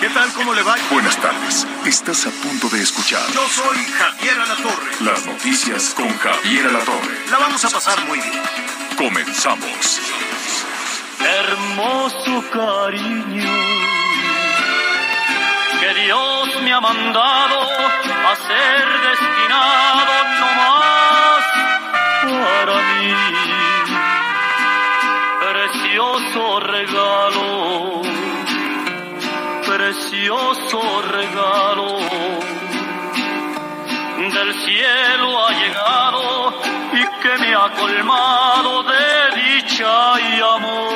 ¿Qué 0.00 0.08
tal? 0.08 0.32
¿Cómo 0.32 0.54
le 0.54 0.62
va? 0.62 0.74
Buenas 0.90 1.16
tardes. 1.18 1.66
Estás 1.84 2.26
a 2.26 2.30
punto 2.30 2.68
de 2.70 2.80
escuchar 2.82 3.20
Yo 3.32 3.46
soy 3.48 3.76
Javier 3.84 4.38
Alatorre. 4.40 4.90
las 5.00 5.26
noticias 5.26 5.92
con 5.94 6.08
Javier 6.18 6.66
Alatorre. 6.68 7.30
La 7.30 7.38
vamos 7.38 7.62
a 7.64 7.68
pasar 7.70 8.02
muy 8.06 8.18
bien. 8.18 8.42
Comenzamos. 8.96 10.00
hermoso 11.20 12.44
cariño 12.50 13.50
que 15.80 15.94
Dios 16.02 16.62
me 16.62 16.72
ha 16.72 16.80
mandado 16.80 17.60
a 17.62 18.36
ser 18.36 19.00
destinado 19.10 20.12
no 20.40 20.46
más 20.60 21.44
para 22.24 22.76
mí. 22.88 23.14
Precioso 25.40 26.60
regalo, 26.60 28.02
precioso 29.76 31.02
regalo. 31.02 31.98
Del 34.18 34.54
cielo 34.64 35.46
ha 35.46 35.50
llegado 35.52 36.62
y 36.92 37.22
que 37.22 37.38
me 37.38 37.54
ha 37.54 37.70
colmado 37.78 38.82
de 38.84 39.40
dicha 39.40 40.20
y 40.20 40.40
amor. 40.40 40.92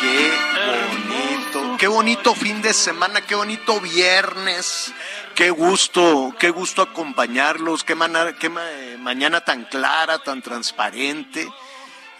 Qué 0.00 0.32
bonito, 0.66 1.76
qué 1.78 1.88
bonito 1.88 2.34
fin 2.34 2.62
de 2.62 2.72
semana, 2.72 3.22
qué 3.22 3.34
bonito 3.34 3.80
viernes. 3.80 4.92
Qué 5.34 5.48
gusto, 5.50 6.34
qué 6.38 6.50
gusto 6.50 6.82
acompañarlos, 6.82 7.82
qué, 7.82 7.94
mana- 7.94 8.34
qué 8.38 8.48
eh, 8.48 8.96
mañana 8.98 9.40
tan 9.42 9.64
clara, 9.64 10.18
tan 10.18 10.42
transparente. 10.42 11.48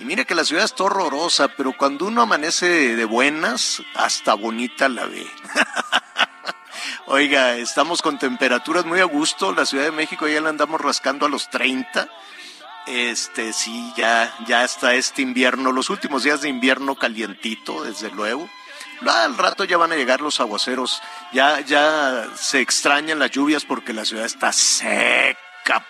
Y 0.00 0.04
mire 0.06 0.24
que 0.24 0.34
la 0.34 0.44
ciudad 0.44 0.64
está 0.64 0.84
horrorosa, 0.84 1.48
pero 1.48 1.76
cuando 1.76 2.06
uno 2.06 2.22
amanece 2.22 2.96
de 2.96 3.04
buenas, 3.04 3.82
hasta 3.94 4.32
bonita 4.32 4.88
la 4.88 5.04
ve. 5.04 5.26
Oiga, 7.06 7.56
estamos 7.56 8.00
con 8.00 8.18
temperaturas 8.18 8.86
muy 8.86 9.00
a 9.00 9.04
gusto. 9.04 9.52
La 9.52 9.66
Ciudad 9.66 9.84
de 9.84 9.90
México 9.90 10.26
ya 10.26 10.40
la 10.40 10.48
andamos 10.48 10.80
rascando 10.80 11.26
a 11.26 11.28
los 11.28 11.50
30. 11.50 12.08
Este, 12.86 13.52
sí, 13.52 13.92
ya, 13.94 14.34
ya 14.46 14.64
está 14.64 14.94
este 14.94 15.20
invierno, 15.20 15.70
los 15.70 15.90
últimos 15.90 16.22
días 16.22 16.40
de 16.40 16.48
invierno 16.48 16.94
calientito, 16.94 17.84
desde 17.84 18.10
luego. 18.10 18.48
Al 19.06 19.36
rato 19.36 19.64
ya 19.64 19.76
van 19.76 19.92
a 19.92 19.96
llegar 19.96 20.22
los 20.22 20.40
aguaceros, 20.40 21.02
ya, 21.32 21.60
ya 21.60 22.26
se 22.36 22.60
extrañan 22.60 23.18
las 23.18 23.30
lluvias 23.30 23.66
porque 23.66 23.92
la 23.92 24.06
ciudad 24.06 24.24
está 24.24 24.50
seca, 24.50 25.38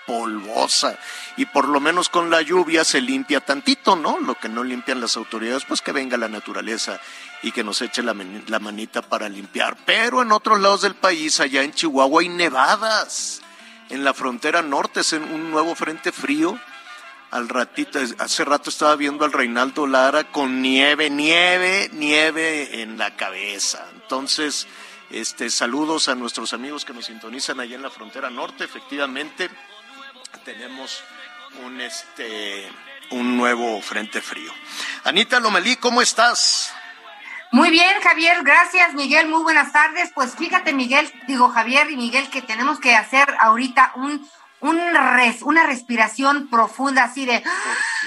polvosa, 0.06 0.98
y 1.36 1.46
por 1.46 1.66
lo 1.68 1.80
menos 1.80 2.10
con 2.10 2.28
la 2.28 2.42
lluvia 2.42 2.84
se 2.84 3.00
limpia 3.00 3.40
tantito, 3.40 3.96
¿no? 3.96 4.18
Lo 4.18 4.34
que 4.34 4.50
no 4.50 4.62
limpian 4.62 5.00
las 5.00 5.16
autoridades, 5.16 5.64
pues 5.64 5.80
que 5.80 5.92
venga 5.92 6.18
la 6.18 6.28
naturaleza 6.28 7.00
y 7.42 7.52
que 7.52 7.64
nos 7.64 7.80
eche 7.80 8.02
la, 8.02 8.12
mani- 8.12 8.44
la 8.48 8.58
manita 8.58 9.00
para 9.00 9.28
limpiar. 9.28 9.76
Pero 9.86 10.20
en 10.20 10.32
otros 10.32 10.60
lados 10.60 10.82
del 10.82 10.94
país, 10.94 11.40
allá 11.40 11.62
en 11.62 11.72
Chihuahua, 11.72 12.20
hay 12.20 12.28
nevadas. 12.28 13.40
En 13.88 14.04
la 14.04 14.12
frontera 14.12 14.60
norte 14.60 15.00
es 15.00 15.12
en 15.14 15.24
un 15.24 15.50
nuevo 15.50 15.74
frente 15.74 16.12
frío 16.12 16.58
al 17.30 17.48
ratito, 17.48 18.00
hace 18.18 18.44
rato 18.44 18.70
estaba 18.70 18.96
viendo 18.96 19.24
al 19.24 19.32
Reinaldo 19.32 19.86
Lara 19.86 20.32
con 20.32 20.60
nieve, 20.60 21.10
nieve, 21.10 21.88
nieve 21.92 22.82
en 22.82 22.98
la 22.98 23.14
cabeza. 23.14 23.86
Entonces, 23.94 24.66
este, 25.10 25.48
saludos 25.48 26.08
a 26.08 26.16
nuestros 26.16 26.52
amigos 26.52 26.84
que 26.84 26.92
nos 26.92 27.06
sintonizan 27.06 27.60
allá 27.60 27.76
en 27.76 27.82
la 27.82 27.90
frontera 27.90 28.30
norte. 28.30 28.64
Efectivamente, 28.64 29.48
tenemos 30.44 31.02
un, 31.64 31.80
este, 31.80 32.70
un 33.10 33.36
nuevo 33.36 33.80
frente 33.82 34.20
frío. 34.20 34.52
Anita 35.04 35.40
Lomelí, 35.40 35.76
¿cómo 35.76 36.02
estás? 36.02 36.72
Muy 37.52 37.70
bien, 37.70 38.00
Javier, 38.02 38.42
gracias, 38.44 38.94
Miguel, 38.94 39.28
muy 39.28 39.42
buenas 39.42 39.72
tardes. 39.72 40.10
Pues 40.14 40.36
fíjate, 40.36 40.72
Miguel, 40.72 41.12
digo 41.26 41.48
Javier 41.48 41.90
y 41.90 41.96
Miguel, 41.96 42.30
que 42.30 42.42
tenemos 42.42 42.78
que 42.78 42.94
hacer 42.94 43.34
ahorita 43.40 43.92
un, 43.96 44.24
un 44.60 44.78
res, 44.94 45.42
una 45.42 45.64
respiración 45.66 46.48
profunda 46.48 47.04
así 47.04 47.26
de... 47.26 47.40
¿Por 47.40 47.50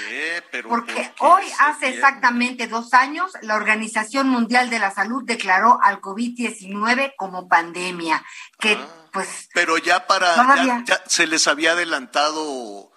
qué? 0.08 0.42
Pero, 0.50 0.68
Porque 0.70 0.94
¿por 0.94 1.02
qué 1.02 1.12
hoy 1.18 1.44
hace 1.58 1.88
exactamente 1.88 2.68
dos 2.68 2.94
años 2.94 3.32
la 3.42 3.56
Organización 3.56 4.28
Mundial 4.28 4.70
de 4.70 4.78
la 4.78 4.90
Salud 4.90 5.24
declaró 5.24 5.78
al 5.82 6.00
COVID-19 6.00 7.12
como 7.16 7.46
pandemia, 7.46 8.24
que 8.58 8.78
Ah. 8.80 9.03
Pues 9.14 9.48
Pero 9.54 9.78
ya 9.78 10.06
para, 10.06 10.36
ya, 10.66 10.82
ya 10.84 11.02
se 11.06 11.26
les 11.26 11.46
había 11.48 11.72
adelantado, 11.72 12.92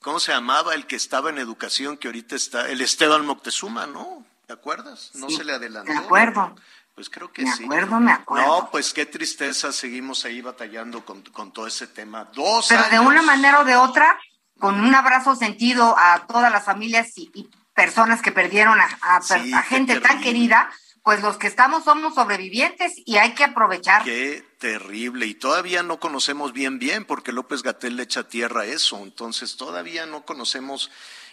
¿cómo 0.00 0.18
se 0.20 0.32
llamaba? 0.32 0.74
El 0.74 0.86
que 0.86 0.96
estaba 0.96 1.28
en 1.30 1.36
educación, 1.38 1.98
que 1.98 2.08
ahorita 2.08 2.34
está, 2.36 2.70
el 2.70 2.80
Esteban 2.80 3.26
Moctezuma, 3.26 3.86
¿no? 3.86 4.24
¿Te 4.46 4.52
acuerdas? 4.54 5.10
No 5.14 5.28
Sí, 5.28 5.36
se 5.36 5.44
le 5.44 5.52
adelantó. 5.52 5.92
me 5.92 5.98
acuerdo. 5.98 6.54
Pues 6.94 7.10
creo 7.10 7.30
que 7.30 7.42
Me 7.42 7.52
sí. 7.52 7.64
acuerdo, 7.64 8.00
me 8.00 8.12
acuerdo. 8.12 8.46
No, 8.46 8.70
pues 8.70 8.94
qué 8.94 9.04
tristeza, 9.04 9.70
seguimos 9.72 10.24
ahí 10.24 10.40
batallando 10.40 11.04
con, 11.04 11.20
con 11.24 11.52
todo 11.52 11.66
ese 11.66 11.86
tema. 11.88 12.24
Dos 12.32 12.66
pero 12.68 12.84
de 12.88 13.00
una 13.00 13.20
manera 13.20 13.60
o 13.60 13.64
de 13.64 13.76
otra, 13.76 14.18
con 14.58 14.80
un 14.80 14.94
abrazo 14.94 15.34
sentido 15.36 15.94
a 15.98 16.26
todas 16.26 16.50
las 16.50 16.64
familias 16.64 17.08
y, 17.18 17.30
y 17.34 17.50
personas 17.74 18.22
que 18.22 18.32
perdieron 18.32 18.80
a, 18.80 18.88
a 19.02 19.20
per- 19.20 19.42
Sí, 19.42 19.52
a 19.52 19.60
qué 19.62 19.68
gente 19.68 20.00
tan 20.00 20.20
querida, 20.22 20.70
pues 21.02 21.20
los 21.22 21.36
que 21.36 21.48
estamos 21.48 21.84
somos 21.84 22.14
sobrevivientes 22.14 22.92
y 23.04 23.16
hay 23.18 23.34
que 23.34 23.44
aprovechar. 23.44 24.02
Qué 24.04 24.45
terrible. 24.66 25.26
Y 25.26 25.34
todavía 25.34 25.84
no 25.84 26.00
conocemos 26.00 26.52
bien, 26.52 26.80
bien, 26.80 27.04
porque 27.04 27.30
López 27.30 27.62
Gatel 27.62 27.94
le 27.94 28.02
echa 28.02 28.28
tierra 28.28 28.66
eso. 28.66 28.98
Entonces 28.98 29.56
todavía 29.56 30.06
no 30.06 30.24
conocemos 30.24 30.90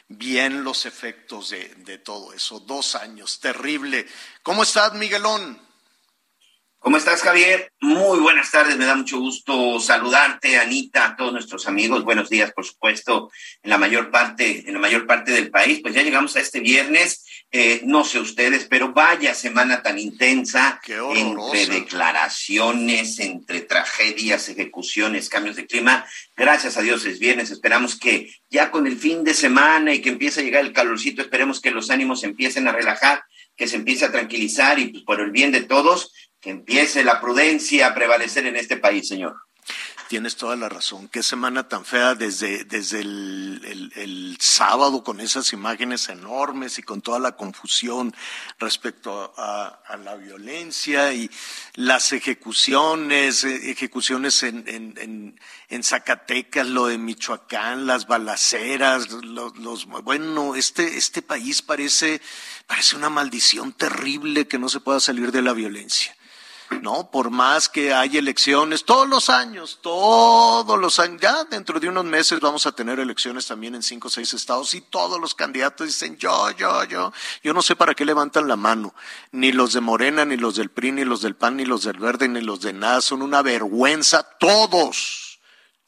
bien 0.07 0.63
los 0.63 0.85
efectos 0.85 1.49
de, 1.49 1.73
de 1.77 1.97
todo 1.97 2.33
eso. 2.33 2.59
Dos 2.59 2.93
años, 2.93 3.39
terrible. 3.39 4.05
¿Cómo 4.43 4.61
estás, 4.61 4.93
Miguelón? 4.93 5.59
¿Cómo 6.77 6.97
estás, 6.97 7.23
Javier? 7.23 7.71
Muy 7.79 8.19
buenas 8.19 8.51
tardes, 8.51 8.77
me 8.77 8.85
da 8.85 8.93
mucho 8.93 9.17
gusto 9.17 9.79
saludarte, 9.79 10.57
Anita, 10.59 11.05
a 11.05 11.15
todos 11.15 11.31
nuestros 11.31 11.65
amigos. 11.67 12.03
Buenos 12.03 12.29
días, 12.29 12.51
por 12.51 12.65
supuesto, 12.65 13.31
en 13.63 13.69
la 13.69 13.77
mayor 13.77 14.11
parte, 14.11 14.67
en 14.67 14.73
la 14.73 14.79
mayor 14.79 15.07
parte 15.07 15.31
del 15.31 15.49
país. 15.49 15.79
Pues 15.81 15.95
ya 15.95 16.03
llegamos 16.03 16.35
a 16.35 16.41
este 16.41 16.59
viernes. 16.59 17.25
Eh, 17.55 17.81
no 17.85 18.03
sé 18.03 18.17
ustedes, 18.17 18.65
pero 18.65 18.93
vaya 18.93 19.35
semana 19.35 19.83
tan 19.83 19.99
intensa 19.99 20.81
entre 20.87 21.67
declaraciones, 21.67 23.19
entre 23.19 23.61
tragedias, 23.61 24.49
ejecuciones, 24.49 25.29
cambios 25.29 25.55
de 25.55 25.67
clima. 25.67 26.03
Gracias 26.35 26.77
a 26.77 26.81
Dios 26.81 27.05
es 27.05 27.19
viernes. 27.19 27.51
Esperamos 27.51 27.95
que 27.95 28.33
ya 28.49 28.71
con 28.71 28.87
el 28.87 28.97
fin 28.97 29.23
de 29.23 29.35
semana 29.35 29.93
y 29.93 30.01
que 30.01 30.09
empiece 30.09 30.39
a 30.39 30.43
llegar 30.43 30.65
el 30.65 30.73
calorcito, 30.73 31.21
esperemos 31.21 31.61
que 31.61 31.69
los 31.69 31.91
ánimos 31.91 32.23
empiecen 32.23 32.67
a 32.67 32.71
relajar, 32.71 33.23
que 33.55 33.67
se 33.67 33.75
empiece 33.75 34.05
a 34.05 34.11
tranquilizar 34.11 34.79
y 34.79 34.87
pues, 34.87 35.03
por 35.03 35.21
el 35.21 35.29
bien 35.29 35.51
de 35.51 35.61
todos 35.61 36.11
que 36.41 36.49
empiece 36.49 37.03
la 37.03 37.21
prudencia 37.21 37.85
a 37.85 37.93
prevalecer 37.93 38.47
en 38.47 38.55
este 38.55 38.77
país, 38.77 39.07
señor. 39.07 39.35
Tienes 40.13 40.35
toda 40.35 40.55
la 40.55 40.69
razón. 40.69 41.07
Qué 41.07 41.23
semana 41.23 41.67
tan 41.67 41.85
fea 41.85 42.13
desde, 42.13 42.65
desde 42.65 42.99
el, 43.01 43.59
el- 43.65 43.91
el 43.95 44.37
sábado 44.39 45.03
con 45.03 45.19
esas 45.19 45.51
imágenes 45.53 46.07
enormes 46.07 46.77
y 46.77 46.83
con 46.83 47.01
toda 47.01 47.17
la 47.17 47.35
confusión 47.35 48.13
respecto 48.59 49.33
a, 49.35 49.79
la 50.03 50.15
violencia 50.15 51.11
y 51.15 51.31
las 51.73 52.13
ejecuciones, 52.13 53.43
eh, 53.43 53.71
ejecuciones 53.71 54.43
en, 54.43 54.63
en, 54.67 54.93
en, 54.99 55.39
en 55.69 55.83
Zacatecas, 55.83 56.67
lo 56.67 56.85
de 56.85 56.99
Michoacán, 56.99 57.87
las 57.87 58.05
balaceras, 58.05 59.09
los- 59.23 59.87
bueno, 60.03 60.53
este, 60.53 60.95
este 60.95 61.23
país 61.23 61.63
parece, 61.63 62.21
parece 62.67 62.95
una 62.95 63.09
maldición 63.09 63.73
terrible 63.73 64.47
que 64.47 64.59
no 64.59 64.69
se 64.69 64.79
pueda 64.79 64.99
salir 64.99 65.31
de 65.31 65.41
la 65.41 65.53
violencia. 65.53 66.15
¿No? 66.81 67.09
Por 67.11 67.29
más 67.29 67.69
que 67.69 67.93
hay 67.93 68.17
elecciones, 68.17 68.83
todos 68.85 69.07
los 69.07 69.29
años, 69.29 69.79
todos 69.81 70.79
los 70.79 70.99
años, 70.99 71.21
ya 71.21 71.43
dentro 71.45 71.79
de 71.79 71.89
unos 71.89 72.05
meses 72.05 72.39
vamos 72.39 72.65
a 72.65 72.71
tener 72.71 72.99
elecciones 72.99 73.47
también 73.47 73.75
en 73.75 73.83
cinco 73.83 74.07
o 74.07 74.11
seis 74.11 74.33
estados 74.33 74.73
y 74.73 74.81
todos 74.81 75.19
los 75.19 75.35
candidatos 75.35 75.87
dicen 75.87 76.17
yo, 76.17 76.51
yo, 76.51 76.83
yo. 76.85 77.13
Yo 77.43 77.53
no 77.53 77.61
sé 77.61 77.75
para 77.75 77.93
qué 77.93 78.05
levantan 78.05 78.47
la 78.47 78.55
mano, 78.55 78.93
ni 79.31 79.51
los 79.51 79.73
de 79.73 79.81
Morena, 79.81 80.25
ni 80.25 80.37
los 80.37 80.55
del 80.55 80.69
PRI, 80.69 80.91
ni 80.91 81.05
los 81.05 81.21
del 81.21 81.35
PAN, 81.35 81.57
ni 81.57 81.65
los 81.65 81.83
del 81.83 81.99
Verde, 81.99 82.27
ni 82.27 82.41
los 82.41 82.61
de 82.61 82.73
nada, 82.73 83.01
son 83.01 83.21
una 83.21 83.41
vergüenza, 83.41 84.23
todos, 84.39 85.39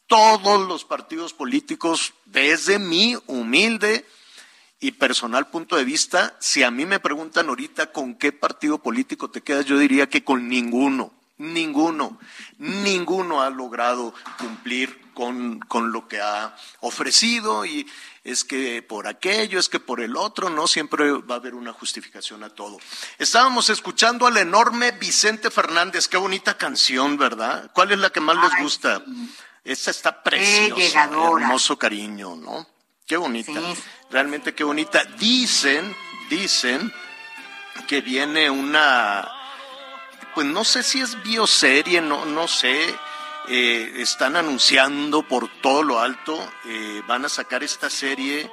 todos 0.08 0.68
los 0.68 0.86
partidos 0.86 1.34
políticos, 1.34 2.14
desde 2.26 2.80
mi 2.80 3.18
humilde 3.28 4.06
y 4.86 4.92
personal 4.92 5.48
punto 5.48 5.78
de 5.78 5.84
vista, 5.84 6.36
si 6.40 6.62
a 6.62 6.70
mí 6.70 6.86
me 6.86 7.00
preguntan 7.00 7.50
ahorita 7.50 7.92
con 7.92 8.14
qué 8.14 8.32
partido 8.32 8.78
político 8.78 9.32
te 9.32 9.42
quedas, 9.42 9.66
yo 9.66 9.80
diría 9.80 10.08
que 10.08 10.24
con 10.24 10.48
ninguno, 10.48 11.12
ninguno, 11.40 12.20
ninguno 12.60 13.42
ha 13.42 13.50
logrado 13.50 14.14
cumplir 14.38 15.02
con, 15.16 15.58
con 15.58 15.92
lo 15.92 16.08
que 16.08 16.22
ha 16.22 16.56
ofrecido 16.82 17.66
y 17.66 17.88
es 18.24 18.44
que 18.44 18.84
por 18.84 19.08
aquello, 19.08 19.58
es 19.58 19.70
que 19.70 19.80
por 19.80 20.02
el 20.02 20.16
otro, 20.16 20.52
no 20.52 20.68
siempre 20.68 21.12
va 21.14 21.34
a 21.34 21.38
haber 21.40 21.56
una 21.56 21.74
justificación 21.74 22.44
a 22.44 22.52
todo. 22.52 22.78
Estábamos 23.18 23.72
escuchando 23.72 24.28
al 24.28 24.38
enorme 24.38 24.92
Vicente 24.92 25.50
Fernández, 25.50 26.08
qué 26.08 26.18
bonita 26.18 26.60
canción, 26.60 27.18
¿verdad? 27.18 27.72
¿Cuál 27.74 27.92
es 27.92 27.98
la 27.98 28.12
que 28.12 28.20
más 28.20 28.38
les 28.38 28.62
gusta? 28.62 29.04
Esta 29.64 29.90
está 29.90 30.22
preciosa, 30.22 31.06
hermoso 31.06 31.76
cariño, 31.80 32.36
¿no? 32.36 32.68
Qué 33.08 33.18
bonita, 33.18 33.62
realmente 34.10 34.54
qué 34.54 34.64
bonita. 34.64 35.04
Dicen, 35.18 35.96
dicen 36.30 36.94
que 37.88 38.02
viene 38.02 38.50
una, 38.50 39.28
pues 40.34 40.48
no 40.48 40.64
sé 40.64 40.84
si 40.84 41.02
es 41.02 41.22
bioserie, 41.24 42.02
no, 42.02 42.26
no 42.26 42.48
sé, 42.48 42.96
eh, 43.48 43.94
están 43.98 44.36
anunciando 44.36 45.28
por 45.28 45.50
todo 45.62 45.84
lo 45.84 46.00
alto, 46.00 46.38
eh, 46.66 47.02
van 47.08 47.26
a 47.26 47.30
sacar 47.30 47.64
esta 47.64 47.90
serie 47.90 48.50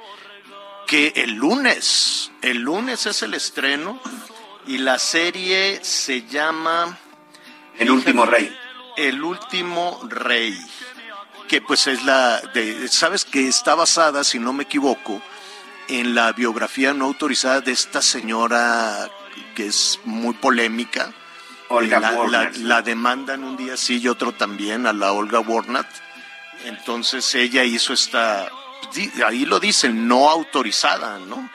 que 0.85 1.13
el 1.15 1.31
lunes, 1.31 2.31
el 2.41 2.59
lunes 2.59 3.05
es 3.05 3.23
el 3.23 3.33
estreno 3.33 3.99
y 4.67 4.77
la 4.77 4.99
serie 4.99 5.83
se 5.83 6.27
llama... 6.27 6.97
El 7.77 7.89
último 7.89 8.25
rey. 8.25 8.55
El 8.95 9.23
último 9.23 9.99
rey, 10.07 10.55
que 11.47 11.61
pues 11.61 11.87
es 11.87 12.03
la 12.03 12.39
de, 12.53 12.87
sabes 12.87 13.25
que 13.25 13.47
está 13.47 13.73
basada, 13.73 14.23
si 14.23 14.37
no 14.37 14.53
me 14.53 14.63
equivoco, 14.63 15.19
en 15.87 16.15
la 16.15 16.31
biografía 16.33 16.93
no 16.93 17.05
autorizada 17.05 17.61
de 17.61 17.71
esta 17.71 18.01
señora 18.01 19.09
que 19.55 19.67
es 19.67 19.99
muy 20.05 20.33
polémica, 20.33 21.13
la, 21.69 22.51
la, 22.55 22.81
demandan 22.81 23.43
un 23.43 23.57
día 23.57 23.77
sí 23.77 23.99
y 23.99 24.07
otro 24.07 24.31
también 24.31 24.85
a 24.85 24.93
la 24.93 25.11
Olga 25.11 25.39
Warnat. 25.39 25.87
Entonces 26.65 27.33
ella 27.35 27.63
hizo 27.63 27.93
esta, 27.93 28.49
ahí 29.25 29.45
lo 29.45 29.59
dicen, 29.59 30.07
no 30.07 30.29
autorizada, 30.29 31.19
¿no? 31.19 31.49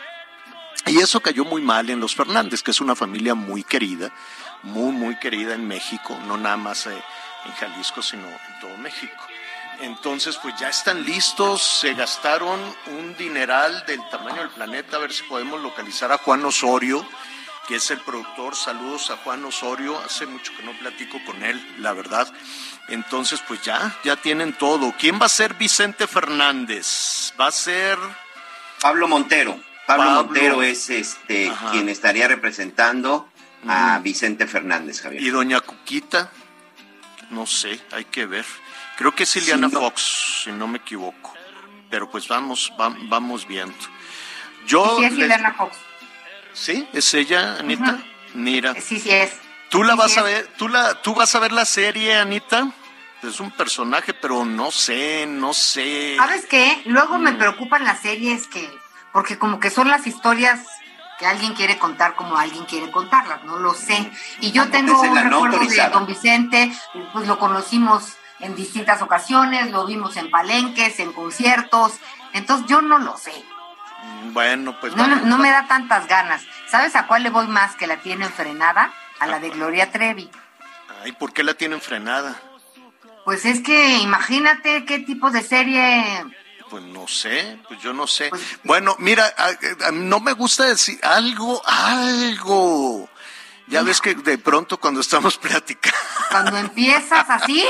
Y 0.86 0.98
eso 0.98 1.20
cayó 1.20 1.44
muy 1.44 1.62
mal 1.62 1.90
en 1.90 2.00
los 2.00 2.14
Fernández, 2.14 2.62
que 2.62 2.70
es 2.70 2.80
una 2.80 2.94
familia 2.94 3.34
muy 3.34 3.62
querida, 3.62 4.10
muy, 4.62 4.92
muy 4.92 5.16
querida 5.16 5.54
en 5.54 5.66
México, 5.66 6.18
no 6.26 6.36
nada 6.36 6.56
más 6.56 6.86
eh, 6.86 7.02
en 7.44 7.52
Jalisco, 7.52 8.02
sino 8.02 8.26
en 8.26 8.60
todo 8.60 8.76
México. 8.78 9.22
Entonces, 9.80 10.36
pues 10.42 10.54
ya 10.58 10.68
están 10.68 11.04
listos, 11.04 11.62
se 11.62 11.94
gastaron 11.94 12.60
un 12.86 13.16
dineral 13.16 13.84
del 13.86 14.00
tamaño 14.10 14.40
del 14.40 14.50
planeta, 14.50 14.96
a 14.96 15.00
ver 15.00 15.12
si 15.12 15.22
podemos 15.24 15.60
localizar 15.60 16.10
a 16.10 16.18
Juan 16.18 16.44
Osorio, 16.44 17.06
que 17.68 17.76
es 17.76 17.90
el 17.90 18.00
productor. 18.00 18.56
Saludos 18.56 19.10
a 19.10 19.16
Juan 19.18 19.44
Osorio, 19.44 19.98
hace 19.98 20.26
mucho 20.26 20.52
que 20.56 20.64
no 20.64 20.72
platico 20.78 21.18
con 21.24 21.42
él, 21.44 21.64
la 21.78 21.92
verdad. 21.92 22.26
Entonces, 22.88 23.40
pues 23.46 23.62
ya, 23.62 23.96
ya 24.02 24.16
tienen 24.16 24.52
todo. 24.54 24.92
¿Quién 24.98 25.20
va 25.20 25.26
a 25.26 25.28
ser 25.28 25.54
Vicente 25.54 26.06
Fernández? 26.06 27.32
Va 27.40 27.46
a 27.48 27.52
ser... 27.52 27.98
Pablo 28.80 29.06
Montero. 29.06 29.60
Pablo, 29.86 30.10
Montero 30.10 30.62
es 30.62 30.90
este 30.90 31.50
quien 31.70 31.88
estaría 31.88 32.28
representando 32.28 33.28
a 33.66 33.98
Vicente 34.00 34.46
Fernández, 34.46 35.00
Javier. 35.00 35.22
¿Y 35.22 35.30
doña 35.30 35.60
Cuquita? 35.60 36.30
No 37.30 37.46
sé, 37.46 37.80
hay 37.92 38.04
que 38.04 38.26
ver. 38.26 38.44
Creo 38.98 39.14
que 39.14 39.22
es 39.22 39.36
Ileana 39.36 39.70
Fox, 39.70 40.42
si 40.42 40.50
no 40.50 40.66
me 40.66 40.78
equivoco. 40.78 41.32
Pero 41.88 42.10
pues 42.10 42.26
vamos, 42.26 42.72
vamos 42.76 43.46
viendo. 43.46 43.76
Yo 44.66 44.98
sí, 44.98 45.04
es 45.04 45.12
Ileana 45.12 45.54
Fox. 45.54 45.76
¿Sí? 46.52 46.88
¿Es 46.92 47.14
ella, 47.14 47.58
Anita? 47.60 48.02
Mira. 48.34 48.74
Sí, 48.80 48.98
sí 48.98 49.10
es. 49.12 49.38
¿Tú 49.70 49.84
la 49.84 49.94
vas 49.94 50.18
a 50.18 50.22
ver? 50.24 50.52
¿Tú, 50.58 50.68
la, 50.68 51.00
¿Tú 51.00 51.14
vas 51.14 51.32
a 51.36 51.38
ver 51.38 51.52
la 51.52 51.64
serie, 51.64 52.16
Anita? 52.16 52.72
Es 53.22 53.38
un 53.38 53.52
personaje, 53.52 54.14
pero 54.14 54.44
no 54.44 54.72
sé, 54.72 55.26
no 55.28 55.54
sé. 55.54 56.16
¿Sabes 56.16 56.46
qué? 56.46 56.82
Luego 56.86 57.18
me 57.18 57.30
mm. 57.30 57.38
preocupan 57.38 57.84
las 57.84 58.00
series 58.00 58.48
que, 58.48 58.68
porque 59.12 59.38
como 59.38 59.60
que 59.60 59.70
son 59.70 59.86
las 59.86 60.08
historias 60.08 60.66
que 61.20 61.26
alguien 61.26 61.54
quiere 61.54 61.78
contar 61.78 62.16
como 62.16 62.36
alguien 62.36 62.64
quiere 62.64 62.90
contarlas, 62.90 63.44
no 63.44 63.58
lo 63.58 63.74
sé. 63.74 64.10
Y 64.40 64.50
yo 64.50 64.68
tengo 64.70 65.00
un 65.00 65.16
recuerdo 65.16 65.60
de 65.60 65.88
Don 65.90 66.06
Vicente, 66.06 66.72
pues 67.12 67.28
lo 67.28 67.38
conocimos 67.38 68.17
en 68.40 68.54
distintas 68.54 69.02
ocasiones, 69.02 69.70
lo 69.70 69.86
vimos 69.86 70.16
en 70.16 70.30
palenques, 70.30 71.00
en 71.00 71.12
conciertos, 71.12 71.92
entonces 72.32 72.66
yo 72.66 72.80
no 72.82 72.98
lo 72.98 73.16
sé. 73.16 73.32
Bueno, 74.32 74.78
pues. 74.80 74.94
No, 74.94 75.38
me 75.38 75.50
da 75.50 75.66
tantas 75.66 76.06
ganas. 76.06 76.42
¿Sabes 76.68 76.94
a 76.96 77.06
cuál 77.06 77.22
le 77.22 77.30
voy 77.30 77.46
más 77.48 77.74
que 77.76 77.86
la 77.86 77.98
tienen 77.98 78.30
frenada? 78.30 78.92
A 79.18 79.26
la 79.26 79.40
de 79.40 79.50
Gloria 79.50 79.90
Trevi. 79.90 80.30
Ay, 81.02 81.12
¿por 81.12 81.32
qué 81.32 81.42
la 81.42 81.54
tienen 81.54 81.80
frenada? 81.80 82.40
Pues 83.24 83.44
es 83.44 83.60
que 83.60 83.98
imagínate 83.98 84.84
qué 84.84 85.00
tipo 85.00 85.30
de 85.30 85.42
serie. 85.42 86.24
Pues 86.70 86.82
no 86.84 87.08
sé, 87.08 87.58
pues 87.66 87.80
yo 87.80 87.92
no 87.92 88.06
sé. 88.06 88.28
Pues, 88.30 88.42
bueno, 88.62 88.94
mira, 88.98 89.24
no 89.92 90.20
me 90.20 90.32
gusta 90.32 90.64
decir 90.64 90.98
algo, 91.02 91.60
algo. 91.66 93.08
Ya 93.66 93.82
ves 93.82 94.00
que 94.00 94.14
de 94.14 94.38
pronto 94.38 94.78
cuando 94.78 95.00
estamos 95.00 95.36
platicando. 95.42 95.98
Cuando 96.30 96.56
empiezas 96.56 97.28
así, 97.28 97.64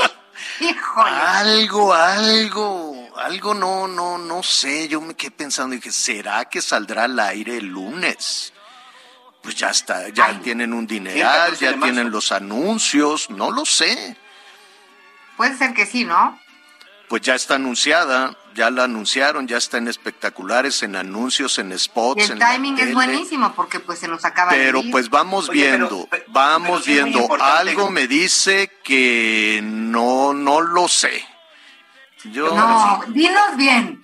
híjole. 0.59 1.09
Algo, 1.09 1.93
algo 1.93 2.99
algo 3.19 3.53
no, 3.53 3.87
no, 3.87 4.17
no 4.17 4.43
sé, 4.43 4.87
yo 4.87 5.01
me 5.01 5.13
quedé 5.13 5.31
pensando 5.31 5.75
y 5.75 5.79
dije, 5.79 5.91
¿será 5.91 6.45
que 6.45 6.61
saldrá 6.61 7.03
al 7.03 7.19
aire 7.19 7.57
el 7.57 7.67
lunes? 7.67 8.53
Pues 9.41 9.55
ya 9.55 9.69
está, 9.69 10.09
ya 10.09 10.39
tienen 10.41 10.73
un 10.73 10.85
dineral, 10.85 11.55
ya 11.57 11.73
tienen 11.79 12.11
los 12.11 12.31
anuncios, 12.31 13.29
no 13.29 13.51
lo 13.51 13.65
sé. 13.65 14.17
Puede 15.37 15.57
ser 15.57 15.73
que 15.73 15.85
sí, 15.85 16.03
¿no? 16.03 16.39
Pues 17.07 17.21
ya 17.21 17.35
está 17.35 17.55
anunciada, 17.55 18.35
ya 18.55 18.69
la 18.69 18.83
anunciaron, 18.83 19.47
ya 19.47 19.57
está 19.57 19.77
en 19.77 19.87
espectaculares, 19.87 20.83
en 20.83 20.95
anuncios, 20.95 21.59
en 21.59 21.77
spots. 21.77 22.29
Y 22.29 22.31
el 22.31 22.39
timing 22.39 22.79
es 22.79 22.93
buenísimo 22.93 23.53
porque 23.55 23.79
pues 23.79 23.99
se 23.99 24.07
nos 24.07 24.25
acaba 24.25 24.51
Pero 24.51 24.81
pues 24.91 25.09
vamos 25.09 25.49
viendo, 25.49 26.07
vamos 26.27 26.85
viendo. 26.85 27.27
Algo 27.41 27.89
me 27.89 28.07
dice 28.07 28.71
que 28.83 29.61
no, 29.63 30.33
no 30.33 30.61
lo 30.61 30.87
sé. 30.87 31.23
No, 32.25 33.01
dinos 33.07 33.55
bien. 33.55 34.03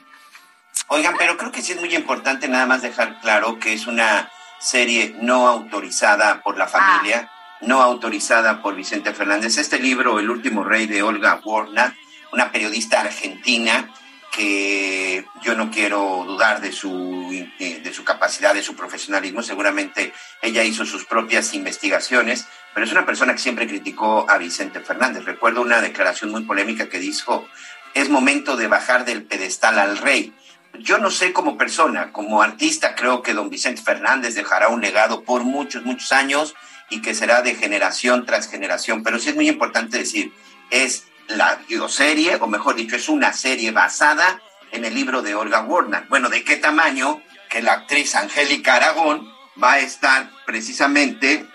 Oigan, 0.88 1.16
pero 1.18 1.38
creo 1.38 1.52
que 1.52 1.62
sí 1.62 1.74
es 1.74 1.80
muy 1.80 1.94
importante 1.96 2.48
nada 2.48 2.66
más 2.66 2.82
dejar 2.82 3.20
claro 3.20 3.60
que 3.60 3.74
es 3.74 3.88
una 3.88 4.30
serie 4.60 5.16
no 5.22 5.48
autorizada 5.48 6.42
por 6.42 6.58
la 6.58 6.68
familia, 6.68 7.30
ah. 7.30 7.58
no 7.62 7.82
autorizada 7.82 8.62
por 8.62 8.76
Vicente 8.76 9.14
Fernández. 9.14 9.58
Este 9.58 9.80
libro, 9.80 10.20
El 10.20 10.30
último 10.30 10.64
rey 10.64 10.86
de 10.88 11.04
Olga 11.04 11.42
Warnat, 11.44 11.94
una 12.32 12.52
periodista 12.52 13.02
argentina 13.02 13.90
que 14.36 15.26
yo 15.42 15.56
no 15.56 15.72
quiero 15.72 16.26
dudar 16.28 16.60
de 16.60 16.74
su, 16.74 17.32
eh, 17.60 17.80
de 17.82 17.94
su 17.94 18.04
capacidad, 18.04 18.54
de 18.54 18.62
su 18.62 18.76
profesionalismo. 18.76 19.42
Seguramente 19.42 20.14
ella 20.42 20.64
hizo 20.64 20.86
sus 20.86 21.06
propias 21.06 21.54
investigaciones, 21.54 22.46
pero 22.74 22.86
es 22.86 22.92
una 22.92 23.06
persona 23.06 23.34
que 23.34 23.40
siempre 23.40 23.68
criticó 23.68 24.30
a 24.30 24.38
Vicente 24.38 24.82
Fernández. 24.82 25.24
Recuerdo 25.24 25.62
una 25.62 25.80
declaración 25.80 26.32
muy 26.32 26.44
polémica 26.44 26.90
que 26.90 27.00
dijo, 27.00 27.48
es 27.94 28.10
momento 28.10 28.58
de 28.58 28.68
bajar 28.68 29.06
del 29.06 29.24
pedestal 29.24 29.80
al 29.80 29.98
rey. 29.98 30.34
Yo 30.80 30.98
no 30.98 31.12
sé 31.12 31.32
como 31.32 31.58
persona, 31.58 32.12
como 32.12 32.42
artista, 32.42 32.96
creo 32.96 33.22
que 33.22 33.34
don 33.34 33.50
Vicente 33.50 33.82
Fernández 33.82 34.36
dejará 34.36 34.68
un 34.68 34.82
legado 34.82 35.24
por 35.24 35.46
muchos, 35.46 35.86
muchos 35.86 36.12
años 36.12 36.56
y 36.90 37.02
que 37.02 37.16
será 37.16 37.42
de 37.42 37.56
generación 37.56 38.26
tras 38.26 38.50
generación. 38.50 39.02
Pero 39.02 39.18
sí 39.18 39.30
es 39.30 39.36
muy 39.36 39.48
importante 39.48 39.98
decir, 39.98 40.34
es 40.72 41.06
la 41.28 41.60
serie, 41.88 42.36
o 42.36 42.48
mejor 42.48 42.76
dicho, 42.76 42.96
es 42.96 43.10
una 43.10 43.34
serie 43.34 43.72
basada 43.72 44.42
en 44.72 44.86
el 44.86 44.94
libro 44.94 45.22
de 45.22 45.36
Olga 45.36 45.62
Warner. 45.62 46.06
Bueno, 46.10 46.30
¿de 46.30 46.44
qué 46.44 46.58
tamaño? 46.58 47.22
Que 47.50 47.62
la 47.62 47.74
actriz 47.74 48.16
Angélica 48.16 48.76
Aragón 48.76 49.32
va 49.62 49.74
a 49.74 49.80
estar 49.80 50.30
precisamente 50.46 51.46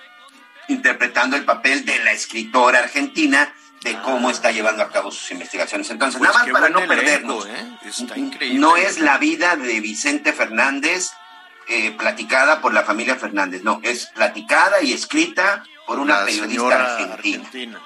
interpretando 0.69 1.37
el 1.37 1.45
papel 1.45 1.85
de 1.85 1.99
la 2.01 2.13
escritora 2.13 2.79
argentina 2.79 3.55
de 3.83 3.99
cómo 4.03 4.31
está 4.31 4.51
llevando 4.51 4.83
a 4.83 4.91
cabo 4.91 5.11
sus 5.11 5.31
investigaciones. 5.31 5.91
Entonces, 5.91 6.19
pues 6.19 6.31
nada 6.31 6.45
más 6.45 6.53
para 6.53 6.69
no 6.69 6.87
perdernos, 6.87 7.47
¿eh? 7.47 8.55
no 8.55 8.77
es 8.77 9.01
la 9.01 9.19
vida 9.19 9.57
de 9.57 9.81
Vicente 9.81 10.33
Fernández 10.33 11.11
eh, 11.67 11.93
platicada 11.93 12.61
por 12.61 12.75
la 12.75 12.83
familia 12.83 13.17
Fernández, 13.17 13.63
no, 13.63 13.81
es 13.83 14.07
platicada 14.07 14.83
y 14.83 14.93
escrita 14.93 15.63
por 15.91 15.99
una 15.99 16.25
periodista 16.25 16.95
argentina. 17.15 17.81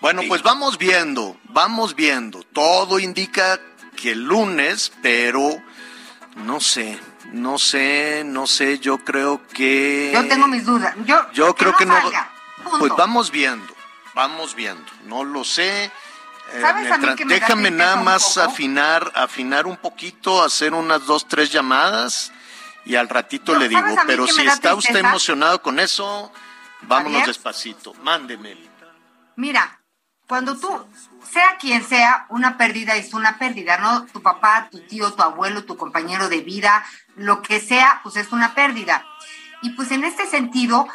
Bueno, 0.00 0.22
pues 0.26 0.42
vamos 0.42 0.78
viendo, 0.78 1.36
vamos 1.44 1.94
viendo. 1.94 2.42
Todo 2.52 2.98
indica 2.98 3.60
que 3.94 4.12
el 4.12 4.24
lunes, 4.24 4.90
pero 5.02 5.62
no 6.36 6.60
sé, 6.60 6.98
no 7.32 7.58
sé, 7.58 8.22
no 8.24 8.46
sé, 8.46 8.78
yo 8.78 8.98
creo 8.98 9.46
que... 9.48 10.10
Yo 10.14 10.26
tengo 10.28 10.48
mis 10.48 10.64
dudas. 10.64 10.94
Yo, 11.04 11.30
yo 11.32 11.54
creo 11.54 11.76
que 11.76 11.84
no... 11.84 11.94
Pues 12.78 12.92
vamos 12.96 13.30
viendo 13.30 13.72
vamos 14.14 14.54
viendo, 14.54 14.84
no 15.06 15.24
lo 15.24 15.44
sé. 15.44 15.90
Eh, 16.52 16.62
déjame 17.26 17.70
nada 17.70 17.96
más 17.96 18.36
afinar, 18.36 19.10
afinar 19.14 19.66
un 19.66 19.76
poquito, 19.76 20.42
hacer 20.42 20.74
unas 20.74 21.06
dos, 21.06 21.26
tres 21.26 21.50
llamadas 21.50 22.32
y 22.84 22.96
al 22.96 23.08
ratito 23.08 23.56
le 23.56 23.68
digo, 23.68 23.96
pero 24.06 24.26
si 24.26 24.42
está 24.42 24.74
usted 24.74 24.96
emocionado 24.96 25.62
con 25.62 25.80
eso, 25.80 26.32
vámonos 26.82 27.26
despacito, 27.26 27.94
mándeme. 28.02 28.56
Mira, 29.36 29.80
cuando 30.26 30.56
tú, 30.56 30.68
sea 31.30 31.56
quien 31.58 31.84
sea, 31.84 32.26
una 32.30 32.56
pérdida 32.56 32.96
es 32.96 33.12
una 33.12 33.38
pérdida, 33.38 33.78
¿no? 33.78 34.06
Tu 34.06 34.22
papá, 34.22 34.68
tu 34.70 34.80
tío, 34.80 35.12
tu 35.12 35.22
abuelo, 35.22 35.64
tu 35.64 35.76
compañero 35.76 36.28
de 36.28 36.40
vida, 36.40 36.84
lo 37.16 37.42
que 37.42 37.60
sea, 37.60 38.00
pues 38.02 38.16
es 38.16 38.32
una 38.32 38.54
pérdida. 38.54 39.04
Y 39.62 39.70
pues 39.70 39.90
en 39.90 40.04
este 40.04 40.26
sentido, 40.26 40.88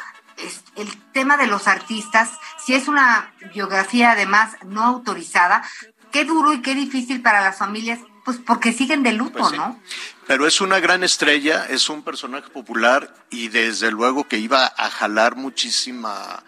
el 0.76 0.96
tema 1.12 1.36
de 1.36 1.46
los 1.46 1.68
artistas, 1.68 2.32
si 2.58 2.74
es 2.74 2.88
una 2.88 3.32
biografía 3.54 4.12
además 4.12 4.56
no 4.64 4.84
autorizada, 4.84 5.62
qué 6.10 6.24
duro 6.24 6.52
y 6.52 6.62
qué 6.62 6.74
difícil 6.74 7.22
para 7.22 7.40
las 7.40 7.58
familias, 7.58 8.00
pues 8.24 8.38
porque 8.38 8.72
siguen 8.72 9.02
de 9.02 9.12
luto, 9.12 9.38
pues 9.38 9.52
¿no? 9.52 9.80
Pero 10.28 10.46
es 10.46 10.60
una 10.60 10.78
gran 10.78 11.02
estrella, 11.02 11.66
es 11.68 11.88
un 11.88 12.02
personaje 12.02 12.50
popular 12.50 13.12
y 13.30 13.48
desde 13.48 13.90
luego 13.90 14.28
que 14.28 14.38
iba 14.38 14.66
a 14.76 14.90
jalar 14.90 15.34
muchísima 15.36 16.44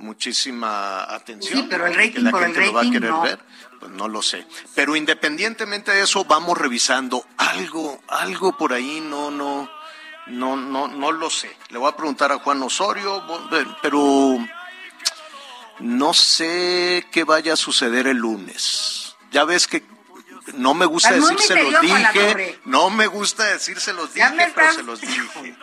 muchísima 0.00 1.02
atención. 1.14 1.60
Sí, 1.60 1.66
pero 1.70 1.86
el 1.86 1.94
rating 1.94 2.24
la 2.24 2.38
gente 2.38 2.66
lo 2.66 2.72
va 2.72 2.82
a 2.82 2.90
querer 2.90 3.12
ver, 3.22 3.38
pues 3.78 3.92
no 3.92 4.08
lo 4.08 4.22
sé. 4.22 4.46
Pero 4.74 4.96
independientemente 4.96 5.92
de 5.92 6.02
eso, 6.02 6.24
vamos 6.24 6.58
revisando 6.58 7.24
algo, 7.36 8.02
algo 8.08 8.56
por 8.56 8.72
ahí, 8.72 9.00
no, 9.00 9.30
no, 9.30 9.70
no, 10.26 10.56
no, 10.56 10.88
no 10.88 11.12
lo 11.12 11.30
sé. 11.30 11.54
Le 11.68 11.78
voy 11.78 11.88
a 11.88 11.96
preguntar 11.96 12.32
a 12.32 12.38
Juan 12.38 12.62
Osorio, 12.62 13.22
pero 13.82 14.38
no 15.80 16.14
sé 16.14 17.06
qué 17.12 17.24
vaya 17.24 17.52
a 17.52 17.56
suceder 17.56 18.06
el 18.06 18.16
lunes. 18.16 19.16
Ya 19.30 19.44
ves 19.44 19.66
que 19.66 19.84
no 20.54 20.74
me 20.74 20.86
gusta 20.86 21.12
decirse 21.12 21.54
los 21.62 21.80
dije, 21.80 22.60
no 22.64 22.90
me 22.90 23.06
gusta 23.06 23.44
decirse 23.44 23.92
los 23.92 24.12
dije, 24.14 24.52
pero 24.54 24.72
se 24.72 24.82
los 24.82 25.00
dije. 25.00 25.56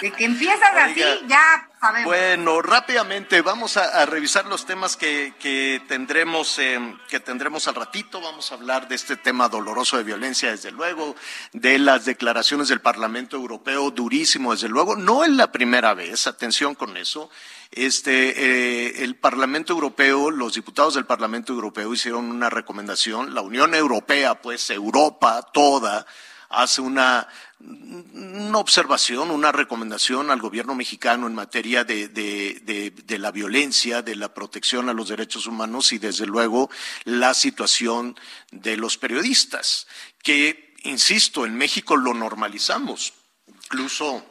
De 0.00 0.12
que 0.12 0.26
empiezas 0.26 0.70
así, 0.76 1.02
ya 1.26 1.68
sabemos. 1.80 2.04
Bueno, 2.04 2.62
rápidamente 2.62 3.42
vamos 3.42 3.76
a, 3.76 4.06
revisar 4.06 4.46
los 4.46 4.64
temas 4.64 4.96
que, 4.96 5.34
que 5.40 5.82
tendremos 5.88 6.56
em, 6.60 6.96
que 7.08 7.18
tendremos 7.18 7.66
al 7.66 7.74
ratito. 7.74 8.20
Vamos 8.20 8.52
a 8.52 8.54
hablar 8.54 8.86
de 8.86 8.94
este 8.94 9.16
tema 9.16 9.48
doloroso 9.48 9.96
de 9.96 10.04
violencia, 10.04 10.52
desde 10.52 10.70
luego, 10.70 11.16
de 11.52 11.80
las 11.80 12.04
declaraciones 12.04 12.68
del 12.68 12.80
Parlamento 12.80 13.36
Europeo, 13.36 13.90
durísimo, 13.90 14.52
desde 14.52 14.68
luego. 14.68 14.94
No 14.94 15.24
es 15.24 15.30
la 15.30 15.50
primera 15.50 15.94
vez, 15.94 16.28
atención 16.28 16.76
con 16.76 16.96
eso. 16.96 17.28
Este, 17.70 18.30
eh, 18.30 19.04
el 19.04 19.16
Parlamento 19.16 19.74
Europeo, 19.74 20.30
los 20.30 20.54
diputados 20.54 20.94
del 20.94 21.04
Parlamento 21.06 21.52
Europeo 21.52 21.92
hicieron 21.92 22.30
una 22.30 22.48
recomendación. 22.48 23.34
La 23.34 23.42
Unión 23.42 23.74
Europea, 23.74 24.40
pues 24.40 24.70
Europa 24.70 25.42
toda, 25.52 26.06
hace 26.48 26.80
una, 26.80 27.28
una 27.60 28.58
observación, 28.58 29.30
una 29.30 29.52
recomendación 29.52 30.30
al 30.30 30.40
gobierno 30.40 30.74
mexicano 30.74 31.26
en 31.26 31.34
materia 31.34 31.84
de, 31.84 32.08
de, 32.08 32.92
de, 33.04 33.18
la 33.18 33.30
violencia, 33.30 34.00
de 34.00 34.16
la 34.16 34.32
protección 34.32 34.88
a 34.88 34.94
los 34.94 35.08
derechos 35.08 35.46
humanos 35.46 35.92
y, 35.92 35.98
desde 35.98 36.26
luego, 36.26 36.70
la 37.04 37.34
situación 37.34 38.18
de 38.50 38.78
los 38.78 38.96
periodistas, 38.96 39.86
que, 40.22 40.74
insisto, 40.84 41.44
en 41.44 41.56
México 41.56 41.96
lo 41.96 42.14
normalizamos. 42.14 43.12
Incluso 43.46 44.24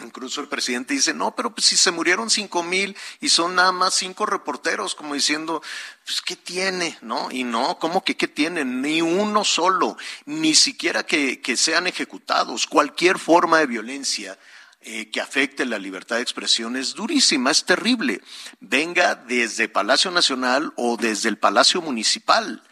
Incluso 0.00 0.40
el 0.40 0.48
presidente 0.48 0.94
dice, 0.94 1.12
no, 1.12 1.36
pero 1.36 1.54
pues 1.54 1.66
si 1.66 1.76
se 1.76 1.90
murieron 1.90 2.30
cinco 2.30 2.62
mil 2.62 2.96
y 3.20 3.28
son 3.28 3.54
nada 3.54 3.72
más 3.72 3.94
cinco 3.94 4.24
reporteros, 4.24 4.94
como 4.94 5.14
diciendo, 5.14 5.62
pues 6.06 6.22
¿qué 6.22 6.34
tiene? 6.34 6.96
¿No? 7.02 7.30
Y 7.30 7.44
no, 7.44 7.78
¿cómo 7.78 8.02
que 8.02 8.16
qué 8.16 8.26
tiene? 8.26 8.64
Ni 8.64 9.02
uno 9.02 9.44
solo, 9.44 9.98
ni 10.24 10.54
siquiera 10.54 11.04
que, 11.04 11.40
sean 11.56 11.86
ejecutados. 11.86 12.66
Cualquier 12.66 13.18
forma 13.18 13.58
de 13.58 13.66
violencia 13.66 14.38
eh, 14.80 15.10
que 15.10 15.20
afecte 15.20 15.66
la 15.66 15.78
libertad 15.78 16.16
de 16.16 16.22
expresión 16.22 16.76
es 16.76 16.94
durísima, 16.94 17.50
es 17.50 17.64
terrible. 17.64 18.22
Venga 18.60 19.14
desde 19.14 19.68
Palacio 19.68 20.10
Nacional 20.10 20.72
o 20.76 20.96
desde 20.96 21.28
el 21.28 21.36
Palacio 21.36 21.82
Municipal 21.82 22.62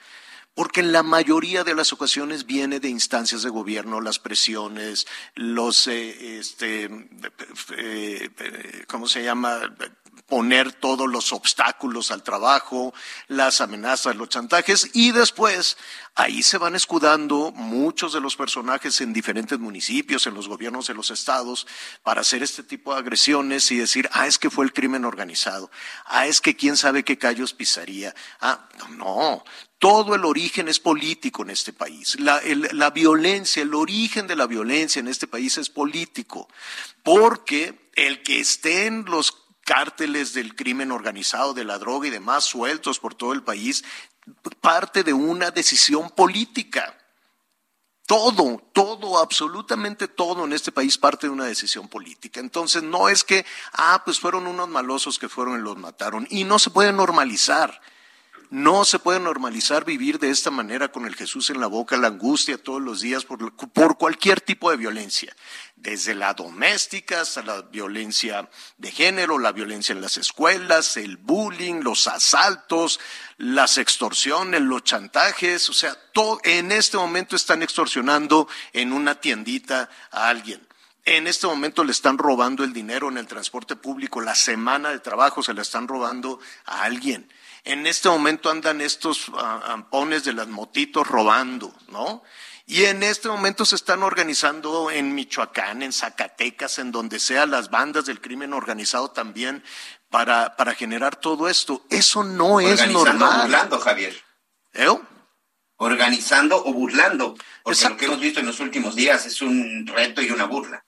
porque 0.55 0.81
en 0.81 0.93
la 0.93 1.03
mayoría 1.03 1.65
de 1.65 1.75
las 1.75 1.93
ocasiones 1.93 2.47
viene 2.47 2.81
de 2.81 2.89
instancias 2.89 3.43
de 3.43 3.51
gobierno, 3.51 4.01
las 4.01 4.19
presiones, 4.19 5.07
los, 5.35 5.87
eh, 5.87 6.39
este, 6.39 6.85
eh, 6.85 8.31
eh, 8.39 8.85
¿cómo 8.87 9.07
se 9.07 9.23
llama? 9.23 9.61
Poner 10.31 10.73
todos 10.73 11.11
los 11.11 11.35
obstáculos 11.35 12.11
al 12.11 12.23
trabajo, 12.23 12.95
las 13.29 13.61
amenazas, 13.61 14.17
los 14.17 14.31
chantajes 14.31 14.91
y 14.95 15.11
después 15.11 15.77
ahí 16.15 16.43
se 16.43 16.57
van 16.57 16.75
escudando 16.75 17.53
muchos 17.53 18.13
de 18.13 18.21
los 18.21 18.37
personajes 18.37 19.01
en 19.01 19.13
diferentes 19.13 19.59
municipios, 19.59 20.27
en 20.27 20.35
los 20.35 20.49
gobiernos 20.49 20.87
de 20.87 20.95
los 20.95 21.11
estados, 21.11 21.67
para 22.03 22.23
hacer 22.23 22.43
este 22.43 22.63
tipo 22.63 22.95
de 22.95 23.01
agresiones 23.01 23.71
y 23.71 23.77
decir, 23.77 24.09
ah, 24.13 24.27
es 24.27 24.39
que 24.39 24.51
fue 24.51 24.65
el 24.65 24.73
crimen 24.73 25.05
organizado, 25.05 25.71
ah, 26.07 26.27
es 26.27 26.41
que 26.41 26.57
quién 26.57 26.77
sabe 26.77 27.05
qué 27.05 27.19
callos 27.19 27.53
pisaría, 27.53 28.15
ah, 28.41 28.69
no, 28.97 29.45
todo 29.81 30.15
el 30.15 30.25
origen 30.25 30.69
es 30.69 30.79
político 30.79 31.43
en 31.43 31.51
este 31.51 31.73
país. 31.73 32.21
La, 32.21 32.41
la, 32.73 32.91
violencia, 32.91 33.63
el 33.63 33.75
origen 33.75 34.27
de 34.27 34.37
la 34.37 34.47
violencia 34.47 35.01
en 35.01 35.09
este 35.09 35.27
país 35.27 35.57
es 35.57 35.71
político, 35.71 36.49
porque 37.03 37.91
el 37.95 38.23
que 38.23 38.41
esté 38.41 38.87
en 38.87 39.07
los 39.07 39.33
cárteles 39.71 40.35
del 40.35 40.57
crimen 40.57 40.91
organizado, 40.91 41.55
de 41.55 41.63
la 41.63 41.79
droga 41.79 42.09
y 42.09 42.11
demás 42.11 42.43
sueltos 42.43 42.99
por 42.99 43.15
todo 43.15 43.33
el 43.33 43.45
país, 43.45 43.85
parte 44.61 45.05
de 45.05 45.13
una 45.13 45.53
decisión 45.53 46.11
política. 46.11 46.99
Todo, 48.05 48.61
todo, 48.73 49.21
absolutamente 49.21 50.09
todo 50.09 50.45
en 50.45 50.55
este 50.55 50.73
país 50.73 50.99
parte 50.99 51.29
de 51.29 51.33
una 51.33 51.45
decisión 51.45 51.87
política. 51.87 52.41
Entonces 52.41 52.83
no 52.83 53.09
es 53.09 53.23
que, 53.23 53.47
ah, 53.75 54.03
pues 54.05 54.19
fueron 54.19 54.49
unos 54.49 54.69
malosos 54.69 55.21
que 55.21 55.29
fueron 55.29 55.61
y 55.61 55.63
los 55.63 55.77
mataron. 55.77 56.27
Y 56.31 56.43
no 56.43 56.59
se 56.59 56.71
puede 56.71 56.93
normalizar. 56.93 57.81
No 58.51 58.85
se 58.85 58.99
puede 58.99 59.21
normalizar 59.21 59.85
vivir 59.85 60.19
de 60.19 60.31
esta 60.31 60.51
manera 60.51 60.91
con 60.91 61.07
el 61.07 61.15
Jesús 61.15 61.51
en 61.51 61.61
la 61.61 61.69
boca, 61.69 61.97
la 61.97 62.09
angustia 62.09 62.59
todos 62.59 62.83
los 62.83 63.01
días 63.01 63.25
por, 63.25 63.55
por, 63.55 63.97
cualquier 63.97 64.41
tipo 64.41 64.73
de 64.73 64.77
violencia, 64.77 65.37
desde 65.77 66.17
la 66.17 66.35
doméstica 66.35 67.21
hasta 67.21 67.45
la 67.45 67.63
violencia 67.63 68.51
de 68.77 68.91
género, 68.91 69.39
la 69.39 69.53
violencia 69.53 69.93
en 69.93 70.01
las 70.01 70.17
escuelas, 70.17 70.97
el 70.97 71.17
bullying, 71.17 71.83
los 71.85 72.09
asaltos, 72.09 72.99
las 73.37 73.79
extorsiones, 73.79 74.61
los 74.63 74.83
chantajes, 74.83 75.71
o 75.71 75.73
sea, 75.73 75.97
todo, 76.13 76.41
en 76.43 76.73
este 76.73 76.97
momento 76.97 77.37
están 77.37 77.63
extorsionando 77.63 78.49
en 78.73 78.93
una 78.93 79.21
tiendita 79.21 79.89
a 80.11 80.29
alguien. 80.29 80.67
En 81.05 81.29
este 81.29 81.47
momento 81.47 81.85
le 81.85 81.93
están 81.93 82.19
robando 82.19 82.65
el 82.65 82.73
dinero 82.73 83.11
en 83.11 83.19
el 83.19 83.29
transporte 83.29 83.77
público, 83.77 84.21
la 84.21 84.35
semana 84.35 84.91
de 84.91 84.99
trabajo 84.99 85.41
se 85.41 85.55
la 85.55 85.63
están 85.63 85.87
robando 85.87 86.41
a 86.67 86.83
alguien 86.83 87.31
en 87.65 87.87
este 87.87 88.09
momento 88.09 88.51
andan 88.51 88.81
estos 88.81 89.27
ah, 89.35 89.63
ampones 89.67 90.25
de 90.25 90.33
las 90.33 90.49
motitos 90.49 91.07
robando, 91.07 91.75
¿no? 91.89 92.23
Y 92.67 92.85
en 92.85 93.03
este 93.03 93.29
momento 93.29 93.65
se 93.65 93.75
están 93.75 94.05
organizando 94.05 94.93
en 94.93 95.13
Michoacán, 95.13 95.83
en 95.83 95.93
Zacatecas, 95.93 96.79
en 96.79 96.93
donde 96.93 97.19
sea 97.19 97.45
las 97.45 97.69
bandas 97.69 98.05
del 98.05 98.21
crimen 98.21 98.53
organizado 98.53 99.11
también 99.11 99.65
para, 100.09 100.57
para 100.57 100.75
generar 100.75 101.17
todo 101.17 101.49
esto. 101.49 101.85
Eso 101.91 102.23
no 102.23 102.61
es 102.61 102.87
normal. 102.89 103.41
O 103.41 103.43
burlando, 103.43 103.81
Javier. 103.81 104.15
¿Eh? 104.73 104.87
Organizando 105.79 106.65
o 106.65 106.73
burlando. 106.73 107.35
Porque 107.65 107.89
lo 107.89 107.97
que 107.97 108.05
hemos 108.05 108.21
visto 108.21 108.39
en 108.39 108.47
los 108.47 108.61
últimos 108.61 108.95
días 108.95 109.27
es 109.27 109.43
un 109.43 109.85
reto 109.89 110.23
y 110.23 110.31
una 110.31 110.45
burla. 110.45 110.85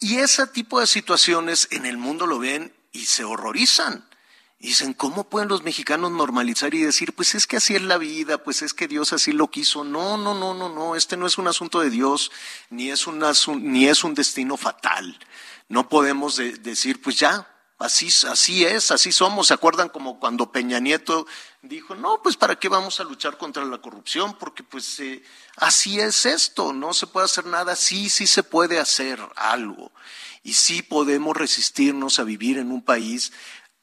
Y 0.00 0.20
ese 0.20 0.46
tipo 0.46 0.80
de 0.80 0.86
situaciones 0.86 1.68
en 1.70 1.84
el 1.84 1.98
mundo 1.98 2.26
lo 2.26 2.38
ven 2.38 2.74
y 2.92 3.04
se 3.04 3.24
horrorizan. 3.24 4.07
Dicen, 4.60 4.92
¿cómo 4.92 5.22
pueden 5.22 5.48
los 5.48 5.62
mexicanos 5.62 6.10
normalizar 6.10 6.74
y 6.74 6.82
decir, 6.82 7.14
pues 7.14 7.36
es 7.36 7.46
que 7.46 7.58
así 7.58 7.76
es 7.76 7.82
la 7.82 7.96
vida, 7.96 8.42
pues 8.42 8.62
es 8.62 8.74
que 8.74 8.88
Dios 8.88 9.12
así 9.12 9.30
lo 9.30 9.50
quiso? 9.50 9.84
No, 9.84 10.16
no, 10.16 10.34
no, 10.34 10.52
no, 10.52 10.68
no, 10.68 10.96
este 10.96 11.16
no 11.16 11.28
es 11.28 11.38
un 11.38 11.46
asunto 11.46 11.78
de 11.80 11.90
Dios, 11.90 12.32
ni 12.68 12.90
es, 12.90 13.06
ni 13.46 13.86
es 13.86 14.02
un 14.02 14.14
destino 14.14 14.56
fatal. 14.56 15.16
No 15.68 15.88
podemos 15.88 16.36
decir, 16.36 17.00
pues 17.00 17.16
ya, 17.16 17.46
así, 17.78 18.08
así 18.28 18.64
es, 18.64 18.90
así 18.90 19.12
somos. 19.12 19.46
¿Se 19.46 19.54
acuerdan 19.54 19.88
como 19.88 20.18
cuando 20.18 20.50
Peña 20.50 20.80
Nieto 20.80 21.26
dijo, 21.62 21.94
no, 21.94 22.20
pues 22.22 22.36
para 22.36 22.56
qué 22.56 22.68
vamos 22.68 22.98
a 23.00 23.04
luchar 23.04 23.38
contra 23.38 23.64
la 23.64 23.78
corrupción? 23.78 24.36
Porque 24.38 24.64
pues 24.64 24.98
eh, 25.00 25.22
así 25.56 26.00
es 26.00 26.26
esto, 26.26 26.72
no 26.72 26.92
se 26.92 27.06
puede 27.06 27.26
hacer 27.26 27.46
nada, 27.46 27.76
sí, 27.76 28.08
sí 28.08 28.26
se 28.26 28.42
puede 28.42 28.80
hacer 28.80 29.20
algo. 29.36 29.92
Y 30.42 30.54
sí 30.54 30.82
podemos 30.82 31.36
resistirnos 31.36 32.18
a 32.18 32.24
vivir 32.24 32.58
en 32.58 32.72
un 32.72 32.82
país 32.82 33.32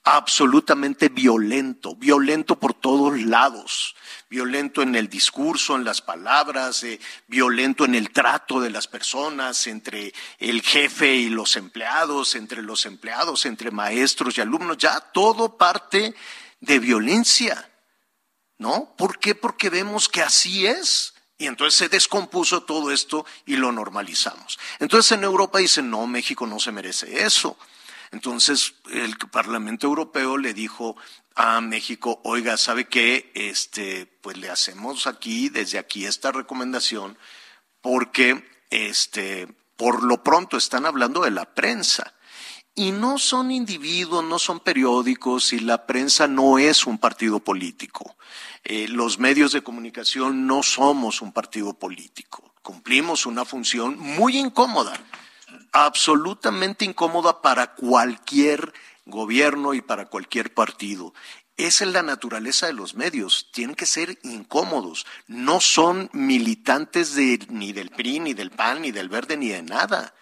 absolutamente 0.06 1.10
violento, 1.10 1.96
violento 1.96 2.60
por 2.60 2.76
todos 2.76 3.20
lados, 3.20 3.96
violento 4.30 4.84
en 4.84 4.96
el 4.96 5.10
discurso, 5.10 5.76
en 5.76 5.84
las 5.84 6.00
palabras, 6.00 6.84
eh, 6.84 7.00
violento 7.26 7.86
en 7.86 7.96
el 7.96 8.12
trato 8.12 8.62
de 8.62 8.70
las 8.70 8.88
personas, 8.88 9.66
entre 9.66 10.14
el 10.38 10.62
jefe 10.62 11.16
y 11.16 11.30
los 11.30 11.56
empleados, 11.56 12.36
entre 12.36 12.62
los 12.62 12.86
empleados, 12.86 13.48
entre 13.48 13.72
maestros 13.72 14.38
y 14.38 14.42
alumnos, 14.42 14.78
ya 14.78 15.00
todo 15.00 15.58
parte 15.58 16.14
de 16.60 16.80
violencia, 16.80 17.68
¿no? 18.60 18.94
¿Por 18.96 19.18
qué? 19.18 19.34
Porque 19.34 19.72
vemos 19.72 20.08
que 20.08 20.22
así 20.22 20.68
es 20.68 21.14
Y 21.38 21.48
entonces 21.48 21.78
se 21.78 21.90
descompuso 21.90 22.64
todo 22.64 22.92
esto 22.92 23.26
y 23.46 23.58
lo 23.58 23.72
normalizamos. 23.74 24.58
Entonces 24.80 25.12
en 25.12 25.24
Europa 25.26 25.60
dicen, 25.60 25.90
no, 25.90 26.08
México 26.08 26.48
no 26.48 26.62
se 26.62 26.72
merece 26.72 27.26
eso. 27.26 27.58
Entonces 28.16 28.76
el 28.94 29.18
Parlamento 29.18 29.88
Europeo 29.88 30.38
le 30.38 30.54
dijo 30.54 30.96
a 31.36 31.60
México, 31.60 32.22
oiga, 32.24 32.56
¿sabe 32.56 32.86
qué? 32.86 33.30
Este, 33.36 34.06
pues 34.06 34.38
le 34.38 34.50
hacemos 34.50 35.06
aquí, 35.06 35.50
desde 35.50 35.80
aquí 35.80 36.06
esta 36.06 36.32
recomendación, 36.32 37.18
porque 37.82 38.50
este, 38.70 39.50
por 39.76 40.02
lo 40.02 40.24
pronto 40.24 40.56
están 40.56 40.86
hablando 40.86 41.24
de 41.24 41.32
la 41.32 41.54
prensa. 41.54 42.14
Y 42.74 42.94
no 42.94 43.18
son 43.18 43.52
individuos, 43.52 44.24
no 44.24 44.40
son 44.40 44.62
periódicos 44.62 45.52
y 45.52 45.60
la 45.60 45.86
prensa 45.86 46.26
no 46.26 46.58
es 46.58 46.86
un 46.86 46.98
partido 46.98 47.42
político. 47.42 48.16
Eh, 48.64 48.88
los 48.88 49.20
medios 49.20 49.52
de 49.52 49.62
comunicación 49.62 50.48
no 50.48 50.64
somos 50.64 51.22
un 51.22 51.34
partido 51.34 51.74
político. 51.74 52.54
Cumplimos 52.62 53.26
una 53.26 53.44
función 53.44 54.00
muy 54.00 54.38
incómoda, 54.38 54.98
absolutamente 55.76 56.86
incómoda 56.86 57.42
para 57.42 57.76
cualquier 57.76 58.74
gobierno 59.06 59.74
y 59.74 59.82
para 59.82 60.06
cualquier 60.06 60.54
partido. 60.54 61.14
Esa 61.58 61.84
es 61.84 61.92
la 61.92 62.02
naturaleza 62.02 62.68
de 62.68 62.74
los 62.74 62.96
medios, 62.96 63.50
tienen 63.52 63.76
que 63.76 63.86
ser 63.86 64.18
incómodos, 64.24 65.06
no 65.28 65.60
son 65.60 66.10
militantes 66.14 67.14
de, 67.16 67.46
ni 67.50 67.74
del 67.74 67.90
PRI, 67.90 68.22
ni 68.22 68.34
del 68.34 68.52
PAN, 68.52 68.84
ni 68.84 68.92
del 68.92 69.10
Verde, 69.10 69.36
ni 69.36 69.50
de 69.50 69.64
nada. 69.64 70.16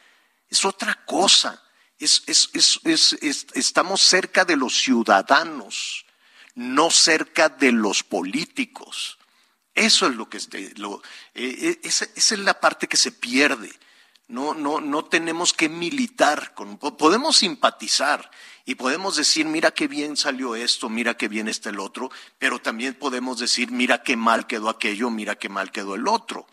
Es 0.50 0.66
otra 0.66 1.06
cosa. 1.06 1.62
estamos 2.00 4.02
cerca 4.02 4.46
de 4.46 4.58
los 4.58 4.76
ciudadanos, 4.76 6.06
no 6.56 6.90
cerca 6.90 7.50
de 7.50 7.72
los 7.72 8.04
políticos. 8.04 9.20
Eso 9.76 10.08
es 10.08 10.16
lo 10.16 10.30
que 10.30 10.40
lo, 10.78 11.02
eh, 11.36 11.56
eh, 11.60 11.80
esa, 11.84 12.08
es 12.16 12.32
la 12.40 12.60
parte 12.60 12.88
que 12.88 12.98
se 12.98 13.12
pierde. 13.12 13.72
No, 14.28 14.54
no, 14.54 14.80
no 14.80 15.06
tenemos 15.06 15.54
que 15.54 15.68
militar, 15.70 16.54
con, 16.54 16.78
podemos 16.78 17.38
simpatizar 17.38 18.32
y 18.66 18.76
podemos 18.76 19.18
decir, 19.18 19.46
mira 19.46 19.72
qué 19.72 19.88
bien 19.88 20.16
salió 20.16 20.56
esto, 20.56 20.90
mira 20.90 21.16
qué 21.16 21.28
bien 21.28 21.50
está 21.50 21.70
el 21.70 21.80
otro, 21.80 22.10
pero 22.40 22.60
también 22.60 22.94
podemos 22.94 23.38
decir, 23.40 23.72
mira 23.72 24.02
qué 24.02 24.16
mal 24.16 24.48
quedó 24.48 24.70
aquello, 24.70 25.10
mira 25.10 25.36
qué 25.36 25.50
mal 25.50 25.72
quedó 25.72 25.96
el 25.96 26.08
otro. 26.08 26.48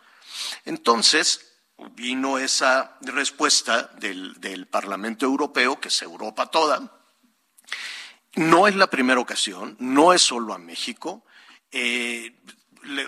Entonces, 0.65 1.51
vino 1.95 2.39
esa 2.39 2.99
respuesta 3.03 3.91
del, 3.99 4.67
Parlamento 4.71 5.27
Europeo, 5.27 5.81
que 5.81 5.89
es 5.89 6.03
Europa 6.03 6.51
toda. 6.51 7.01
No 8.35 8.67
es 8.67 8.77
la 8.77 8.89
primera 8.89 9.21
ocasión, 9.21 9.77
no 9.79 10.13
es 10.13 10.23
solo 10.23 10.55
a 10.55 10.59
México. 10.59 11.25
Eh, 11.73 12.37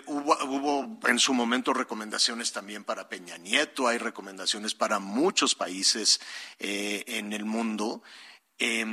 hubo, 0.06 0.98
en 1.06 1.18
su 1.18 1.34
momento 1.34 1.72
recomendaciones 1.72 2.52
también 2.52 2.84
para 2.84 3.08
Peña 3.08 3.36
Nieto, 3.38 3.88
hay 3.88 3.98
recomendaciones 3.98 4.74
para 4.74 4.98
muchos 4.98 5.54
países 5.54 6.20
eh, 6.58 7.04
en 7.06 7.32
el 7.32 7.44
mundo 7.44 8.02
eh, 8.58 8.84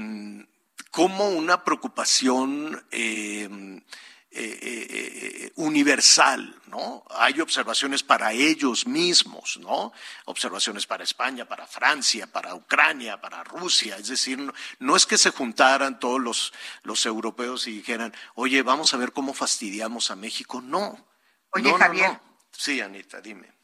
como 0.91 1.29
una 1.29 1.63
preocupación 1.63 2.83
em, 2.91 3.81
eh, 4.31 4.59
eh, 4.61 4.87
eh, 4.91 5.51
universal, 5.55 6.55
¿no? 6.67 7.03
Hay 7.09 7.41
observaciones 7.41 8.03
para 8.03 8.31
ellos 8.31 8.85
mismos, 8.85 9.57
¿no? 9.57 9.91
Observaciones 10.25 10.85
para 10.85 11.03
España, 11.03 11.45
para 11.45 11.65
Francia, 11.65 12.27
para 12.27 12.53
Ucrania, 12.53 13.19
para 13.19 13.43
Rusia. 13.43 13.97
Es 13.97 14.07
decir, 14.07 14.39
no, 14.79 14.95
es 14.95 15.05
que 15.07 15.17
se 15.17 15.31
juntaran 15.31 15.99
todos 15.99 16.21
los, 16.21 16.53
los, 16.83 17.05
europeos 17.05 17.67
y 17.67 17.77
dijeran, 17.77 18.13
oye, 18.35 18.61
vamos 18.61 18.93
a 18.93 18.97
ver 18.97 19.13
cómo 19.13 19.33
fastidiamos 19.33 20.11
a 20.11 20.15
México. 20.15 20.61
No. 20.61 21.07
Oye, 21.51 21.73
Javier. 21.73 22.19
Sí, 22.51 22.81
Anita, 22.81 23.21
dime 23.21 23.58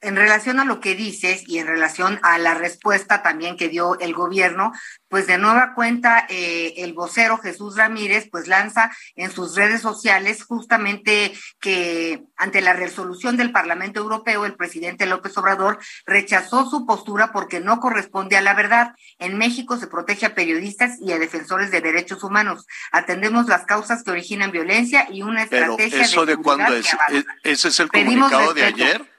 en 0.00 0.16
relación 0.16 0.60
a 0.60 0.64
lo 0.64 0.80
que 0.80 0.94
dices 0.94 1.42
y 1.46 1.58
en 1.58 1.66
relación 1.66 2.20
a 2.22 2.38
la 2.38 2.54
respuesta 2.54 3.22
también 3.22 3.56
que 3.56 3.68
dio 3.68 3.98
el 3.98 4.14
gobierno, 4.14 4.72
pues 5.08 5.26
de 5.26 5.38
nueva 5.38 5.74
cuenta 5.74 6.24
eh, 6.28 6.74
el 6.78 6.92
vocero 6.92 7.38
Jesús 7.38 7.76
Ramírez 7.76 8.28
pues 8.30 8.46
lanza 8.46 8.90
en 9.16 9.32
sus 9.32 9.56
redes 9.56 9.80
sociales 9.80 10.44
justamente 10.44 11.32
que 11.60 12.22
ante 12.36 12.60
la 12.60 12.74
resolución 12.74 13.36
del 13.36 13.50
Parlamento 13.50 14.00
Europeo 14.00 14.46
el 14.46 14.54
presidente 14.54 15.06
López 15.06 15.36
Obrador 15.36 15.78
rechazó 16.06 16.70
su 16.70 16.86
postura 16.86 17.32
porque 17.32 17.60
no 17.60 17.80
corresponde 17.80 18.36
a 18.36 18.42
la 18.42 18.54
verdad. 18.54 18.94
En 19.18 19.36
México 19.36 19.78
se 19.78 19.88
protege 19.88 20.26
a 20.26 20.34
periodistas 20.34 20.98
y 21.00 21.12
a 21.12 21.18
defensores 21.18 21.72
de 21.72 21.80
derechos 21.80 22.22
humanos. 22.22 22.66
Atendemos 22.92 23.48
las 23.48 23.64
causas 23.64 24.04
que 24.04 24.12
originan 24.12 24.52
violencia 24.52 25.08
y 25.10 25.22
una 25.22 25.42
estrategia 25.42 25.90
Pero 25.90 26.04
eso 26.04 26.26
de, 26.26 26.36
cuándo 26.36 26.72
es, 26.74 26.86
¿E-, 27.08 27.24
ese 27.42 27.68
es 27.68 27.80
el 27.80 27.88
comunicado 27.88 28.54
de 28.54 28.64
ayer 28.64 29.17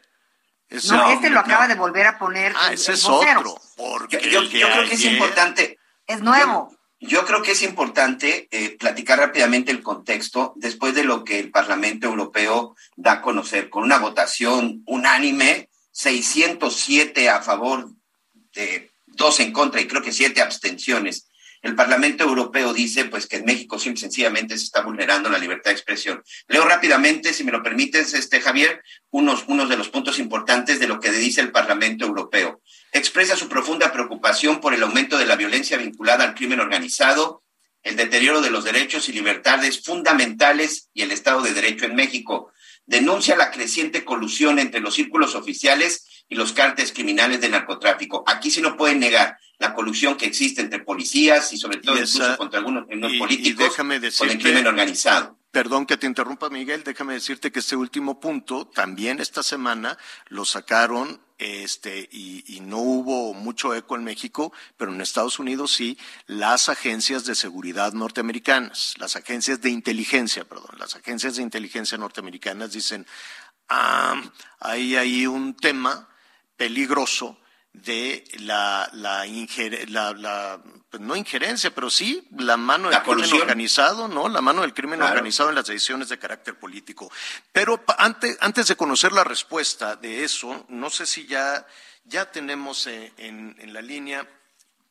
no, 0.69 1.12
este 1.12 1.29
lo 1.29 1.39
acaba 1.39 1.67
de 1.67 1.75
volver 1.75 2.05
a 2.08 2.19
poner. 2.19 2.53
Ah, 2.55 2.73
ese 2.73 2.93
es 2.93 3.05
otro. 3.05 3.60
Porque 3.75 4.29
yo, 4.29 4.47
creo 4.49 4.88
que 4.88 4.95
es 4.95 5.05
importante. 5.05 5.79
Es 6.05 6.21
nuevo. 6.21 6.75
Yo, 6.99 7.25
creo 7.25 7.41
que 7.41 7.51
es 7.51 7.63
importante 7.63 8.47
eh, 8.51 8.77
platicar 8.77 9.19
rápidamente 9.19 9.71
el 9.71 9.82
contexto 9.82 10.53
después 10.58 10.93
de 10.93 11.03
lo 11.03 11.23
que 11.23 11.39
el 11.39 11.49
Parlamento 11.49 12.08
Europeo 12.08 12.75
da 12.95 13.13
a 13.13 13.21
conocer 13.21 13.69
con 13.69 13.84
una 13.84 13.99
votación 13.99 14.84
unánime, 14.86 15.69
607 15.91 17.29
a 17.29 17.41
favor 17.41 17.89
de 18.53 18.91
dos 19.08 19.39
en 19.39 19.51
contra 19.53 19.82
y 19.82 19.88
creo 19.88 20.01
que 20.01 20.12
siete 20.12 20.41
abstenciones 20.41 21.29
el 21.62 21.76
Parlamento 21.76 22.24
Europeo 22.24 22.74
dice 22.74 23.06
pues 23.06 23.28
que 23.28 23.38
en 23.38 23.45
México 23.45 23.78
simple, 23.78 24.00
sencillamente 24.00 24.58
se 24.58 24.65
está 24.65 24.82
vulnerando 24.82 25.30
la 25.30 25.38
libertad 25.38 25.72
de 25.72 25.76
expresión. 25.76 26.24
Leo 26.48 26.63
rápidamente, 26.65 27.34
si 27.34 27.43
me 27.43 27.52
lo 27.52 27.62
permites, 27.62 28.13
este 28.13 28.39
Javier, 28.39 28.82
unos, 29.10 29.43
unos 29.48 29.69
de 29.69 29.78
los 29.78 29.89
puntos 29.89 30.19
importantes 30.19 30.80
de 30.80 30.88
lo 30.88 31.00
que 31.00 31.12
dice 31.12 31.41
el 31.41 31.52
Parlamento 31.52 32.06
Europeo. 32.06 32.62
Expresa 32.93 33.36
su 33.36 33.50
profunda 33.50 33.91
preocupación 33.91 34.62
por 34.62 34.74
el 34.74 34.84
aumento 34.84 35.17
de 35.17 35.26
la 35.26 35.36
violencia 35.36 35.78
vinculada 35.78 36.24
al 36.24 36.36
crimen 36.36 36.60
organizado, 36.60 37.43
el 37.84 37.95
deterioro 37.95 38.41
de 38.41 38.50
los 38.50 38.63
derechos 38.63 39.10
y 39.10 39.13
libertades 39.13 39.84
fundamentales 39.84 40.89
y 40.93 41.02
el 41.02 41.12
Estado 41.12 41.41
de 41.41 41.54
Derecho 41.54 41.86
en 41.86 41.95
México. 41.95 42.52
Denuncia 42.86 43.36
la 43.36 43.52
creciente 43.52 44.04
colusión 44.04 44.60
entre 44.60 44.82
los 44.82 44.95
círculos 44.95 45.36
oficiales 45.36 46.26
y 46.28 46.36
los 46.36 46.54
cárteles 46.54 46.91
criminales 46.91 47.41
de 47.41 47.50
narcotráfico. 47.50 48.24
Aquí 48.28 48.50
sí 48.50 48.62
no 48.62 48.78
pueden 48.78 49.00
negar 49.00 49.38
la 49.60 49.74
colusión 49.74 50.15
que 50.15 50.26
existe 50.26 50.62
entre 50.62 50.80
policías 50.80 51.52
y 51.54 51.58
sobre 51.58 51.80
todo 51.80 51.95
incluso 51.95 52.38
contra 52.38 52.60
algunos 52.60 52.86
políticos 52.88 53.65
déjame 53.69 54.00
con 54.17 54.30
el 54.30 54.39
crimen 54.39 54.65
organizado. 54.65 55.38
Perdón 55.52 55.86
que 55.86 55.98
te 55.98 56.06
interrumpa, 56.06 56.50
Miguel, 56.50 56.84
déjame 56.84 57.13
decirte 57.13 57.52
que 57.52 57.60
este 57.60 57.76
último 57.76 58.19
punto 58.19 58.67
también 58.67 59.19
esta 59.19 59.43
semana 59.43 59.98
lo 60.28 60.45
sacaron 60.45 61.22
este, 61.39 62.08
y, 62.12 62.43
y, 62.54 62.60
no 62.60 62.80
hubo 62.80 63.34
mucho 63.34 63.74
eco 63.74 63.95
en 63.95 64.04
México, 64.04 64.52
pero 64.76 64.93
en 64.93 65.00
Estados 65.00 65.39
Unidos 65.39 65.74
sí, 65.74 65.98
las 66.28 66.67
agencias 66.67 67.26
de 67.26 67.34
seguridad 67.34 67.93
norteamericanas, 67.93 68.95
las 68.98 69.15
agencias 69.15 69.62
de 69.62 69.69
inteligencia, 69.69 70.43
perdón, 70.43 70.78
las 70.78 70.98
agencias 70.98 71.38
de 71.38 71.43
inteligencia 71.43 71.98
norteamericanas 71.98 72.74
dicen, 72.74 73.08
ah, 73.69 74.22
hay 74.60 74.98
ahí 74.98 75.28
un 75.28 75.56
tema 75.56 76.10
peligroso 76.58 77.38
de 77.73 78.23
la, 78.39 78.89
la, 78.93 79.25
la, 80.13 80.62
pues 80.89 81.01
no 81.01 81.15
injerencia, 81.15 81.73
pero 81.73 81.89
sí 81.89 82.27
la 82.38 82.58
mano 82.58 82.89
del 82.89 83.01
crimen 83.01 83.34
organizado, 83.34 84.08
¿no? 84.08 84.27
La 84.27 84.41
mano 84.41 84.62
del 84.62 84.73
crimen 84.73 85.01
organizado 85.01 85.49
en 85.49 85.55
las 85.55 85.67
decisiones 85.67 86.10
de 86.10 86.19
carácter 86.19 86.58
político. 86.58 87.12
Pero 87.51 87.84
antes, 87.97 88.38
antes 88.41 88.67
de 88.67 88.75
conocer 88.75 89.12
la 89.12 89.23
respuesta 89.23 89.95
de 89.95 90.23
eso, 90.23 90.65
no 90.69 90.89
sé 90.89 91.05
si 91.05 91.27
ya, 91.27 91.65
ya 92.05 92.32
tenemos 92.32 92.88
en, 92.88 93.55
en, 93.60 93.73
la 93.73 93.82
línea, 93.82 94.27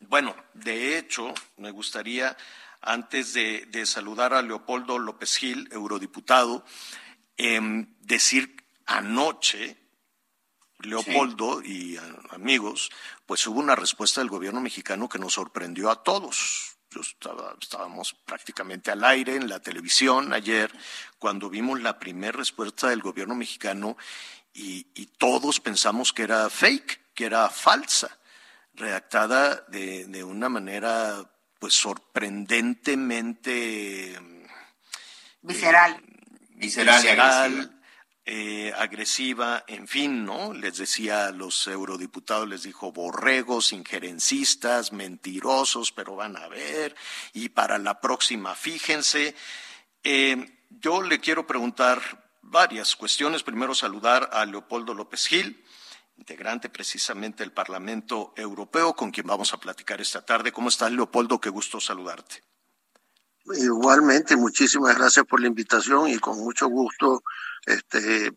bueno, 0.00 0.36
de 0.54 0.98
hecho, 0.98 1.34
me 1.56 1.72
gustaría, 1.72 2.36
antes 2.80 3.34
de, 3.34 3.66
de 3.66 3.84
saludar 3.86 4.34
a 4.34 4.42
Leopoldo 4.42 4.98
López 4.98 5.36
Gil, 5.36 5.68
eurodiputado, 5.72 6.64
eh, 7.36 7.60
decir 8.00 8.56
anoche, 8.86 9.76
Leopoldo 10.80 11.62
y 11.62 11.98
amigos, 12.30 12.90
pues 13.26 13.46
hubo 13.46 13.60
una 13.60 13.74
respuesta 13.74 14.20
del 14.20 14.30
gobierno 14.30 14.60
mexicano 14.60 15.08
que 15.08 15.18
nos 15.18 15.34
sorprendió 15.34 15.90
a 15.90 16.02
todos. 16.02 16.76
Yo 16.90 17.00
estaba, 17.00 17.54
estábamos 17.60 18.14
prácticamente 18.24 18.90
al 18.90 19.04
aire 19.04 19.36
en 19.36 19.48
la 19.48 19.60
televisión 19.60 20.32
ayer 20.32 20.72
cuando 21.18 21.50
vimos 21.50 21.80
la 21.80 21.98
primera 21.98 22.38
respuesta 22.38 22.88
del 22.88 23.02
gobierno 23.02 23.34
mexicano 23.34 23.96
y, 24.54 24.84
todos 25.18 25.60
pensamos 25.60 26.12
que 26.12 26.22
era 26.22 26.50
fake, 26.50 27.12
que 27.14 27.26
era 27.26 27.48
falsa, 27.50 28.18
redactada 28.74 29.64
de, 29.68 30.06
de 30.06 30.24
una 30.24 30.48
manera 30.48 31.30
pues 31.58 31.74
sorprendentemente 31.74 34.18
visceral, 35.42 35.92
eh, 35.92 36.00
visceral, 36.54 37.02
visceral 37.02 37.77
eh, 38.30 38.74
agresiva, 38.76 39.64
en 39.66 39.88
fin, 39.88 40.26
¿no? 40.26 40.52
Les 40.52 40.76
decía 40.76 41.28
a 41.28 41.32
los 41.32 41.66
eurodiputados, 41.66 42.46
les 42.46 42.62
dijo 42.62 42.92
borregos, 42.92 43.72
injerencistas, 43.72 44.92
mentirosos, 44.92 45.92
pero 45.92 46.14
van 46.14 46.36
a 46.36 46.46
ver, 46.46 46.94
y 47.32 47.48
para 47.48 47.78
la 47.78 48.02
próxima, 48.02 48.54
fíjense. 48.54 49.34
Eh, 50.04 50.60
yo 50.68 51.00
le 51.00 51.20
quiero 51.20 51.46
preguntar 51.46 52.02
varias 52.42 52.96
cuestiones. 52.96 53.42
Primero, 53.42 53.74
saludar 53.74 54.28
a 54.30 54.44
Leopoldo 54.44 54.92
López 54.92 55.26
Gil, 55.26 55.64
integrante 56.18 56.68
precisamente 56.68 57.42
del 57.42 57.52
Parlamento 57.52 58.34
Europeo, 58.36 58.92
con 58.92 59.10
quien 59.10 59.26
vamos 59.26 59.54
a 59.54 59.58
platicar 59.58 60.02
esta 60.02 60.20
tarde. 60.22 60.52
¿Cómo 60.52 60.68
estás, 60.68 60.92
Leopoldo? 60.92 61.40
Qué 61.40 61.48
gusto 61.48 61.80
saludarte. 61.80 62.42
Igualmente, 63.56 64.36
muchísimas 64.36 64.96
gracias 64.96 65.24
por 65.26 65.40
la 65.40 65.46
invitación 65.46 66.08
y 66.08 66.18
con 66.18 66.38
mucho 66.38 66.68
gusto 66.68 67.22
este, 67.66 68.26
eh, 68.26 68.32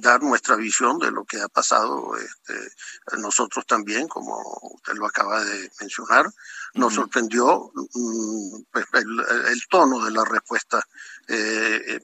dar 0.00 0.22
nuestra 0.22 0.56
visión 0.56 0.98
de 0.98 1.10
lo 1.10 1.24
que 1.24 1.40
ha 1.40 1.48
pasado. 1.48 2.16
Este, 2.16 2.54
nosotros 3.18 3.66
también, 3.66 4.08
como 4.08 4.36
usted 4.74 4.94
lo 4.94 5.06
acaba 5.06 5.42
de 5.42 5.70
mencionar, 5.80 6.26
nos 6.74 6.94
sorprendió 6.94 7.72
mm, 7.74 8.62
pues, 8.70 8.86
el, 8.94 9.66
tono 9.68 10.04
de 10.04 10.10
la 10.10 10.24
respuesta, 10.24 10.82
eh, 11.28 11.80
eh, 11.88 12.00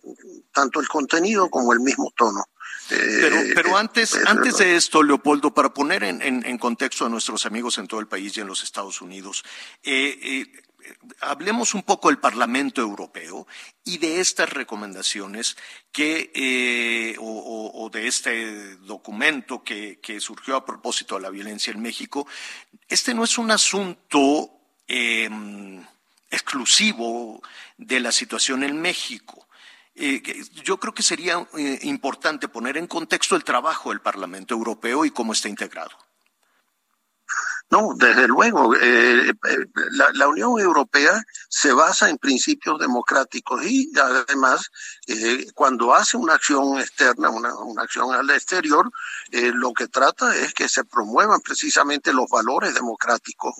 tanto 0.52 0.80
el 0.80 0.88
contenido 0.88 1.50
como 1.50 1.72
el 1.72 1.80
mismo 1.80 2.12
tono. 2.16 2.44
Pero, 2.88 3.36
pero 3.54 3.76
antes, 3.76 4.16
antes 4.26 4.58
de 4.58 4.74
esto, 4.74 5.02
Leopoldo, 5.02 5.52
para 5.52 5.72
poner 5.72 6.02
en, 6.02 6.22
en, 6.22 6.58
contexto 6.58 7.06
a 7.06 7.08
nuestros 7.08 7.46
amigos 7.46 7.78
en 7.78 7.86
todo 7.86 8.00
el 8.00 8.08
país 8.08 8.36
y 8.36 8.40
en 8.40 8.48
los 8.48 8.64
Estados 8.64 9.00
Unidos, 9.00 9.44
eh, 9.82 10.46
hablemos 11.20 11.74
un 11.74 11.82
poco 11.82 12.08
del 12.08 12.18
Parlamento 12.18 12.80
Europeo 12.80 13.46
y 13.84 13.98
de 13.98 14.20
estas 14.20 14.50
recomendaciones 14.50 15.56
que, 15.92 16.30
eh, 16.34 17.16
o, 17.18 17.88
de 17.92 18.06
este 18.06 18.76
documento 18.76 19.62
que, 19.62 19.98
surgió 20.20 20.56
a 20.56 20.64
propósito 20.64 21.16
de 21.16 21.22
la 21.22 21.30
violencia 21.30 21.72
en 21.72 21.80
México. 21.80 22.26
Este 22.88 23.14
no 23.14 23.24
es 23.24 23.38
un 23.38 23.50
asunto 23.50 24.50
em, 24.86 25.84
exclusivo 26.30 27.42
de 27.76 28.00
la 28.00 28.12
situación 28.12 28.62
en 28.62 28.80
México. 28.80 29.48
Eh, 29.94 30.22
yo 30.64 30.78
creo 30.78 30.94
que 30.94 31.02
sería 31.02 31.46
eh, 31.58 31.78
importante 31.82 32.48
poner 32.48 32.76
en 32.76 32.86
contexto 32.86 33.36
el 33.36 33.44
trabajo 33.44 33.90
del 33.90 34.00
Parlamento 34.00 34.54
Europeo 34.54 35.04
y 35.04 35.10
cómo 35.10 35.32
está 35.32 35.48
integrado. 35.48 36.09
No, 37.70 37.94
desde 37.94 38.26
luego, 38.26 38.74
eh, 38.74 39.28
eh, 39.30 39.34
la, 40.14 40.26
Unión 40.26 40.58
Europea 40.58 41.22
se 41.48 41.72
basa 41.72 42.10
en 42.10 42.18
principios 42.18 42.80
democráticos 42.80 43.64
y 43.64 43.92
además 43.96 44.70
eh, 45.06 45.46
cuando 45.54 45.94
hace 45.94 46.16
una 46.16 46.34
acción 46.34 46.80
externa, 46.80 47.30
una, 47.30 47.52
acción 47.80 48.12
al 48.12 48.28
exterior, 48.30 48.90
lo 49.30 49.72
que 49.72 49.86
trata 49.86 50.34
es 50.34 50.52
que 50.52 50.68
se 50.68 50.82
promuevan 50.82 51.40
precisamente 51.40 52.12
los 52.12 52.28
valores 52.28 52.74
democráticos. 52.74 53.54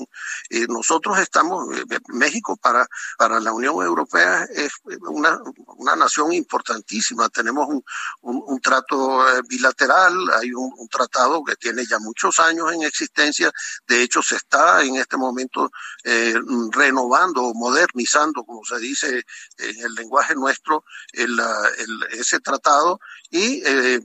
nosotros 0.69 1.19
estamos, 1.21 1.69
México 2.09 2.57
para, 2.57 2.87
para 3.17 3.39
la 3.39 3.53
Unión 3.53 3.75
Europea 3.77 4.45
es 4.53 4.73
una, 5.09 5.41
una 5.77 5.95
nación 5.95 6.33
importantísima, 6.33 7.29
tenemos 7.29 7.69
un, 7.69 7.85
un, 8.23 8.61
trato 8.61 9.25
bilateral, 9.49 10.15
hay 10.41 10.53
un, 10.53 10.73
un 10.77 10.89
tratado 10.89 11.45
que 11.45 11.55
tiene 11.57 11.87
ya 11.87 11.99
muchos 12.01 12.41
años 12.41 12.73
en 12.73 12.83
existencia 12.83 13.53
de 13.87 14.00
de 14.01 14.05
hecho, 14.05 14.23
se 14.23 14.37
está 14.37 14.83
en 14.83 14.97
este 14.97 15.19
momento 15.19 15.71
eh, 16.05 16.35
renovando, 16.73 17.53
modernizando, 17.53 18.45
como 18.45 18.65
se 18.65 18.79
dice 18.79 19.27
en 19.59 19.81
el 19.85 19.95
lenguaje 19.95 20.35
nuestro, 20.35 20.85
ese 22.13 22.41
tratado 22.41 22.99
y 23.29 23.63
eh, 23.63 24.01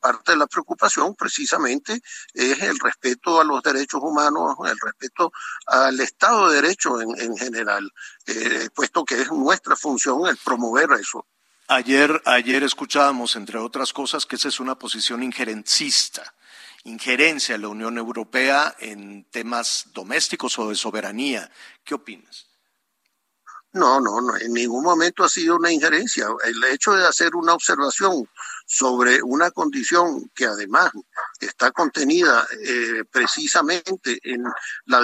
parte 0.00 0.32
de 0.32 0.38
la 0.38 0.46
preocupación 0.46 1.16
precisamente 1.16 2.00
es 2.32 2.60
el 2.60 2.78
respeto 2.78 3.40
a 3.40 3.44
los 3.44 3.60
derechos 3.60 4.00
humanos, 4.00 4.54
el 4.64 4.78
respeto 4.80 5.32
al 5.66 5.98
Estado 5.98 6.48
de 6.48 6.62
Derecho 6.62 7.00
en, 7.00 7.36
general, 7.36 7.90
eh, 8.26 8.68
puesto 8.72 9.04
que 9.04 9.20
es 9.20 9.32
nuestra 9.32 9.74
función 9.74 10.28
el 10.28 10.36
promover 10.36 10.92
eso. 10.92 11.26
Ayer, 11.66 12.22
ayer 12.24 12.62
escuchábamos, 12.62 13.34
entre 13.34 13.58
otras 13.58 13.92
cosas, 13.92 14.26
que 14.26 14.36
esa 14.36 14.46
es 14.46 14.60
una 14.60 14.78
posición 14.78 15.24
injerencista 15.24 16.34
injerencia 16.84 17.54
de 17.54 17.62
la 17.62 17.68
Unión 17.68 17.98
Europea 17.98 18.74
en 18.78 19.24
temas 19.30 19.86
domésticos 19.92 20.58
o 20.58 20.68
de 20.68 20.74
soberanía. 20.74 21.50
¿Qué 21.84 21.94
opinas? 21.94 22.46
No, 23.72 24.00
no, 24.00 24.20
no, 24.20 24.36
en 24.36 24.52
ningún 24.52 24.82
momento 24.82 25.22
ha 25.22 25.28
sido 25.28 25.56
una 25.56 25.70
injerencia. 25.70 26.26
El 26.44 26.64
hecho 26.72 26.92
de 26.92 27.06
hacer 27.06 27.36
una 27.36 27.54
observación 27.54 28.28
sobre 28.72 29.20
una 29.20 29.50
condición 29.50 30.30
que 30.32 30.46
además 30.46 30.92
está 31.40 31.72
contenida 31.72 32.46
eh, 32.64 33.02
precisamente 33.10 34.20
en 34.22 34.44
la 34.86 35.00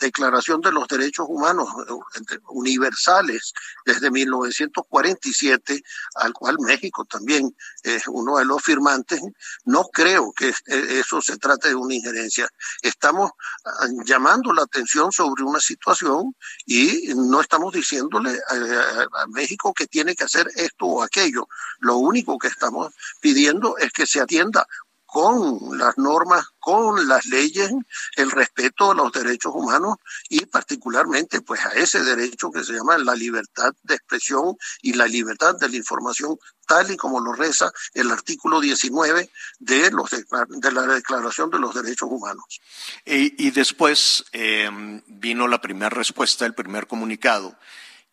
Declaración 0.00 0.60
de 0.60 0.72
los 0.72 0.88
Derechos 0.88 1.26
Humanos 1.28 1.68
eh, 1.88 2.38
Universales 2.48 3.52
desde 3.86 4.10
1947, 4.10 5.80
al 6.16 6.32
cual 6.32 6.56
México 6.58 7.04
también 7.04 7.54
es 7.84 8.08
uno 8.08 8.38
de 8.38 8.44
los 8.44 8.60
firmantes, 8.60 9.20
no 9.66 9.84
creo 9.92 10.32
que 10.32 10.52
eso 10.66 11.22
se 11.22 11.36
trate 11.36 11.68
de 11.68 11.76
una 11.76 11.94
injerencia. 11.94 12.48
Estamos 12.82 13.30
ah, 13.66 13.86
llamando 14.04 14.52
la 14.52 14.62
atención 14.62 15.12
sobre 15.12 15.44
una 15.44 15.60
situación 15.60 16.34
y 16.66 17.14
no 17.14 17.40
estamos 17.40 17.72
diciéndole 17.72 18.36
a 18.48 19.26
México 19.28 19.72
que 19.72 19.86
tiene 19.86 20.16
que 20.16 20.24
hacer 20.24 20.50
esto 20.56 20.86
o 20.86 21.02
aquello. 21.04 21.46
Lo 21.78 21.98
único 21.98 22.36
que 22.36 22.48
estamos 22.48 22.79
pidiendo 23.20 23.76
es 23.78 23.92
que 23.92 24.06
se 24.06 24.20
atienda 24.20 24.66
con 25.10 25.76
las 25.76 25.98
normas, 25.98 26.44
con 26.60 27.08
las 27.08 27.26
leyes, 27.26 27.68
el 28.14 28.30
respeto 28.30 28.92
a 28.92 28.94
los 28.94 29.10
derechos 29.10 29.52
humanos 29.52 29.96
y 30.28 30.46
particularmente 30.46 31.40
pues 31.40 31.60
a 31.66 31.70
ese 31.70 32.04
derecho 32.04 32.52
que 32.52 32.62
se 32.62 32.74
llama 32.74 32.96
la 32.96 33.16
libertad 33.16 33.72
de 33.82 33.96
expresión 33.96 34.56
y 34.82 34.92
la 34.92 35.08
libertad 35.08 35.56
de 35.58 35.68
la 35.68 35.76
información 35.76 36.38
tal 36.64 36.92
y 36.92 36.96
como 36.96 37.18
lo 37.18 37.32
reza 37.32 37.72
el 37.92 38.08
artículo 38.12 38.60
19 38.60 39.28
de, 39.58 39.90
los 39.90 40.10
de, 40.10 40.72
la 40.72 40.82
Declaración 40.82 41.50
de 41.50 41.58
los 41.58 41.74
Derechos 41.74 42.08
Humanos. 42.08 42.60
Y, 43.04 43.50
después 43.50 44.24
em, 44.30 45.02
vino 45.08 45.48
la 45.48 45.60
primera 45.60 45.90
respuesta, 45.90 46.46
el 46.46 46.54
primer 46.54 46.86
comunicado 46.86 47.56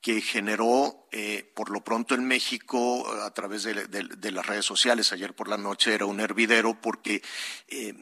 que 0.01 0.21
generó, 0.21 1.07
eh, 1.11 1.51
por 1.55 1.69
lo 1.69 1.83
pronto 1.83 2.15
en 2.15 2.25
México, 2.25 3.09
a 3.23 3.31
través 3.31 3.63
de, 3.63 4.31
las 4.31 4.45
redes 4.45 4.65
sociales, 4.65 5.11
ayer 5.11 5.33
por 5.33 5.47
la 5.47 5.57
noche 5.57 5.93
era 5.93 6.05
un 6.05 6.19
hervidero 6.19 6.79
porque 6.79 7.21
eh, 7.67 7.93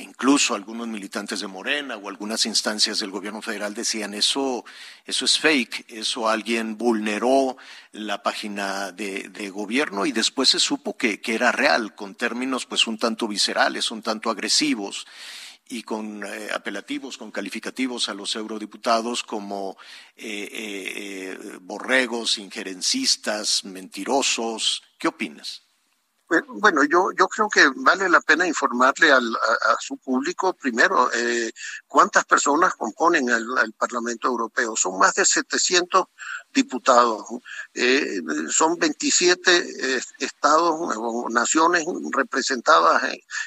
incluso 0.00 0.54
algunos 0.54 0.88
militantes 0.88 1.40
de 1.40 1.46
Morena 1.46 1.96
o 1.96 2.08
algunas 2.08 2.46
instancias 2.46 2.98
del 2.98 3.10
gobierno 3.10 3.42
federal 3.42 3.74
decían 3.74 4.14
eso, 4.14 4.64
eso 5.04 5.24
es 5.24 5.38
fake, 5.38 5.84
eso 5.88 6.28
alguien 6.28 6.78
vulneró 6.78 7.56
la 7.92 8.22
página 8.22 8.90
de, 8.90 9.50
gobierno 9.50 10.06
y 10.06 10.12
después 10.12 10.48
se 10.48 10.58
supo 10.58 10.96
que, 10.96 11.20
que 11.20 11.34
era 11.34 11.52
real, 11.52 11.94
con 11.94 12.14
términos 12.14 12.64
pues 12.64 12.86
un 12.86 12.96
tanto 12.96 13.28
viscerales, 13.28 13.90
un 13.90 14.02
tanto 14.02 14.30
agresivos 14.30 15.06
y 15.68 15.82
con 15.82 16.24
eh, 16.24 16.50
apelativos, 16.52 17.16
con 17.16 17.30
calificativos 17.30 18.08
a 18.08 18.14
los 18.14 18.34
eurodiputados 18.36 19.22
como 19.22 19.76
eh, 20.16 20.48
eh, 20.52 21.58
borregos, 21.60 22.38
injerencistas, 22.38 23.64
mentirosos. 23.64 24.82
¿Qué 24.98 25.08
opinas? 25.08 25.62
Bueno, 26.48 26.82
yo, 26.84 27.10
creo 27.28 27.48
que 27.50 27.70
vale 27.76 28.08
la 28.08 28.22
pena 28.22 28.46
informarle 28.46 29.12
a, 29.12 29.20
su 29.78 29.98
público, 29.98 30.54
primero, 30.54 31.10
cuántas 31.86 32.24
personas 32.24 32.72
componen 32.74 33.28
el, 33.28 33.46
el, 33.62 33.74
Parlamento 33.74 34.28
Europeo. 34.28 34.74
Son 34.74 34.98
más 34.98 35.14
de 35.14 35.26
700 35.26 36.06
diputados. 36.52 37.24
Eh, 37.74 38.20
son 38.50 38.78
27 38.78 40.00
estados 40.18 40.74
o 40.96 41.28
naciones 41.30 41.84
representadas 42.12 43.02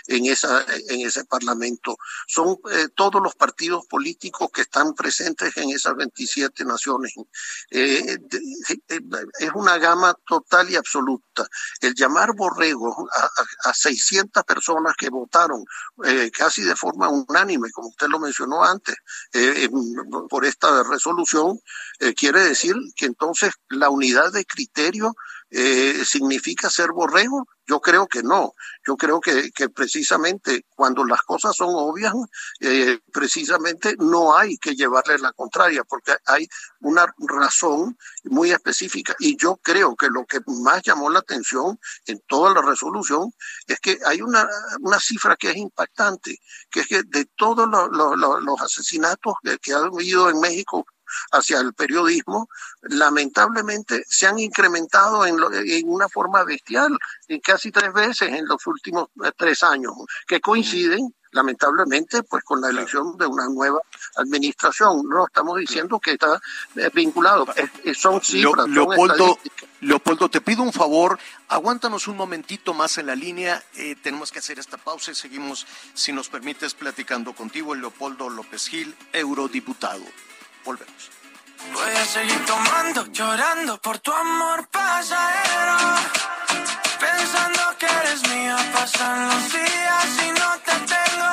en, 0.07 0.25
esa, 0.25 0.65
en 0.89 1.01
ese 1.01 1.25
parlamento. 1.25 1.97
Son 2.27 2.57
eh, 2.71 2.87
todos 2.95 3.21
los 3.21 3.35
partidos 3.35 3.85
políticos 3.87 4.49
que 4.53 4.61
están 4.61 4.93
presentes 4.93 5.55
en 5.57 5.69
esas 5.69 5.95
27 5.95 6.65
naciones. 6.65 7.13
Eh, 7.71 8.17
es 9.39 9.51
una 9.53 9.77
gama 9.77 10.15
total 10.25 10.69
y 10.69 10.75
absoluta. 10.75 11.47
El 11.81 11.93
llamar 11.93 12.33
borrego 12.35 13.07
a 13.63 13.73
600 13.73 14.43
personas 14.43 14.95
que 14.97 15.09
votaron 15.09 15.63
casi 16.31 16.63
de 16.63 16.75
forma 16.75 17.09
unánime, 17.09 17.71
como 17.71 17.89
usted 17.89 18.07
lo 18.07 18.19
mencionó 18.19 18.63
antes, 18.63 18.95
por 20.29 20.45
esta 20.45 20.83
resolución, 20.83 21.59
quiere 22.15 22.41
decir 22.41 22.75
que 22.95 23.05
entonces 23.05 23.53
la 23.69 23.89
unidad 23.89 24.31
de 24.31 24.45
criterio 24.45 25.15
eh, 25.51 26.03
significa 26.05 26.69
ser 26.69 26.91
borrego? 26.91 27.47
Yo 27.67 27.79
creo 27.79 28.07
que 28.07 28.21
no. 28.21 28.53
Yo 28.85 28.95
creo 28.95 29.19
que, 29.19 29.51
precisamente 29.73 30.65
cuando 30.75 31.03
las 31.03 31.21
cosas 31.21 31.55
son 31.55 31.69
obvias, 31.71 32.13
eh, 32.59 32.99
precisamente 33.11 33.95
no 33.97 34.37
hay 34.37 34.57
que 34.57 34.75
llevarle 34.75 35.17
la 35.17 35.33
contraria, 35.33 35.83
porque 35.83 36.15
hay 36.25 36.47
una 36.81 37.05
razón 37.19 37.97
muy 38.23 38.51
específica. 38.51 39.15
Y 39.19 39.35
yo 39.37 39.57
creo 39.63 39.95
que 39.95 40.07
lo 40.09 40.25
que 40.25 40.39
más 40.45 40.83
llamó 40.83 41.09
la 41.09 41.19
atención 41.19 41.79
en 42.05 42.19
toda 42.27 42.53
la 42.53 42.61
resolución 42.61 43.31
es 43.67 43.79
que 43.79 43.97
hay 44.05 44.21
una, 44.21 44.47
una 44.81 44.99
cifra 44.99 45.35
que 45.35 45.51
es 45.51 45.57
impactante, 45.57 46.39
que 46.69 46.81
es 46.81 46.87
que 46.87 47.03
de 47.03 47.25
todos 47.35 47.67
los, 47.67 47.89
los, 47.91 48.61
asesinatos 48.61 49.33
que, 49.43 49.57
que 49.57 49.73
han 49.73 49.85
habido 49.85 50.29
en 50.29 50.39
México 50.39 50.85
hacia 51.31 51.59
el 51.59 51.73
periodismo, 51.73 52.49
lamentablemente 52.81 54.03
se 54.07 54.27
han 54.27 54.39
incrementado 54.39 55.25
en, 55.25 55.37
en 55.53 55.89
una 55.89 56.09
forma 56.09 56.43
bestial, 56.43 56.97
en 57.27 57.39
casi 57.39 57.71
tres 57.71 57.93
veces 57.93 58.29
en 58.29 58.47
los 58.47 58.65
últimos 58.67 59.09
eh, 59.23 59.31
tres 59.35 59.63
años, 59.63 59.93
que 60.27 60.41
coinciden 60.41 61.13
lamentablemente, 61.35 62.23
pues 62.23 62.43
con 62.43 62.61
la 62.61 62.69
elección 62.69 63.17
de 63.17 63.27
una 63.27 63.47
nueva 63.47 63.79
administración. 64.15 65.03
No 65.07 65.27
estamos 65.27 65.59
diciendo 65.59 65.99
que 65.99 66.13
está 66.13 66.41
eh, 66.75 66.89
vinculado, 66.93 67.45
son 67.93 68.21
cifras. 68.21 68.67
Leopoldo, 68.69 69.37
Leopoldo, 69.81 70.29
te 70.29 70.41
pido 70.41 70.63
un 70.63 70.71
favor, 70.71 71.19
aguántanos 71.49 72.07
un 72.07 72.15
momentito 72.15 72.73
más 72.73 72.97
en 72.97 73.07
la 73.07 73.15
línea, 73.15 73.61
eh, 73.75 73.95
tenemos 74.01 74.31
que 74.31 74.39
hacer 74.39 74.57
esta 74.57 74.77
pausa 74.77 75.11
y 75.11 75.15
seguimos, 75.15 75.67
si 75.93 76.13
nos 76.13 76.29
permites, 76.29 76.73
platicando 76.73 77.33
contigo, 77.33 77.75
Leopoldo 77.75 78.29
López 78.29 78.67
Gil, 78.67 78.95
eurodiputado. 79.11 80.03
Volvemos. 80.65 81.11
Voy 81.73 81.95
a 81.95 82.05
seguir 82.05 82.43
tomando, 82.45 83.05
llorando 83.11 83.77
por 83.79 83.99
tu 83.99 84.11
amor 84.11 84.67
pasajero. 84.69 85.77
Pensando 86.99 87.77
que 87.77 87.85
eres 87.85 88.27
mía, 88.29 88.57
pasan 88.73 89.27
los 89.27 89.53
días 89.53 90.07
y 90.25 90.31
no 90.31 90.57
te 90.65 90.75
tengo. 90.93 91.31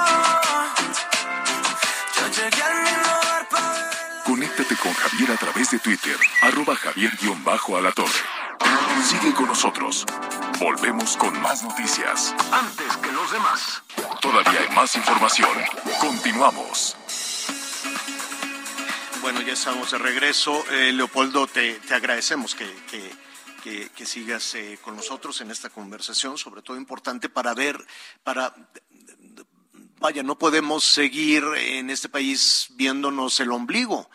Yo 2.16 2.29
llegué 2.29 2.62
al 2.62 2.83
mismo 2.83 3.14
lugar 3.14 3.49
para 3.49 3.90
Conéctate 4.25 4.77
con 4.77 4.92
Javier 4.92 5.33
a 5.33 5.37
través 5.37 5.71
de 5.71 5.79
Twitter, 5.79 6.16
arroba 6.42 6.77
javier-alatorre. 6.77 8.21
Sigue 9.03 9.33
con 9.35 9.47
nosotros. 9.47 10.05
Volvemos 10.59 11.16
con 11.16 11.40
más 11.40 11.62
noticias. 11.62 12.35
Antes 12.53 12.97
que 12.99 13.11
los 13.12 13.33
demás. 13.33 13.83
Todavía 14.21 14.61
hay 14.61 14.75
más 14.75 14.95
información. 14.95 15.51
Continuamos. 16.01 16.62
Ya 19.53 19.57
estamos 19.57 19.91
de 19.91 19.99
regreso. 19.99 20.65
Eh, 20.71 20.93
Leopoldo, 20.95 21.47
te, 21.47 21.75
te 21.75 21.93
agradecemos 21.93 22.55
que, 22.55 22.65
que, 22.91 23.11
que, 23.62 23.91
que 23.91 24.07
sigas 24.07 24.55
eh, 24.55 24.79
con 24.81 24.97
nosotros 24.97 25.43
en 25.43 25.51
esta 25.51 25.69
conversación, 25.69 26.38
sobre 26.38 26.62
todo 26.62 26.79
importante 26.79 27.29
para 27.29 27.53
ver, 27.53 27.77
para 28.25 28.55
vaya, 30.01 30.23
no 30.23 30.38
podemos 30.38 30.85
seguir 30.85 31.45
en 31.55 31.91
este 31.91 32.09
país 32.09 32.69
viéndonos 32.77 33.41
el 33.41 33.53
ombligo. 33.53 34.09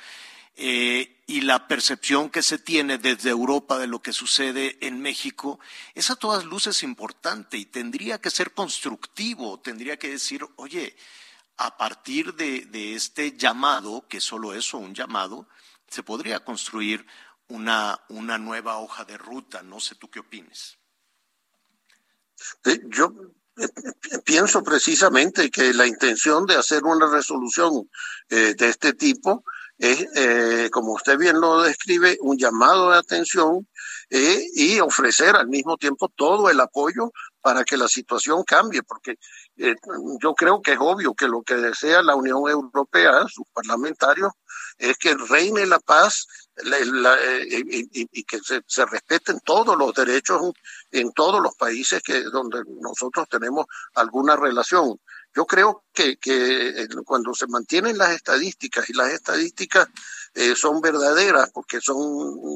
Eh, 0.56 1.21
y 1.28 1.41
la 1.41 1.67
percepción 1.67 2.32
que 2.32 2.41
se 2.41 2.58
tiene 2.58 2.97
desde 2.97 3.30
Europa 3.30 3.78
de 3.78 3.86
lo 3.86 4.02
que 4.02 4.13
sucede 4.13 4.80
en 4.82 5.02
México 5.02 5.60
es 5.93 6.10
a 6.10 6.15
todas 6.15 6.45
luces 6.45 6.82
importante 6.82 7.60
y 7.60 7.65
tendría 7.65 8.19
que 8.19 8.32
ser 8.32 8.54
constructivo, 8.54 9.60
tendría 9.60 9.97
que 9.97 10.10
decir, 10.10 10.43
oye, 10.56 10.95
a 11.58 11.76
partir 11.76 12.36
de, 12.36 12.96
este 12.96 13.36
llamado, 13.36 14.06
que 14.08 14.22
solo 14.22 14.54
eso, 14.54 14.78
un 14.78 14.93
llamado, 14.93 15.48
se 15.88 16.04
podría 16.04 16.43
construir 16.43 17.06
una, 17.48 18.00
una 18.10 18.38
nueva 18.38 18.78
hoja 18.78 19.06
de 19.06 19.17
ruta. 19.17 19.63
No 19.63 19.80
sé 19.80 19.96
tú 19.96 20.10
qué 20.10 20.20
opines. 20.20 20.78
Eh, 22.65 22.82
yo 22.86 23.13
eh, 23.58 23.67
pienso 24.24 24.63
precisamente 24.63 25.50
que 25.50 25.74
la 25.74 25.88
intención 25.88 26.46
de 26.46 26.56
hacer 26.56 26.84
una 26.84 27.08
resolución 27.08 27.89
eh, 28.30 28.54
de 28.56 28.70
este 28.70 28.93
tipo 28.93 29.43
es, 29.80 30.08
como 30.72 30.93
usted 30.93 31.20
bien 31.20 31.39
lo 31.39 31.62
describe, 31.62 32.17
un 32.22 32.36
llamado 32.36 32.89
de 32.89 32.98
atención 32.98 33.67
y 34.10 34.80
ofrecer 34.80 35.36
al 35.36 35.48
mismo 35.50 35.78
tiempo 35.78 36.10
todo 36.10 36.50
el 36.50 36.60
apoyo 36.60 37.12
para 37.47 37.63
que 37.63 37.77
la 37.77 37.88
situación 37.88 38.43
cambie, 38.43 38.83
porque 38.83 39.17
yo 39.55 40.33
creo 40.33 40.62
que 40.62 40.73
es 40.73 40.77
obvio 40.81 41.13
que 41.13 41.29
lo 41.29 41.43
que 41.43 41.55
desea 41.55 42.01
la 42.01 42.13
Unión 42.13 42.39
Europea, 42.49 43.25
sus 43.29 43.45
parlamentarios, 43.53 44.33
es 44.77 44.97
que 44.97 45.15
reine 45.15 45.65
la 45.65 45.79
paz 45.79 46.27
eh, 46.57 47.63
y, 48.12 48.23
que 48.25 48.39
se, 48.41 48.86
respeten 48.88 49.39
todos 49.45 49.77
los 49.77 49.93
derechos 49.93 50.41
en 50.91 51.13
todos 51.13 51.41
los 51.41 51.55
países 51.55 52.03
que 52.03 52.21
donde 52.23 52.63
nosotros 52.81 53.29
tenemos 53.29 53.65
alguna 53.95 54.36
relación. 54.36 54.99
Yo 55.33 55.45
creo 55.45 55.86
que, 55.93 56.17
que 56.17 56.86
cuando 57.05 57.33
se 57.33 57.47
mantienen 57.47 57.97
las 57.97 58.10
estadísticas 58.10 58.89
y 58.89 58.93
las 58.93 59.13
estadísticas 59.13 59.88
eh, 60.38 60.56
son 60.56 60.82
verdaderas 60.82 61.50
porque 61.52 61.82
son 61.82 62.00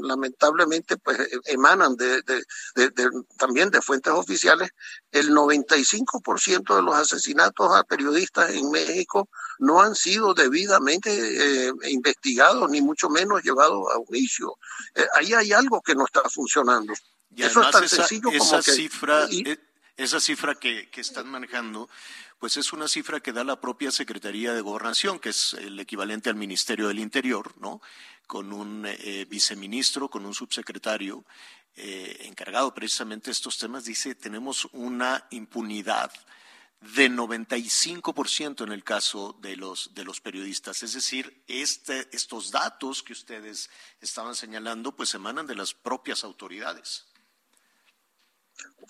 lamentablemente 0.03 0.97
pues 0.97 1.17
emanan 1.45 1.95
de, 1.95 2.21
de, 2.21 2.43
de, 2.75 3.09
también 3.37 3.71
de 3.71 3.81
fuentes 3.81 4.13
oficiales. 4.13 4.69
El 5.11 5.31
95% 5.31 6.75
de 6.75 6.81
los 6.83 6.95
asesinatos 6.95 7.75
a 7.75 7.83
periodistas 7.83 8.51
en 8.51 8.69
México 8.69 9.29
no 9.57 9.81
han 9.81 9.95
sido 9.95 10.35
debidamente 10.35 11.09
eh, 11.11 11.71
investigados 11.89 12.69
ni 12.69 12.81
mucho 12.81 13.09
menos 13.09 13.41
llevados 13.41 13.87
a 13.91 13.97
juicio. 14.05 14.57
Eh, 14.93 15.07
ahí 15.15 15.33
hay 15.33 15.51
algo 15.51 15.81
que 15.81 15.95
no 15.95 16.05
está 16.05 16.21
funcionando. 16.29 16.93
Eso 17.35 17.63
es 17.63 17.71
tan 17.71 17.89
sencillo 17.89 18.29
como 18.29 18.43
esa 18.43 18.61
cifra 18.61 19.27
esa 19.97 20.19
cifra 20.19 20.55
que, 20.55 20.89
están 20.95 21.27
manejando 21.27 21.89
pues 22.39 22.57
es 22.57 22.73
una 22.73 22.87
cifra 22.87 23.19
que 23.19 23.33
da 23.33 23.43
la 23.43 23.61
propia 23.61 23.91
Secretaría 23.91 24.53
de 24.53 24.61
Gobernación, 24.61 25.19
que 25.19 25.29
es 25.29 25.53
el 25.53 25.79
equivalente 25.79 26.29
al 26.29 26.35
Ministerio 26.35 26.87
del 26.87 26.97
Interior, 26.97 27.53
¿no? 27.59 27.81
Con 28.25 28.51
un 28.51 28.85
eh, 28.87 29.27
viceministro, 29.29 30.09
con 30.09 30.25
un 30.25 30.33
subsecretario 30.33 31.23
eh, 31.75 32.17
encargado 32.21 32.73
precisamente 32.73 33.25
de 33.27 33.33
estos 33.33 33.57
temas, 33.59 33.85
dice, 33.85 34.15
tenemos 34.15 34.67
una 34.73 35.27
impunidad 35.29 36.11
de 36.81 37.11
95% 37.11 38.63
en 38.63 38.71
el 38.71 38.83
caso 38.83 39.37
de 39.39 39.55
los, 39.55 39.93
de 39.93 40.03
los 40.03 40.19
periodistas. 40.19 40.81
Es 40.81 40.93
decir, 40.93 41.43
este, 41.47 42.09
estos 42.11 42.49
datos 42.49 43.03
que 43.03 43.13
ustedes 43.13 43.69
estaban 44.01 44.35
señalando, 44.35 44.95
pues 44.95 45.13
emanan 45.13 45.45
de 45.45 45.55
las 45.55 45.75
propias 45.75 46.23
autoridades. 46.23 47.05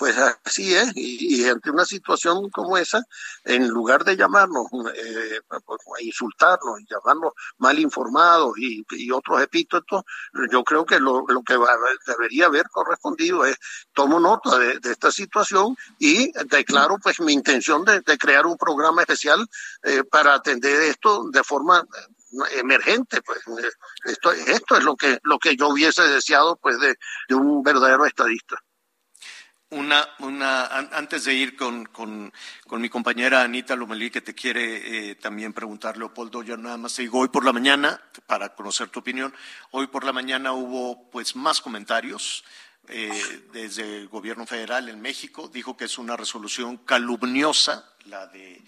Pues 0.02 0.18
así 0.18 0.74
es, 0.74 0.92
y, 0.96 1.48
ante 1.48 1.70
una 1.70 1.86
situación 1.86 2.50
como 2.50 2.76
esa, 2.76 3.04
en 3.44 3.68
lugar 3.68 4.04
de 4.04 4.18
llamarnos 4.18 4.66
eh, 4.96 5.42
pues, 5.48 5.80
insultarnos 6.00 6.80
llamarnos 6.90 7.34
mal 7.60 7.78
informados 7.78 8.58
y, 8.58 8.84
otros 9.12 9.44
epítetos, 9.44 10.02
yo 10.52 10.64
creo 10.64 10.86
que 10.86 11.00
lo, 11.00 11.24
que 11.46 11.56
debería 12.08 12.48
haber 12.48 12.68
correspondido 12.72 13.46
es 13.46 13.58
tomo 13.94 14.20
nota 14.20 14.58
de, 14.58 14.80
esta 14.84 15.12
situación 15.12 15.78
y 16.00 16.32
declaro 16.46 16.98
pues 16.98 17.20
mi 17.20 17.34
intención 17.34 17.86
de, 17.86 18.02
crear 18.18 18.48
un 18.48 18.58
programa 18.58 19.02
especial 19.02 19.46
eh, 19.84 20.04
para 20.04 20.34
atender 20.34 20.82
esto 20.82 21.30
de 21.32 21.44
forma 21.44 21.86
emergente 22.54 23.22
pues 23.22 23.40
esto 24.06 24.32
esto 24.32 24.78
es 24.78 24.84
lo 24.84 24.96
que 24.96 25.20
lo 25.24 25.38
que 25.38 25.56
yo 25.56 25.68
hubiese 25.68 26.02
deseado 26.08 26.56
pues 26.56 26.78
de 26.80 27.36
un 27.36 27.62
verdadero 27.62 28.06
estadista 28.08 28.58
una, 29.72 30.08
una, 30.20 30.66
antes 30.66 31.24
de 31.26 31.34
ir 31.34 31.56
con, 31.56 31.86
con, 31.86 32.32
con 32.68 32.82
mi 32.82 32.90
compañera 32.90 33.42
Anita 33.42 33.76
Lomelí, 33.76 34.12
que 34.12 34.22
te 34.22 34.36
quiere 34.36 35.12
eh, 35.12 35.16
también 35.16 35.54
preguntar, 35.54 35.98
Leopoldo, 35.98 36.44
yo 36.44 36.58
nada 36.58 36.78
más 36.78 36.96
te 36.96 37.04
digo, 37.04 37.20
hoy 37.20 37.30
por 37.30 37.46
la 37.46 37.54
mañana, 37.54 38.02
para 38.28 38.54
conocer 38.54 38.90
tu 38.90 39.00
opinión, 39.00 39.34
hoy 39.72 39.88
por 39.88 40.04
la 40.04 40.12
mañana 40.12 40.52
hubo 40.52 41.10
pues 41.10 41.36
más 41.38 41.62
comentarios 41.62 42.44
eh, 42.90 43.48
desde 43.54 44.00
el 44.00 44.10
gobierno 44.10 44.46
federal 44.46 44.90
en 44.90 45.02
México, 45.02 45.48
dijo 45.48 45.78
que 45.78 45.86
es 45.86 45.98
una 45.98 46.18
resolución 46.18 46.78
calumniosa, 46.78 47.94
la, 48.06 48.28
de, 48.28 48.62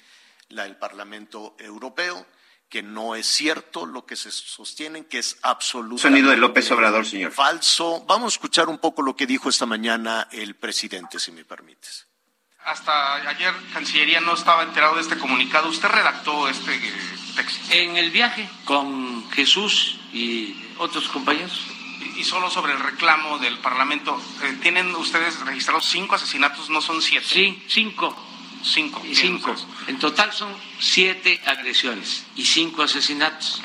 la 0.50 0.64
del 0.64 0.78
Parlamento 0.78 1.56
Europeo, 1.60 2.26
que 2.74 2.82
no 2.82 3.14
es 3.14 3.28
cierto 3.28 3.86
lo 3.86 4.08
que 4.08 4.16
se 4.16 4.32
sostienen, 4.32 5.06
que 5.06 5.20
es 5.20 5.38
absolutamente 5.44 6.02
Sonido 6.02 6.32
de 6.32 6.38
López 6.38 6.72
Obrador, 6.72 7.06
señor. 7.06 7.32
falso. 7.32 8.04
Vamos 8.08 8.34
a 8.34 8.36
escuchar 8.38 8.68
un 8.68 8.80
poco 8.80 9.04
lo 9.04 9.16
que 9.16 9.28
dijo 9.28 9.48
esta 9.48 9.68
mañana 9.68 10.28
el 10.32 10.56
presidente, 10.56 11.20
si 11.20 11.32
me 11.32 11.46
permites. 11.46 12.08
Hasta 12.66 13.14
ayer 13.30 13.54
Cancillería 13.74 14.22
no 14.22 14.34
estaba 14.34 14.64
enterado 14.64 14.96
de 14.96 15.02
este 15.02 15.20
comunicado. 15.20 15.70
¿Usted 15.70 15.88
redactó 15.88 16.50
este 16.50 16.74
eh, 16.74 16.94
texto? 17.36 17.74
En 17.76 17.96
el 17.96 18.10
viaje 18.10 18.50
con 18.66 19.30
Jesús 19.30 20.00
y 20.12 20.56
otros 20.80 21.08
compañeros. 21.10 21.68
Y 22.18 22.24
solo 22.24 22.50
sobre 22.50 22.74
el 22.74 22.80
reclamo 22.80 23.38
del 23.38 23.60
Parlamento, 23.60 24.20
eh, 24.42 24.58
¿tienen 24.64 24.96
ustedes 24.96 25.40
registrados 25.42 25.86
cinco 25.86 26.16
asesinatos, 26.16 26.72
no 26.72 26.82
son 26.82 27.04
siete? 27.04 27.28
Sí, 27.28 27.64
cinco. 27.68 28.18
Cinco. 28.64 29.02
Y 29.06 29.14
cinco. 29.14 29.54
En 29.88 30.00
total 30.00 30.32
son 30.32 30.56
siete 30.80 31.42
agresiones 31.46 32.26
y 32.36 32.46
cinco 32.46 32.84
asesinatos. 32.84 33.62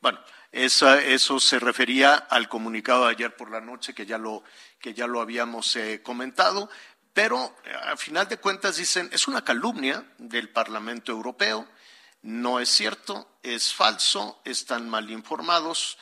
Bueno, 0.00 0.20
eso 0.52 1.40
se 1.40 1.58
refería 1.58 2.14
al 2.14 2.48
comunicado 2.48 3.04
de 3.04 3.12
ayer 3.12 3.36
por 3.36 3.50
la 3.50 3.60
noche 3.60 3.94
que 3.94 4.06
ya 4.06 4.18
lo, 4.18 4.44
que 4.80 4.94
ya 4.94 5.06
lo 5.06 5.20
habíamos 5.20 5.74
eh, 5.76 6.02
comentado, 6.02 6.70
pero 7.12 7.56
eh, 7.64 7.72
al 7.84 7.98
final 7.98 8.28
de 8.28 8.38
cuentas 8.38 8.76
dicen 8.76 9.08
es 9.12 9.28
una 9.28 9.42
calumnia 9.44 10.04
del 10.18 10.50
Parlamento 10.50 11.12
Europeo, 11.12 11.68
no 12.22 12.60
es 12.60 12.68
cierto, 12.68 13.38
es 13.42 13.72
falso, 13.72 14.40
están 14.44 14.88
mal 14.88 15.10
informados. 15.10 15.98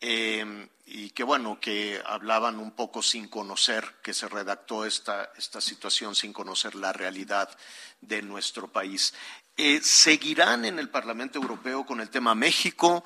Eh, 0.00 0.68
y 0.86 1.10
que 1.10 1.24
bueno, 1.24 1.58
que 1.60 2.02
hablaban 2.04 2.58
un 2.58 2.72
poco 2.72 3.02
sin 3.02 3.28
conocer, 3.28 3.84
que 4.02 4.14
se 4.14 4.28
redactó 4.28 4.84
esta, 4.84 5.32
esta 5.36 5.60
situación 5.60 6.14
sin 6.14 6.32
conocer 6.32 6.74
la 6.74 6.92
realidad 6.92 7.48
de 8.00 8.22
nuestro 8.22 8.68
país. 8.68 9.14
Eh, 9.56 9.80
¿Seguirán 9.82 10.64
en 10.64 10.78
el 10.78 10.90
Parlamento 10.90 11.38
Europeo 11.38 11.86
con 11.86 12.00
el 12.00 12.10
tema 12.10 12.34
México 12.34 13.04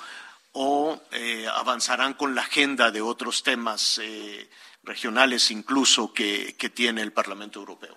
o 0.53 1.01
eh, 1.13 1.47
avanzarán 1.47 2.15
con 2.15 2.35
la 2.35 2.43
agenda 2.43 2.91
de 2.91 3.01
otros 3.01 3.43
temas 3.43 4.01
eh, 4.03 4.49
regionales 4.83 5.51
incluso 5.51 6.13
que, 6.13 6.57
que 6.59 6.71
tiene 6.71 7.03
el 7.03 7.13
Parlamento 7.13 7.61
Europeo. 7.61 7.97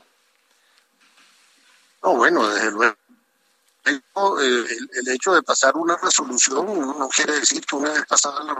No, 2.04 2.16
bueno, 2.16 2.48
desde 2.48 2.72
luego 2.72 2.96
eh, 3.86 4.00
el, 4.14 5.14
hecho 5.14 5.34
de 5.34 5.42
pasar 5.42 5.76
una 5.76 5.98
resolución 5.98 6.66
no 6.66 7.10
quiere 7.10 7.40
decir 7.40 7.66
que 7.66 7.76
una 7.76 7.92
vez 7.92 8.06
pasada 8.06 8.44
la 8.44 8.56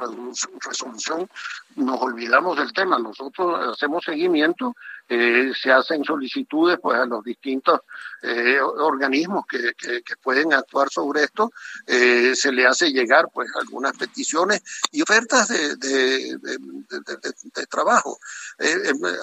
resolución 0.66 1.30
nos 1.76 2.02
olvidamos 2.02 2.58
del 2.58 2.74
tema. 2.74 2.98
Nosotros 2.98 3.74
hacemos 3.74 4.04
seguimiento, 4.04 4.76
eh, 5.14 5.52
se 5.54 5.72
hacen 5.72 6.06
solicitudes 6.06 6.80
pues 6.82 6.98
a 6.98 7.06
los 7.06 7.22
distintos 7.24 7.82
eh, 8.22 8.62
organismos 8.62 9.46
que, 9.46 9.74
que, 9.76 10.16
pueden 10.22 10.54
actuar 10.54 10.90
sobre 10.90 11.24
esto, 11.24 11.52
se 11.86 12.52
le 12.52 12.68
hace 12.68 12.92
llegar 12.92 13.28
pues 13.34 13.50
algunas 13.60 13.98
peticiones 13.98 14.62
y 14.92 15.02
ofertas 15.02 15.48
de, 15.50 15.76
de, 15.76 16.38
de 16.38 17.66
trabajo. 17.68 18.20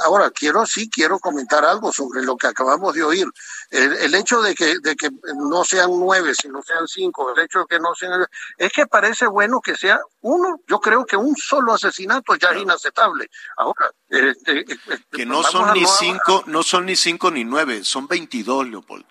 ahora 0.05 0.31
quiero 0.31 0.67
sí 0.67 0.91
quiero 0.91 1.19
comentar 1.19 1.65
algo 1.65 1.93
sobre 1.93 2.23
lo 2.23 2.37
que 2.37 2.49
acabamos 2.49 2.95
de 2.95 3.03
oír. 3.03 3.27
El, 3.71 4.15
hecho 4.15 4.43
de 4.43 4.55
que, 4.55 4.79
de 4.81 4.97
que 4.97 5.11
no 5.37 5.65
sean 5.65 5.91
nueve, 5.91 6.33
sino 6.35 6.63
sean 6.63 6.87
cinco, 6.87 7.33
el 7.35 7.45
hecho 7.45 7.61
de 7.61 7.67
que 7.67 7.81
no 7.81 7.95
sean... 7.95 8.27
Es 8.57 8.73
que 8.73 8.87
parece 8.87 9.27
bueno 9.27 9.61
que 9.61 9.77
sea 9.77 10.01
uno, 10.21 10.61
yo 10.67 10.81
creo 10.81 11.07
que 11.07 11.17
un 11.17 11.37
solo 11.37 11.75
asesinato 11.75 12.35
ya 12.37 12.51
es 12.51 12.63
inaceptable. 12.63 13.31
Ahora, 13.57 13.91
este, 14.09 14.61
este, 14.61 15.05
que 15.11 15.27
no 15.27 15.43
son 15.43 15.73
ni 15.81 15.87
cinco, 15.99 16.45
no 16.47 16.63
son 16.63 16.87
ni 16.87 16.97
cinco 16.97 17.31
ni 17.31 17.45
nueve, 17.45 17.85
son 17.85 18.07
veintidós, 18.09 18.69
Leopoldo. 18.69 19.07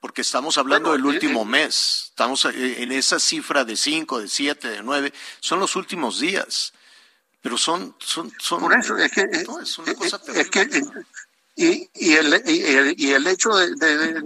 Porque 0.00 0.20
estamos 0.20 0.58
hablando 0.58 0.92
del 0.92 1.04
último 1.04 1.44
mes, 1.44 2.06
estamos 2.10 2.44
eh, 2.44 2.82
en 2.82 2.92
esa 2.92 3.18
cifra 3.18 3.64
de 3.64 3.76
cinco, 3.76 4.20
de 4.20 4.28
siete, 4.28 4.68
de 4.68 4.82
nueve, 4.82 5.12
son 5.40 5.58
los 5.58 5.74
últimos 5.74 6.20
días, 6.20 6.72
pero 7.40 7.56
son, 7.56 7.94
son, 7.98 8.32
son. 8.38 8.60
Por 8.60 8.78
eso 8.78 8.96
es 8.96 9.10
que, 9.10 9.22
es 9.22 9.78
una 9.78 9.94
cosa 9.94 10.20
es 10.34 10.50
que 10.50 10.68
y, 11.58 11.88
y, 11.94 12.12
el, 12.12 12.42
y, 12.98 13.12
el, 13.12 13.26
hecho 13.26 13.56
de, 13.56 14.22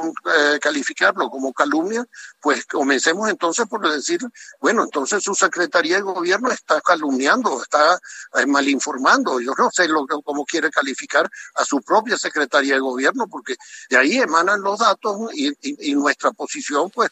eh, 0.00 0.58
calificarlo 0.60 1.28
como 1.28 1.52
calumnia, 1.52 2.04
pues 2.40 2.66
comencemos 2.66 3.28
entonces 3.28 3.66
por 3.66 3.88
decir, 3.88 4.20
bueno, 4.60 4.84
entonces 4.84 5.22
su 5.22 5.34
Secretaría 5.34 5.96
de 5.96 6.02
Gobierno 6.02 6.50
está 6.50 6.80
calumniando, 6.80 7.62
está 7.62 7.98
eh, 8.34 8.46
malinformando. 8.46 9.40
Yo 9.40 9.52
no 9.56 9.70
sé 9.70 9.88
lo, 9.88 10.06
cómo 10.24 10.44
quiere 10.44 10.70
calificar 10.70 11.30
a 11.54 11.64
su 11.64 11.80
propia 11.80 12.16
Secretaría 12.18 12.74
de 12.74 12.80
Gobierno, 12.80 13.26
porque 13.28 13.56
de 13.90 13.96
ahí 13.96 14.18
emanan 14.18 14.60
los 14.62 14.78
datos 14.78 15.30
y, 15.34 15.52
nuestra 15.94 16.32
posición, 16.32 16.90
pues, 16.90 17.10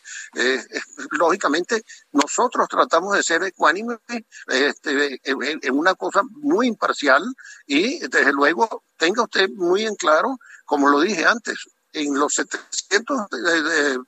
lógicamente, 1.12 1.84
nosotros 2.12 2.66
tratamos 2.68 3.16
de 3.16 3.22
ser 3.22 3.42
ecuánimes 3.44 3.98
este, 4.48 5.20
en 5.22 5.78
una 5.78 5.94
cosa 5.94 6.22
muy 6.30 6.66
imparcial 6.66 7.22
y, 7.66 8.00
desde 8.08 8.32
luego, 8.32 8.84
tenga 8.96 9.22
usted 9.22 9.48
muy 9.50 9.84
en 9.84 9.94
claro, 9.96 10.38
como 10.64 10.88
lo 10.88 11.00
dije 11.00 11.24
antes, 11.24 11.58
en 11.92 12.18
los 12.18 12.35
700 12.35 13.29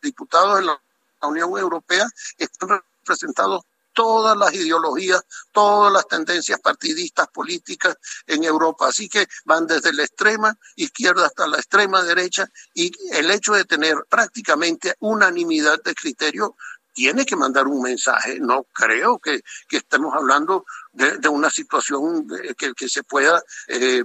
diputados 0.00 0.58
de 0.58 0.66
la 0.66 0.80
Unión 1.22 1.56
Europea 1.58 2.08
están 2.38 2.80
representados 3.00 3.64
todas 3.92 4.36
las 4.36 4.52
ideologías, 4.54 5.22
todas 5.52 5.92
las 5.92 6.06
tendencias 6.08 6.58
partidistas 6.60 7.28
políticas 7.28 7.96
en 8.26 8.44
Europa. 8.44 8.88
Así 8.88 9.08
que 9.08 9.26
van 9.44 9.66
desde 9.66 9.92
la 9.92 10.04
extrema 10.04 10.56
izquierda 10.76 11.26
hasta 11.26 11.46
la 11.46 11.58
extrema 11.58 12.02
derecha 12.02 12.50
y 12.74 12.90
el 13.12 13.30
hecho 13.30 13.52
de 13.52 13.64
tener 13.64 13.96
prácticamente 14.08 14.94
unanimidad 15.00 15.82
de 15.82 15.94
criterio 15.94 16.56
tiene 16.92 17.24
que 17.24 17.36
mandar 17.36 17.66
un 17.66 17.82
mensaje. 17.82 18.38
No 18.40 18.64
creo 18.72 19.18
que, 19.18 19.40
estemos 19.70 20.14
hablando 20.14 20.64
de, 20.92 21.28
una 21.28 21.50
situación 21.50 22.26
que, 22.56 22.88
se 22.88 23.02
pueda 23.02 23.42
eh, 23.68 24.02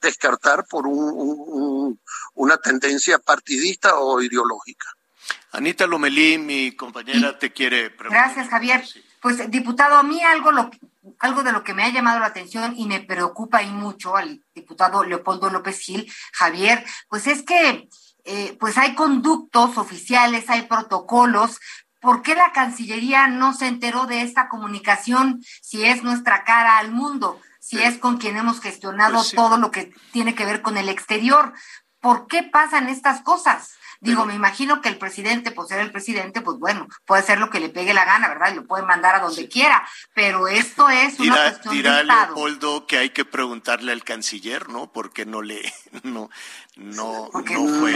descartar 0.00 0.66
por 0.66 0.86
un, 0.86 2.00
una 2.34 2.56
tendencia 2.58 3.18
partidista 3.18 3.98
o 3.98 4.20
ideológica. 4.20 4.86
Anita 5.52 5.86
Lomelí, 5.86 6.38
mi 6.38 6.72
compañera, 6.72 7.38
te 7.38 7.52
quiere 7.52 7.90
preguntar. 7.90 8.26
Gracias, 8.26 8.48
Javier. 8.48 8.84
Pues, 9.20 9.50
diputado, 9.50 9.96
a 9.96 10.02
mí 10.02 10.22
algo, 10.22 10.52
lo, 10.52 10.70
algo 11.18 11.42
de 11.42 11.52
lo 11.52 11.64
que 11.64 11.74
me 11.74 11.84
ha 11.84 11.90
llamado 11.90 12.20
la 12.20 12.26
atención 12.26 12.74
y 12.76 12.86
me 12.86 13.00
preocupa 13.00 13.62
y 13.62 13.70
mucho 13.70 14.16
al 14.16 14.42
diputado 14.54 15.04
Leopoldo 15.04 15.50
López 15.50 15.80
Gil, 15.80 16.12
Javier, 16.32 16.84
pues 17.08 17.26
es 17.26 17.42
que 17.42 17.88
eh, 18.24 18.56
pues 18.60 18.76
hay 18.76 18.94
conductos 18.94 19.78
oficiales, 19.78 20.50
hay 20.50 20.62
protocolos 20.62 21.58
¿por 22.00 22.22
qué 22.22 22.34
la 22.34 22.52
Cancillería 22.52 23.26
no 23.28 23.52
se 23.52 23.66
enteró 23.66 24.06
de 24.06 24.22
esta 24.22 24.48
comunicación 24.48 25.42
si 25.62 25.84
es 25.84 26.02
nuestra 26.02 26.44
cara 26.44 26.78
al 26.78 26.92
mundo, 26.92 27.40
si 27.60 27.82
es 27.82 27.98
con 27.98 28.18
quien 28.18 28.36
hemos 28.36 28.60
gestionado 28.60 29.14
pues 29.14 29.32
todo 29.32 29.56
lo 29.56 29.70
que 29.70 29.92
tiene 30.12 30.34
que 30.34 30.44
ver 30.44 30.62
con 30.62 30.76
el 30.76 30.88
exterior? 30.88 31.52
¿Por 32.00 32.26
qué 32.26 32.42
pasan 32.42 32.88
estas 32.88 33.22
cosas? 33.22 33.74
Digo, 34.00 34.24
me 34.24 34.34
imagino 34.34 34.80
que 34.80 34.88
el 34.88 34.96
presidente, 34.96 35.50
por 35.50 35.66
ser 35.66 35.80
el 35.80 35.90
presidente, 35.90 36.40
pues 36.40 36.58
bueno, 36.58 36.86
puede 37.04 37.22
hacer 37.22 37.40
lo 37.40 37.50
que 37.50 37.58
le 37.58 37.68
pegue 37.68 37.92
la 37.92 38.04
gana, 38.04 38.28
¿verdad? 38.28 38.52
Y 38.52 38.56
lo 38.56 38.64
puede 38.64 38.84
mandar 38.84 39.16
a 39.16 39.20
donde 39.20 39.48
quiera, 39.48 39.86
pero 40.14 40.46
esto 40.46 40.88
es 40.88 41.18
una 41.18 41.34
cuestión 41.34 41.74
dirá 41.74 41.96
de 41.96 42.02
Estado. 42.02 42.26
Leopoldo 42.26 42.86
que 42.86 42.98
hay 42.98 43.10
que 43.10 43.24
preguntarle 43.24 43.90
al 43.90 44.04
canciller, 44.04 44.68
¿no? 44.68 44.92
Porque 44.92 45.26
no 45.26 45.42
le, 45.42 45.60
no, 46.04 46.30
no, 46.76 47.30
no 47.32 47.68
fue. 47.80 47.92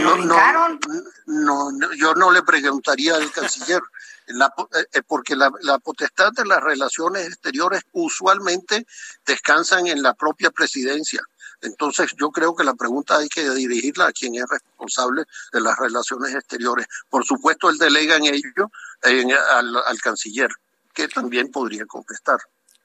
No, 1.26 1.70
no, 1.70 1.94
yo 1.94 2.14
no 2.14 2.32
le 2.32 2.42
preguntaría 2.42 3.14
al 3.14 3.30
canciller. 3.30 3.80
La, 4.26 4.46
eh, 4.46 4.84
eh, 4.92 5.02
porque 5.06 5.34
la, 5.36 5.50
la, 5.62 5.78
potestad 5.78 6.30
de 6.32 6.44
las 6.44 6.62
relaciones 6.62 7.26
exteriores 7.26 7.82
usualmente 7.92 8.86
descansan 9.26 9.88
en 9.88 10.02
la 10.02 10.14
propia 10.14 10.50
presidencia. 10.50 11.20
Entonces 11.62 12.12
yo 12.18 12.30
creo 12.30 12.54
que 12.54 12.64
la 12.64 12.74
pregunta 12.74 13.16
hay 13.16 13.28
que 13.28 13.48
dirigirla 13.50 14.06
a 14.06 14.12
quien 14.12 14.34
es 14.34 14.44
responsable 14.48 15.24
de 15.52 15.60
las 15.60 15.78
relaciones 15.78 16.34
exteriores. 16.34 16.86
Por 17.08 17.24
supuesto, 17.24 17.70
él 17.70 17.78
delega 17.78 18.16
en 18.16 18.26
ello 18.26 18.70
al, 19.02 20.00
canciller, 20.00 20.50
que 20.92 21.08
también 21.08 21.50
podría 21.50 21.86
contestar. 21.86 22.40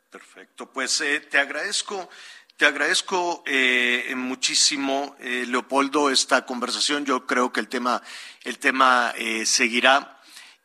Perfecto, 0.10 0.72
pues 0.72 1.02
eh, 1.02 1.20
te 1.20 1.40
agradezco. 1.40 2.10
Te 2.56 2.66
agradezco 2.66 3.44
eh, 3.46 4.14
muchísimo, 4.16 5.16
eh, 5.20 5.46
Leopoldo, 5.48 6.10
esta 6.10 6.44
conversación. 6.44 7.06
Yo 7.06 7.28
creo 7.28 7.54
que 7.54 7.60
el 7.60 7.68
tema, 7.68 8.02
el 8.44 8.58
tema 8.58 9.14
seguirá 9.46 10.18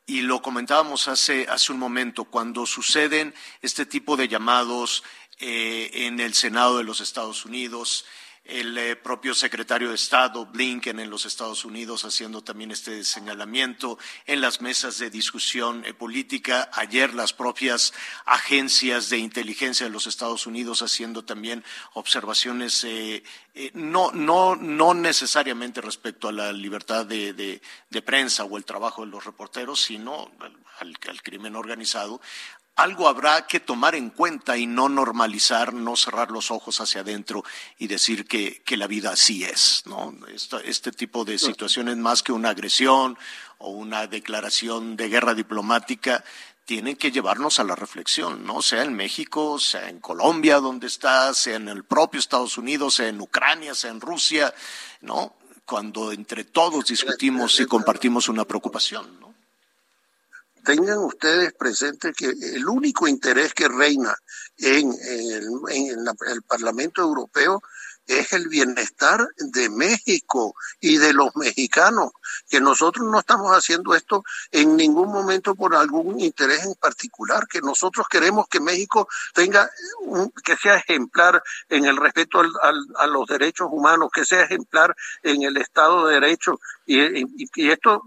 y 0.07 0.23
lo 0.23 0.43
comentábamos 0.43 1.07
hace, 1.09 1.47
hace 1.49 1.71
un 1.71 1.79
momento, 1.79 2.25
cuando 2.25 2.67
suceden 2.67 3.35
este 3.61 3.87
tipo 3.87 4.17
de 4.17 4.27
llamados 4.27 5.05
eh, 5.45 6.07
en 6.07 6.21
el 6.21 6.35
Senado 6.35 6.79
de 6.79 6.85
los 6.85 7.01
Estados 7.01 7.45
Unidos, 7.45 8.05
el 8.45 8.79
eh, 8.79 8.95
propio 8.95 9.35
secretario 9.35 9.89
de 9.89 9.97
Estado, 9.97 10.47
Blinken, 10.47 11.01
en 11.01 11.11
los 11.11 11.27
Estados 11.27 11.65
Unidos, 11.65 12.05
haciendo 12.05 12.45
también 12.45 12.71
este 12.71 13.03
señalamiento 13.03 13.99
en 14.27 14.41
las 14.41 14.61
mesas 14.61 14.99
de 14.99 15.11
discusión 15.11 15.85
eh, 15.85 15.95
política. 15.95 16.71
Ayer 16.75 17.13
las 17.13 17.33
propias 17.33 17.93
agencias 18.25 19.11
de 19.11 19.19
inteligencia 19.19 19.85
de 19.85 19.91
los 19.91 20.07
Estados 20.07 20.47
Unidos 20.47 20.81
haciendo 20.81 21.25
también 21.25 21.65
observaciones, 21.95 22.87
no, 23.75 24.13
no, 24.13 24.55
no 24.55 24.95
necesariamente 24.95 25.81
respecto 25.81 26.29
a 26.29 26.33
la 26.33 26.53
libertad 26.53 27.05
de, 27.05 27.61
prensa 28.05 28.45
o 28.45 28.57
el 28.57 28.65
trabajo 28.65 29.05
de 29.05 29.11
los 29.11 29.25
reporteros, 29.25 29.83
sino 29.83 30.31
al 30.79 31.23
crimen 31.23 31.57
organizado, 31.57 32.21
algo 32.77 33.09
habrá 33.09 33.47
que 33.47 33.61
tomar 33.61 33.95
en 33.95 34.11
cuenta 34.11 34.57
y 34.57 34.67
no 34.67 34.89
normalizar, 34.89 35.75
no 35.75 35.97
cerrar 35.97 36.31
los 36.31 36.51
ojos 36.51 36.81
hacia 36.81 37.03
adentro 37.03 37.45
y 37.79 37.87
decir 37.87 38.27
que, 38.27 38.63
la 38.77 38.87
vida 38.87 39.11
así 39.13 39.45
es, 39.45 39.83
¿no? 39.85 40.15
Este, 40.65 40.93
tipo 40.93 41.25
de 41.25 41.39
situaciones, 41.39 41.97
más 41.99 42.23
que 42.23 42.33
una 42.33 42.51
agresión 42.51 43.19
o 43.59 43.71
una 43.71 44.07
declaración 44.07 44.97
de 44.97 45.11
guerra 45.11 45.35
diplomática, 45.35 46.25
tienen 46.65 46.97
que 46.97 47.13
llevarnos 47.13 47.59
a 47.59 47.65
la 47.65 47.75
reflexión, 47.75 48.45
¿no? 48.47 48.63
Sea 48.63 48.83
en 48.83 48.95
México, 48.95 49.59
sea 49.59 49.91
en 49.91 50.01
Colombia, 50.01 50.59
donde 50.59 50.87
está, 50.87 51.35
sea 51.35 51.57
en 51.57 51.69
el 51.69 51.85
propio 51.85 52.19
Estados 52.19 52.57
Unidos, 52.57 52.95
sea 52.95 53.09
en 53.09 53.21
Ucrania, 53.21 53.75
sea 53.75 53.91
en 53.91 54.01
Rusia, 54.01 54.55
¿no? 55.03 55.37
Cuando 55.67 56.13
entre 56.13 56.45
todos 56.45 56.87
discutimos 56.87 57.61
y 57.61 57.67
compartimos 57.67 58.29
una 58.29 58.45
preocupación, 58.45 59.21
¿no? 59.21 59.32
Tengan 60.65 60.99
ustedes 60.99 61.53
presente 61.55 62.13
que 62.13 62.27
el 62.27 62.67
único 62.69 63.09
interés 63.09 63.53
que 63.55 63.69
reina 63.69 64.15
en 64.57 64.93
el, 65.09 66.43
Parlamento 66.47 67.03
Europeo 67.03 67.63
es 68.07 68.33
el 68.33 68.49
bienestar 68.49 69.27
de 69.37 69.71
México 69.71 70.55
y 70.81 70.97
de 70.99 71.13
los 71.13 71.35
mexicanos, 71.37 72.11
que 72.49 72.61
nosotros 72.61 73.07
no 73.07 73.19
estamos 73.19 73.53
haciendo 73.53 73.95
esto 73.95 74.25
en 74.51 74.77
ningún 74.77 75.13
momento 75.13 75.55
por 75.55 75.75
algún 75.75 76.21
interés 76.21 76.65
en 76.65 76.75
particular, 76.75 77.47
que 77.49 77.61
nosotros 77.61 78.07
queremos 78.09 78.47
que 78.49 78.61
México 78.61 79.09
tenga, 79.35 79.71
un, 80.01 80.33
que 80.45 80.57
sea 80.57 80.77
ejemplar 80.77 81.43
en 81.69 81.85
el 81.85 81.97
respeto 81.97 82.41
al, 82.41 82.51
a 82.97 83.07
los 83.07 83.27
derechos 83.27 83.69
humanos, 83.71 84.11
que 84.13 84.25
sea 84.25 84.43
ejemplar 84.43 84.95
en 85.23 85.43
el 85.43 85.57
Estado 85.57 86.07
de 86.07 86.15
Derecho, 86.15 86.59
y, 86.85 87.01
y, 87.01 87.27
y, 87.55 87.71
esto 87.71 88.03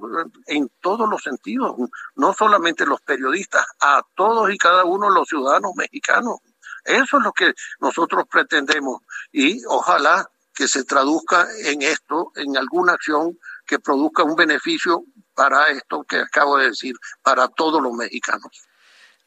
en 0.48 0.70
todos 0.82 1.10
los 1.10 1.24
sentidos, 1.24 1.76
no 2.16 2.34
solamente 2.34 2.86
los 2.86 3.02
periodistas, 3.02 3.66
a 3.80 4.02
todos 4.16 4.54
y 4.54 4.58
cada 4.58 4.84
uno 4.84 5.08
de 5.08 5.16
los 5.16 5.28
ciudadanos 5.28 5.72
mexicanos. 5.76 6.40
Eso 6.86 7.18
es 7.18 7.24
lo 7.24 7.34
que 7.34 7.54
nosotros 7.80 8.26
pretendemos 8.30 9.02
y 9.32 9.64
ojalá 9.66 10.30
que 10.54 10.68
se 10.68 10.86
traduzca 10.86 11.48
en 11.64 11.82
esto, 11.82 12.32
en 12.36 12.56
alguna 12.56 12.94
acción 12.94 13.38
que 13.66 13.80
produzca 13.80 14.24
un 14.24 14.36
beneficio 14.36 15.04
para 15.34 15.70
esto 15.70 16.04
que 16.04 16.18
acabo 16.18 16.58
de 16.58 16.70
decir, 16.70 16.96
para 17.22 17.48
todos 17.50 17.82
los 17.82 17.94
mexicanos. 17.94 18.66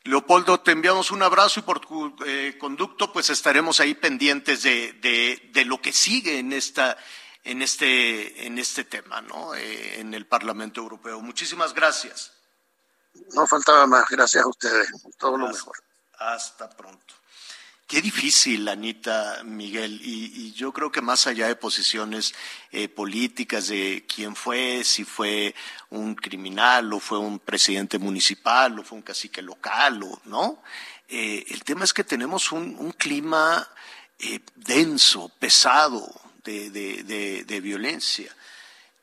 Leopoldo, 0.04 0.60
te 0.60 0.70
enviamos 0.72 1.10
un 1.10 1.22
abrazo 1.22 1.60
y 1.60 1.64
por 1.64 1.80
tu 1.80 2.16
eh, 2.24 2.56
conducto, 2.58 3.12
pues 3.12 3.28
estaremos 3.28 3.80
ahí 3.80 3.94
pendientes 3.94 4.62
de, 4.62 4.94
de, 4.94 5.50
de, 5.52 5.64
lo 5.66 5.82
que 5.82 5.92
sigue 5.92 6.38
en 6.38 6.54
esta 6.54 6.96
en 7.44 7.60
este 7.60 8.46
en 8.46 8.58
este 8.58 8.84
tema, 8.84 9.20
¿no? 9.20 9.54
Eh, 9.54 10.00
en 10.00 10.14
el 10.14 10.26
Parlamento 10.26 10.80
Europeo. 10.80 11.20
Muchísimas 11.20 11.74
gracias. 11.74 12.32
No 13.34 13.46
faltaba 13.46 13.86
más. 13.86 14.08
Gracias 14.08 14.44
a 14.44 14.48
ustedes. 14.48 14.88
Todo 15.18 15.36
lo 15.36 15.48
mejor. 15.48 15.76
Hasta 16.18 16.70
pronto. 16.70 17.14
Qué 17.88 18.02
difícil, 18.02 18.68
Anita 18.68 19.42
Miguel, 19.44 19.98
y, 20.04 20.52
yo 20.52 20.74
creo 20.74 20.92
que 20.92 21.00
más 21.00 21.26
allá 21.26 21.48
de 21.48 21.56
posiciones 21.56 22.34
eh, 22.70 22.86
políticas 22.86 23.68
de 23.68 24.04
quién 24.06 24.36
fue, 24.36 24.84
si 24.84 25.04
fue 25.04 25.54
un 25.88 26.14
criminal 26.14 26.92
o 26.92 27.00
fue 27.00 27.18
un 27.18 27.38
presidente 27.38 27.98
municipal 27.98 28.78
o 28.78 28.84
fue 28.84 28.98
un 28.98 29.02
cacique 29.02 29.40
local, 29.40 30.02
o, 30.02 30.20
¿no? 30.26 30.62
Eh, 31.08 31.46
el 31.48 31.64
tema 31.64 31.84
es 31.84 31.94
que 31.94 32.04
tenemos 32.04 32.52
un, 32.52 32.92
clima 32.92 33.66
eh, 34.18 34.40
denso, 34.54 35.32
pesado 35.38 36.06
de, 36.44 36.68
de 36.68 37.60
violencia. 37.62 38.36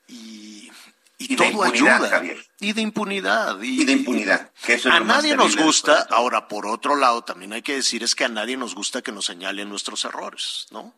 Y, 0.07 0.69
y, 1.17 1.33
y 1.33 1.35
todo 1.35 1.63
ayuda. 1.63 2.09
Javier. 2.09 2.45
Y 2.59 2.73
de 2.73 2.81
impunidad. 2.81 3.61
Y, 3.61 3.81
y 3.81 3.85
de 3.85 3.93
impunidad. 3.93 4.51
Que 4.65 4.73
eso 4.73 4.89
es 4.89 4.95
a 4.95 4.99
nadie 4.99 5.35
nos 5.35 5.55
gusta, 5.55 6.07
ahora 6.09 6.47
por 6.47 6.67
otro 6.67 6.95
lado 6.95 7.23
también 7.23 7.53
hay 7.53 7.61
que 7.61 7.75
decir 7.75 8.03
es 8.03 8.15
que 8.15 8.25
a 8.25 8.29
nadie 8.29 8.57
nos 8.57 8.75
gusta 8.75 9.01
que 9.01 9.11
nos 9.11 9.25
señalen 9.25 9.69
nuestros 9.69 10.03
errores, 10.05 10.67
¿no? 10.71 10.93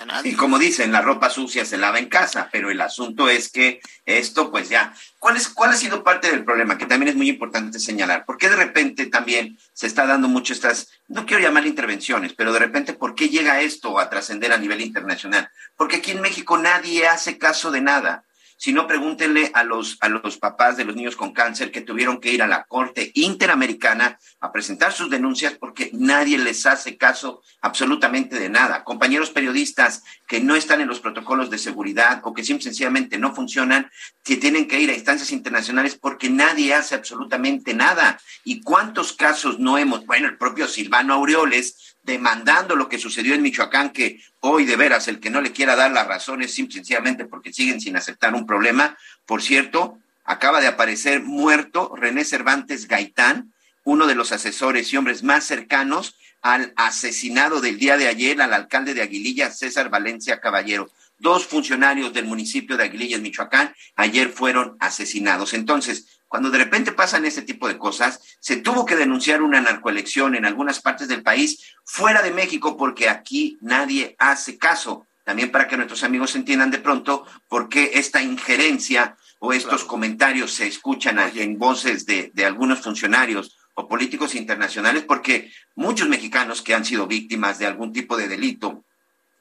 A 0.00 0.04
nadie. 0.04 0.30
Y 0.30 0.34
como 0.36 0.60
dicen, 0.60 0.92
la 0.92 1.00
ropa 1.00 1.28
sucia 1.28 1.64
se 1.64 1.76
lava 1.76 1.98
en 1.98 2.08
casa, 2.08 2.48
pero 2.52 2.70
el 2.70 2.80
asunto 2.80 3.28
es 3.28 3.50
que 3.50 3.80
esto, 4.06 4.48
pues 4.52 4.68
ya, 4.68 4.94
¿cuál, 5.18 5.36
es, 5.36 5.48
¿cuál 5.48 5.70
ha 5.70 5.76
sido 5.76 6.04
parte 6.04 6.30
del 6.30 6.44
problema? 6.44 6.78
Que 6.78 6.86
también 6.86 7.08
es 7.08 7.16
muy 7.16 7.28
importante 7.28 7.80
señalar. 7.80 8.24
¿Por 8.24 8.38
qué 8.38 8.48
de 8.48 8.54
repente 8.54 9.06
también 9.06 9.58
se 9.72 9.88
está 9.88 10.06
dando 10.06 10.28
mucho 10.28 10.52
estas, 10.52 10.88
no 11.08 11.26
quiero 11.26 11.42
llamar 11.42 11.66
intervenciones, 11.66 12.32
pero 12.32 12.52
de 12.52 12.60
repente, 12.60 12.92
¿por 12.92 13.16
qué 13.16 13.28
llega 13.28 13.60
esto 13.60 13.98
a 13.98 14.08
trascender 14.08 14.52
a 14.52 14.58
nivel 14.58 14.82
internacional? 14.82 15.50
Porque 15.76 15.96
aquí 15.96 16.12
en 16.12 16.20
México 16.20 16.56
nadie 16.58 17.08
hace 17.08 17.36
caso 17.36 17.72
de 17.72 17.80
nada. 17.80 18.22
Si 18.60 18.72
no, 18.72 18.88
pregúntenle 18.88 19.52
a 19.54 19.62
los, 19.62 19.98
a 20.00 20.08
los 20.08 20.36
papás 20.36 20.76
de 20.76 20.84
los 20.84 20.96
niños 20.96 21.14
con 21.14 21.32
cáncer 21.32 21.70
que 21.70 21.80
tuvieron 21.80 22.18
que 22.18 22.32
ir 22.32 22.42
a 22.42 22.48
la 22.48 22.64
Corte 22.64 23.12
Interamericana 23.14 24.18
a 24.40 24.50
presentar 24.50 24.92
sus 24.92 25.08
denuncias 25.08 25.54
porque 25.54 25.90
nadie 25.92 26.38
les 26.38 26.66
hace 26.66 26.96
caso 26.96 27.40
absolutamente 27.60 28.36
de 28.36 28.48
nada. 28.48 28.82
Compañeros 28.82 29.30
periodistas 29.30 30.02
que 30.26 30.40
no 30.40 30.56
están 30.56 30.80
en 30.80 30.88
los 30.88 30.98
protocolos 30.98 31.50
de 31.50 31.58
seguridad 31.58 32.20
o 32.24 32.34
que 32.34 32.42
simple, 32.42 32.64
sencillamente 32.64 33.16
no 33.16 33.32
funcionan, 33.32 33.92
que 34.24 34.36
tienen 34.36 34.66
que 34.66 34.80
ir 34.80 34.90
a 34.90 34.94
instancias 34.94 35.30
internacionales 35.30 35.94
porque 35.94 36.28
nadie 36.28 36.74
hace 36.74 36.96
absolutamente 36.96 37.74
nada. 37.74 38.20
¿Y 38.42 38.62
cuántos 38.62 39.12
casos 39.12 39.60
no 39.60 39.78
hemos? 39.78 40.04
Bueno, 40.04 40.26
el 40.26 40.36
propio 40.36 40.66
Silvano 40.66 41.14
Aureoles 41.14 41.87
demandando 42.08 42.74
lo 42.74 42.88
que 42.88 42.98
sucedió 42.98 43.34
en 43.34 43.42
Michoacán, 43.42 43.90
que 43.90 44.20
hoy 44.40 44.64
de 44.64 44.76
veras 44.76 45.08
el 45.08 45.20
que 45.20 45.28
no 45.28 45.42
le 45.42 45.52
quiera 45.52 45.76
dar 45.76 45.92
las 45.92 46.06
razones 46.06 46.54
sencillamente 46.54 47.26
porque 47.26 47.52
siguen 47.52 47.80
sin 47.80 47.96
aceptar 47.96 48.34
un 48.34 48.46
problema. 48.46 48.96
Por 49.26 49.42
cierto, 49.42 49.98
acaba 50.24 50.60
de 50.60 50.68
aparecer 50.68 51.22
muerto 51.22 51.94
René 51.94 52.24
Cervantes 52.24 52.88
Gaitán, 52.88 53.52
uno 53.84 54.06
de 54.06 54.14
los 54.14 54.32
asesores 54.32 54.90
y 54.90 54.96
hombres 54.96 55.22
más 55.22 55.44
cercanos 55.44 56.16
al 56.40 56.72
asesinado 56.76 57.60
del 57.60 57.78
día 57.78 57.98
de 57.98 58.08
ayer 58.08 58.40
al 58.40 58.54
alcalde 58.54 58.94
de 58.94 59.02
Aguililla, 59.02 59.50
César 59.50 59.90
Valencia 59.90 60.40
Caballero. 60.40 60.90
Dos 61.18 61.46
funcionarios 61.46 62.14
del 62.14 62.24
municipio 62.24 62.76
de 62.78 62.84
Aguilillas, 62.84 63.20
Michoacán, 63.20 63.74
ayer 63.96 64.30
fueron 64.30 64.76
asesinados. 64.80 65.52
Entonces, 65.52 66.17
cuando 66.28 66.50
de 66.50 66.58
repente 66.58 66.92
pasan 66.92 67.24
ese 67.24 67.42
tipo 67.42 67.66
de 67.66 67.78
cosas, 67.78 68.20
se 68.38 68.56
tuvo 68.56 68.84
que 68.84 68.96
denunciar 68.96 69.42
una 69.42 69.60
narcoelección 69.60 70.34
en 70.34 70.44
algunas 70.44 70.80
partes 70.80 71.08
del 71.08 71.22
país 71.22 71.74
fuera 71.84 72.22
de 72.22 72.30
México 72.30 72.76
porque 72.76 73.08
aquí 73.08 73.58
nadie 73.60 74.14
hace 74.18 74.58
caso. 74.58 75.06
También 75.24 75.50
para 75.50 75.66
que 75.68 75.76
nuestros 75.76 76.04
amigos 76.04 76.34
entiendan 76.36 76.70
de 76.70 76.78
pronto 76.78 77.26
por 77.48 77.68
qué 77.68 77.92
esta 77.94 78.22
injerencia 78.22 79.16
o 79.40 79.52
estos 79.52 79.80
claro. 79.80 79.88
comentarios 79.88 80.52
se 80.54 80.66
escuchan 80.66 81.18
en 81.18 81.58
voces 81.58 82.06
de, 82.06 82.30
de 82.34 82.44
algunos 82.44 82.80
funcionarios 82.80 83.56
o 83.74 83.86
políticos 83.86 84.34
internacionales, 84.34 85.04
porque 85.04 85.52
muchos 85.76 86.08
mexicanos 86.08 86.62
que 86.62 86.74
han 86.74 86.84
sido 86.84 87.06
víctimas 87.06 87.58
de 87.58 87.66
algún 87.66 87.92
tipo 87.92 88.16
de 88.16 88.26
delito, 88.26 88.84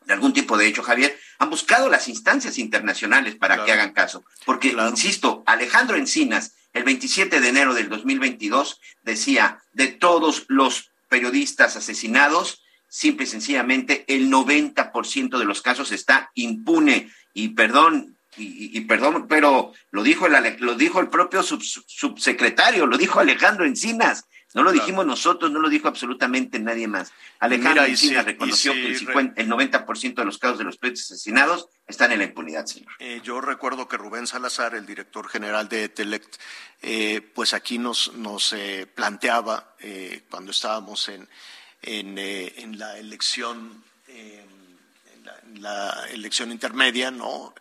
de 0.06 0.14
algún 0.14 0.32
tipo 0.32 0.58
de 0.58 0.68
hecho, 0.68 0.84
Javier, 0.84 1.18
han 1.40 1.50
buscado 1.50 1.90
las 1.90 2.08
instancias 2.08 2.58
internacionales 2.58 3.36
para 3.36 3.56
claro. 3.56 3.66
que 3.66 3.72
hagan 3.74 3.94
caso. 3.94 4.24
Porque, 4.46 4.72
claro. 4.72 4.90
insisto, 4.90 5.44
Alejandro 5.46 5.98
Encinas, 5.98 6.54
el 6.78 6.84
27 6.84 7.42
de 7.42 7.50
enero 7.50 7.74
del 7.74 7.90
2022, 7.90 8.80
decía, 9.04 9.62
de 9.74 9.88
todos 9.88 10.46
los 10.48 10.92
periodistas 11.10 11.76
asesinados, 11.76 12.64
simple 12.88 13.26
y 13.26 13.28
sencillamente 13.28 14.06
el 14.08 14.30
90% 14.32 15.38
de 15.38 15.46
los 15.46 15.62
casos 15.62 15.92
está 15.92 16.32
impune. 16.36 17.12
Y 17.34 17.50
perdón, 17.50 18.18
y, 18.38 18.82
perdón, 18.82 19.28
pero 19.28 19.74
lo 19.92 20.04
dijo 20.04 20.28
el, 20.28 20.58
lo 20.60 20.76
dijo 20.76 21.00
el 21.00 21.10
propio 21.10 21.42
sub, 21.42 21.62
subsecretario, 21.64 22.86
lo 22.86 22.98
dijo 22.98 23.20
Alejandro 23.20 23.66
Encinas. 23.66 24.26
No 24.54 24.64
lo 24.64 24.72
dijimos 24.72 25.04
claro. 25.04 25.10
nosotros, 25.10 25.52
no 25.52 25.60
lo 25.60 25.70
dijo 25.70 25.88
absolutamente 25.88 26.60
nadie 26.60 26.88
más. 26.88 27.12
Alejandro 27.40 27.84
Mira, 27.84 27.88
Encinas 27.88 28.24
si, 28.24 28.32
reconoció 28.32 28.74
si, 28.74 28.82
que 28.82 28.88
el, 28.88 28.98
50, 28.98 29.42
el 29.42 29.50
90% 29.50 30.16
de 30.16 30.26
los 30.26 30.38
casos 30.38 30.58
de 30.58 30.64
los 30.64 30.78
periodistas 30.78 31.12
asesinados 31.12 31.68
están 31.86 32.14
en 32.14 32.20
la 32.20 32.26
impunidad, 32.26 32.66
señor. 32.66 32.92
Eh, 33.00 33.20
yo 33.24 33.42
recuerdo 33.42 33.88
que 33.88 33.98
Rubén 33.98 34.26
Salazar, 34.26 34.74
el 34.76 34.86
director 34.86 35.28
general 35.28 35.68
de 35.68 35.90
Telect, 35.90 36.38
eh, 36.82 37.22
pues 37.36 37.54
aquí 37.54 37.78
nos, 37.78 38.14
nos 38.14 38.54
eh, 38.54 38.88
planteaba, 38.88 39.76
cuando 40.30 40.52
estábamos 40.52 41.10
en, 41.10 41.28
en, 41.82 42.18
en 42.18 42.80
la 42.80 42.98
elección, 42.98 43.84
en 44.08 45.26
la, 45.26 45.40
en, 45.44 45.62
la, 45.62 46.08
elección 46.12 46.52
intermedia, 46.52 47.12
¿no? 47.12 47.54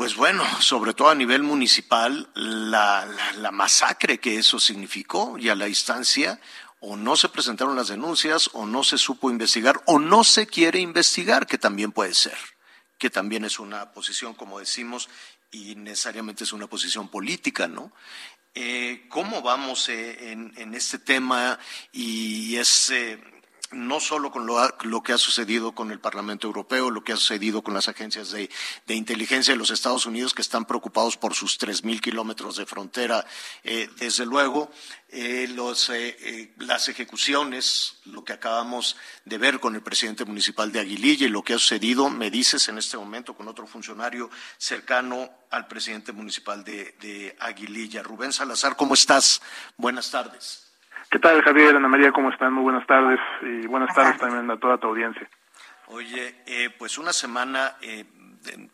Eh, 0.00 0.02
pues 0.02 0.16
bueno, 0.16 0.42
sobre 0.62 0.94
todo 0.94 1.10
a 1.10 1.14
nivel 1.14 1.42
municipal, 1.42 2.30
la, 2.32 3.06
la, 3.36 3.50
masacre 3.50 4.18
que 4.18 4.38
eso 4.38 4.58
significó 4.58 5.36
y 5.36 5.50
a 5.50 5.54
la 5.54 5.68
instancia, 5.68 6.40
o 6.80 6.96
no 6.96 7.16
se 7.16 7.28
presentaron 7.28 7.76
las 7.76 7.88
denuncias, 7.88 8.48
o 8.54 8.64
no 8.64 8.82
se 8.82 8.96
supo 8.96 9.30
investigar, 9.30 9.82
o 9.84 9.98
no 9.98 10.24
se 10.24 10.46
quiere 10.46 10.80
investigar, 10.80 11.46
que 11.46 11.58
también 11.58 11.92
puede 11.92 12.14
ser, 12.14 12.38
que 12.96 13.10
también 13.10 13.44
es 13.44 13.58
una 13.58 13.92
posición, 13.92 14.32
como 14.32 14.58
decimos, 14.58 15.10
y 15.50 15.74
necesariamente 15.74 16.44
es 16.44 16.54
una 16.54 16.66
posición 16.66 17.08
política, 17.08 17.68
¿no? 17.68 17.92
Eh, 18.54 19.04
¿Cómo 19.10 19.42
vamos 19.42 19.90
eh, 19.90 20.32
en, 20.32 20.54
en, 20.56 20.72
este 20.72 20.98
tema? 20.98 21.58
Y 21.92 22.56
es. 22.56 22.90
No 23.72 24.00
solo 24.00 24.32
con 24.32 24.46
lo, 24.46 24.58
lo, 24.82 25.02
que 25.04 25.12
ha 25.12 25.18
sucedido 25.18 25.76
con 25.76 25.92
el 25.92 26.00
Parlamento 26.00 26.48
Europeo, 26.48 26.90
lo 26.90 27.04
que 27.04 27.12
ha 27.12 27.16
sucedido 27.16 27.62
con 27.62 27.72
las 27.72 27.86
agencias 27.86 28.32
de, 28.32 28.50
inteligencia 28.88 29.54
de 29.54 29.58
los 29.58 29.70
Estados 29.70 30.06
Unidos, 30.06 30.34
que 30.34 30.42
están 30.42 30.64
preocupados 30.64 31.16
por 31.16 31.34
sus 31.34 31.56
tres 31.56 31.84
mil 31.84 32.00
kilómetros 32.00 32.56
de 32.56 32.66
frontera, 32.66 33.24
eh, 33.62 33.88
desde 33.98 34.26
luego, 34.26 34.72
eh, 35.08 35.46
eh, 35.48 36.54
las 36.58 36.88
ejecuciones, 36.88 37.98
lo 38.06 38.24
que 38.24 38.32
acabamos 38.32 38.96
de 39.24 39.38
ver 39.38 39.60
con 39.60 39.76
el 39.76 39.82
presidente 39.82 40.24
municipal 40.24 40.72
de 40.72 40.80
Aguililla 40.80 41.26
y 41.26 41.30
lo 41.30 41.44
que 41.44 41.54
ha 41.54 41.58
sucedido, 41.58 42.10
me 42.10 42.28
dices 42.28 42.68
en 42.68 42.78
este 42.78 42.96
momento 42.96 43.34
con 43.34 43.46
otro 43.46 43.68
funcionario 43.68 44.30
cercano 44.58 45.30
al 45.48 45.68
presidente 45.68 46.10
municipal 46.10 46.64
de, 46.64 46.96
de 47.00 47.36
Aguililla. 47.38 48.02
Rubén 48.02 48.32
Salazar, 48.32 48.74
¿cómo 48.74 48.94
estás? 48.94 49.40
Buenas 49.76 50.10
tardes. 50.10 50.69
¿Qué 51.10 51.18
tal, 51.18 51.42
Javier? 51.42 51.74
Ana 51.74 51.88
María, 51.88 52.12
¿cómo 52.12 52.30
están? 52.30 52.52
Muy 52.52 52.62
buenas 52.62 52.86
tardes 52.86 53.18
y 53.42 53.66
buenas 53.66 53.92
tardes 53.94 54.16
también 54.18 54.48
a 54.48 54.58
toda 54.60 54.78
tu 54.78 54.86
audiencia. 54.86 55.28
Oye, 55.88 56.42
eh, 56.46 56.70
pues 56.78 56.98
una 56.98 57.12
semana 57.12 57.76
eh, 57.82 58.04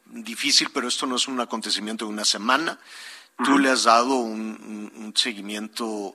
difícil, 0.05 0.69
pero 0.73 0.87
esto 0.87 1.07
no 1.07 1.17
es 1.17 1.29
un 1.29 1.41
acontecimiento 1.41 2.05
de 2.05 2.13
una 2.13 2.27
semana. 2.27 2.79
Uh 3.39 3.43
-huh. 3.43 3.47
Tú 3.47 3.59
le 3.59 3.71
has 3.71 3.85
dado 3.85 4.17
un, 4.17 4.91
un, 4.95 5.05
un 5.05 5.17
seguimiento 5.17 6.15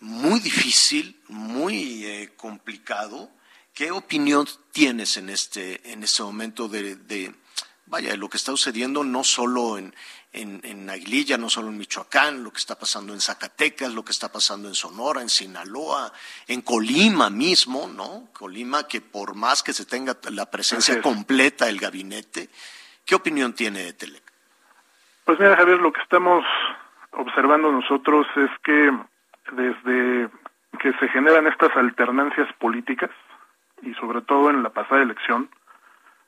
muy 0.00 0.38
difícil, 0.40 1.18
muy 1.28 2.04
eh, 2.04 2.34
complicado, 2.36 3.30
¿Qué 3.78 3.92
opinión 3.92 4.44
tienes 4.72 5.18
en 5.18 5.30
este, 5.30 5.92
en 5.92 6.02
este 6.02 6.24
momento 6.24 6.66
de, 6.66 6.96
de 6.96 7.32
vaya, 7.88 8.16
lo 8.16 8.28
que 8.28 8.36
está 8.36 8.52
sucediendo 8.52 9.04
no 9.04 9.24
solo 9.24 9.78
en, 9.78 9.94
en, 10.32 10.60
en, 10.64 10.88
Aguililla, 10.90 11.38
no 11.38 11.48
solo 11.48 11.68
en 11.68 11.78
Michoacán, 11.78 12.44
lo 12.44 12.50
que 12.50 12.58
está 12.58 12.78
pasando 12.78 13.12
en 13.12 13.20
Zacatecas, 13.20 13.94
lo 13.94 14.04
que 14.04 14.12
está 14.12 14.30
pasando 14.30 14.68
en 14.68 14.74
Sonora, 14.74 15.22
en 15.22 15.28
Sinaloa, 15.28 16.12
en 16.46 16.62
Colima 16.62 17.30
mismo, 17.30 17.88
¿no? 17.88 18.28
Colima 18.32 18.86
que 18.86 19.00
por 19.00 19.34
más 19.34 19.62
que 19.62 19.72
se 19.72 19.86
tenga 19.86 20.16
la 20.30 20.50
presencia 20.50 21.00
completa 21.00 21.66
del 21.66 21.78
gabinete, 21.78 22.48
¿qué 23.04 23.14
opinión 23.14 23.54
tiene 23.54 23.80
de 23.84 23.92
Telec? 23.94 24.22
Pues 25.24 25.38
mira, 25.38 25.56
Javier, 25.56 25.78
lo 25.78 25.92
que 25.92 26.00
estamos 26.02 26.44
observando 27.12 27.72
nosotros 27.72 28.26
es 28.36 28.50
que 28.64 28.92
desde 29.52 30.28
que 30.80 30.92
se 30.98 31.08
generan 31.08 31.46
estas 31.46 31.74
alternancias 31.76 32.48
políticas, 32.58 33.10
y 33.82 33.94
sobre 33.94 34.22
todo 34.22 34.50
en 34.50 34.62
la 34.62 34.70
pasada 34.70 35.02
elección, 35.02 35.48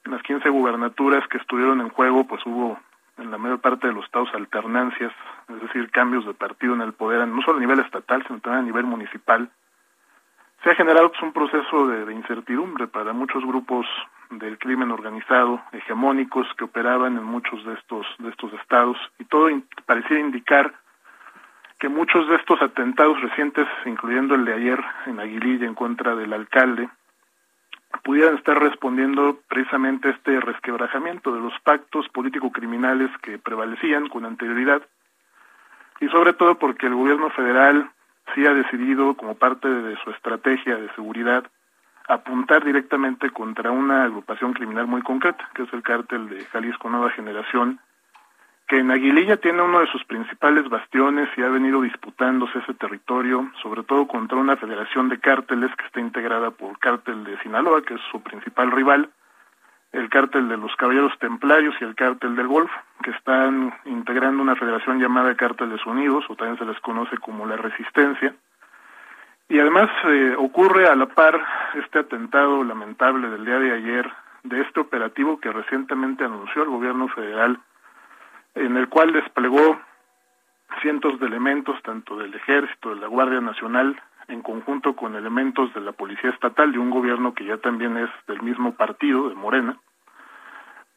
en 0.05 0.13
las 0.13 0.23
15 0.23 0.49
gubernaturas 0.49 1.27
que 1.29 1.39
estuvieron 1.39 1.81
en 1.81 1.91
juego, 1.91 2.25
pues 2.25 2.45
hubo 2.47 2.79
en 3.19 3.31
la 3.31 3.39
mayor 3.39 3.61
parte 3.61 3.87
de 3.87 3.93
los 3.93 4.05
estados 4.05 4.33
alternancias, 4.35 5.13
es 5.49 5.61
decir, 5.61 5.91
cambios 5.91 6.27
de 6.27 6.35
partido 6.35 6.75
en 6.75 6.81
el 6.81 6.93
poder, 6.93 7.27
no 7.29 7.43
solo 7.43 7.59
a 7.59 7.61
nivel 7.61 7.81
estatal, 7.81 8.25
sino 8.27 8.41
también 8.41 8.65
a 8.65 8.67
nivel 8.67 8.85
municipal. 8.85 9.51
Se 10.63 10.71
ha 10.71 10.75
generado 10.75 11.11
pues, 11.11 11.23
un 11.23 11.33
proceso 11.33 11.87
de, 11.87 12.13
incertidumbre 12.13 12.87
para 12.87 13.13
muchos 13.13 13.45
grupos 13.45 13.87
del 14.31 14.59
crimen 14.59 14.91
organizado 14.91 15.61
hegemónicos 15.73 16.47
que 16.57 16.65
operaban 16.65 17.17
en 17.17 17.25
muchos 17.25 17.65
de 17.65 17.75
estos 17.75 18.07
de 18.19 18.29
estos 18.29 18.53
estados 18.53 18.97
y 19.19 19.25
todo 19.25 19.49
parecía 19.87 20.21
indicar 20.21 20.73
que 21.81 21.89
muchos 21.89 22.29
de 22.29 22.37
estos 22.37 22.63
atentados 22.63 23.21
recientes, 23.23 23.67
incluyendo 23.87 24.35
el 24.35 24.45
de 24.45 24.53
ayer 24.53 24.85
en 25.07 25.19
Aguililla 25.19 25.67
en 25.67 25.75
contra 25.75 26.15
del 26.15 26.33
alcalde, 26.33 26.89
pudieran 28.05 28.37
estar 28.37 28.59
respondiendo 28.59 29.39
precisamente 29.49 30.09
a 30.09 30.11
este 30.13 30.41
resquebrajamiento 30.41 31.33
de 31.33 31.41
los 31.41 31.53
pactos 31.61 32.09
político-criminales 32.09 33.11
que 33.23 33.39
prevalecían 33.39 34.09
con 34.09 34.25
anterioridad 34.25 34.83
y 36.01 36.09
sobre 36.09 36.33
todo 36.33 36.57
porque 36.59 36.87
el 36.87 36.95
gobierno 36.95 37.31
federal 37.31 37.91
sí 38.35 38.47
ha 38.47 38.55
decidido, 38.55 39.15
como 39.15 39.35
parte 39.35 39.69
de 39.69 39.97
su 40.03 40.11
estrategia 40.11 40.77
de 40.77 40.93
seguridad, 40.95 41.45
apuntar 42.09 42.65
directamente 42.65 43.31
contra 43.31 43.71
una 43.71 44.05
agrupación 44.05 44.53
criminal 44.53 44.87
muy 44.87 45.03
concreta, 45.03 45.49
que 45.55 45.63
es 45.63 45.73
el 45.73 45.83
cártel 45.83 46.29
de 46.29 46.45
Jalisco 46.47 46.89
Nueva 46.89 47.11
Generación, 47.11 47.81
que 48.71 48.79
en 48.79 48.93
Aguililla 48.93 49.37
tiene 49.37 49.63
uno 49.63 49.81
de 49.81 49.89
sus 49.89 50.05
principales 50.05 50.69
bastiones 50.69 51.29
y 51.37 51.43
ha 51.43 51.49
venido 51.49 51.83
disputándose 51.83 52.61
ese 52.61 52.73
territorio, 52.75 53.51
sobre 53.61 53.83
todo 53.83 54.07
contra 54.07 54.39
una 54.39 54.57
federación 54.57 55.09
de 55.09 55.19
cárteles 55.19 55.75
que 55.75 55.87
está 55.87 55.99
integrada 55.99 56.53
por 56.53 56.79
Cártel 56.79 57.25
de 57.25 57.37
Sinaloa, 57.41 57.83
que 57.83 57.95
es 57.95 58.01
su 58.13 58.23
principal 58.23 58.71
rival, 58.71 59.11
el 59.91 60.09
Cártel 60.09 60.49
de 60.49 60.57
los 60.57 60.71
Caballeros 60.77 61.19
Templarios 61.19 61.75
y 61.81 61.85
el 61.85 61.97
Cártel 61.97 62.37
del 62.37 62.47
Golfo, 62.47 62.73
que 63.03 63.11
están 63.11 63.75
integrando 63.87 64.41
una 64.41 64.55
federación 64.55 65.01
llamada 65.01 65.35
Cárteles 65.35 65.85
Unidos, 65.85 66.25
o 66.29 66.37
también 66.37 66.57
se 66.57 66.65
les 66.65 66.79
conoce 66.79 67.19
como 67.19 67.47
la 67.47 67.57
Resistencia. 67.57 68.33
Y 69.49 69.59
además 69.59 69.91
eh, 70.05 70.37
ocurre 70.39 70.87
a 70.87 70.95
la 70.95 71.07
par 71.07 71.45
este 71.75 71.99
atentado 71.99 72.63
lamentable 72.63 73.31
del 73.31 73.45
día 73.45 73.59
de 73.59 73.73
ayer 73.73 74.13
de 74.45 74.61
este 74.61 74.79
operativo 74.79 75.41
que 75.41 75.51
recientemente 75.51 76.23
anunció 76.25 76.63
el 76.63 76.69
gobierno 76.69 77.09
federal 77.09 77.59
en 78.55 78.77
el 78.77 78.89
cual 78.89 79.13
desplegó 79.13 79.81
cientos 80.81 81.19
de 81.21 81.27
elementos, 81.27 81.81
tanto 81.83 82.17
del 82.17 82.35
Ejército, 82.35 82.95
de 82.95 83.01
la 83.01 83.07
Guardia 83.07 83.41
Nacional, 83.41 84.01
en 84.29 84.43
conjunto 84.43 84.95
con 84.95 85.17
elementos 85.17 85.73
de 85.75 85.81
la 85.81 85.93
Policía 85.93 86.31
Estatal, 86.31 86.73
de 86.73 86.79
un 86.79 86.91
gobierno 86.91 87.35
que 87.35 87.45
ya 87.45 87.59
también 87.59 87.97
es 87.97 88.11
del 88.27 88.43
mismo 88.43 88.75
partido, 88.75 89.29
de 89.29 89.35
Morena, 89.35 89.77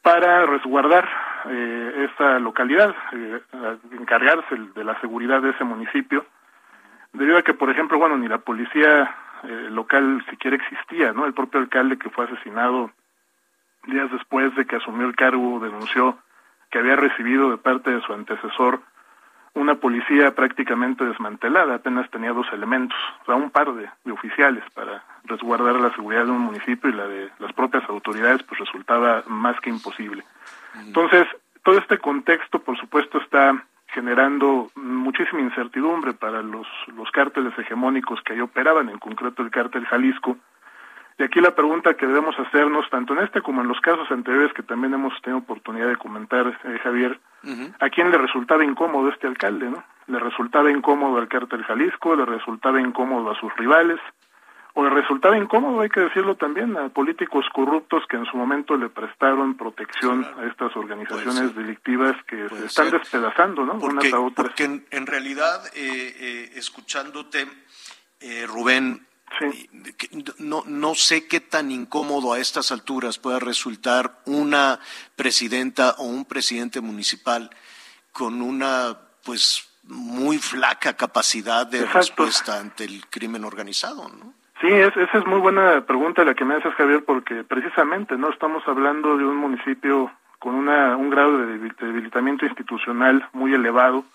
para 0.01 0.45
resguardar 0.45 1.09
eh, 1.49 2.09
esa 2.11 2.39
localidad, 2.39 2.93
eh, 3.13 3.41
encargarse 3.91 4.55
de 4.75 4.83
la 4.83 4.99
seguridad 5.01 5.41
de 5.41 5.51
ese 5.51 5.63
municipio, 5.63 6.25
debido 7.13 7.37
a 7.37 7.41
que, 7.41 7.53
por 7.53 7.69
ejemplo, 7.69 7.97
bueno, 7.97 8.17
ni 8.17 8.27
la 8.27 8.39
policía 8.39 9.15
eh, 9.43 9.67
local 9.71 10.23
siquiera 10.29 10.57
existía, 10.57 11.13
¿no? 11.13 11.25
El 11.25 11.33
propio 11.33 11.59
alcalde 11.59 11.97
que 11.97 12.09
fue 12.09 12.25
asesinado 12.25 12.91
días 13.85 14.11
después 14.11 14.55
de 14.55 14.65
que 14.65 14.77
asumió 14.77 15.07
el 15.07 15.15
cargo 15.15 15.59
denunció 15.59 16.17
que 16.73 16.79
había 16.79 16.95
recibido 16.95 17.51
de 17.51 17.57
parte 17.57 17.91
de 17.91 18.01
su 18.01 18.11
antecesor 18.11 18.81
una 19.53 19.75
policía 19.75 20.33
prácticamente 20.33 21.05
desmantelada, 21.05 21.75
apenas 21.75 22.09
tenía 22.09 22.33
dos 22.33 22.47
elementos, 22.51 22.97
o 23.21 23.25
sea, 23.25 23.35
un 23.35 23.51
par 23.51 23.71
de, 23.75 23.87
oficiales 24.11 24.63
para 24.73 25.03
resguardar 25.25 25.75
la 25.75 25.93
seguridad 25.93 26.25
de 26.25 26.31
un 26.31 26.39
municipio 26.39 26.89
y 26.89 26.93
la 26.93 27.07
de 27.07 27.29
las 27.37 27.53
propias 27.53 27.87
autoridades, 27.87 28.41
pues 28.41 28.59
resultaba 28.59 29.21
más 29.27 29.59
que 29.59 29.69
imposible. 29.69 30.23
Entonces, 30.79 31.27
todo 31.63 31.77
este 31.77 31.99
contexto, 31.99 32.57
por 32.57 32.75
supuesto, 32.79 33.19
está 33.19 33.63
generando 33.89 34.71
muchísima 34.73 35.41
incertidumbre 35.41 36.13
para 36.13 36.41
los, 36.41 36.65
los 36.97 37.11
cárteles 37.11 37.53
hegemónicos 37.55 38.19
que 38.23 38.33
ahí 38.33 38.41
operaban, 38.41 38.89
en 38.89 38.97
concreto 38.97 39.43
el 39.43 39.51
cártel 39.51 39.85
Jalisco, 39.85 40.37
y 41.17 41.23
aquí 41.23 41.39
la 41.41 41.53
pregunta 41.55 41.93
que 41.93 42.07
debemos 42.07 42.37
hacernos, 42.39 42.89
tanto 42.89 43.13
en 43.13 43.19
este 43.19 43.41
como 43.41 43.61
en 43.61 43.67
los 43.67 43.79
casos 43.81 44.09
anteriores 44.09 44.53
que 44.53 44.63
también 44.63 44.93
hemos 44.93 45.13
tenido 45.21 45.39
oportunidad 45.39 45.87
de 45.87 45.97
comentar, 45.97 46.47
eh, 46.47 46.79
Javier, 46.81 47.19
¿a 47.79 47.89
quién 47.89 48.09
le 48.09 48.17
resultaba 48.17 48.63
incómodo 48.63 49.09
este 49.09 49.27
alcalde? 49.27 49.69
no? 49.69 49.83
¿Le 50.07 50.19
resultaba 50.19 50.71
incómodo 50.71 51.17
al 51.17 51.27
cártel 51.27 51.63
Jalisco? 51.63 52.15
¿Le 52.15 52.25
resultaba 52.25 52.81
incómodo 52.81 53.31
a 53.31 53.39
sus 53.39 53.55
rivales? 53.55 53.99
¿O 54.75 54.83
le 54.83 54.89
resultaba 54.89 55.37
incómodo, 55.37 55.81
hay 55.81 55.89
que 55.89 55.99
decirlo 55.99 56.35
también, 56.35 56.75
a 56.77 56.89
políticos 56.89 57.45
corruptos 57.53 58.03
que 58.09 58.17
en 58.17 58.25
su 58.25 58.35
momento 58.35 58.75
le 58.75 58.89
prestaron 58.89 59.55
protección 59.55 60.25
a 60.39 60.45
estas 60.45 60.75
organizaciones 60.75 61.55
delictivas 61.55 62.15
que 62.23 62.49
se 62.49 62.65
están 62.65 62.89
despedazando, 62.89 63.65
¿no? 63.65 63.77
Porque, 63.77 64.11
porque 64.35 64.81
en, 64.89 65.05
realidad, 65.05 65.63
eh, 65.75 66.15
eh, 66.19 66.51
escuchándote, 66.55 67.45
Rubén, 68.47 69.05
no, 70.39 70.63
no 70.65 70.95
sé 70.95 71.27
qué 71.27 71.39
tan 71.39 71.71
incómodo 71.71 72.33
a 72.33 72.39
estas 72.39 72.71
alturas 72.71 73.19
pueda 73.19 73.39
resultar 73.39 74.19
una 74.25 74.79
presidenta 75.15 75.95
o 75.97 76.03
un 76.03 76.25
presidente 76.25 76.81
municipal 76.81 77.49
con 78.11 78.41
una 78.41 78.97
pues 79.23 79.69
muy 79.87 80.37
flaca 80.37 80.93
capacidad 80.93 81.67
de 81.67 81.85
respuesta 81.85 82.59
ante 82.59 82.85
el 82.85 83.05
crimen 83.07 83.43
organizado, 83.43 84.07
¿no? 84.09 84.33
Sí, 84.61 84.69
esa 84.69 85.17
es 85.17 85.25
muy 85.25 85.39
buena 85.39 85.81
pregunta 85.81 86.23
la 86.23 86.35
que 86.35 86.45
me 86.45 86.55
haces, 86.55 86.73
Javier, 86.75 87.03
porque 87.03 87.43
precisamente 87.43 88.17
no 88.17 88.29
estamos 88.29 88.63
hablando 88.65 89.17
de 89.17 89.25
un 89.25 89.35
municipio 89.35 90.09
con 90.39 90.55
una, 90.55 90.95
un 90.95 91.09
grado 91.09 91.37
de 91.37 91.57
debilitamiento 91.57 92.45
institucional 92.45 93.27
muy 93.33 93.53
elevado, 93.53 94.05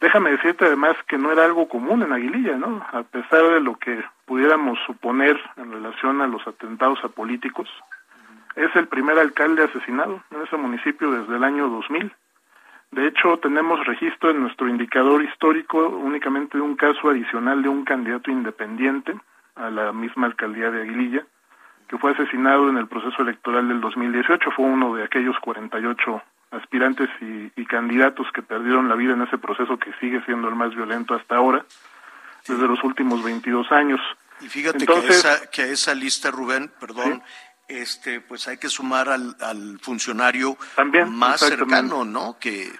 Déjame 0.00 0.30
decirte 0.30 0.64
además 0.64 0.96
que 1.06 1.18
no 1.18 1.30
era 1.30 1.44
algo 1.44 1.68
común 1.68 2.02
en 2.02 2.12
Aguililla, 2.12 2.56
¿no? 2.56 2.82
A 2.90 3.02
pesar 3.02 3.42
de 3.42 3.60
lo 3.60 3.74
que 3.74 4.02
pudiéramos 4.24 4.78
suponer 4.86 5.38
en 5.58 5.70
relación 5.70 6.22
a 6.22 6.26
los 6.26 6.46
atentados 6.46 7.04
a 7.04 7.08
políticos, 7.08 7.68
es 8.56 8.74
el 8.76 8.88
primer 8.88 9.18
alcalde 9.18 9.62
asesinado 9.62 10.22
en 10.30 10.40
ese 10.40 10.56
municipio 10.56 11.10
desde 11.10 11.36
el 11.36 11.44
año 11.44 11.68
2000. 11.68 12.10
De 12.92 13.06
hecho, 13.06 13.38
tenemos 13.38 13.86
registro 13.86 14.30
en 14.30 14.40
nuestro 14.40 14.68
indicador 14.68 15.22
histórico 15.22 15.88
únicamente 15.88 16.56
de 16.56 16.62
un 16.62 16.76
caso 16.76 17.10
adicional 17.10 17.62
de 17.62 17.68
un 17.68 17.84
candidato 17.84 18.30
independiente 18.30 19.14
a 19.54 19.68
la 19.68 19.92
misma 19.92 20.26
alcaldía 20.26 20.70
de 20.70 20.82
Aguililla, 20.82 21.24
que 21.88 21.98
fue 21.98 22.12
asesinado 22.12 22.70
en 22.70 22.78
el 22.78 22.88
proceso 22.88 23.22
electoral 23.22 23.68
del 23.68 23.80
2018. 23.82 24.50
Fue 24.52 24.64
uno 24.64 24.94
de 24.94 25.04
aquellos 25.04 25.38
48 25.40 26.22
aspirantes 26.50 27.08
y, 27.20 27.64
candidatos 27.66 28.26
que 28.34 28.42
perdieron 28.42 28.88
la 28.88 28.96
vida 28.96 29.12
en 29.12 29.22
ese 29.22 29.38
proceso 29.38 29.78
que 29.78 29.92
sigue 30.00 30.20
siendo 30.24 30.48
el 30.48 30.56
más 30.56 30.74
violento 30.74 31.14
hasta 31.14 31.36
ahora, 31.36 31.64
desde 32.48 32.66
los 32.66 32.82
últimos 32.82 33.22
22 33.22 33.70
años. 33.70 34.00
Y 34.40 34.48
fíjate 34.48 34.84
que, 34.84 34.92
a 34.92 34.98
esa, 34.98 35.50
que 35.50 35.62
a 35.62 35.66
esa 35.66 35.94
lista, 35.94 36.32
Rubén, 36.32 36.72
perdón, 36.80 37.22
este, 37.68 38.20
pues 38.20 38.48
hay 38.48 38.56
que 38.58 38.68
sumar 38.68 39.08
al, 39.08 39.36
al 39.40 39.78
funcionario 39.78 40.56
más 41.06 41.38
cercano, 41.38 42.04
¿no? 42.04 42.38
Que 42.40 42.72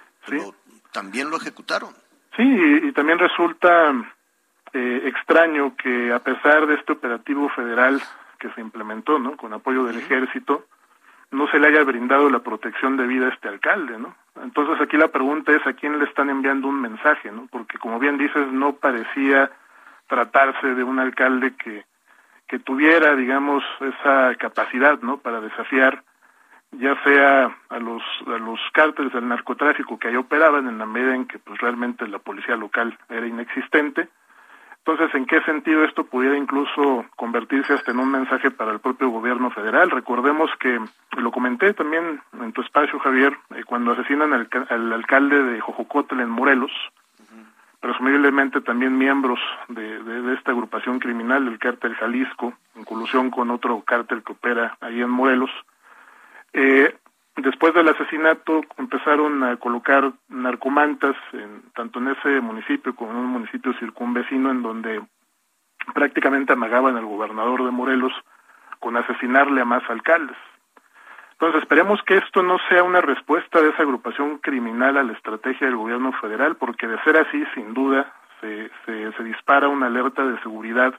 también 0.91 1.31
lo 1.31 1.37
ejecutaron. 1.37 1.95
Sí, 2.37 2.43
y, 2.43 2.93
también 2.93 3.21
resulta 3.21 3.93
eh, 4.73 5.03
extraño 5.05 5.77
que 5.77 6.13
a 6.13 6.19
pesar 6.19 6.67
de 6.67 6.75
este 6.75 6.93
operativo 6.93 7.49
federal 7.51 8.03
que 8.41 8.51
se 8.55 8.61
implementó, 8.61 9.21
¿no? 9.21 9.37
Con 9.37 9.53
apoyo 9.53 9.85
del 9.85 9.99
ejército, 9.99 10.67
no 11.31 11.49
se 11.49 11.59
le 11.59 11.69
haya 11.69 11.85
brindado 11.85 12.29
la 12.29 12.41
protección 12.41 12.97
debida 12.97 13.27
a 13.27 13.31
este 13.31 13.49
alcalde, 13.49 13.99
¿no? 13.99 14.15
Entonces 14.43 14.81
aquí 14.81 14.97
la 14.97 15.09
pregunta 15.09 15.53
es 15.53 15.67
a 15.67 15.75
quién 15.75 15.99
le 15.99 16.05
están 16.05 16.31
enviando 16.31 16.69
un 16.69 16.81
mensaje, 16.81 17.31
¿no? 17.31 17.47
Porque 17.51 17.79
como 17.79 17.99
bien 17.99 18.19
dices, 18.19 18.51
no 18.53 18.75
parecía 18.75 19.51
tratarse 20.09 20.75
de 20.75 20.83
un 20.83 20.99
alcalde 20.99 21.55
que, 21.57 21.85
que 22.49 22.59
tuviera, 22.59 23.15
digamos, 23.15 23.63
esa 23.81 24.35
capacidad, 24.37 25.01
¿no? 25.01 25.19
Para 25.19 25.41
desafiar 25.41 26.03
ya 26.73 26.97
sea 27.03 27.57
a 27.69 27.79
los 27.79 28.03
a 28.27 28.39
los 28.39 28.61
cárteles 28.73 29.13
del 29.13 29.29
narcotráfico 29.29 29.99
que 29.99 30.09
ahí 30.09 30.17
operaban 30.17 30.69
en 30.69 30.79
la 30.79 30.87
medida 30.87 31.15
en 31.15 31.27
que 31.27 31.39
pues 31.39 31.61
realmente 31.61 32.07
la 32.07 32.19
policía 32.19 32.57
local 32.57 32.97
era 33.09 33.27
inexistente. 33.27 34.09
Entonces, 34.85 35.15
¿en 35.15 35.27
qué 35.27 35.43
sentido 35.43 35.85
esto 35.85 36.05
pudiera 36.05 36.37
incluso 36.37 37.05
convertirse 37.17 37.75
hasta 37.75 37.91
en 37.91 37.99
un 37.99 38.11
mensaje 38.11 38.51
para 38.51 38.73
el 38.73 38.81
propio 38.81 39.11
gobierno 39.11 39.51
federal? 39.51 39.91
Recordemos 39.91 40.51
que, 40.59 40.81
lo 41.19 41.31
comenté 41.31 41.75
también 41.75 42.21
en 42.41 42.53
tu 42.53 42.63
espacio, 42.63 42.99
Javier, 42.99 43.37
eh, 43.55 43.63
cuando 43.65 43.93
asesinan 43.93 44.33
al, 44.33 44.93
alcalde 44.93 45.43
de 45.43 45.61
Jojocotl 45.61 46.21
en 46.21 46.31
Morelos, 46.31 46.73
presumiblemente 47.79 48.61
también 48.61 48.97
miembros 48.97 49.39
de, 49.69 50.03
de, 50.03 50.35
esta 50.35 50.53
agrupación 50.53 50.99
criminal 50.99 51.45
del 51.45 51.59
cártel 51.59 51.95
Jalisco, 51.95 52.55
en 52.75 52.85
colusión 52.85 53.31
con 53.31 53.51
otro 53.51 53.83
cártel 53.83 54.23
que 54.23 54.33
opera 54.33 54.77
ahí 54.81 55.01
en 55.01 55.11
Morelos, 55.11 55.51
eh, 56.53 56.97
Después 57.43 57.73
del 57.73 57.89
asesinato 57.89 58.61
empezaron 58.77 59.43
a 59.45 59.57
colocar 59.57 60.13
narcomantas 60.29 61.17
en, 61.33 61.63
tanto 61.75 61.99
en 61.99 62.09
ese 62.09 62.41
municipio 62.41 62.95
como 62.95 63.13
en 63.13 63.17
un 63.17 63.27
municipio 63.27 63.73
circunvecino 63.79 64.51
en 64.51 64.63
donde 64.63 65.01
prácticamente 65.95 66.53
amagaban 66.53 66.97
al 66.97 67.07
gobernador 67.07 67.65
de 67.65 67.71
Morelos 67.71 68.13
con 68.79 68.97
asesinarle 68.97 69.63
a 69.63 69.65
más 69.65 69.83
alcaldes. 69.89 70.37
Entonces 71.33 71.63
esperemos 71.63 72.03
que 72.03 72.19
esto 72.19 72.43
no 72.43 72.59
sea 72.69 72.83
una 72.83 73.01
respuesta 73.01 73.63
de 73.63 73.71
esa 73.71 73.83
agrupación 73.85 74.39
criminal 74.39 74.99
a 74.99 75.03
la 75.03 75.13
estrategia 75.15 75.67
del 75.67 75.77
gobierno 75.77 76.13
federal, 76.21 76.57
porque 76.57 76.87
de 76.87 77.03
ser 77.03 77.17
así, 77.17 77.43
sin 77.55 77.73
duda, 77.73 78.13
se, 78.43 78.71
se, 78.85 79.13
se 79.13 79.25
dispara 79.25 79.69
una 79.69 79.87
alerta 79.87 80.23
de 80.27 80.39
seguridad 80.43 80.95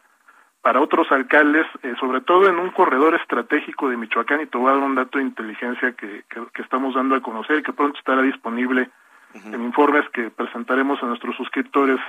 para 0.62 0.80
otros 0.80 1.12
alcaldes, 1.12 1.66
eh, 1.82 1.95
sobre 1.99 2.22
todo 2.22 2.47
en 2.47 2.59
un 2.59 2.70
corredor 2.70 3.16
estratégico 3.16 3.89
de 3.89 3.97
Michoacán, 3.97 4.41
y 4.41 4.45
te 4.45 4.57
voy 4.57 4.70
a 4.72 4.76
dar 4.76 4.84
un 4.84 4.95
dato 4.95 5.18
de 5.18 5.24
inteligencia 5.24 5.93
que, 5.93 6.24
que, 6.30 6.62
estamos 6.62 6.93
dando 6.93 7.16
a 7.16 7.22
conocer 7.22 7.59
y 7.59 7.64
que 7.64 7.74
pronto 7.74 7.97
estará 7.97 8.22
disponible 8.22 8.89
en 9.34 9.64
informes 9.64 10.07
que 10.09 10.30
presentaremos 10.30 11.01
a 11.01 11.05
nuestros 11.05 11.36
suscriptores. 11.38 11.99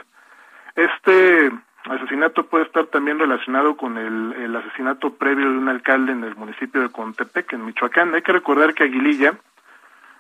Este 0.74 1.53
asesinato 1.84 2.46
puede 2.46 2.64
estar 2.64 2.86
también 2.86 3.18
relacionado 3.18 3.76
con 3.76 3.96
el, 3.96 4.32
el 4.32 4.57
asesinato 4.57 5.14
previo 5.14 5.50
de 5.50 5.59
un 5.59 5.68
alcalde 5.68 6.12
en 6.12 6.24
el 6.24 6.34
municipio 6.36 6.82
de 6.82 6.90
Contepec, 6.90 7.53
en 7.53 7.64
Michoacán. 7.64 8.14
Hay 8.14 8.22
que 8.22 8.32
recordar 8.32 8.74
que 8.74 8.84
Aguililla 8.84 9.34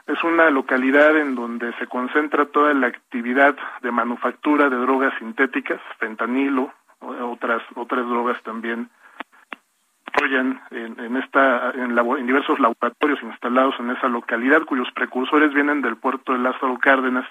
es 0.06 0.22
una 0.24 0.50
localidad 0.50 1.16
en 1.16 1.34
donde 1.34 1.72
se 1.74 1.86
concentra 1.86 2.46
toda 2.46 2.72
la 2.74 2.88
actividad 2.88 3.56
de 3.82 3.90
manufactura 3.90 4.68
de 4.68 4.76
drogas 4.76 5.12
sintéticas, 5.18 5.80
fentanilo, 5.98 6.72
otras 7.02 7.62
otras 7.74 8.06
drogas 8.06 8.42
también 8.42 8.88
en, 10.34 10.60
en 10.70 11.16
esta 11.16 11.70
en, 11.70 11.98
en, 11.98 12.26
diversos 12.26 12.58
laboratorios 12.60 13.22
instalados 13.22 13.74
en 13.80 13.90
esa 13.90 14.08
localidad 14.08 14.62
cuyos 14.62 14.88
precursores 14.94 15.52
vienen 15.52 15.82
del 15.82 15.96
puerto 15.96 16.32
de 16.32 16.38
Lázaro 16.38 16.78
Cárdenas. 16.78 17.26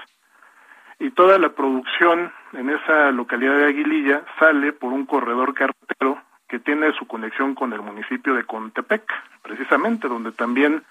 Y 1.00 1.10
toda 1.12 1.40
la 1.40 1.50
producción 1.50 2.32
en 2.54 2.70
esa 2.70 3.12
localidad 3.12 3.58
de 3.58 3.66
Aguililla 3.66 4.24
sale 4.40 4.72
por 4.72 4.94
un 4.94 5.06
corredor 5.06 5.54
carretero 5.54 6.22
que 6.48 6.60
tiene 6.60 6.92
su 6.94 7.08
conexión 7.08 7.56
con 7.56 7.74
el 7.74 7.82
municipio 7.82 8.36
de 8.36 8.44
Contepec, 8.44 9.04
precisamente 9.42 10.08
donde 10.08 10.32
también 10.32 10.84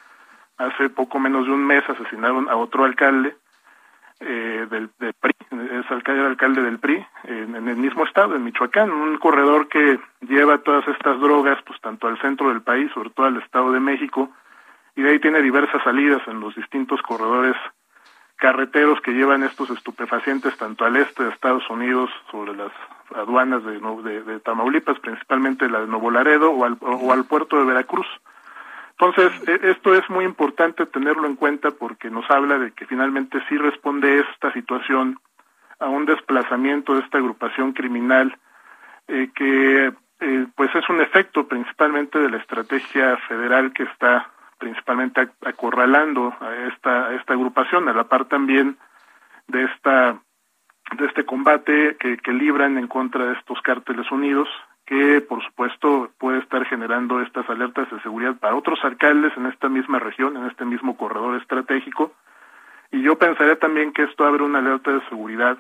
hace 0.56 0.90
poco 0.90 1.20
menos 1.20 1.46
de 1.46 1.52
un 1.52 1.64
mes 1.64 1.84
asesinaron 1.88 2.48
a 2.48 2.56
otro 2.56 2.84
alcalde 2.84 3.36
eh, 4.20 4.66
del, 4.70 4.90
PRI, 5.14 5.34
es 5.50 5.90
alcalde, 5.90 6.26
alcalde 6.26 6.62
del 6.62 6.78
PRI, 6.78 7.06
en, 7.24 7.68
el 7.68 7.76
mismo 7.76 8.04
estado, 8.04 8.36
en 8.36 8.44
Michoacán, 8.44 8.90
un 8.90 9.16
corredor 9.18 9.68
que 9.68 9.98
lleva 10.20 10.58
todas 10.58 10.86
estas 10.88 11.18
drogas, 11.20 11.58
pues 11.66 11.80
tanto 11.80 12.06
al 12.06 12.20
centro 12.20 12.50
del 12.50 12.60
país, 12.60 12.90
sobre 12.92 13.10
todo 13.10 13.26
al 13.26 13.38
Estado 13.38 13.72
de 13.72 13.80
México, 13.80 14.30
y 14.94 15.02
de 15.02 15.10
ahí 15.10 15.18
tiene 15.20 15.40
diversas 15.40 15.82
salidas 15.82 16.20
en 16.28 16.40
los 16.40 16.54
distintos 16.54 17.00
corredores 17.02 17.56
carreteros 18.36 19.00
que 19.00 19.12
llevan 19.12 19.42
estos 19.42 19.70
estupefacientes 19.70 20.56
tanto 20.56 20.84
al 20.84 20.96
este 20.96 21.24
de 21.24 21.30
Estados 21.30 21.68
Unidos, 21.70 22.10
sobre 22.30 22.54
las 22.54 22.72
aduanas 23.14 23.62
de, 23.64 24.22
de, 24.22 24.40
Tamaulipas, 24.40 24.98
principalmente 25.00 25.68
la 25.68 25.80
de 25.80 25.86
Nuevo 25.86 26.10
Laredo, 26.10 26.50
o 26.50 26.64
al, 26.64 26.76
o 26.80 27.12
al 27.12 27.24
puerto 27.24 27.58
de 27.58 27.64
Veracruz. 27.64 28.06
Entonces, 29.00 29.32
e, 29.48 29.70
esto 29.70 29.94
es 29.94 30.08
muy 30.10 30.26
importante 30.26 30.84
tenerlo 30.84 31.26
en 31.26 31.36
cuenta 31.36 31.70
porque 31.70 32.10
nos 32.10 32.30
habla 32.30 32.58
de 32.58 32.72
que 32.72 32.84
finalmente 32.84 33.42
sí 33.48 33.56
responde 33.56 34.20
esta 34.20 34.52
situación 34.52 35.18
a 35.78 35.86
un 35.86 36.04
desplazamiento 36.04 36.94
de 36.94 37.00
esta 37.00 37.16
agrupación 37.16 37.72
criminal 37.72 38.36
eh, 39.08 39.30
que 39.34 39.92
eh, 40.20 40.46
pues 40.54 40.74
es 40.74 40.86
un 40.90 41.00
efecto 41.00 41.48
principalmente 41.48 42.18
de 42.18 42.28
la 42.28 42.36
estrategia 42.36 43.16
federal 43.26 43.72
que 43.72 43.84
está 43.84 44.30
principalmente 44.58 45.30
acorralando 45.46 46.34
a 46.38 46.54
esta, 46.68 47.06
a 47.06 47.14
esta 47.14 47.32
agrupación, 47.32 47.88
a 47.88 47.94
la 47.94 48.04
par 48.04 48.26
también 48.26 48.76
de 49.48 49.64
esta 49.64 50.18
de 50.98 51.06
este 51.06 51.24
combate 51.24 51.96
que, 51.98 52.18
que 52.18 52.32
libran 52.32 52.76
en 52.76 52.88
contra 52.88 53.24
de 53.24 53.34
estos 53.34 53.62
cárteles 53.62 54.10
unidos 54.10 54.48
que 54.90 55.20
por 55.20 55.40
supuesto 55.44 56.10
puede 56.18 56.40
estar 56.40 56.66
generando 56.66 57.20
estas 57.20 57.48
alertas 57.48 57.88
de 57.92 58.00
seguridad 58.00 58.34
para 58.40 58.56
otros 58.56 58.80
alcaldes 58.82 59.32
en 59.36 59.46
esta 59.46 59.68
misma 59.68 60.00
región, 60.00 60.36
en 60.36 60.46
este 60.46 60.64
mismo 60.64 60.96
corredor 60.96 61.40
estratégico. 61.40 62.12
Y 62.90 63.00
yo 63.00 63.16
pensaría 63.16 63.56
también 63.56 63.92
que 63.92 64.02
esto 64.02 64.24
abre 64.24 64.42
una 64.42 64.58
alerta 64.58 64.90
de 64.90 65.08
seguridad 65.08 65.58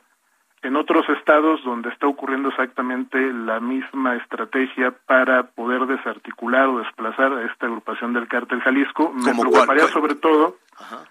en 0.62 0.76
otros 0.76 1.08
estados 1.08 1.62
donde 1.64 1.88
está 1.88 2.06
ocurriendo 2.06 2.50
exactamente 2.50 3.18
la 3.32 3.60
misma 3.60 4.16
estrategia 4.16 4.90
para 5.06 5.44
poder 5.44 5.86
desarticular 5.86 6.68
o 6.68 6.78
desplazar 6.78 7.32
a 7.32 7.46
esta 7.46 7.66
agrupación 7.66 8.12
del 8.12 8.28
cártel 8.28 8.60
Jalisco. 8.60 9.12
Me 9.12 9.32
preocuparía 9.34 9.88
sobre 9.88 10.14
todo 10.16 10.58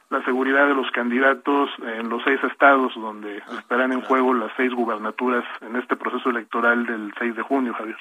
la 0.10 0.24
seguridad 0.26 0.68
de 0.68 0.74
los 0.74 0.90
candidatos 0.92 1.70
en 1.84 2.10
los 2.10 2.24
seis 2.24 2.40
estados 2.44 2.94
donde 2.96 3.42
ah, 3.48 3.58
estarán 3.60 3.92
en 3.92 4.02
juego 4.02 4.34
las 4.34 4.52
seis 4.58 4.74
gubernaturas 4.74 5.46
en 5.62 5.76
este 5.76 5.96
proceso 5.96 6.30
electoral 6.30 6.86
del 6.86 7.14
6 7.20 7.36
de 7.36 7.42
junio, 7.44 7.74
Javier. 7.74 7.98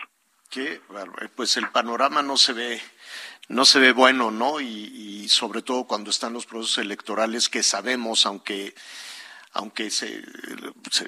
Que, 0.51 0.80
pues 1.36 1.59
el 1.59 1.68
panorama 1.68 2.22
no 2.22 2.38
se 2.38 2.55
ve 2.55 2.80
no 3.49 3.64
se 3.64 3.78
ve 3.80 3.92
bueno, 3.92 4.30
¿no? 4.30 4.61
Y, 4.61 5.28
sobre 5.28 5.61
todo 5.61 5.84
cuando 5.84 6.09
están 6.09 6.32
los 6.32 6.46
procesos 6.46 6.78
electorales 6.78 7.51
que 7.51 7.62
sabemos, 7.62 8.24
aunque 8.24 8.74
aunque 9.53 9.90
se, 9.90 10.22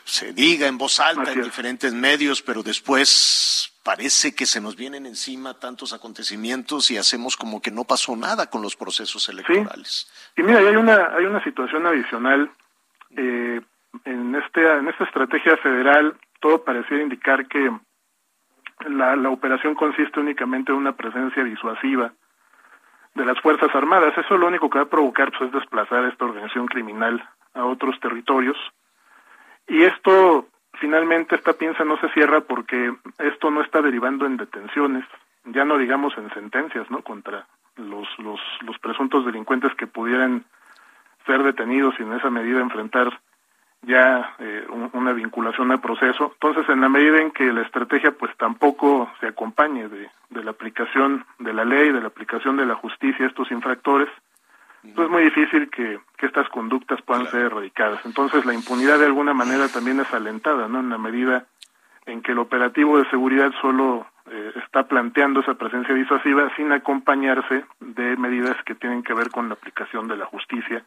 se, 0.05 0.33
diga 0.33 0.67
en 0.67 0.79
voz 0.79 1.01
alta 1.01 1.33
en 1.33 1.43
diferentes 1.43 1.93
medios, 1.93 2.43
pero 2.43 2.63
después 2.63 3.73
parece 3.85 4.35
que 4.35 4.47
se 4.47 4.61
nos 4.61 4.77
vienen 4.77 5.07
encima 5.07 5.59
tantos 5.59 5.93
acontecimientos 5.93 6.91
y 6.91 6.97
hacemos 6.97 7.37
como 7.37 7.61
que 7.61 7.71
no 7.71 7.85
pasó 7.85 8.17
nada 8.17 8.49
con 8.49 8.63
los 8.63 8.77
procesos 8.77 9.29
electorales. 9.29 10.11
Y 10.37 10.43
mira, 10.43 10.59
hay 10.61 10.77
una, 10.77 11.15
hay 11.17 11.25
una 11.25 11.43
situación 11.45 11.87
adicional. 11.87 12.51
Eh, 13.17 13.61
en, 14.05 14.35
este, 14.37 14.73
en 14.73 14.89
esta 14.89 15.05
estrategia 15.05 15.57
federal, 15.59 16.17
todo 16.41 16.65
parecía 16.65 17.03
indicar 17.03 17.47
que 17.49 17.71
la, 18.89 19.17
la 19.17 19.31
operación 19.31 19.75
consiste 19.75 20.21
únicamente 20.21 20.73
en 20.73 20.79
una 20.79 20.97
presencia 20.97 21.45
disuasiva 21.45 22.13
de 23.15 23.25
las 23.25 23.41
Fuerzas 23.41 23.75
Armadas. 23.75 24.17
Eso 24.17 24.37
lo 24.37 24.47
único 24.47 24.71
que 24.71 24.79
va 24.79 24.85
a 24.85 24.89
provocar 24.89 25.31
pues, 25.31 25.49
es 25.49 25.53
desplazar 25.53 26.05
a 26.05 26.09
esta 26.09 26.25
organización 26.25 26.67
criminal 26.67 27.23
a 27.55 27.65
otros 27.65 27.99
territorios. 28.01 28.57
Y 29.69 29.85
esto, 29.85 30.49
finalmente, 30.75 31.37
esta 31.37 31.53
pinza 31.53 31.85
no 31.85 31.99
se 31.99 32.09
cierra 32.11 32.41
porque 32.41 32.93
esto 33.19 33.51
no 33.51 33.63
está 33.63 33.83
derivando 33.83 34.27
en 34.27 34.37
detenciones, 34.37 35.05
ya 35.45 35.65
no 35.65 35.79
digamos 35.79 36.17
en 36.19 36.33
sentencias, 36.35 36.91
¿no? 36.91 37.03
Contra 37.03 37.47
los, 37.77 38.09
los, 38.19 38.79
presuntos 38.81 39.25
delincuentes 39.25 39.75
que 39.75 39.87
pudieran 39.87 40.45
ser 41.27 41.43
detenidos 41.43 41.95
y 41.99 42.03
en 42.03 42.13
esa 42.15 42.31
medida 42.31 42.61
enfrentar 42.61 43.21
ya 43.83 44.35
eh, 44.39 44.67
una 44.93 45.13
vinculación 45.13 45.71
al 45.71 45.81
proceso. 45.81 46.33
Entonces, 46.35 46.69
en 46.69 46.81
la 46.81 46.89
medida 46.89 47.21
en 47.21 47.31
que 47.31 47.53
la 47.53 47.63
estrategia 47.63 48.13
pues 48.13 48.37
tampoco 48.37 49.11
se 49.21 49.29
acompañe 49.29 49.89
de, 49.89 50.11
de 50.29 50.45
la 50.45 50.51
aplicación 50.51 51.25
de 51.39 51.55
la 51.55 51.65
ley, 51.65 51.91
de 51.93 52.01
la 52.01 52.09
aplicación 52.09 52.57
de 52.57 52.67
la 52.67 52.75
justicia 52.75 53.25
a 53.25 53.29
estos 53.29 53.51
infractores, 53.51 54.09
pues 54.83 55.07
es 55.07 55.11
muy 55.11 55.25
difícil 55.25 55.71
que, 55.71 56.01
que 56.17 56.27
estas 56.27 56.49
conductas 56.49 57.01
puedan 57.03 57.31
ser 57.31 57.43
erradicadas. 57.43 58.01
Entonces, 58.05 58.45
la 58.47 58.55
impunidad 58.55 58.99
de 58.99 59.07
alguna 59.07 59.35
manera 59.35 59.69
también 59.69 60.01
es 60.01 60.13
alentada, 60.13 60.69
¿no? 60.69 60.81
En 60.81 60.89
la 60.89 60.99
medida 60.99 61.47
en 62.07 62.23
que 62.23 62.33
el 62.33 62.39
operativo 62.39 62.99
de 62.99 63.09
seguridad 63.11 63.53
solo 63.61 64.07
eh, 64.31 64.53
está 64.65 64.85
planteando 64.85 65.41
esa 65.41 65.55
presencia 65.55 65.95
disuasiva 65.95 66.51
sin 66.57 66.73
acompañarse 66.73 67.65
de 67.81 68.17
medidas 68.17 68.57
que 68.65 68.75
tienen 68.75 69.03
que 69.03 69.15
ver 69.15 69.31
con 69.31 69.49
la 69.49 69.55
aplicación 69.55 70.09
de 70.09 70.17
la 70.17 70.27
justicia 70.27 70.85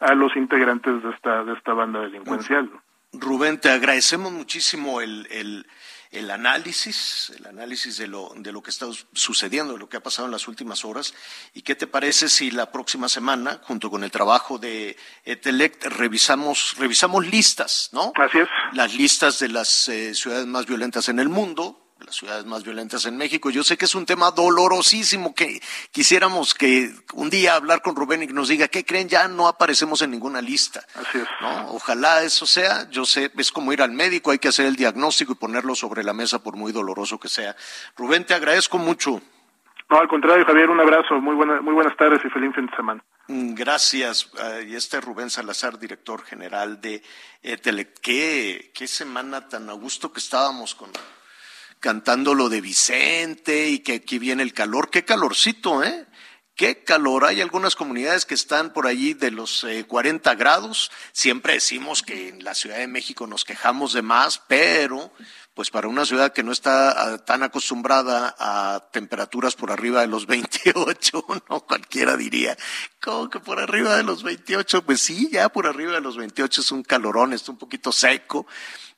a 0.00 0.14
los 0.14 0.36
integrantes 0.36 1.02
de 1.02 1.10
esta, 1.10 1.44
de 1.44 1.52
esta 1.54 1.72
banda 1.74 2.00
delincuencial. 2.00 2.70
Rubén, 3.12 3.60
te 3.60 3.70
agradecemos 3.70 4.32
muchísimo 4.32 5.00
el, 5.00 5.28
el, 5.30 5.66
el, 6.12 6.30
análisis, 6.30 7.32
el 7.36 7.46
análisis 7.46 7.96
de 7.96 8.06
lo, 8.06 8.32
de 8.36 8.52
lo 8.52 8.62
que 8.62 8.70
está 8.70 8.86
sucediendo, 9.14 9.72
de 9.72 9.78
lo 9.78 9.88
que 9.88 9.96
ha 9.96 10.02
pasado 10.02 10.26
en 10.26 10.32
las 10.32 10.46
últimas 10.46 10.84
horas. 10.84 11.14
¿Y 11.54 11.62
qué 11.62 11.74
te 11.74 11.86
parece 11.86 12.28
si 12.28 12.50
la 12.50 12.70
próxima 12.70 13.08
semana, 13.08 13.60
junto 13.64 13.90
con 13.90 14.04
el 14.04 14.10
trabajo 14.10 14.58
de 14.58 14.96
Etelect, 15.24 15.84
revisamos, 15.86 16.74
revisamos 16.78 17.26
listas, 17.26 17.88
¿no? 17.92 18.12
Así 18.14 18.38
es. 18.38 18.48
Las 18.72 18.94
listas 18.94 19.38
de 19.38 19.48
las 19.48 19.88
eh, 19.88 20.14
ciudades 20.14 20.46
más 20.46 20.66
violentas 20.66 21.08
en 21.08 21.18
el 21.18 21.28
mundo, 21.28 21.91
las 22.04 22.16
ciudades 22.16 22.44
más 22.44 22.64
violentas 22.64 23.04
en 23.06 23.16
México. 23.16 23.50
Yo 23.50 23.62
sé 23.62 23.76
que 23.76 23.84
es 23.84 23.94
un 23.94 24.06
tema 24.06 24.30
dolorosísimo 24.30 25.34
que 25.34 25.60
quisiéramos 25.90 26.54
que 26.54 26.92
un 27.14 27.30
día 27.30 27.54
hablar 27.54 27.82
con 27.82 27.96
Rubén 27.96 28.22
y 28.22 28.26
que 28.26 28.32
nos 28.32 28.48
diga, 28.48 28.68
¿qué 28.68 28.84
creen? 28.84 29.08
Ya 29.08 29.28
no 29.28 29.48
aparecemos 29.48 30.02
en 30.02 30.10
ninguna 30.10 30.40
lista. 30.40 30.84
Así 30.94 31.18
es. 31.18 31.28
¿no? 31.40 31.72
Ojalá 31.72 32.22
eso 32.22 32.46
sea. 32.46 32.88
Yo 32.90 33.04
sé, 33.04 33.30
es 33.36 33.52
como 33.52 33.72
ir 33.72 33.82
al 33.82 33.92
médico, 33.92 34.30
hay 34.30 34.38
que 34.38 34.48
hacer 34.48 34.66
el 34.66 34.76
diagnóstico 34.76 35.32
y 35.32 35.36
ponerlo 35.36 35.74
sobre 35.74 36.04
la 36.04 36.12
mesa 36.12 36.42
por 36.42 36.56
muy 36.56 36.72
doloroso 36.72 37.18
que 37.18 37.28
sea. 37.28 37.56
Rubén, 37.96 38.24
te 38.24 38.34
agradezco 38.34 38.78
mucho. 38.78 39.20
No, 39.90 40.00
al 40.00 40.08
contrario, 40.08 40.44
Javier, 40.46 40.70
un 40.70 40.80
abrazo. 40.80 41.20
Muy, 41.20 41.34
buena, 41.34 41.60
muy 41.60 41.74
buenas 41.74 41.96
tardes 41.96 42.20
y 42.24 42.30
feliz 42.30 42.54
fin 42.54 42.66
de 42.66 42.76
semana. 42.76 43.04
Gracias. 43.28 44.30
y 44.66 44.74
este 44.74 44.98
es 44.98 45.04
Rubén 45.04 45.30
Salazar, 45.30 45.78
director 45.78 46.24
general 46.24 46.80
de 46.80 47.02
Etelec. 47.42 48.00
¿Qué, 48.00 48.72
qué 48.74 48.86
semana 48.86 49.48
tan 49.48 49.68
a 49.68 49.74
gusto 49.74 50.12
que 50.12 50.20
estábamos 50.20 50.74
con 50.74 50.90
cantando 51.82 52.34
lo 52.34 52.48
de 52.48 52.60
Vicente 52.60 53.68
y 53.68 53.80
que 53.80 53.94
aquí 53.94 54.20
viene 54.20 54.44
el 54.44 54.54
calor. 54.54 54.88
Qué 54.88 55.04
calorcito, 55.04 55.82
¿eh? 55.82 56.06
Qué 56.54 56.84
calor. 56.84 57.24
Hay 57.24 57.40
algunas 57.40 57.74
comunidades 57.74 58.24
que 58.24 58.34
están 58.34 58.72
por 58.72 58.86
allí 58.86 59.14
de 59.14 59.32
los 59.32 59.66
40 59.88 60.34
grados. 60.36 60.92
Siempre 61.10 61.54
decimos 61.54 62.04
que 62.04 62.28
en 62.28 62.44
la 62.44 62.54
Ciudad 62.54 62.78
de 62.78 62.86
México 62.86 63.26
nos 63.26 63.44
quejamos 63.44 63.94
de 63.94 64.02
más, 64.02 64.40
pero 64.46 65.12
pues 65.54 65.70
para 65.70 65.88
una 65.88 66.06
ciudad 66.06 66.32
que 66.32 66.42
no 66.42 66.50
está 66.50 66.90
ah, 66.90 67.18
tan 67.18 67.42
acostumbrada 67.42 68.34
a 68.38 68.88
temperaturas 68.90 69.54
por 69.54 69.70
arriba 69.70 70.00
de 70.00 70.06
los 70.06 70.26
28, 70.32 71.24
no 71.50 71.60
cualquiera 71.60 72.16
diría, 72.16 72.56
¿cómo 73.00 73.28
que 73.28 73.40
por 73.40 73.60
arriba 73.60 73.96
de 73.96 74.02
los 74.02 74.22
28? 74.22 74.84
Pues 74.84 75.00
sí, 75.00 75.28
ya 75.30 75.50
por 75.50 75.66
arriba 75.66 75.92
de 75.92 76.00
los 76.00 76.16
28 76.16 76.60
es 76.60 76.72
un 76.72 76.82
calorón, 76.82 77.32
está 77.32 77.52
un 77.52 77.58
poquito 77.58 77.92
seco, 77.92 78.46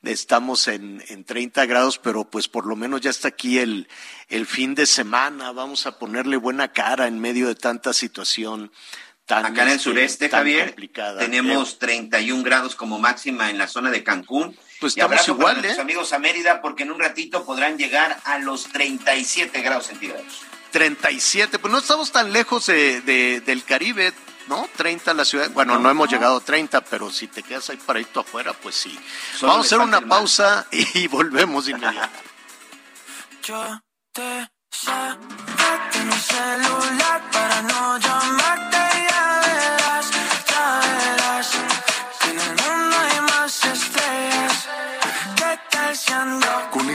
estamos 0.02 0.68
en, 0.68 1.02
en 1.08 1.24
30 1.24 1.66
grados, 1.66 1.98
pero 1.98 2.24
pues 2.24 2.46
por 2.48 2.66
lo 2.66 2.76
menos 2.76 3.00
ya 3.00 3.10
está 3.10 3.28
aquí 3.28 3.58
el, 3.58 3.88
el 4.28 4.46
fin 4.46 4.74
de 4.74 4.86
semana, 4.86 5.50
vamos 5.52 5.86
a 5.86 5.98
ponerle 5.98 6.36
buena 6.36 6.72
cara 6.72 7.08
en 7.08 7.20
medio 7.20 7.48
de 7.48 7.56
tanta 7.56 7.92
situación. 7.92 8.70
Tan, 9.26 9.46
Acá 9.46 9.62
en 9.62 9.68
el 9.68 9.76
este, 9.76 9.84
sureste, 9.84 10.28
Javier, 10.28 10.76
tenemos 11.18 11.78
31 11.78 12.42
grados 12.42 12.74
como 12.74 12.98
máxima 12.98 13.48
en 13.48 13.56
la 13.56 13.66
zona 13.66 13.90
de 13.90 14.04
Cancún 14.04 14.54
pues 14.80 14.98
estamos 14.98 15.28
igual, 15.28 15.64
¿eh? 15.64 15.76
amigos 15.80 16.12
a 16.12 16.18
Mérida, 16.18 16.60
porque 16.60 16.82
en 16.82 16.92
un 16.92 17.00
ratito 17.00 17.46
podrán 17.46 17.78
llegar 17.78 18.20
a 18.24 18.38
los 18.38 18.64
37 18.64 19.62
grados 19.62 19.86
centígrados. 19.86 20.42
37, 20.72 21.58
pues 21.58 21.72
no 21.72 21.78
estamos 21.78 22.12
tan 22.12 22.32
lejos 22.32 22.66
de, 22.66 23.40
del 23.40 23.64
Caribe, 23.64 24.12
¿no? 24.48 24.68
30 24.76 25.14
la 25.14 25.24
ciudad. 25.24 25.50
Bueno, 25.52 25.78
no, 25.78 25.88
hemos 25.88 26.10
llegado 26.10 26.36
a 26.36 26.40
30, 26.40 26.82
pero 26.82 27.10
si 27.10 27.28
te 27.28 27.42
quedas 27.42 27.70
ahí 27.70 27.78
paradito 27.78 28.20
afuera, 28.20 28.52
pues 28.52 28.74
sí. 28.74 28.98
Vamos 29.40 29.56
a 29.56 29.60
hacer 29.60 29.78
una 29.78 30.02
pausa 30.02 30.66
y 30.70 31.06
volvemos 31.08 31.66
inmediatamente. 31.66 32.30
Yo 33.42 33.80
te 34.12 34.48
mi 36.04 36.12
celular 36.12 37.22
para 37.32 37.62
no 37.62 37.98
llamarte 37.98 38.83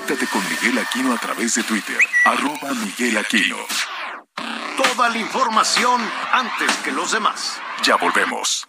Conéctate 0.10 0.32
con 0.32 0.41
Miguel 0.49 0.80
Aquino 0.80 1.14
a 1.14 1.20
través 1.20 1.53
de 1.53 1.62
Twitter, 1.62 1.99
arroba 2.26 2.74
Miguel 2.74 3.16
Aquino. 3.18 3.57
Toda 4.76 5.07
la 5.07 5.18
información 5.20 6.01
antes 6.34 6.76
que 6.78 6.91
los 6.91 7.12
demás. 7.12 7.60
Ya 7.84 7.95
volvemos. 7.95 8.66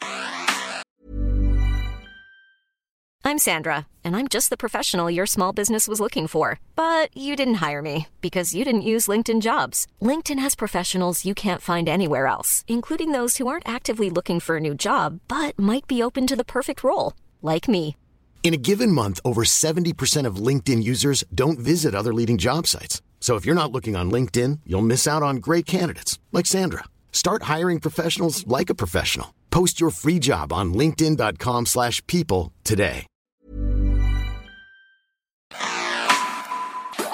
I'm 3.25 3.39
Sandra, 3.39 3.87
and 4.05 4.15
I'm 4.15 4.29
just 4.29 4.51
the 4.51 4.59
professional 4.59 5.11
your 5.11 5.25
small 5.25 5.55
business 5.55 5.89
was 5.89 5.99
looking 5.99 6.27
for. 6.27 6.59
But 6.77 7.09
you 7.17 7.37
didn't 7.37 7.63
hire 7.67 7.81
me 7.81 8.09
because 8.21 8.55
you 8.55 8.63
didn't 8.63 8.83
use 8.83 9.09
LinkedIn 9.09 9.41
jobs. 9.41 9.87
LinkedIn 10.03 10.41
has 10.41 10.55
professionals 10.55 11.25
you 11.25 11.33
can't 11.33 11.63
find 11.63 11.89
anywhere 11.89 12.27
else, 12.27 12.65
including 12.69 13.13
those 13.13 13.39
who 13.39 13.47
aren't 13.47 13.67
actively 13.67 14.11
looking 14.11 14.41
for 14.41 14.59
a 14.59 14.61
new 14.61 14.75
job, 14.75 15.21
but 15.27 15.59
might 15.59 15.87
be 15.87 16.03
open 16.03 16.27
to 16.27 16.37
the 16.37 16.45
perfect 16.45 16.85
role, 16.85 17.15
like 17.41 17.67
me. 17.67 17.97
In 18.43 18.53
a 18.55 18.57
given 18.57 18.91
month, 18.91 19.21
over 19.25 19.45
70% 19.45 20.27
of 20.27 20.45
LinkedIn 20.47 20.83
users 20.83 21.23
don't 21.33 21.59
visit 21.59 21.95
other 21.95 22.13
leading 22.13 22.37
job 22.37 22.67
sites. 22.67 23.01
So 23.21 23.37
if 23.37 23.47
you're 23.47 23.55
not 23.55 23.71
looking 23.71 23.95
on 23.95 24.11
LinkedIn, 24.11 24.61
you'll 24.67 24.91
miss 24.91 25.07
out 25.07 25.23
on 25.23 25.37
great 25.37 25.67
candidates 25.67 26.19
like 26.33 26.47
Sandra. 26.47 26.85
Start 27.13 27.45
hiring 27.45 27.79
professionals 27.79 28.45
like 28.49 28.71
a 28.71 28.75
professional. 28.75 29.35
Post 29.51 29.81
your 29.81 29.91
free 29.91 30.19
job 30.19 30.53
on 30.53 30.75
linkedin.com/people 30.75 32.51
today. 32.65 33.07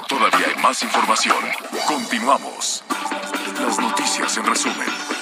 Todavía 0.08 0.46
hay 0.46 0.62
más 0.62 0.82
información. 0.82 1.36
Continuamos. 1.88 2.82
Las 3.60 3.78
noticias 3.78 4.36
en 4.36 4.46
resumen. 4.46 5.15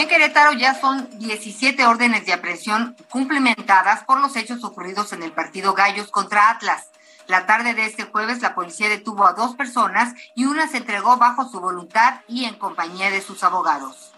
En 0.00 0.08
Querétaro 0.08 0.54
ya 0.54 0.80
son 0.80 1.10
17 1.18 1.84
órdenes 1.84 2.24
de 2.24 2.32
aprehensión 2.32 2.96
cumplimentadas 3.10 4.02
por 4.04 4.18
los 4.18 4.34
hechos 4.34 4.64
ocurridos 4.64 5.12
en 5.12 5.22
el 5.22 5.30
partido 5.30 5.74
Gallos 5.74 6.10
contra 6.10 6.48
Atlas. 6.48 6.86
La 7.26 7.44
tarde 7.44 7.74
de 7.74 7.84
este 7.84 8.04
jueves, 8.04 8.40
la 8.40 8.54
policía 8.54 8.88
detuvo 8.88 9.26
a 9.26 9.34
dos 9.34 9.56
personas 9.56 10.14
y 10.34 10.46
una 10.46 10.68
se 10.68 10.78
entregó 10.78 11.18
bajo 11.18 11.46
su 11.50 11.60
voluntad 11.60 12.22
y 12.28 12.46
en 12.46 12.54
compañía 12.54 13.10
de 13.10 13.20
sus 13.20 13.44
abogados. 13.44 14.12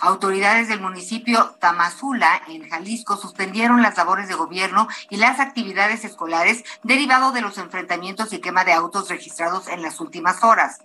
Autoridades 0.00 0.66
del 0.66 0.80
municipio 0.80 1.54
Tamazula, 1.60 2.42
en 2.48 2.68
Jalisco, 2.68 3.16
suspendieron 3.16 3.82
las 3.82 3.96
labores 3.98 4.26
de 4.26 4.34
gobierno 4.34 4.88
y 5.10 5.18
las 5.18 5.38
actividades 5.38 6.04
escolares 6.04 6.64
derivado 6.82 7.30
de 7.30 7.40
los 7.40 7.56
enfrentamientos 7.56 8.32
y 8.32 8.40
quema 8.40 8.64
de 8.64 8.72
autos 8.72 9.10
registrados 9.10 9.68
en 9.68 9.80
las 9.80 10.00
últimas 10.00 10.42
horas. 10.42 10.80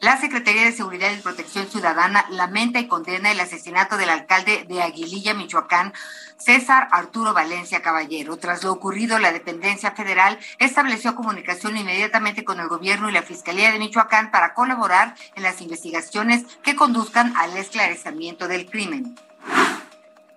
La 0.00 0.18
Secretaría 0.20 0.64
de 0.64 0.72
Seguridad 0.72 1.10
y 1.10 1.22
Protección 1.22 1.68
Ciudadana 1.68 2.26
lamenta 2.28 2.78
y 2.78 2.86
condena 2.86 3.32
el 3.32 3.40
asesinato 3.40 3.96
del 3.96 4.10
alcalde 4.10 4.66
de 4.68 4.82
Aguililla, 4.82 5.32
Michoacán, 5.32 5.94
César 6.36 6.88
Arturo 6.92 7.32
Valencia 7.32 7.80
Caballero. 7.80 8.36
Tras 8.36 8.62
lo 8.62 8.72
ocurrido, 8.72 9.18
la 9.18 9.32
dependencia 9.32 9.92
federal 9.92 10.38
estableció 10.58 11.14
comunicación 11.14 11.78
inmediatamente 11.78 12.44
con 12.44 12.60
el 12.60 12.68
gobierno 12.68 13.08
y 13.08 13.12
la 13.12 13.22
Fiscalía 13.22 13.72
de 13.72 13.78
Michoacán 13.78 14.30
para 14.30 14.52
colaborar 14.52 15.14
en 15.34 15.42
las 15.42 15.62
investigaciones 15.62 16.44
que 16.62 16.76
conduzcan 16.76 17.34
al 17.34 17.56
esclarecimiento 17.56 18.48
del 18.48 18.68
crimen. 18.70 19.16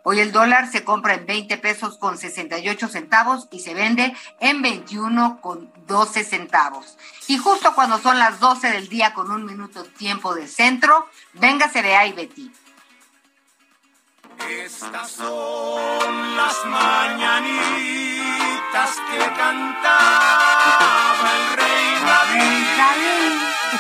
Hoy 0.04 0.20
el 0.20 0.32
dólar 0.32 0.72
se 0.72 0.84
compra 0.84 1.14
en 1.16 1.26
20 1.26 1.58
pesos 1.58 1.98
con 1.98 2.18
68 2.18 2.88
centavos 2.88 3.48
y 3.52 3.60
se 3.60 3.74
vende 3.74 4.16
en 4.40 4.62
21 4.62 5.40
con 5.42 5.72
12 5.88 6.24
centavos. 6.24 6.98
Y 7.28 7.38
justo 7.38 7.74
cuando 7.76 8.00
son 8.00 8.18
las 8.18 8.40
12 8.40 8.72
del 8.72 8.88
día 8.90 9.14
con 9.14 9.30
un 9.32 9.46
minuto 9.46 9.84
tiempo 9.84 10.34
de 10.34 10.48
centro, 10.48 11.08
véngase 11.34 11.82
de 11.82 11.96
ahí, 11.96 12.14
Betty. 12.14 12.52
Estas 14.48 15.12
son 15.12 16.36
las 16.38 16.66
mañanitas 16.66 17.50
que 19.12 19.18
cantaba 19.36 20.40
el 21.36 21.58
rey 21.58 21.90
David. 22.06 22.60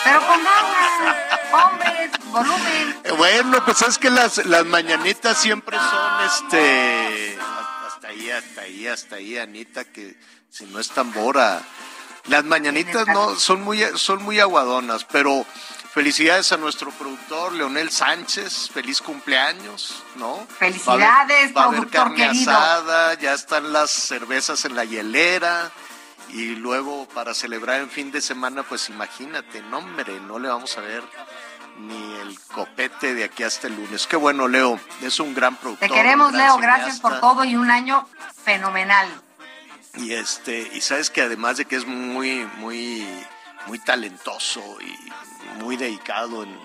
Pero 0.03 0.19
con 0.27 0.37
ganas, 0.43 1.15
hombres, 1.51 2.11
volumen. 2.25 2.99
Eh, 3.03 3.11
bueno, 3.17 3.63
pues 3.65 3.81
es 3.81 3.97
que 3.97 4.09
las, 4.09 4.45
las 4.45 4.65
mañanitas 4.65 5.37
siempre 5.37 5.77
son 5.77 6.25
este. 6.25 7.37
Hasta 7.87 8.07
ahí, 8.07 8.29
hasta 8.31 8.61
ahí, 8.61 8.87
hasta 8.87 9.15
ahí, 9.15 9.37
Anita, 9.37 9.83
que 9.85 10.17
si 10.49 10.65
no 10.65 10.79
es 10.79 10.89
tambora. 10.89 11.61
Las 12.25 12.43
mañanitas 12.43 13.07
no 13.07 13.35
son 13.35 13.63
muy, 13.63 13.83
son 13.95 14.21
muy 14.21 14.39
aguadonas, 14.39 15.03
pero 15.05 15.45
felicidades 15.93 16.51
a 16.51 16.57
nuestro 16.57 16.91
productor 16.91 17.53
Leonel 17.53 17.89
Sánchez, 17.89 18.69
feliz 18.71 19.01
cumpleaños, 19.01 20.03
¿no? 20.15 20.45
Felicidades, 20.59 21.55
va 21.55 21.63
a 21.63 21.65
haber, 21.65 21.87
carne 21.87 22.25
asada, 22.25 23.15
ya 23.15 23.33
están 23.33 23.73
las 23.73 23.89
cervezas 23.89 24.63
en 24.65 24.75
la 24.75 24.85
hielera 24.85 25.71
y 26.29 26.55
luego 26.55 27.07
para 27.07 27.33
celebrar 27.33 27.81
en 27.81 27.89
fin 27.89 28.11
de 28.11 28.21
semana, 28.21 28.63
pues 28.63 28.89
imagínate, 28.89 29.63
no 29.63 29.79
hombre, 29.79 30.19
no 30.21 30.37
le 30.37 30.49
vamos 30.49 30.77
a 30.77 30.81
ver 30.81 31.03
ni 31.79 32.15
el 32.17 32.39
copete 32.53 33.13
de 33.13 33.23
aquí 33.23 33.43
hasta 33.43 33.67
el 33.67 33.75
lunes. 33.75 34.05
Qué 34.05 34.15
bueno, 34.15 34.47
Leo, 34.47 34.79
es 35.01 35.19
un 35.19 35.33
gran 35.33 35.55
productor. 35.55 35.87
Te 35.87 35.93
queremos, 35.93 36.33
Leo, 36.33 36.57
gracias 36.57 36.99
por 36.99 37.19
todo 37.19 37.43
y 37.45 37.55
un 37.55 37.71
año 37.71 38.07
fenomenal. 38.43 39.07
Y 39.95 40.13
este, 40.13 40.69
y 40.73 40.81
sabes 40.81 41.09
que 41.09 41.21
además 41.21 41.57
de 41.57 41.65
que 41.65 41.75
es 41.75 41.85
muy, 41.85 42.45
muy, 42.57 43.07
muy 43.67 43.79
talentoso 43.79 44.61
y 44.81 45.59
muy 45.61 45.77
dedicado 45.77 46.43
en, 46.43 46.59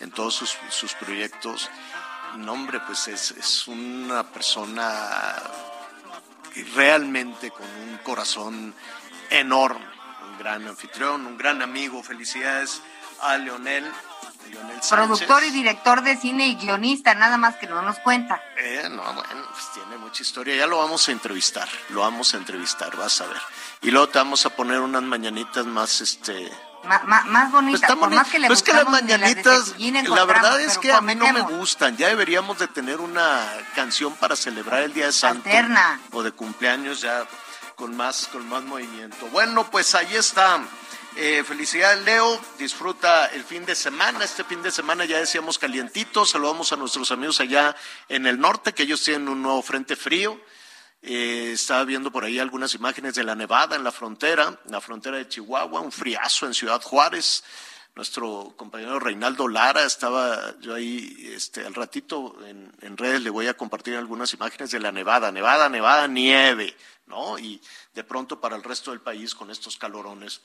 en, 0.00 0.10
todos 0.10 0.34
sus, 0.34 0.58
sus, 0.68 0.94
proyectos, 0.94 1.70
no 2.36 2.52
hombre, 2.52 2.80
pues 2.80 3.08
es, 3.08 3.30
es 3.30 3.68
una 3.68 4.24
persona 4.24 5.34
realmente 6.74 7.50
con 7.50 7.66
un 7.88 7.98
corazón 7.98 8.74
enorme, 9.30 9.86
un 10.28 10.38
gran 10.38 10.66
anfitrión, 10.66 11.26
un 11.26 11.38
gran 11.38 11.62
amigo. 11.62 12.02
Felicidades 12.02 12.82
a 13.20 13.36
Leonel 13.38 13.84
Productor 14.90 15.44
y 15.44 15.50
director 15.50 16.02
de 16.02 16.16
cine 16.16 16.48
y 16.48 16.56
guionista, 16.56 17.14
nada 17.14 17.36
más 17.36 17.56
que 17.56 17.66
no 17.66 17.82
nos 17.82 17.98
cuenta. 18.00 18.42
Eh, 18.56 18.88
no, 18.90 19.02
bueno, 19.02 19.46
pues 19.52 19.64
tiene 19.74 19.96
mucha 19.96 20.22
historia. 20.22 20.56
Ya 20.56 20.66
lo 20.66 20.78
vamos 20.78 21.08
a 21.08 21.12
entrevistar, 21.12 21.68
lo 21.90 22.00
vamos 22.00 22.34
a 22.34 22.36
entrevistar, 22.36 22.96
vas 22.96 23.20
a 23.20 23.26
ver. 23.26 23.40
Y 23.82 23.90
luego 23.90 24.08
te 24.08 24.18
vamos 24.18 24.44
a 24.44 24.50
poner 24.50 24.80
unas 24.80 25.02
mañanitas 25.02 25.66
más, 25.66 26.00
este... 26.00 26.50
más 26.82 27.52
bonitas, 27.52 27.82
pues 27.86 27.98
por 27.98 28.10
más 28.10 28.28
que 28.28 28.40
le 28.40 28.48
pues 28.48 28.62
que 28.62 28.72
las 28.72 28.88
mañanitas, 28.88 29.74
la 29.78 30.24
verdad 30.24 30.60
es 30.60 30.78
que 30.78 30.92
a 30.92 31.00
mí 31.00 31.14
no 31.14 31.32
me 31.32 31.42
gustan. 31.42 31.96
Ya 31.96 32.08
deberíamos 32.08 32.58
de 32.58 32.66
tener 32.66 33.00
una 33.00 33.40
canción 33.76 34.14
para 34.16 34.34
celebrar 34.34 34.82
el 34.82 34.92
Día 34.92 35.06
de 35.06 35.12
Santo. 35.12 35.48
Alterna. 35.48 36.00
O 36.10 36.24
de 36.24 36.32
cumpleaños 36.32 37.00
ya 37.00 37.24
con 37.76 37.96
más, 37.96 38.28
con 38.32 38.48
más 38.48 38.62
movimiento. 38.64 39.26
Bueno, 39.28 39.70
pues 39.70 39.94
ahí 39.94 40.16
está. 40.16 40.60
Eh, 41.16 41.44
felicidades, 41.44 42.02
Leo. 42.04 42.40
Disfruta 42.58 43.26
el 43.26 43.44
fin 43.44 43.66
de 43.66 43.74
semana. 43.74 44.24
Este 44.24 44.44
fin 44.44 44.62
de 44.62 44.70
semana 44.70 45.04
ya 45.04 45.18
decíamos 45.18 45.58
calientito. 45.58 46.24
Saludamos 46.24 46.72
a 46.72 46.76
nuestros 46.76 47.10
amigos 47.12 47.38
allá 47.40 47.76
en 48.08 48.26
el 48.26 48.40
norte, 48.40 48.72
que 48.72 48.84
ellos 48.84 49.02
tienen 49.02 49.28
un 49.28 49.42
nuevo 49.42 49.60
frente 49.60 49.94
frío. 49.94 50.40
Eh, 51.02 51.50
estaba 51.52 51.84
viendo 51.84 52.10
por 52.10 52.24
ahí 52.24 52.38
algunas 52.38 52.74
imágenes 52.74 53.14
de 53.14 53.24
la 53.24 53.34
nevada 53.34 53.76
en 53.76 53.84
la 53.84 53.92
frontera, 53.92 54.58
en 54.64 54.72
la 54.72 54.80
frontera 54.80 55.18
de 55.18 55.28
Chihuahua, 55.28 55.80
un 55.80 55.92
friazo 55.92 56.46
en 56.46 56.54
Ciudad 56.54 56.80
Juárez. 56.80 57.44
Nuestro 57.94 58.54
compañero 58.56 58.98
Reinaldo 58.98 59.48
Lara 59.48 59.84
estaba 59.84 60.58
yo 60.60 60.74
ahí, 60.74 61.30
este, 61.34 61.66
al 61.66 61.74
ratito 61.74 62.38
en, 62.46 62.72
en 62.80 62.96
redes 62.96 63.20
le 63.20 63.28
voy 63.28 63.48
a 63.48 63.54
compartir 63.54 63.96
algunas 63.96 64.32
imágenes 64.32 64.70
de 64.70 64.80
la 64.80 64.92
nevada, 64.92 65.30
nevada, 65.30 65.68
nevada, 65.68 66.08
nieve, 66.08 66.74
¿no? 67.04 67.38
Y 67.38 67.60
de 67.92 68.02
pronto 68.02 68.40
para 68.40 68.56
el 68.56 68.62
resto 68.62 68.92
del 68.92 69.02
país 69.02 69.34
con 69.34 69.50
estos 69.50 69.76
calorones 69.76 70.40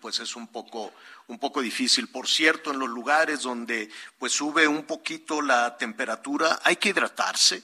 pues 0.00 0.20
es 0.20 0.36
un 0.36 0.48
poco, 0.48 0.92
un 1.28 1.38
poco 1.38 1.60
difícil. 1.60 2.08
Por 2.08 2.28
cierto, 2.28 2.70
en 2.70 2.78
los 2.78 2.88
lugares 2.88 3.42
donde 3.42 3.90
pues 4.18 4.32
sube 4.32 4.66
un 4.66 4.84
poquito 4.84 5.42
la 5.42 5.76
temperatura, 5.76 6.60
hay 6.64 6.76
que 6.76 6.90
hidratarse. 6.90 7.62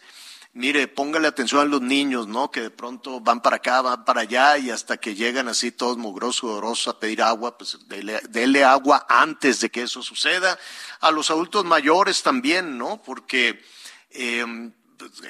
Mire, 0.54 0.88
póngale 0.88 1.28
atención 1.28 1.60
a 1.60 1.64
los 1.64 1.82
niños, 1.82 2.26
¿no? 2.26 2.50
Que 2.50 2.62
de 2.62 2.70
pronto 2.70 3.20
van 3.20 3.42
para 3.42 3.56
acá, 3.56 3.80
van 3.82 4.04
para 4.04 4.22
allá 4.22 4.58
y 4.58 4.70
hasta 4.70 4.96
que 4.96 5.14
llegan 5.14 5.46
así 5.46 5.70
todos 5.70 5.98
mugrosos, 5.98 6.44
odorosos 6.44 6.88
a 6.88 6.98
pedir 6.98 7.22
agua, 7.22 7.56
pues 7.56 7.78
dele, 7.86 8.64
agua 8.64 9.06
antes 9.08 9.60
de 9.60 9.70
que 9.70 9.82
eso 9.82 10.02
suceda. 10.02 10.58
A 11.00 11.10
los 11.10 11.30
adultos 11.30 11.64
mayores 11.64 12.22
también, 12.22 12.76
¿no? 12.78 13.00
Porque 13.02 13.62
eh, 14.10 14.72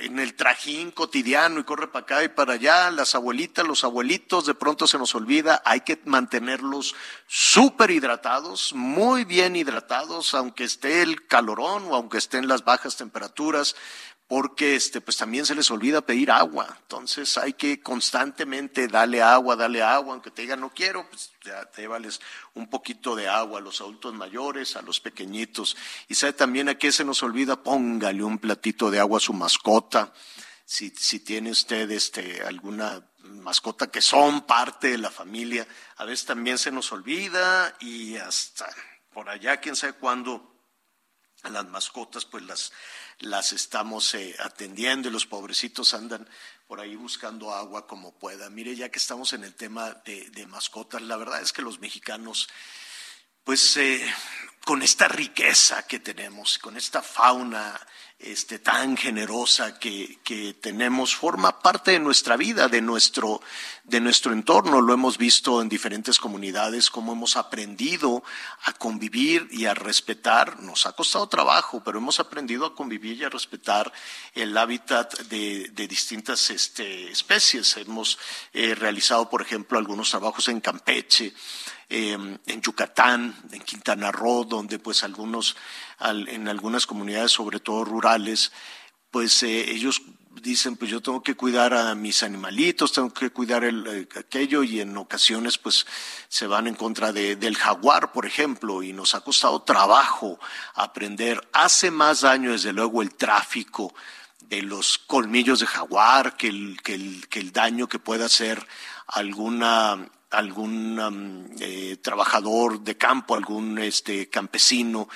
en 0.01 0.19
el 0.19 0.35
trajín 0.35 0.91
cotidiano 0.91 1.61
y 1.61 1.64
corre 1.64 1.89
para 1.89 2.03
acá 2.03 2.25
y 2.25 2.29
para 2.29 2.55
allá, 2.55 2.91
las 2.91 3.14
abuelitas, 3.14 3.66
los 3.66 3.85
abuelitos, 3.85 4.47
de 4.47 4.55
pronto 4.55 4.87
se 4.87 4.99
nos 4.99 5.14
olvida, 5.14 5.62
hay 5.64 5.81
que 5.81 6.01
mantenerlos 6.05 6.95
súper 7.27 7.91
hidratados, 7.91 8.73
muy 8.75 9.25
bien 9.25 9.57
hidratados, 9.57 10.35
aunque 10.35 10.64
esté 10.64 11.03
el 11.03 11.27
calorón 11.27 11.85
o 11.89 11.95
aunque 11.95 12.19
estén 12.19 12.49
las 12.49 12.64
bajas 12.64 12.97
temperaturas, 12.97 13.77
porque 14.29 14.76
este, 14.76 15.01
pues 15.01 15.16
también 15.16 15.47
se 15.47 15.55
les 15.55 15.70
olvida 15.70 16.03
pedir 16.03 16.31
agua. 16.31 16.76
Entonces 16.83 17.39
hay 17.39 17.55
que 17.55 17.81
constantemente 17.81 18.87
darle 18.87 19.22
agua, 19.22 19.57
darle 19.57 19.83
agua, 19.83 20.12
aunque 20.12 20.31
te 20.31 20.43
digan 20.43 20.61
no 20.61 20.70
quiero, 20.70 21.09
pues 21.09 21.33
ya 21.43 21.64
te 21.64 21.87
vales 21.87 22.20
un 22.55 22.68
poquito 22.68 23.16
de 23.16 23.26
agua 23.26 23.59
a 23.59 23.62
los 23.62 23.81
adultos 23.81 24.12
mayores, 24.12 24.76
a 24.76 24.83
los 24.83 25.01
pequeñitos. 25.01 25.76
Y 26.09 26.14
sabe 26.14 26.35
también 26.35 26.68
a 26.68 26.76
qué 26.76 26.93
se 26.93 27.07
nos 27.07 27.22
olvida, 27.22 27.62
póngale 27.62 28.22
un 28.22 28.39
platito 28.39 28.91
de 28.91 29.01
agua 29.01 29.16
a 29.16 29.20
su 29.20 29.33
mascota. 29.33 30.12
Si, 30.66 30.91
si 30.91 31.20
tiene 31.20 31.51
usted 31.51 31.91
este, 31.91 32.43
alguna 32.43 33.03
mascota 33.22 33.91
que 33.91 34.03
son 34.03 34.43
parte 34.43 34.89
de 34.89 34.99
la 34.99 35.11
familia, 35.11 35.66
a 35.97 36.05
veces 36.05 36.26
también 36.26 36.59
se 36.59 36.70
nos 36.70 36.93
olvida 36.93 37.74
y 37.81 38.16
hasta 38.16 38.68
por 39.14 39.31
allá, 39.31 39.57
quién 39.57 39.74
sabe 39.74 39.95
cuándo, 39.95 40.58
las 41.45 41.66
mascotas 41.66 42.24
pues 42.24 42.45
las 42.45 42.72
las 43.20 43.53
estamos 43.53 44.14
eh, 44.14 44.36
atendiendo 44.39 45.09
y 45.09 45.12
los 45.12 45.26
pobrecitos 45.26 45.95
andan 45.95 46.28
por 46.66 46.80
ahí 46.80 46.95
buscando 46.95 47.53
agua 47.53 47.86
como 47.86 48.12
pueda. 48.12 48.49
Mire, 48.51 48.76
ya 48.76 48.91
que 48.91 48.99
estamos 48.99 49.32
en 49.32 49.45
el 49.45 49.55
tema 49.55 49.95
de, 50.05 50.47
mascotas, 50.47 51.03
la 51.03 51.16
verdad 51.16 51.41
es 51.41 51.53
que 51.53 51.62
los 51.62 51.80
mexicanos, 51.80 52.49
pues 53.43 53.76
eh, 53.76 54.05
con 54.64 54.82
esta 54.82 55.09
riqueza 55.09 55.86
que 55.86 55.99
tenemos, 55.99 56.59
con 56.59 56.76
esta 56.76 57.03
fauna 57.03 57.78
este, 58.19 58.59
tan 58.59 58.97
generosa 58.97 59.79
que, 59.79 60.19
que, 60.25 60.55
tenemos 60.55 61.14
forma 61.14 61.61
parte 61.61 61.93
de 61.93 62.01
nuestra 62.01 62.37
vida, 62.37 62.66
de 62.66 62.81
nuestro, 62.81 63.41
de 63.85 64.01
nuestro 64.01 64.33
entorno. 64.33 64.81
Lo 64.81 64.93
hemos 64.93 65.19
visto 65.19 65.62
en 65.62 65.69
diferentes 65.69 66.19
comunidades, 66.19 66.91
cómo 66.91 67.12
hemos 67.12 67.37
aprendido 67.37 68.25
a 68.64 68.73
convivir 68.73 69.47
y 69.53 69.66
a 69.66 69.75
respetar. 69.75 70.61
Nos 70.61 70.87
ha 70.87 70.93
costado 70.93 71.29
trabajo, 71.29 71.81
pero 71.85 71.99
hemos 71.99 72.19
aprendido 72.19 72.66
a 72.66 72.75
convivir 72.75 73.19
y 73.19 73.25
a 73.25 73.31
respetar 73.31 73.93
el 74.35 74.57
hábitat 74.59 75.16
de, 75.29 75.69
de 75.69 75.87
distintas 75.87 76.51
este, 76.51 77.12
especies. 77.12 77.77
Hemos 77.77 78.19
eh, 78.53 78.75
realizado, 78.75 79.31
por 79.31 79.43
ejemplo, 79.43 79.79
algunos 79.79 80.11
trabajos 80.11 80.49
en 80.49 80.61
Campeche. 80.61 81.33
Em, 81.91 82.37
en 82.45 82.61
Yucatán, 82.61 83.35
en 83.51 83.62
Quintana 83.62 84.12
Roo, 84.12 84.45
donde 84.45 84.79
pues 84.79 85.05
algunos, 85.05 85.57
en 86.01 86.49
algunas 86.49 86.87
comunidades, 86.87 87.33
sobre 87.33 87.61
todo 87.61 87.85
rurales, 87.85 88.53
pues 89.11 89.43
eh, 89.43 89.71
ellos 89.71 90.03
dicen, 90.43 90.77
pues 90.77 90.91
yo 90.91 91.01
tengo 91.01 91.23
que 91.23 91.35
cuidar 91.35 91.75
a 91.75 91.95
mis 91.95 92.23
animalitos, 92.23 92.93
tengo 92.93 93.13
que 93.13 93.31
cuidar 93.31 93.65
el, 93.65 93.87
eh, 93.87 94.09
aquello 94.19 94.63
y 94.63 94.81
en 94.81 94.97
ocasiones 94.97 95.59
pues 95.59 95.87
se 96.29 96.47
van 96.47 96.67
en 96.67 96.75
contra 96.75 97.13
del 97.13 97.57
jaguar, 97.57 98.13
por 98.13 98.27
ejemplo, 98.27 98.83
y 98.83 98.93
nos 98.93 99.15
ha 99.15 99.21
costado 99.21 99.63
trabajo 99.63 100.39
aprender. 100.75 101.41
Hace 101.53 101.91
más 101.91 102.21
daño, 102.23 102.53
desde 102.53 102.73
luego, 102.73 103.03
el 103.03 103.15
tráfico 103.15 103.95
de 104.41 104.63
los 104.63 104.99
colmillos 104.99 105.61
de 105.61 105.67
jaguar 105.67 106.37
que 106.37 106.49
el, 106.49 106.81
que 106.83 106.95
el, 106.95 107.29
que 107.29 107.41
el 107.41 107.53
daño 107.53 107.89
que 107.89 107.99
pueda 107.99 108.27
hacer 108.27 108.67
alguna 109.07 110.09
algún 110.31 111.01
um, 111.01 111.47
eh, 111.59 111.97
trabajador 112.03 112.81
de 112.81 112.99
campo, 112.99 113.35
algún 113.35 113.79
este, 113.79 114.29
campesino, 114.29 115.09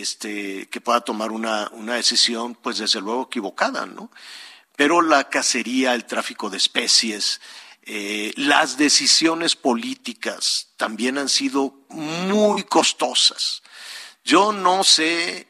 este, 0.00 0.68
que 0.68 0.80
pueda 0.80 1.00
tomar 1.00 1.32
una, 1.32 1.68
una 1.72 1.94
decisión, 1.94 2.54
pues 2.54 2.78
desde 2.78 3.00
luego 3.00 3.24
equivocada, 3.24 3.86
¿no? 3.86 4.10
Pero 4.76 5.00
la 5.00 5.28
cacería, 5.28 5.94
el 5.94 6.04
tráfico 6.04 6.50
de 6.50 6.58
especies, 6.58 7.40
eh, 7.82 8.32
las 8.36 8.76
decisiones 8.76 9.56
políticas 9.56 10.68
también 10.76 11.18
han 11.18 11.28
sido 11.28 11.86
muy 11.88 12.64
costosas. 12.64 13.62
Yo 14.24 14.52
no 14.52 14.84
sé 14.84 15.48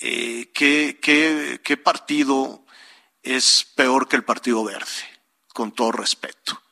eh, 0.00 0.50
qué, 0.54 0.98
qué, 1.02 1.60
qué 1.62 1.76
partido 1.76 2.64
es 3.22 3.66
peor 3.74 4.08
que 4.08 4.16
el 4.16 4.24
Partido 4.24 4.64
Verde, 4.64 4.86
con 5.52 5.72
todo 5.72 5.92
respeto 5.92 6.62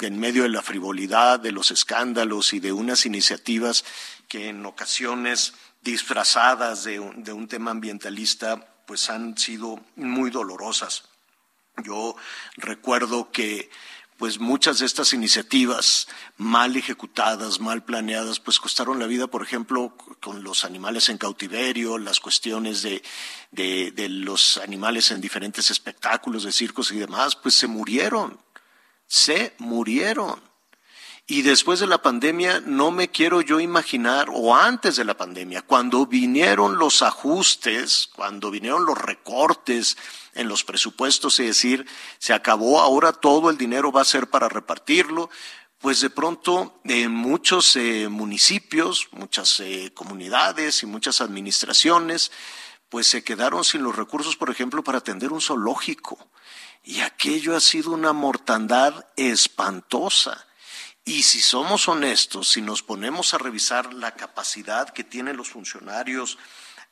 en 0.00 0.18
medio 0.18 0.42
de 0.42 0.48
la 0.48 0.62
frivolidad, 0.62 1.40
de 1.40 1.52
los 1.52 1.70
escándalos 1.70 2.52
y 2.52 2.60
de 2.60 2.72
unas 2.72 3.06
iniciativas 3.06 3.84
que 4.28 4.48
en 4.48 4.64
ocasiones 4.66 5.54
disfrazadas 5.90 6.84
de 6.84 7.00
un, 7.00 7.48
tema 7.48 7.70
ambientalista, 7.70 8.56
pues 8.86 9.10
han 9.10 9.36
sido 9.38 9.80
muy 9.96 10.30
dolorosas. 10.30 11.04
Yo 11.84 12.16
recuerdo 12.56 13.30
que 13.30 13.70
pues 14.18 14.40
muchas 14.40 14.80
de 14.80 14.86
estas 14.86 15.12
iniciativas 15.12 16.08
mal 16.36 16.76
ejecutadas, 16.76 17.60
mal 17.60 17.84
planeadas, 17.84 18.40
pues 18.40 18.58
costaron 18.58 18.98
la 18.98 19.06
vida, 19.06 19.28
por 19.28 19.44
ejemplo, 19.44 19.96
con 20.20 20.42
los 20.42 20.64
animales 20.64 21.08
en 21.08 21.18
cautiverio, 21.18 21.98
las 21.98 22.18
cuestiones 22.18 22.82
de, 22.82 23.02
de 23.52 24.08
los 24.08 24.58
animales 24.58 25.12
en 25.12 25.20
diferentes 25.20 25.70
espectáculos 25.70 26.42
de 26.42 26.52
circos 26.52 26.90
y 26.90 26.98
demás, 26.98 27.36
pues 27.36 27.54
se 27.54 27.68
murieron 27.68 28.38
se 29.08 29.54
murieron. 29.58 30.47
Y 31.30 31.42
después 31.42 31.78
de 31.78 31.86
la 31.86 32.00
pandemia 32.00 32.62
no 32.64 32.90
me 32.90 33.10
quiero 33.10 33.42
yo 33.42 33.60
imaginar, 33.60 34.30
o 34.32 34.56
antes 34.56 34.96
de 34.96 35.04
la 35.04 35.14
pandemia, 35.14 35.60
cuando 35.60 36.06
vinieron 36.06 36.78
los 36.78 37.02
ajustes, 37.02 38.08
cuando 38.14 38.50
vinieron 38.50 38.86
los 38.86 38.96
recortes 38.96 39.98
en 40.32 40.48
los 40.48 40.64
presupuestos, 40.64 41.38
es 41.40 41.48
decir, 41.48 41.86
se 42.18 42.32
acabó, 42.32 42.80
ahora 42.80 43.12
todo 43.12 43.50
el 43.50 43.58
dinero 43.58 43.92
va 43.92 44.00
a 44.00 44.06
ser 44.06 44.30
para 44.30 44.48
repartirlo, 44.48 45.28
pues 45.76 46.00
de 46.00 46.08
pronto 46.08 46.80
en 46.84 47.12
muchos 47.12 47.76
eh, 47.76 48.08
municipios, 48.08 49.08
muchas 49.10 49.60
eh, 49.60 49.92
comunidades 49.92 50.82
y 50.82 50.86
muchas 50.86 51.20
administraciones, 51.20 52.32
pues 52.88 53.06
se 53.06 53.22
quedaron 53.22 53.64
sin 53.64 53.82
los 53.82 53.94
recursos, 53.94 54.34
por 54.36 54.48
ejemplo, 54.48 54.82
para 54.82 54.96
atender 54.96 55.30
un 55.30 55.42
zoológico 55.42 56.30
y 56.82 57.00
aquello 57.00 57.54
ha 57.54 57.60
sido 57.60 57.90
una 57.90 58.14
mortandad 58.14 59.08
espantosa. 59.14 60.47
Y 61.08 61.22
si 61.22 61.40
somos 61.40 61.88
honestos, 61.88 62.50
si 62.50 62.60
nos 62.60 62.82
ponemos 62.82 63.32
a 63.32 63.38
revisar 63.38 63.94
la 63.94 64.10
capacidad 64.10 64.90
que 64.90 65.04
tienen 65.04 65.38
los 65.38 65.48
funcionarios 65.48 66.36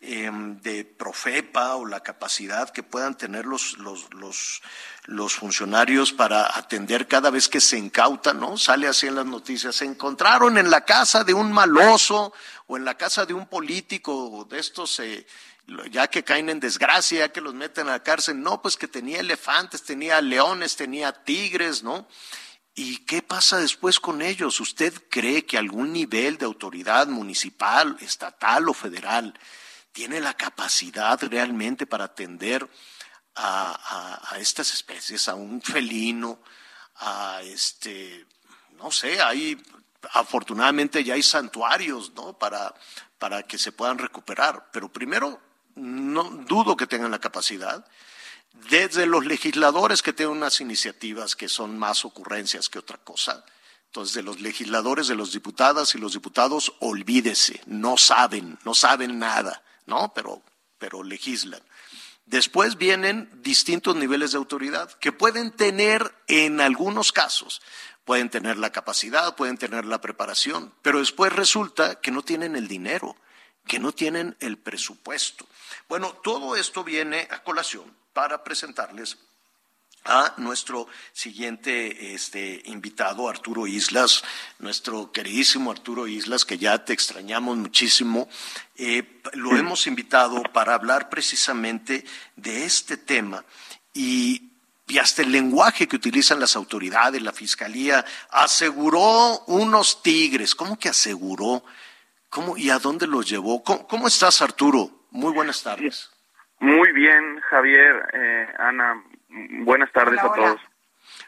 em, 0.01 0.59
de 0.62 0.87
Profepa 0.87 1.75
o 1.77 1.85
la 1.85 2.01
capacidad 2.01 2.71
que 2.71 2.83
puedan 2.83 3.19
tener 3.19 3.45
los, 3.45 3.77
los, 3.77 4.62
los, 5.05 5.35
funcionarios 5.35 6.14
para 6.14 6.57
atender 6.57 7.07
cada 7.07 7.29
vez 7.29 7.47
que 7.51 7.61
se 7.61 7.77
incauta, 7.77 8.33
¿no? 8.33 8.57
Sale 8.57 8.89
así 8.89 9.07
en 9.07 9.17
las 9.17 9.27
noticias, 9.27 9.77
se 9.77 9.85
encontraron 9.85 10.57
en 10.57 10.71
la 10.71 10.87
casa 10.87 11.23
de 11.23 11.35
un 11.35 11.53
maloso 11.53 12.33
o 12.69 12.79
en 12.79 12.87
la 12.87 12.97
casa 12.97 13.27
de 13.27 13.35
un 13.35 13.47
político 13.47 14.47
de 14.49 14.59
estos... 14.61 14.99
Eh, 15.01 15.27
ya 15.91 16.07
que 16.07 16.23
caen 16.23 16.49
en 16.49 16.61
desgracia, 16.61 17.19
ya 17.19 17.33
que 17.33 17.41
los 17.41 17.53
meten 17.53 17.89
a 17.89 17.93
la 17.93 18.03
cárcel, 18.05 18.41
no, 18.41 18.62
pues 18.62 18.77
que 18.77 18.87
tenía 18.87 19.19
elefantes, 19.19 19.83
tenía 19.83 20.21
leones, 20.21 20.77
tenía 20.77 21.12
tigres, 21.12 21.83
¿no? 21.83 22.07
¿Y 22.79 22.99
qué 22.99 23.22
pasa 23.22 23.57
después 23.57 23.99
con 23.99 24.20
ellos? 24.20 24.61
¿Usted 24.61 24.93
cree 25.09 25.47
que 25.47 25.57
algún 25.57 25.95
nivel 25.95 26.37
de 26.37 26.45
autoridad 26.45 27.07
municipal, 27.07 27.97
estatal 28.01 28.68
o 28.68 28.74
federal 28.74 29.33
tiene 29.93 30.20
la 30.20 30.35
capacidad 30.35 31.18
realmente 31.22 31.87
para 31.87 32.05
atender 32.05 32.68
a, 33.35 34.37
estas 34.39 34.74
especies, 34.74 35.27
a 35.27 35.35
un 35.35 35.62
felino, 35.62 36.39
a 36.97 37.41
este, 37.45 38.27
no 38.72 38.91
sé, 38.91 39.22
hay, 39.22 39.59
afortunadamente 40.12 41.03
ya 41.03 41.14
hay 41.14 41.22
santuarios, 41.22 42.12
¿no? 42.12 42.39
Para, 42.39 42.74
para 43.18 43.43
que 43.45 43.57
se 43.57 43.72
puedan 43.72 43.97
recuperar. 43.97 44.68
Pero 44.70 44.93
primero, 44.93 45.41
no 45.77 46.24
dudo 46.24 46.77
que 46.77 46.87
tengan 46.87 47.11
la 47.11 47.20
capacidad 47.20 47.87
desde 48.71 49.07
los 49.07 49.25
legisladores 49.27 50.03
que 50.03 50.13
tienen 50.13 50.37
unas 50.37 50.61
iniciativas 50.61 51.37
que 51.37 51.49
son 51.49 51.79
más 51.79 52.05
ocurrencias 52.05 52.69
que 52.69 52.79
otra 52.79 52.99
cosa. 52.99 53.45
Entonces, 53.87 54.15
de 54.15 54.23
los 54.23 54.41
legisladores, 54.41 55.09
de 55.09 55.15
los 55.15 55.33
diputadas 55.33 55.95
y 55.95 55.99
los 55.99 56.13
diputados, 56.13 56.75
olvídese, 56.81 57.61
no 57.67 57.97
saben, 57.97 58.59
no 58.65 58.75
saben 58.75 59.19
nada, 59.19 59.63
¿no? 59.87 60.13
Pero, 60.15 60.43
pero 60.79 61.03
legislan. 61.03 61.63
Después 62.27 62.77
vienen 62.77 63.31
distintos 63.43 63.95
niveles 63.95 64.33
de 64.33 64.39
autoridad 64.39 64.93
que 64.95 65.13
pueden 65.13 65.53
tener, 65.53 66.13
en 66.27 66.61
algunos 66.61 67.13
casos, 67.13 67.63
pueden 68.05 68.31
tener 68.31 68.59
la 68.59 68.73
capacidad, 68.73 69.37
pueden 69.37 69.57
tener 69.57 69.85
la 69.85 70.01
preparación, 70.01 70.75
pero 70.83 70.99
después 70.99 71.33
resulta 71.33 72.01
que 72.01 72.11
no 72.11 72.23
tienen 72.23 72.57
el 72.57 72.67
dinero, 72.67 73.17
que 73.67 73.79
no 73.79 73.93
tienen 73.93 74.37
el 74.41 74.59
presupuesto. 74.59 75.47
Bueno, 75.89 76.13
todo 76.23 76.57
esto 76.57 76.83
viene 76.83 77.29
a 77.31 77.43
colación 77.45 77.95
para 78.17 78.43
presentarles 78.43 79.19
a 80.07 80.33
nuestro 80.39 80.89
siguiente 81.12 82.14
este, 82.14 82.62
invitado, 82.64 83.29
Arturo 83.29 83.67
Islas, 83.67 84.25
nuestro 84.59 85.12
queridísimo 85.12 85.71
Arturo 85.71 86.07
Islas, 86.07 86.47
que 86.47 86.57
ya 86.57 86.83
te 86.83 86.95
extrañamos 86.95 87.59
muchísimo. 87.59 88.27
Eh, 88.75 89.21
lo 89.35 89.55
hemos 89.55 89.87
invitado 89.87 90.43
para 90.55 90.73
hablar 90.73 91.11
precisamente 91.11 92.07
de 92.37 92.64
este 92.64 92.97
tema 92.97 93.45
y, 93.93 94.51
y 94.89 94.97
hasta 94.97 95.21
el 95.21 95.31
lenguaje 95.31 95.87
que 95.87 95.97
utilizan 95.97 96.41
las 96.41 96.57
autoridades, 96.57 97.21
la 97.21 97.35
fiscalía, 97.35 98.03
aseguró 98.31 99.45
unos 99.47 100.03
tigres. 100.03 100.55
¿Cómo 100.55 100.79
que 100.79 100.89
aseguró? 100.89 101.62
¿Cómo 102.31 102.57
y 102.57 102.71
a 102.71 102.79
dónde 102.79 103.07
los 103.07 103.29
llevó? 103.29 103.62
cómo 103.62 104.09
estás, 104.09 104.41
Arturo? 104.41 105.07
Muy 105.11 105.35
buenas 105.35 105.62
tardes. 105.62 106.16
Muy 106.61 106.93
bien, 106.93 107.41
Javier, 107.41 108.09
eh, 108.13 108.49
Ana, 108.59 109.03
buenas 109.29 109.93
tardes 109.93 110.19
a 110.21 110.33
todos. 110.33 110.61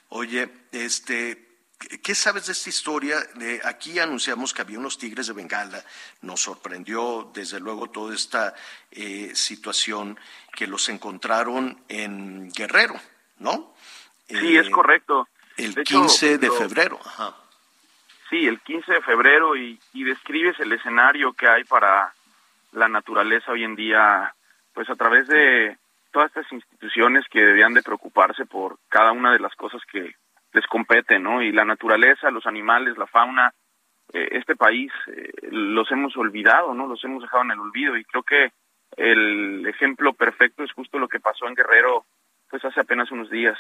Oye, 0.09 0.49
este, 0.73 1.49
¿Qué 2.03 2.15
sabes 2.15 2.47
de 2.47 2.53
esta 2.53 2.69
historia? 2.69 3.19
De 3.37 3.61
aquí 3.65 4.01
anunciamos 4.01 4.53
que 4.53 4.63
había 4.63 4.81
unos 4.81 4.99
tigres 4.99 5.29
de 5.29 5.33
Bengala. 5.33 5.85
Nos 6.23 6.41
sorprendió, 6.41 7.31
desde 7.33 7.61
luego, 7.61 7.89
toda 7.89 8.15
esta 8.15 8.53
eh, 8.91 9.31
situación 9.35 10.19
que 10.53 10.67
los 10.67 10.89
encontraron 10.89 11.81
en 11.89 12.51
Guerrero, 12.51 12.95
¿no? 13.39 13.75
Sí, 14.27 14.57
es 14.57 14.67
eh, 14.67 14.71
correcto. 14.71 15.29
El 15.57 15.77
15 15.77 16.39
de 16.39 16.51
febrero. 16.51 16.99
Ajá. 17.05 17.37
Sí, 18.29 18.47
el 18.47 18.61
15 18.61 18.95
de 18.95 19.03
febrero 19.03 19.57
y, 19.57 19.81
y 19.93 20.05
describes 20.05 20.59
el 20.59 20.73
escenario 20.73 21.33
que 21.33 21.47
hay 21.47 21.63
para 21.63 22.13
la 22.73 22.89
naturaleza 22.89 23.53
hoy 23.53 23.63
en 23.63 23.77
día 23.77 24.35
pues 24.79 24.89
a 24.91 24.95
través 24.95 25.27
de 25.27 25.77
todas 26.13 26.29
estas 26.29 26.53
instituciones 26.53 27.25
que 27.33 27.41
debían 27.41 27.75
de 27.75 27.83
preocuparse 27.83 28.47
por 28.47 28.79
cada 28.89 29.11
una 29.11 29.33
de 29.33 29.41
las 29.41 29.53
cosas 29.57 29.83
que 29.91 30.15
les 30.53 30.67
competen, 30.69 31.25
¿no? 31.25 31.43
Y 31.43 31.51
la 31.51 31.65
naturaleza, 31.65 32.31
los 32.31 32.47
animales, 32.47 32.97
la 32.97 33.09
fauna, 33.09 33.53
eh, 34.13 34.29
este 34.31 34.55
país 34.55 34.93
eh, 35.09 35.33
los 35.51 35.91
hemos 35.91 36.17
olvidado, 36.17 36.75
¿no? 36.75 36.87
Los 36.87 37.03
hemos 37.03 37.23
dejado 37.23 37.43
en 37.43 37.51
el 37.51 37.59
olvido 37.59 37.97
y 37.97 38.05
creo 38.05 38.23
que 38.23 38.53
el 38.97 39.67
ejemplo 39.67 40.13
perfecto 40.13 40.63
es 40.63 40.71
justo 40.71 41.01
lo 41.01 41.09
que 41.09 41.19
pasó 41.19 41.49
en 41.49 41.57
Guerrero, 41.57 42.05
pues 42.49 42.65
hace 42.65 42.79
apenas 42.79 43.11
unos 43.11 43.29
días. 43.31 43.59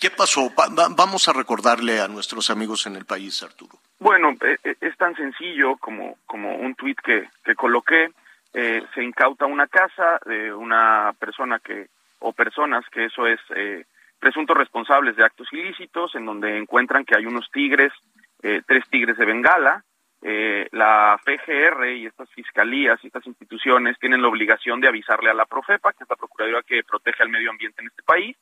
¿Qué 0.00 0.10
pasó? 0.10 0.52
vamos 0.96 1.28
a 1.28 1.32
recordarle 1.32 2.00
a 2.00 2.08
nuestros 2.08 2.50
amigos 2.50 2.88
en 2.88 2.96
el 2.96 3.04
país, 3.04 3.40
Arturo. 3.44 3.78
Bueno, 4.00 4.34
eh, 4.40 4.74
es 4.80 4.96
tan 4.96 5.14
sencillo 5.14 5.76
como, 5.76 6.18
como 6.26 6.56
un 6.56 6.74
tuit 6.74 6.98
que, 6.98 7.28
que 7.44 7.54
coloqué. 7.54 8.10
Eh, 8.60 8.82
se 8.92 9.04
incauta 9.04 9.46
una 9.46 9.68
casa 9.68 10.18
de 10.26 10.52
una 10.52 11.14
persona 11.20 11.60
que 11.60 11.86
o 12.18 12.32
personas 12.32 12.84
que 12.90 13.04
eso 13.04 13.24
es 13.24 13.38
eh, 13.54 13.84
presuntos 14.18 14.56
responsables 14.56 15.14
de 15.14 15.22
actos 15.22 15.46
ilícitos 15.52 16.12
en 16.16 16.26
donde 16.26 16.58
encuentran 16.58 17.04
que 17.04 17.16
hay 17.16 17.24
unos 17.24 17.48
tigres, 17.52 17.92
eh, 18.42 18.62
tres 18.66 18.82
tigres 18.90 19.16
de 19.16 19.26
Bengala. 19.26 19.84
la 20.72 21.20
FGR 21.22 21.86
y 21.98 22.06
estas 22.06 22.28
fiscalías 22.30 22.98
y 23.04 23.06
estas 23.06 23.24
instituciones 23.28 23.96
tienen 24.00 24.22
la 24.22 24.26
obligación 24.26 24.80
de 24.80 24.88
avisarle 24.88 25.30
a 25.30 25.34
la 25.34 25.46
Profepa, 25.46 25.92
que 25.92 26.02
es 26.02 26.10
la 26.10 26.16
Procuraduría 26.16 26.62
que 26.62 26.82
protege 26.82 27.22
al 27.22 27.28
medio 27.28 27.50
ambiente 27.50 27.80
en 27.80 27.86
este 27.86 28.02
país. 28.02 28.36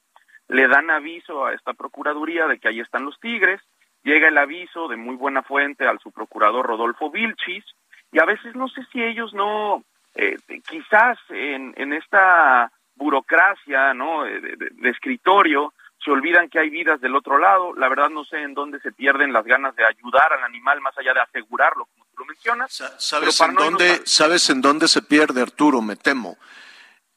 Le 0.48 0.66
dan 0.66 0.88
aviso 0.88 1.44
a 1.44 1.52
esta 1.52 1.74
Procuraduría 1.74 2.46
de 2.46 2.58
que 2.58 2.68
ahí 2.68 2.80
están 2.80 3.04
los 3.04 3.20
tigres. 3.20 3.60
Llega 4.02 4.28
el 4.28 4.38
aviso 4.38 4.88
de 4.88 4.96
muy 4.96 5.16
buena 5.16 5.42
fuente 5.42 5.86
al 5.86 5.98
subprocurador 5.98 6.64
Rodolfo 6.64 7.10
Vilchis, 7.10 7.66
y 8.12 8.18
a 8.18 8.24
veces 8.24 8.54
no 8.54 8.68
sé 8.68 8.80
si 8.90 9.02
ellos 9.02 9.34
no 9.34 9.84
eh, 10.16 10.36
quizás 10.66 11.18
en, 11.28 11.74
en, 11.76 11.92
esta 11.92 12.72
burocracia 12.94 13.92
¿no? 13.92 14.24
De, 14.24 14.90
escritorio 14.90 15.74
se 16.02 16.10
olvidan 16.10 16.48
que 16.48 16.58
hay 16.58 16.70
vidas 16.70 17.00
del 17.00 17.14
otro 17.14 17.38
lado. 17.38 17.74
La 17.74 17.88
verdad 17.88 18.08
no 18.08 18.24
sé 18.24 18.42
en 18.42 18.54
dónde 18.54 18.80
se 18.80 18.92
pierden 18.92 19.32
las 19.32 19.44
ganas 19.44 19.76
de 19.76 19.84
ayudar 19.84 20.32
al 20.32 20.44
animal 20.44 20.80
más 20.80 20.96
allá 20.96 21.12
de 21.12 21.20
asegurarlo, 21.20 21.86
como 21.86 22.04
tú 22.06 22.18
lo 22.18 22.24
mencionas. 22.24 22.82
¿Sabes 22.98 23.40
en 23.40 23.54
dónde 23.54 24.00
sabes 24.06 24.48
en 24.50 24.62
dónde 24.62 24.88
se 24.88 25.02
pierde 25.02 25.42
Arturo? 25.42 25.82
Me 25.82 25.96
temo. 25.96 26.38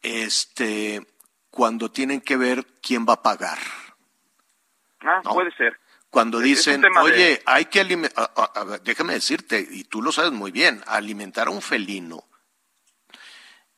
Este 0.02 1.02
cuando 1.50 1.92
tienen 1.92 2.22
que 2.22 2.38
ver 2.38 2.66
quién 2.82 3.06
va 3.08 3.14
a 3.14 3.24
pagar. 3.24 3.60
Ah, 5.02 5.22
puede 5.24 5.52
ser. 5.52 5.80
Cuando 6.10 6.40
dicen, 6.40 6.84
oye, 7.02 7.42
hay 7.46 7.66
que 7.66 7.82
alimentar, 7.82 8.32
déjame 8.84 9.14
decirte, 9.14 9.66
y 9.70 9.84
tú 9.84 10.02
lo 10.02 10.12
sabes 10.12 10.32
muy 10.32 10.52
bien, 10.52 10.82
alimentar 10.88 11.48
a 11.48 11.52
un 11.52 11.62
felino 11.62 12.29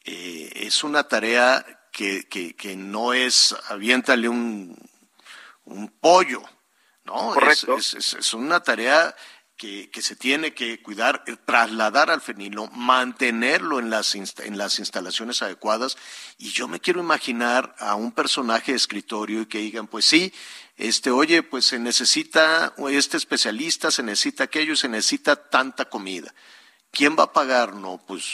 eh, 0.06 0.52
es 0.56 0.84
una 0.84 1.04
tarea 1.04 1.66
que, 1.92 2.28
que, 2.28 2.76
no 2.76 3.14
es 3.14 3.56
aviéntale 3.70 4.30
un, 4.30 4.78
un 5.66 5.90
pollo, 5.90 6.42
¿no? 7.04 7.36
Es, 7.78 7.94
es, 7.94 8.34
una 8.34 8.62
tarea 8.62 9.16
que, 9.58 9.92
que, 9.92 10.02
se 10.02 10.16
tiene 10.16 10.54
que 10.54 10.82
cuidar, 10.82 11.24
eh, 11.28 11.36
trasladar 11.46 12.10
al 12.10 12.22
fenilo, 12.22 12.68
mantenerlo 12.68 13.80
en 13.80 13.90
las, 13.90 14.16
en 14.16 14.58
las 14.58 14.80
instalaciones 14.80 15.42
adecuadas. 15.42 15.98
Y 16.38 16.50
yo 16.50 16.68
me 16.68 16.80
quiero 16.80 17.02
imaginar 17.02 17.76
a 17.78 17.96
un 17.96 18.12
personaje 18.12 18.72
de 18.72 18.78
escritorio 18.78 19.42
y 19.42 19.46
que 19.46 19.60
digan, 19.60 19.88
pues 19.88 20.06
sí, 20.06 20.34
este, 20.78 21.12
oye, 21.12 21.44
pues 21.44 21.66
se 21.66 21.78
necesita 21.78 22.74
este 22.90 23.18
especialista, 23.18 23.92
se 23.92 24.02
necesita 24.02 24.46
aquello, 24.46 24.76
se 24.76 24.90
necesita 24.90 25.36
tanta 25.36 25.86
comida. 25.86 26.34
¿Quién 26.90 27.16
va 27.18 27.26
a 27.26 27.34
pagar? 27.34 27.76
No, 27.76 28.02
pues 28.08 28.26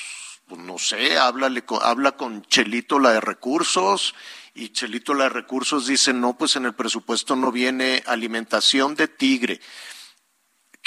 pues 0.47 0.61
no 0.61 0.77
sé, 0.77 1.17
háblale 1.17 1.63
habla 1.81 2.13
con 2.13 2.43
Chelito 2.43 2.99
la 2.99 3.11
de 3.11 3.21
recursos 3.21 4.15
y 4.53 4.69
Chelito 4.69 5.13
la 5.13 5.25
de 5.25 5.29
recursos 5.29 5.87
dice, 5.87 6.13
no, 6.13 6.37
pues 6.37 6.55
en 6.55 6.65
el 6.65 6.73
presupuesto 6.73 7.35
no 7.35 7.51
viene 7.51 8.01
alimentación 8.07 8.95
de 8.95 9.07
tigre. 9.07 9.59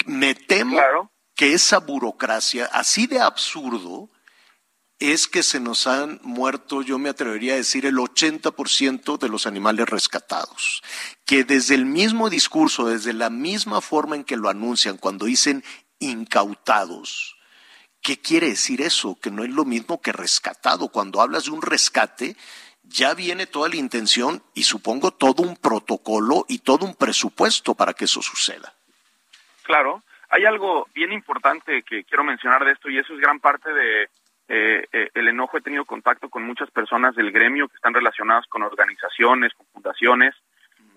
Me 0.05 0.33
temo 0.35 0.79
que 1.35 1.53
esa 1.53 1.79
burocracia, 1.79 2.65
así 2.65 3.07
de 3.07 3.21
absurdo, 3.21 4.09
es 4.99 5.27
que 5.27 5.41
se 5.41 5.59
nos 5.59 5.87
han 5.87 6.19
muerto, 6.23 6.81
yo 6.81 6.99
me 6.99 7.09
atrevería 7.09 7.53
a 7.53 7.57
decir, 7.57 7.85
el 7.85 7.95
80% 7.95 9.17
de 9.17 9.29
los 9.29 9.47
animales 9.47 9.89
rescatados. 9.89 10.83
Que 11.25 11.43
desde 11.43 11.75
el 11.75 11.85
mismo 11.85 12.29
discurso, 12.29 12.87
desde 12.87 13.13
la 13.13 13.29
misma 13.29 13.81
forma 13.81 14.15
en 14.15 14.23
que 14.23 14.37
lo 14.37 14.49
anuncian, 14.49 14.97
cuando 14.97 15.25
dicen 15.25 15.63
incautados, 15.99 17.35
¿Qué 18.01 18.19
quiere 18.19 18.47
decir 18.47 18.81
eso? 18.81 19.17
Que 19.21 19.31
no 19.31 19.43
es 19.43 19.49
lo 19.49 19.65
mismo 19.65 20.01
que 20.01 20.11
rescatado. 20.11 20.89
Cuando 20.89 21.21
hablas 21.21 21.45
de 21.45 21.51
un 21.51 21.61
rescate, 21.61 22.35
ya 22.83 23.13
viene 23.13 23.45
toda 23.45 23.69
la 23.69 23.75
intención 23.75 24.41
y 24.53 24.63
supongo 24.63 25.11
todo 25.11 25.43
un 25.43 25.55
protocolo 25.55 26.45
y 26.47 26.59
todo 26.59 26.85
un 26.85 26.95
presupuesto 26.95 27.75
para 27.75 27.93
que 27.93 28.05
eso 28.05 28.21
suceda. 28.21 28.73
Claro, 29.63 30.03
hay 30.29 30.45
algo 30.45 30.87
bien 30.93 31.11
importante 31.11 31.83
que 31.83 32.03
quiero 32.03 32.23
mencionar 32.23 32.65
de 32.65 32.71
esto 32.71 32.89
y 32.89 32.97
eso 32.97 33.13
es 33.13 33.19
gran 33.19 33.39
parte 33.39 33.71
de 33.71 34.09
eh, 34.53 34.85
eh, 34.91 35.09
el 35.13 35.29
enojo, 35.29 35.57
he 35.57 35.61
tenido 35.61 35.85
contacto 35.85 36.29
con 36.29 36.43
muchas 36.43 36.69
personas 36.71 37.15
del 37.15 37.31
gremio 37.31 37.69
que 37.69 37.75
están 37.75 37.93
relacionadas 37.93 38.45
con 38.47 38.63
organizaciones, 38.63 39.53
con 39.53 39.65
fundaciones. 39.67 40.35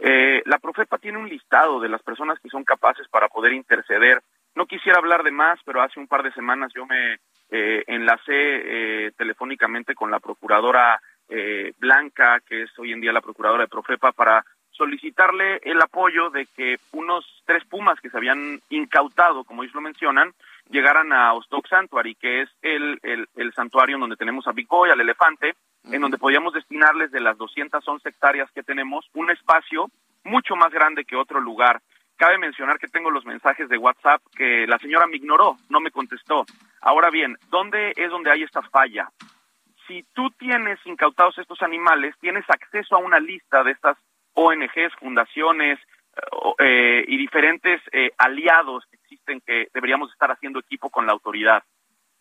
Eh, 0.00 0.42
la 0.46 0.58
Profepa 0.58 0.98
tiene 0.98 1.18
un 1.18 1.28
listado 1.28 1.78
de 1.78 1.88
las 1.88 2.02
personas 2.02 2.40
que 2.40 2.48
son 2.48 2.64
capaces 2.64 3.06
para 3.08 3.28
poder 3.28 3.52
interceder. 3.52 4.22
No 4.54 4.66
quisiera 4.66 4.98
hablar 4.98 5.22
de 5.22 5.30
más, 5.30 5.58
pero 5.64 5.82
hace 5.82 5.98
un 5.98 6.06
par 6.06 6.22
de 6.22 6.32
semanas 6.32 6.72
yo 6.74 6.86
me 6.86 7.18
enlacé 7.50 9.12
telefónicamente 9.16 9.94
con 9.94 10.10
la 10.10 10.18
procuradora 10.18 11.00
Blanca, 11.78 12.40
que 12.40 12.62
es 12.62 12.78
hoy 12.78 12.92
en 12.92 13.00
día 13.00 13.12
la 13.12 13.20
procuradora 13.20 13.64
de 13.64 13.68
Profepa, 13.68 14.12
para 14.12 14.44
solicitarle 14.74 15.60
el 15.62 15.80
apoyo 15.80 16.30
de 16.30 16.46
que 16.46 16.76
unos 16.92 17.24
tres 17.46 17.64
pumas 17.64 18.00
que 18.00 18.10
se 18.10 18.16
habían 18.16 18.60
incautado, 18.70 19.44
como 19.44 19.62
ellos 19.62 19.74
lo 19.74 19.80
mencionan, 19.80 20.32
llegaran 20.68 21.12
a 21.12 21.32
Ostok 21.34 21.68
Sanctuary, 21.68 22.14
que 22.16 22.42
es 22.42 22.50
el, 22.62 22.98
el, 23.02 23.52
santuario 23.54 23.96
en 23.96 24.00
donde 24.00 24.16
tenemos 24.16 24.46
a 24.46 24.52
Big 24.52 24.66
Boy, 24.66 24.90
al 24.90 25.00
elefante, 25.00 25.54
en 25.84 26.00
donde 26.00 26.18
podíamos 26.18 26.54
destinarles 26.54 27.12
de 27.12 27.20
las 27.20 27.36
211 27.38 28.08
hectáreas 28.08 28.50
que 28.52 28.62
tenemos 28.62 29.08
un 29.14 29.30
espacio 29.30 29.90
mucho 30.24 30.56
más 30.56 30.72
grande 30.72 31.04
que 31.04 31.16
otro 31.16 31.40
lugar. 31.40 31.80
Cabe 32.16 32.38
mencionar 32.38 32.78
que 32.78 32.88
tengo 32.88 33.10
los 33.10 33.24
mensajes 33.24 33.68
de 33.68 33.78
WhatsApp 33.78 34.22
que 34.36 34.66
la 34.66 34.78
señora 34.78 35.06
me 35.06 35.16
ignoró, 35.16 35.56
no 35.68 35.80
me 35.80 35.90
contestó. 35.90 36.44
Ahora 36.80 37.10
bien, 37.10 37.36
¿dónde 37.50 37.92
es 37.96 38.10
donde 38.10 38.30
hay 38.30 38.42
esta 38.44 38.62
falla? 38.62 39.08
Si 39.88 40.04
tú 40.14 40.30
tienes 40.30 40.78
incautados 40.86 41.36
estos 41.38 41.60
animales, 41.62 42.14
tienes 42.20 42.48
acceso 42.48 42.94
a 42.94 43.00
una 43.00 43.18
lista 43.18 43.64
de 43.64 43.72
estas 43.72 43.98
ONGs, 44.34 44.94
fundaciones 44.98 45.78
eh, 46.16 46.54
eh, 46.58 47.04
y 47.08 47.16
diferentes 47.16 47.80
eh, 47.92 48.12
aliados 48.18 48.84
que 48.86 48.96
existen 48.96 49.40
que 49.40 49.68
deberíamos 49.74 50.12
estar 50.12 50.30
haciendo 50.30 50.60
equipo 50.60 50.90
con 50.90 51.06
la 51.06 51.12
autoridad. 51.12 51.62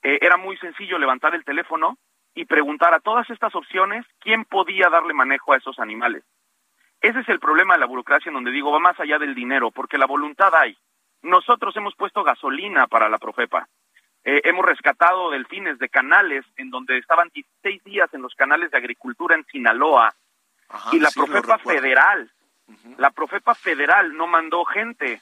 era 0.01 0.35
muy 0.35 0.57
sencillo 0.57 0.97
levantar 0.97 1.33
el 1.33 1.45
teléfono 1.45 1.97
y 2.35 2.45
preguntar 2.45 2.93
a 2.93 2.99
todas 2.99 3.29
estas 3.29 3.55
opciones 3.55 4.05
quién 4.19 4.43
podía 4.43 4.89
darle 4.89 5.13
manejo 5.13 5.53
a 5.53 5.57
esos 5.57 5.79
animales. 5.79 6.23
Ese 7.03 7.19
es 7.19 7.27
el 7.27 7.39
problema 7.39 7.73
de 7.73 7.81
la 7.81 7.85
burocracia 7.85 8.29
en 8.29 8.35
donde 8.35 8.51
digo 8.51 8.71
va 8.71 8.79
más 8.79 8.97
allá 8.97 9.19
del 9.19 9.35
dinero, 9.35 9.71
porque 9.71 9.97
la 9.97 10.05
voluntad 10.05 10.55
hay. 10.55 10.77
Nosotros 11.21 11.75
hemos 11.75 11.93
puesto 11.95 12.23
gasolina 12.23 12.87
para 12.87 13.09
la 13.09 13.17
Profepa. 13.17 13.67
hemos 14.23 14.65
rescatado 14.65 15.31
delfines 15.31 15.77
de 15.79 15.89
canales 15.89 16.45
en 16.55 16.69
donde 16.69 16.97
estaban 16.97 17.29
16 17.33 17.83
días 17.83 18.13
en 18.13 18.21
los 18.21 18.33
canales 18.35 18.71
de 18.71 18.77
agricultura 18.77 19.35
en 19.35 19.45
Sinaloa. 19.47 20.13
Y 20.93 20.99
la 20.99 21.09
Profepa 21.13 21.57
Federal, 21.57 22.31
la 22.97 23.11
Profepa 23.11 23.53
Federal 23.53 24.15
no 24.15 24.25
mandó 24.25 24.63
gente 24.63 25.21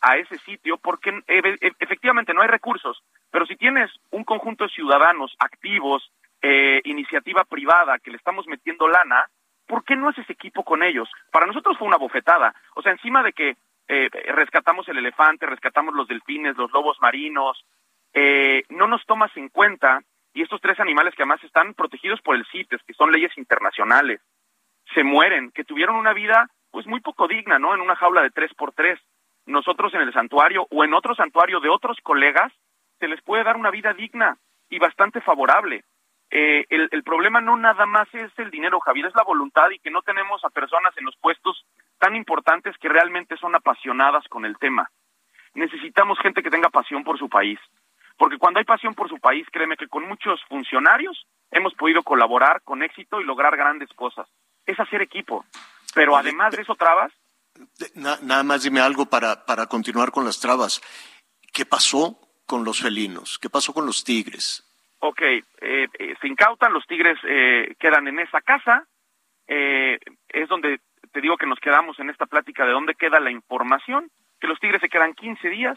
a 0.00 0.16
ese 0.16 0.38
sitio 0.38 0.78
porque 0.78 1.10
e, 1.26 1.58
efectivamente 1.80 2.32
no 2.32 2.42
hay 2.42 2.48
recursos, 2.48 3.02
pero 3.32 3.46
si 3.46 3.56
tienes 3.56 3.90
un 4.10 4.22
conjunto 4.22 4.64
de 4.64 4.70
ciudadanos 4.70 5.34
activos, 5.40 6.12
eh, 6.40 6.80
iniciativa 6.84 7.42
privada 7.42 7.98
que 7.98 8.12
le 8.12 8.16
estamos 8.16 8.46
metiendo 8.46 8.86
lana, 8.86 9.28
¿por 9.70 9.84
qué 9.84 9.94
no 9.94 10.08
haces 10.08 10.28
equipo 10.28 10.64
con 10.64 10.82
ellos? 10.82 11.08
Para 11.30 11.46
nosotros 11.46 11.78
fue 11.78 11.86
una 11.86 11.96
bofetada, 11.96 12.52
o 12.74 12.82
sea, 12.82 12.90
encima 12.90 13.22
de 13.22 13.32
que 13.32 13.56
eh, 13.86 14.10
rescatamos 14.34 14.88
el 14.88 14.98
elefante, 14.98 15.46
rescatamos 15.46 15.94
los 15.94 16.08
delfines, 16.08 16.56
los 16.56 16.72
lobos 16.72 16.98
marinos, 17.00 17.64
eh, 18.12 18.64
no 18.68 18.88
nos 18.88 19.06
tomas 19.06 19.30
en 19.36 19.48
cuenta, 19.48 20.00
y 20.34 20.42
estos 20.42 20.60
tres 20.60 20.80
animales 20.80 21.14
que 21.14 21.22
además 21.22 21.44
están 21.44 21.74
protegidos 21.74 22.20
por 22.20 22.34
el 22.34 22.44
CITES, 22.46 22.82
que 22.82 22.94
son 22.94 23.12
leyes 23.12 23.30
internacionales, 23.38 24.20
se 24.92 25.04
mueren, 25.04 25.52
que 25.52 25.62
tuvieron 25.62 25.94
una 25.94 26.14
vida 26.14 26.48
pues 26.72 26.88
muy 26.88 26.98
poco 27.00 27.28
digna, 27.28 27.60
¿no? 27.60 27.72
En 27.72 27.80
una 27.80 27.94
jaula 27.94 28.22
de 28.22 28.30
tres 28.30 28.52
por 28.54 28.72
tres. 28.72 28.98
Nosotros 29.46 29.94
en 29.94 30.00
el 30.00 30.12
santuario 30.12 30.66
o 30.70 30.82
en 30.82 30.94
otro 30.94 31.14
santuario 31.14 31.60
de 31.60 31.68
otros 31.68 31.98
colegas 32.02 32.52
se 32.98 33.06
les 33.06 33.22
puede 33.22 33.44
dar 33.44 33.56
una 33.56 33.70
vida 33.70 33.92
digna 33.92 34.36
y 34.68 34.80
bastante 34.80 35.20
favorable. 35.20 35.84
Eh, 36.30 36.64
el, 36.70 36.88
el, 36.92 37.02
problema 37.02 37.40
no 37.40 37.56
nada 37.56 37.86
más 37.86 38.08
es 38.14 38.30
el 38.38 38.50
dinero, 38.50 38.78
Javier, 38.80 39.06
es 39.06 39.14
la 39.16 39.24
voluntad 39.24 39.68
y 39.70 39.80
que 39.80 39.90
no 39.90 40.02
tenemos 40.02 40.44
a 40.44 40.50
personas 40.50 40.96
en 40.96 41.04
los 41.04 41.16
puestos 41.16 41.64
tan 41.98 42.14
importantes 42.14 42.76
que 42.78 42.88
realmente 42.88 43.36
son 43.36 43.54
apasionadas 43.56 44.24
con 44.28 44.44
el 44.44 44.56
tema. 44.58 44.90
Necesitamos 45.54 46.18
gente 46.20 46.42
que 46.42 46.50
tenga 46.50 46.68
pasión 46.68 47.02
por 47.02 47.18
su 47.18 47.28
país, 47.28 47.58
porque 48.16 48.38
cuando 48.38 48.58
hay 48.60 48.64
pasión 48.64 48.94
por 48.94 49.08
su 49.08 49.18
país, 49.18 49.46
créeme 49.50 49.76
que 49.76 49.88
con 49.88 50.06
muchos 50.06 50.40
funcionarios 50.48 51.26
hemos 51.50 51.74
podido 51.74 52.02
colaborar 52.04 52.62
con 52.62 52.82
éxito 52.82 53.20
y 53.20 53.24
lograr 53.24 53.56
grandes 53.56 53.88
cosas 53.94 54.28
es 54.66 54.78
hacer 54.78 55.02
equipo. 55.02 55.44
Pero 55.94 56.16
además 56.16 56.54
de 56.54 56.62
eso, 56.62 56.74
trabas. 56.74 57.12
nada 57.94 58.42
más 58.42 58.62
dime 58.62 58.80
algo 58.80 59.06
para, 59.06 59.44
para 59.44 59.66
continuar 59.66 60.12
con 60.12 60.24
las 60.24 60.38
trabas. 60.38 60.80
¿Qué 61.52 61.66
pasó 61.66 62.20
con 62.46 62.64
los 62.64 62.80
felinos? 62.80 63.38
¿Qué 63.38 63.50
pasó 63.50 63.74
con 63.74 63.86
los 63.86 64.04
tigres? 64.04 64.69
Ok, 65.00 65.22
eh, 65.22 65.44
eh, 65.60 66.14
se 66.20 66.28
incautan, 66.28 66.72
los 66.72 66.86
tigres 66.86 67.18
eh, 67.24 67.74
quedan 67.78 68.06
en 68.08 68.20
esa 68.20 68.40
casa. 68.40 68.86
es 69.46 70.48
donde 70.48 70.78
te 71.12 71.20
digo 71.20 71.36
que 71.36 71.46
nos 71.46 71.58
quedamos 71.58 71.98
en 71.98 72.08
esta 72.08 72.26
plática 72.26 72.64
de 72.64 72.72
dónde 72.72 72.94
queda 72.94 73.18
la 73.18 73.32
información, 73.32 74.08
que 74.38 74.46
los 74.46 74.60
tigres 74.60 74.80
se 74.80 74.88
quedan 74.88 75.14
15 75.14 75.48
días 75.48 75.76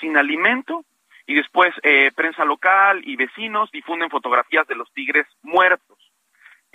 sin 0.00 0.16
alimento 0.16 0.84
y 1.26 1.34
después 1.34 1.72
prensa 2.16 2.44
local 2.44 3.02
y 3.04 3.14
vecinos 3.14 3.70
difunden 3.70 4.10
fotografías 4.10 4.66
de 4.66 4.74
los 4.74 4.92
tigres 4.92 5.26
muertos. 5.42 5.98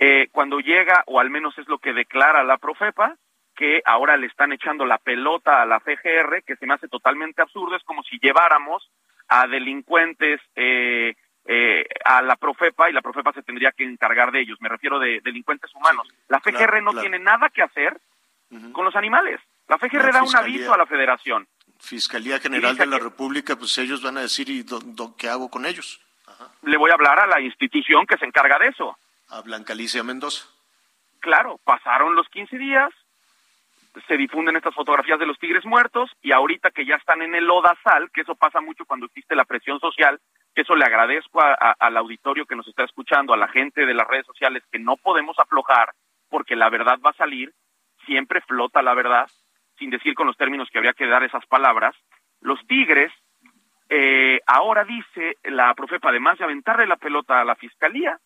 Eh, 0.04 0.28
cuando 0.32 0.58
llega, 0.58 1.04
o 1.06 1.20
al 1.20 1.30
menos 1.30 1.56
es 1.58 1.68
lo 1.68 1.78
que 1.78 1.92
declara 1.92 2.42
la 2.42 2.58
Profepa, 2.58 3.14
que 3.54 3.82
ahora 3.84 4.16
le 4.16 4.26
están 4.26 4.52
echando 4.52 4.84
la 4.84 4.98
pelota 4.98 5.62
a 5.62 5.64
la 5.64 5.78
FGR, 5.78 6.42
que 6.44 6.56
se 6.56 6.66
me 6.66 6.74
hace 6.74 6.88
totalmente 6.88 7.40
absurdo, 7.40 7.76
es 7.76 7.84
como 7.84 8.02
si 8.02 8.18
lleváramos 8.18 8.90
a 9.28 9.46
delincuentes 9.46 10.40
eh, 10.56 11.14
eh, 11.44 11.84
a 12.04 12.22
la 12.22 12.36
Profepa 12.36 12.88
y 12.88 12.92
la 12.92 13.02
Profepa 13.02 13.32
se 13.32 13.42
tendría 13.42 13.72
que 13.72 13.84
encargar 13.84 14.30
de 14.32 14.40
ellos, 14.40 14.60
me 14.60 14.68
refiero 14.68 14.98
de 14.98 15.20
delincuentes 15.22 15.74
humanos. 15.74 16.08
La 16.28 16.40
FGR 16.40 16.82
no 16.82 16.92
tiene 17.00 17.18
nada 17.18 17.50
que 17.50 17.62
hacer 17.62 18.00
con 18.72 18.84
los 18.84 18.94
animales. 18.96 19.40
La 19.68 19.78
FGR 19.78 20.12
da 20.12 20.22
un 20.22 20.36
aviso 20.36 20.74
a 20.74 20.76
la 20.76 20.86
Federación. 20.86 21.48
Fiscalía 21.78 22.38
General 22.38 22.76
de 22.76 22.86
la 22.86 22.98
República, 22.98 23.56
pues 23.56 23.76
ellos 23.78 24.02
van 24.02 24.18
a 24.18 24.20
decir, 24.20 24.48
¿y 24.50 24.64
qué 25.18 25.28
hago 25.28 25.50
con 25.50 25.66
ellos? 25.66 26.00
Le 26.62 26.76
voy 26.76 26.90
a 26.90 26.94
hablar 26.94 27.18
a 27.18 27.26
la 27.26 27.40
institución 27.40 28.06
que 28.06 28.18
se 28.18 28.26
encarga 28.26 28.58
de 28.58 28.68
eso 28.68 28.96
a 29.32 29.40
Blanca 29.40 29.72
Alicia 29.72 30.02
Mendoza. 30.02 30.46
Claro, 31.20 31.58
pasaron 31.64 32.14
los 32.14 32.28
15 32.28 32.58
días, 32.58 32.90
se 34.06 34.16
difunden 34.16 34.56
estas 34.56 34.74
fotografías 34.74 35.18
de 35.18 35.26
los 35.26 35.38
tigres 35.38 35.64
muertos 35.64 36.10
y 36.22 36.32
ahorita 36.32 36.70
que 36.70 36.86
ya 36.86 36.96
están 36.96 37.22
en 37.22 37.34
el 37.34 37.44
lodazal, 37.44 38.10
que 38.10 38.22
eso 38.22 38.34
pasa 38.34 38.60
mucho 38.60 38.84
cuando 38.84 39.06
existe 39.06 39.34
la 39.34 39.44
presión 39.44 39.80
social, 39.80 40.18
eso 40.54 40.74
le 40.74 40.84
agradezco 40.84 41.40
al 41.40 41.96
auditorio 41.96 42.46
que 42.46 42.56
nos 42.56 42.68
está 42.68 42.84
escuchando, 42.84 43.32
a 43.32 43.38
la 43.38 43.48
gente 43.48 43.86
de 43.86 43.94
las 43.94 44.06
redes 44.06 44.26
sociales, 44.26 44.62
que 44.70 44.78
no 44.78 44.96
podemos 44.96 45.38
aflojar 45.38 45.90
porque 46.28 46.56
la 46.56 46.70
verdad 46.70 46.98
va 47.04 47.10
a 47.10 47.14
salir, 47.14 47.52
siempre 48.06 48.40
flota 48.42 48.82
la 48.82 48.94
verdad, 48.94 49.28
sin 49.78 49.90
decir 49.90 50.14
con 50.14 50.26
los 50.26 50.36
términos 50.36 50.68
que 50.70 50.78
habría 50.78 50.94
que 50.94 51.06
dar 51.06 51.22
esas 51.22 51.44
palabras. 51.46 51.94
Los 52.40 52.58
tigres, 52.66 53.12
eh, 53.88 54.40
ahora 54.46 54.84
dice 54.84 55.36
la 55.44 55.74
profepa, 55.74 56.08
además 56.08 56.38
de 56.38 56.44
aventarle 56.44 56.86
la 56.86 56.96
pelota 56.96 57.40
a 57.40 57.44
la 57.44 57.54
fiscalía, 57.54 58.18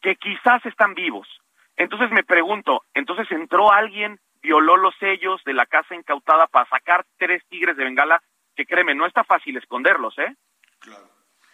que 0.00 0.16
quizás 0.16 0.64
están 0.66 0.94
vivos. 0.94 1.28
Entonces 1.76 2.10
me 2.10 2.24
pregunto, 2.24 2.82
entonces 2.94 3.30
entró 3.30 3.72
alguien, 3.72 4.18
violó 4.42 4.76
los 4.76 4.94
sellos 4.98 5.42
de 5.44 5.54
la 5.54 5.66
casa 5.66 5.94
incautada 5.94 6.46
para 6.46 6.68
sacar 6.68 7.06
tres 7.16 7.42
tigres 7.48 7.76
de 7.76 7.84
Bengala, 7.84 8.22
que 8.56 8.66
créeme, 8.66 8.94
no 8.94 9.06
está 9.06 9.24
fácil 9.24 9.56
esconderlos, 9.56 10.18
¿eh? 10.18 10.34
Claro. 10.80 11.08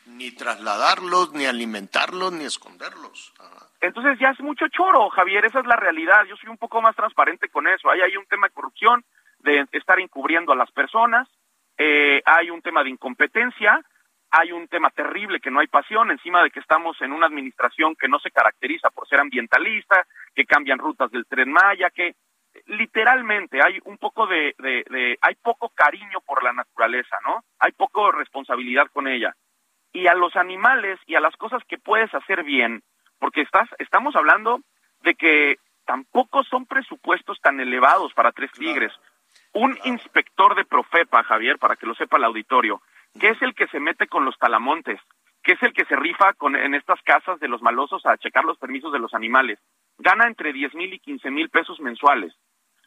Ni 0.07 0.31
trasladarlos, 0.33 1.33
ni 1.35 1.45
alimentarlos, 1.45 2.33
ni 2.33 2.45
esconderlos. 2.45 3.35
Entonces 3.81 4.19
ya 4.19 4.31
es 4.31 4.41
mucho 4.41 4.67
choro, 4.69 5.11
Javier, 5.11 5.45
esa 5.45 5.61
es 5.61 5.67
la 5.67 5.77
realidad. 5.77 6.25
Yo 6.25 6.37
soy 6.37 6.49
un 6.49 6.57
poco 6.57 6.81
más 6.81 6.97
transparente 6.97 7.49
con 7.51 7.69
eso. 7.69 7.91
Ahí 7.91 8.01
hay 8.01 8.17
un 8.17 8.27
tema 8.27 8.49
de 8.49 8.55
corrupción, 8.55 9.05
de 9.41 9.69
estar 9.73 10.01
encubriendo 10.01 10.53
a 10.53 10.57
las 10.57 10.71
personas, 10.73 11.29
eh, 11.79 12.21
hay 12.27 12.51
un 12.51 12.61
tema 12.61 12.83
de 12.83 12.91
incompetencia, 12.91 13.81
hay 14.31 14.51
un 14.51 14.67
tema 14.67 14.91
terrible 14.91 15.41
que 15.41 15.51
no 15.51 15.61
hay 15.61 15.69
pasión, 15.69 16.11
encima 16.11 16.43
de 16.43 16.51
que 16.51 16.61
estamos 16.61 17.01
en 17.01 17.13
una 17.13 17.27
administración 17.27 17.95
que 17.95 18.09
no 18.09 18.19
se 18.19 18.33
caracteriza 18.33 18.91
por 18.91 19.09
ser 19.09 19.21
ambientalista, 19.21 20.05
que 20.35 20.45
cambian 20.45 20.79
rutas 20.79 21.11
del 21.13 21.27
tren 21.27 21.51
Maya, 21.51 21.91
que 21.91 22.17
literalmente 22.67 23.61
hay 23.63 23.79
un 23.85 23.99
poco 23.99 24.27
de, 24.27 24.55
de, 24.59 25.19
hay 25.21 25.35
poco 25.37 25.71
cariño 25.71 26.21
por 26.27 26.43
la 26.43 26.53
naturaleza, 26.53 27.17
¿no? 27.25 27.45
Hay 27.59 27.73
poco 27.73 28.13
responsabilidad 28.13 28.87
con 28.93 29.09
ella. 29.09 29.35
Y 29.93 30.07
a 30.07 30.15
los 30.15 30.37
animales 30.37 30.99
y 31.07 31.15
a 31.15 31.21
las 31.21 31.37
cosas 31.37 31.63
que 31.67 31.79
puedes 31.79 32.13
hacer 32.15 32.45
bien, 32.45 32.83
porque 33.19 33.41
estás, 33.43 33.69
estamos 33.79 34.15
hablando 34.17 34.61
de 35.03 35.15
que 35.15 35.57
tampoco 35.87 36.45
son 36.45 36.67
presupuestos 36.67 37.41
tan 37.41 37.61
elevados 37.61 38.13
para 38.15 38.33
tres 38.33 38.53
tigres. 38.53 38.93
Un 39.55 39.79
inspector 39.85 40.55
de 40.55 40.65
Profepa, 40.65 41.25
Javier, 41.25 41.59
para 41.59 41.77
que 41.77 41.87
lo 41.87 41.95
sepa 41.95 42.19
el 42.19 42.25
auditorio, 42.25 42.83
que 43.19 43.31
es 43.31 43.43
el 43.43 43.55
que 43.55 43.67
se 43.69 43.81
mete 43.81 44.07
con 44.07 44.25
los 44.25 44.37
talamontes, 44.39 45.01
que 45.43 45.53
es 45.53 45.63
el 45.63 45.73
que 45.73 45.87
se 45.87 45.97
rifa 45.97 46.35
con, 46.35 46.57
en 46.57 46.75
estas 46.75 47.01
casas 47.03 47.41
de 47.41 47.49
los 47.49 47.63
malosos 47.63 48.05
a 48.05 48.19
checar 48.19 48.45
los 48.45 48.59
permisos 48.59 48.93
de 48.93 48.99
los 48.99 49.15
animales. 49.15 49.59
Gana 49.97 50.27
entre 50.27 50.53
10 50.53 50.75
mil 50.75 50.93
y 50.93 50.99
15 50.99 51.31
mil 51.31 51.49
pesos 51.49 51.81
mensuales. 51.81 52.35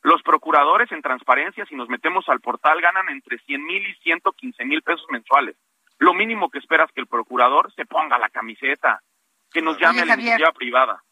Los 0.04 0.24
procuradores 0.24 0.92
en 0.92 1.02
transparencia, 1.02 1.66
si 1.66 1.76
nos 1.76 1.90
metemos 1.90 2.28
al 2.28 2.42
portal, 2.42 2.82
ganan 2.82 3.10
entre 3.10 3.38
100 3.40 3.64
mil 3.64 3.86
y 3.88 3.94
115 4.02 4.66
mil 4.66 4.82
pesos 4.82 5.06
mensuales. 5.10 5.56
lo 6.00 6.16
mínimo 6.16 6.50
que 6.50 6.58
esperas 6.58 6.90
que 6.96 7.02
el 7.02 7.06
procurador 7.06 7.72
se 7.76 7.86
ponga 7.86 8.18
la 8.18 8.30
camiseta, 8.30 9.04
que 9.52 9.62
nos 9.62 9.78
llame 9.80 10.02
a 10.02 10.06
la 10.06 10.16
iniciativa 10.16 10.52
privada. 10.52 11.04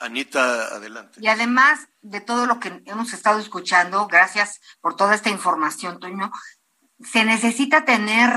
Anita, 0.00 0.74
adelante. 0.74 1.20
Y 1.20 1.28
además 1.28 1.88
de 2.00 2.22
todo 2.22 2.46
lo 2.46 2.58
que 2.58 2.82
hemos 2.86 3.12
estado 3.12 3.38
escuchando, 3.38 4.06
gracias 4.06 4.60
por 4.80 4.96
toda 4.96 5.14
esta 5.14 5.28
información, 5.28 6.00
Toño, 6.00 6.30
se 6.98 7.26
necesita 7.26 7.84
tener 7.84 8.30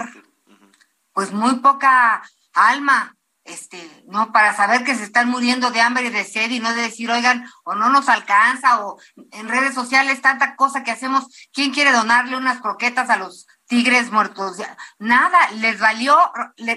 pues 1.13 1.31
muy 1.31 1.55
poca 1.59 2.23
alma, 2.53 3.15
este, 3.45 4.03
¿no? 4.07 4.31
Para 4.31 4.55
saber 4.55 4.83
que 4.83 4.95
se 4.95 5.03
están 5.03 5.29
muriendo 5.29 5.69
de 5.69 5.79
hambre 5.79 6.05
y 6.05 6.09
de 6.09 6.23
sed 6.23 6.49
y 6.49 6.59
no 6.59 6.73
de 6.73 6.81
decir, 6.81 7.09
oigan, 7.11 7.47
o 7.63 7.75
no 7.75 7.89
nos 7.89 8.09
alcanza, 8.09 8.83
o 8.83 8.99
en 9.31 9.47
redes 9.47 9.75
sociales 9.75 10.21
tanta 10.21 10.55
cosa 10.55 10.83
que 10.83 10.91
hacemos, 10.91 11.25
¿quién 11.53 11.71
quiere 11.71 11.91
donarle 11.91 12.37
unas 12.37 12.59
croquetas 12.59 13.09
a 13.11 13.17
los 13.17 13.47
tigres 13.67 14.11
muertos? 14.11 14.57
Nada, 14.97 15.37
les 15.51 15.79
valió, 15.79 16.17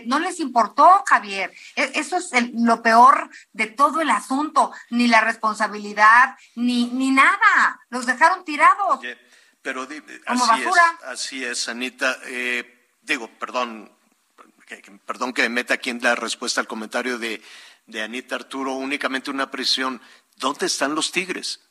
no 0.06 0.18
les 0.18 0.40
importó, 0.40 1.02
Javier. 1.06 1.52
E, 1.74 1.92
eso 1.94 2.18
es 2.18 2.30
lo 2.52 2.82
peor 2.82 3.30
de 3.52 3.66
todo 3.66 4.02
el 4.02 4.10
asunto, 4.10 4.70
ni 4.90 5.08
la 5.08 5.22
responsabilidad, 5.22 6.36
ni, 6.54 6.88
ni 6.88 7.10
nada. 7.10 7.80
Los 7.88 8.04
dejaron 8.04 8.44
tirados. 8.44 9.00
pero 9.62 9.88
así 10.26 10.62
es, 10.62 11.04
así 11.06 11.44
es, 11.44 11.68
Anita. 11.70 12.18
Eh, 12.26 12.90
digo, 13.00 13.30
perdón, 13.38 13.90
perdón 15.06 15.32
que 15.32 15.42
me 15.42 15.48
meta 15.48 15.74
aquí 15.74 15.90
en 15.90 16.00
la 16.02 16.14
respuesta 16.14 16.60
al 16.60 16.66
comentario 16.66 17.18
de, 17.18 17.40
Anita 18.02 18.34
Arturo, 18.34 18.72
únicamente 18.72 19.30
una 19.30 19.50
presión. 19.50 20.00
¿Dónde 20.36 20.66
están 20.66 20.94
los 20.94 21.10
tigres? 21.10 21.64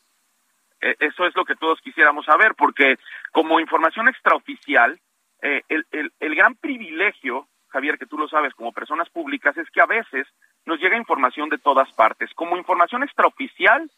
E, 0.80 0.96
eso 1.00 1.26
es 1.26 1.34
lo 1.34 1.44
que 1.44 1.56
todos 1.56 1.80
quisiéramos 1.80 2.26
saber, 2.26 2.54
porque 2.56 2.96
como 3.32 3.60
información 3.60 4.08
extraoficial, 4.08 5.00
eh, 5.42 5.62
el, 5.68 6.12
el, 6.18 6.34
gran 6.34 6.56
privilegio, 6.56 7.48
Javier, 7.68 7.98
que 7.98 8.06
tú 8.06 8.18
lo 8.18 8.28
sabes 8.28 8.54
como 8.54 8.72
personas 8.72 9.08
públicas, 9.10 9.56
es 9.56 9.70
que 9.70 9.80
a 9.80 9.86
veces 9.86 10.26
nos 10.66 10.80
llega 10.80 10.96
información 10.96 11.48
de 11.48 11.58
todas 11.58 11.90
partes. 11.92 12.30
Como 12.34 12.56
información 12.56 13.02
extraoficial, 13.02 13.90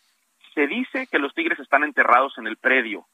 se 0.54 0.66
dice 0.66 1.06
que 1.06 1.18
los 1.18 1.34
tigres 1.34 1.58
están 1.58 1.84
enterrados 1.84 2.36
en 2.38 2.46
el 2.46 2.56
predio. 2.56 3.06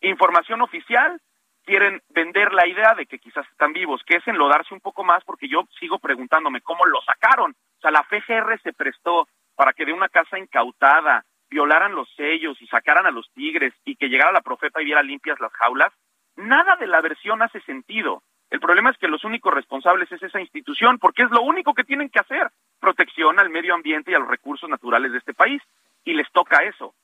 Información 0.00 0.62
oficial, 0.62 1.20
quieren 1.68 2.00
vender 2.08 2.54
la 2.54 2.66
idea 2.66 2.94
de 2.94 3.04
que 3.04 3.18
quizás 3.18 3.46
están 3.50 3.74
vivos, 3.74 4.00
que 4.06 4.16
es 4.16 4.26
enlodarse 4.26 4.72
un 4.72 4.80
poco 4.80 5.04
más, 5.04 5.22
porque 5.24 5.48
yo 5.48 5.64
sigo 5.78 5.98
preguntándome 5.98 6.62
cómo 6.62 6.86
lo 6.86 6.98
sacaron. 7.02 7.50
O 7.50 7.80
sea, 7.82 7.90
la 7.90 8.04
FGR 8.04 8.58
se 8.62 8.72
prestó 8.72 9.28
para 9.54 9.74
que 9.74 9.84
de 9.84 9.92
una 9.92 10.08
casa 10.08 10.38
incautada 10.38 11.26
violaran 11.50 11.94
los 11.94 12.08
sellos 12.16 12.56
y 12.62 12.66
sacaran 12.68 13.04
a 13.04 13.10
los 13.10 13.30
tigres 13.34 13.74
y 13.84 13.96
que 13.96 14.08
llegara 14.08 14.32
la 14.32 14.40
profeta 14.40 14.80
y 14.80 14.86
viera 14.86 15.02
limpias 15.02 15.38
las 15.40 15.52
jaulas. 15.52 15.92
Nada 16.36 16.76
de 16.76 16.86
la 16.86 17.02
versión 17.02 17.42
hace 17.42 17.60
sentido. 17.60 18.22
El 18.48 18.60
problema 18.60 18.88
es 18.88 18.96
que 18.96 19.08
los 19.08 19.22
únicos 19.24 19.52
responsables 19.52 20.10
es 20.10 20.22
esa 20.22 20.40
institución, 20.40 20.98
porque 20.98 21.24
es 21.24 21.30
lo 21.30 21.42
único 21.42 21.74
que 21.74 21.84
tienen 21.84 22.08
que 22.08 22.20
hacer, 22.20 22.48
protección 22.80 23.38
al 23.38 23.50
medio 23.50 23.74
ambiente 23.74 24.10
y 24.10 24.14
a 24.14 24.20
los 24.20 24.28
recursos 24.28 24.70
naturales 24.70 25.12
de 25.12 25.18
este 25.18 25.34
país, 25.34 25.60
y 26.02 26.14
les 26.14 26.30
toca 26.32 26.64
eso. 26.64 26.94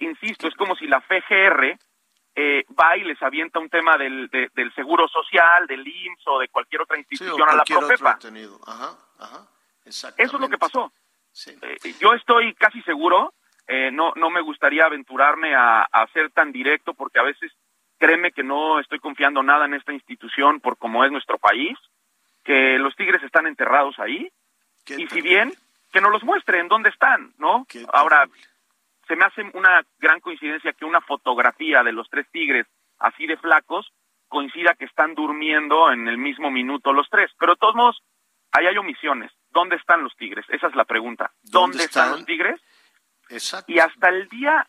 Insisto, 0.00 0.48
es 0.48 0.56
como 0.56 0.74
si 0.74 0.88
la 0.88 1.00
FGR 1.02 1.78
eh, 2.40 2.64
va 2.78 2.96
y 2.96 3.02
les 3.02 3.20
avienta 3.20 3.58
un 3.58 3.68
tema 3.68 3.96
del, 3.96 4.30
del 4.30 4.72
seguro 4.76 5.08
social, 5.08 5.66
del 5.66 5.84
IMSS 5.84 6.22
o 6.28 6.38
de 6.38 6.48
cualquier 6.48 6.82
otra 6.82 6.96
institución 6.96 7.48
a 7.48 7.56
la 7.56 7.64
Profepa. 7.64 8.16
Eso 9.84 10.08
es 10.16 10.32
lo 10.32 10.48
que 10.48 10.56
pasó. 10.56 10.92
Eh, 11.46 11.94
yo 11.98 12.14
estoy 12.14 12.54
casi 12.54 12.80
seguro, 12.82 13.34
eh, 13.66 13.90
no, 13.90 14.12
no 14.14 14.30
me 14.30 14.40
gustaría 14.40 14.84
aventurarme 14.84 15.56
a, 15.56 15.82
a, 15.82 16.06
ser 16.12 16.30
tan 16.30 16.52
directo 16.52 16.94
porque 16.94 17.18
a 17.18 17.24
veces 17.24 17.50
créeme 17.98 18.30
que 18.30 18.44
no 18.44 18.78
estoy 18.78 19.00
confiando 19.00 19.42
nada 19.42 19.64
en 19.64 19.74
esta 19.74 19.92
institución 19.92 20.60
por 20.60 20.78
cómo 20.78 21.04
es 21.04 21.10
nuestro 21.10 21.38
país, 21.38 21.76
que 22.44 22.78
los 22.78 22.94
tigres 22.94 23.22
están 23.24 23.48
enterrados 23.48 23.98
ahí 23.98 24.30
y 24.86 25.08
si 25.08 25.20
bien 25.22 25.52
que 25.92 26.00
nos 26.00 26.12
los 26.12 26.22
muestren 26.22 26.68
dónde 26.68 26.90
están, 26.90 27.34
¿no? 27.36 27.66
Ahora 27.92 28.28
se 29.08 29.16
me 29.16 29.24
hace 29.24 29.42
una 29.54 29.82
gran 29.98 30.20
coincidencia 30.20 30.74
que 30.74 30.84
una 30.84 31.00
fotografía 31.00 31.82
de 31.82 31.92
los 31.92 32.08
tres 32.10 32.26
tigres 32.30 32.66
así 32.98 33.26
de 33.26 33.36
flacos 33.38 33.90
coincida 34.28 34.74
que 34.74 34.84
están 34.84 35.14
durmiendo 35.14 35.90
en 35.90 36.06
el 36.06 36.18
mismo 36.18 36.50
minuto 36.50 36.92
los 36.92 37.08
tres. 37.08 37.30
Pero 37.38 37.54
de 37.54 37.58
todos 37.58 37.74
modos, 37.74 38.02
ahí 38.52 38.66
hay 38.66 38.76
omisiones. 38.76 39.32
¿Dónde 39.50 39.76
están 39.76 40.02
los 40.02 40.14
tigres? 40.16 40.44
Esa 40.50 40.66
es 40.66 40.74
la 40.74 40.84
pregunta. 40.84 41.32
¿Dónde, 41.42 41.84
están? 41.84 42.10
los 42.10 42.26
tigres? 42.26 42.60
Exacto. 43.30 43.72
Y 43.72 43.78
hasta 43.78 44.10
el 44.10 44.28
día 44.28 44.68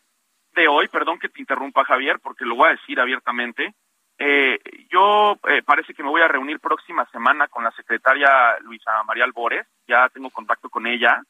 de 0.54 0.66
hoy, 0.66 0.88
perdón 0.88 1.18
que 1.18 1.28
te 1.28 1.40
interrumpa 1.40 1.84
Javier, 1.84 2.18
porque 2.20 2.46
lo 2.46 2.56
voy 2.56 2.68
a 2.68 2.72
decir 2.72 2.98
abiertamente, 2.98 3.74
eh, 4.18 4.58
yo 4.90 5.38
eh, 5.48 5.62
parece 5.62 5.94
que 5.94 6.02
me 6.02 6.08
voy 6.08 6.22
a 6.22 6.28
reunir 6.28 6.58
próxima 6.60 7.06
semana 7.10 7.48
con 7.48 7.62
la 7.62 7.70
secretaria 7.72 8.58
Luisa 8.60 9.02
María 9.04 9.24
Albores, 9.24 9.66
ya 9.86 10.08
tengo 10.08 10.30
contacto 10.30 10.68
con 10.68 10.86
ella, 10.86 11.22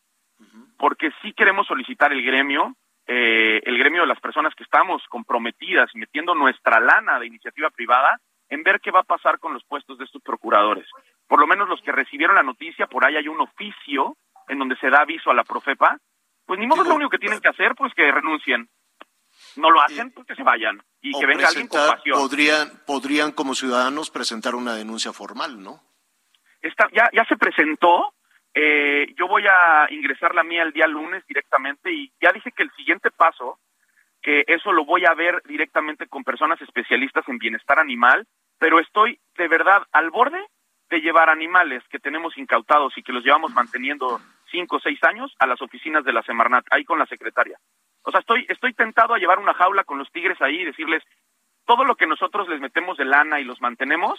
porque 0.79 1.11
sí 1.21 1.35
queremos 1.35 1.67
solicitar 1.67 2.13
el 2.13 2.25
gremio 2.25 2.75
eh, 3.13 3.61
el 3.65 3.77
gremio 3.77 4.03
de 4.03 4.07
las 4.07 4.21
personas 4.21 4.55
que 4.55 4.63
estamos 4.63 5.03
comprometidas 5.09 5.91
y 5.93 5.99
metiendo 5.99 6.33
nuestra 6.33 6.79
lana 6.79 7.19
de 7.19 7.27
iniciativa 7.27 7.69
privada 7.71 8.21
en 8.49 8.63
ver 8.63 8.81
qué 8.81 8.93
va 8.93 9.01
a 9.01 9.05
pasar 9.05 9.41
con 9.41 9.53
los 9.53 9.65
puestos 9.65 9.99
de 9.99 10.05
estos 10.05 10.23
procuradores. 10.23 10.87
Por 11.27 11.41
lo 11.41 11.49
menos 11.49 11.69
los 11.69 11.83
que 11.83 11.91
recibieron 11.91 12.37
la 12.37 12.45
noticia, 12.45 12.87
por 12.87 13.05
ahí 13.05 13.17
hay 13.17 13.27
un 13.27 13.41
oficio 13.41 14.17
en 14.47 14.61
donde 14.61 14.77
se 14.77 14.91
da 14.91 15.01
aviso 15.01 15.29
a 15.29 15.35
la 15.35 15.43
Profepa, 15.43 15.99
pues 16.47 16.61
ni 16.61 16.69
modo 16.69 16.85
lo 16.85 16.95
único 16.95 17.11
que 17.11 17.19
tienen 17.19 17.41
que 17.41 17.49
hacer, 17.49 17.75
pues 17.75 17.93
que 17.95 18.13
renuncien. 18.13 18.69
No 19.57 19.71
lo 19.73 19.81
hacen, 19.81 20.13
pues 20.13 20.29
que 20.29 20.37
se 20.37 20.45
vayan 20.45 20.81
y 21.01 21.11
que 21.19 21.27
venga 21.27 21.49
alguien 21.49 21.67
con 21.67 21.81
pasión. 21.81 22.17
Podrían, 22.17 22.69
podrían 22.87 23.33
como 23.33 23.57
ciudadanos 23.57 24.11
presentar 24.11 24.55
una 24.55 24.75
denuncia 24.75 25.13
formal, 25.13 25.61
¿no? 25.61 25.83
Esta, 26.63 26.87
ya, 26.93 27.11
ya 27.13 27.25
se 27.25 27.37
presentó, 27.37 28.15
eh, 28.55 29.15
yo 29.17 29.29
voy 29.29 29.45
a 29.47 29.87
ingresar 29.91 30.35
la 30.35 30.43
mía 30.43 30.63
el 30.63 30.73
día 30.73 30.87
lunes 30.87 31.25
directamente 31.27 31.93
y 31.93 32.13
ya 32.21 32.33
dije 32.33 32.53
que 32.53 32.65
el 32.65 32.71
siguiente 32.73 33.11
paso, 33.11 33.59
que 34.23 34.45
eso 34.47 34.73
lo 34.73 34.85
voy 34.85 35.05
a 35.07 35.15
ver 35.15 35.43
directamente 35.47 36.07
con 36.07 36.25
personas 36.25 36.61
especialistas 36.61 37.29
en 37.29 37.39
bienestar 37.39 37.79
animal, 37.79 38.27
pero 38.59 38.81
estoy 38.81 39.19
de 39.37 39.49
verdad 39.49 39.83
al 39.93 40.11
borde 40.11 40.45
de 40.91 41.01
llevar 41.01 41.31
animales 41.31 41.83
que 41.89 42.01
tenemos 42.01 42.37
incautados 42.37 42.93
y 42.97 43.03
que 43.03 43.13
los 43.13 43.25
llevamos 43.25 43.53
manteniendo 43.53 44.21
cinco 44.51 44.77
o 44.77 44.81
seis 44.81 44.99
años 45.05 45.35
a 45.39 45.47
las 45.47 45.63
oficinas 45.63 46.05
de 46.05 46.13
la 46.13 46.23
Semarnat, 46.23 46.67
ahí 46.71 46.85
con 46.85 46.99
la 46.99 47.07
secretaria. 47.07 47.59
O 48.03 48.11
sea, 48.11 48.21
estoy, 48.21 48.45
estoy 48.49 48.75
tentado 48.75 49.15
a 49.15 49.19
llevar 49.19 49.39
una 49.39 49.55
jaula 49.55 49.85
con 49.85 49.99
los 49.99 50.11
tigres 50.11 50.41
ahí 50.43 50.61
y 50.61 50.65
decirles, 50.65 51.05
todo 51.65 51.85
lo 51.85 51.95
que 51.95 52.07
nosotros 52.07 52.49
les 52.49 52.61
metemos 52.61 52.97
de 52.97 53.05
lana 53.05 53.39
y 53.39 53.45
los 53.45 53.61
mantenemos, 53.61 54.19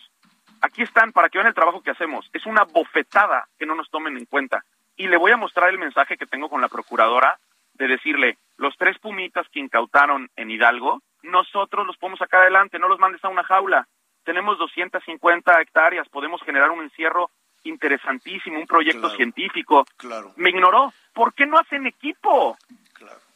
aquí 0.61 0.83
están 0.83 1.11
para 1.11 1.29
que 1.29 1.37
vean 1.37 1.47
el 1.47 1.53
trabajo 1.53 1.81
que 1.81 1.91
hacemos. 1.91 2.29
Es 2.33 2.45
una 2.45 2.63
bofetada 2.63 3.47
que 3.59 3.65
no 3.65 3.75
nos 3.75 3.89
tomen 3.89 4.17
en 4.17 4.25
cuenta. 4.25 4.63
Y 4.95 5.07
le 5.07 5.17
voy 5.17 5.31
a 5.31 5.37
mostrar 5.37 5.69
el 5.69 5.79
mensaje 5.79 6.17
que 6.17 6.25
tengo 6.25 6.49
con 6.49 6.61
la 6.61 6.69
procuradora 6.69 7.37
de 7.73 7.87
decirle, 7.87 8.37
los 8.57 8.77
tres 8.77 8.99
pumitas 8.99 9.47
que 9.49 9.59
incautaron 9.59 10.29
en 10.35 10.51
Hidalgo, 10.51 11.01
nosotros 11.23 11.85
los 11.85 11.97
podemos 11.97 12.19
sacar 12.19 12.41
adelante, 12.41 12.77
no 12.77 12.87
los 12.87 12.99
mandes 12.99 13.23
a 13.23 13.29
una 13.29 13.43
jaula. 13.43 13.87
Tenemos 14.23 14.59
250 14.59 15.61
hectáreas, 15.61 16.07
podemos 16.09 16.41
generar 16.43 16.69
un 16.69 16.83
encierro 16.83 17.31
interesantísimo, 17.63 18.59
un 18.59 18.67
proyecto 18.67 19.09
científico. 19.11 19.85
Claro. 19.97 20.33
Me 20.35 20.49
ignoró. 20.49 20.93
¿Por 21.13 21.33
qué 21.33 21.45
no 21.45 21.57
hacen 21.57 21.87
equipo? 21.87 22.57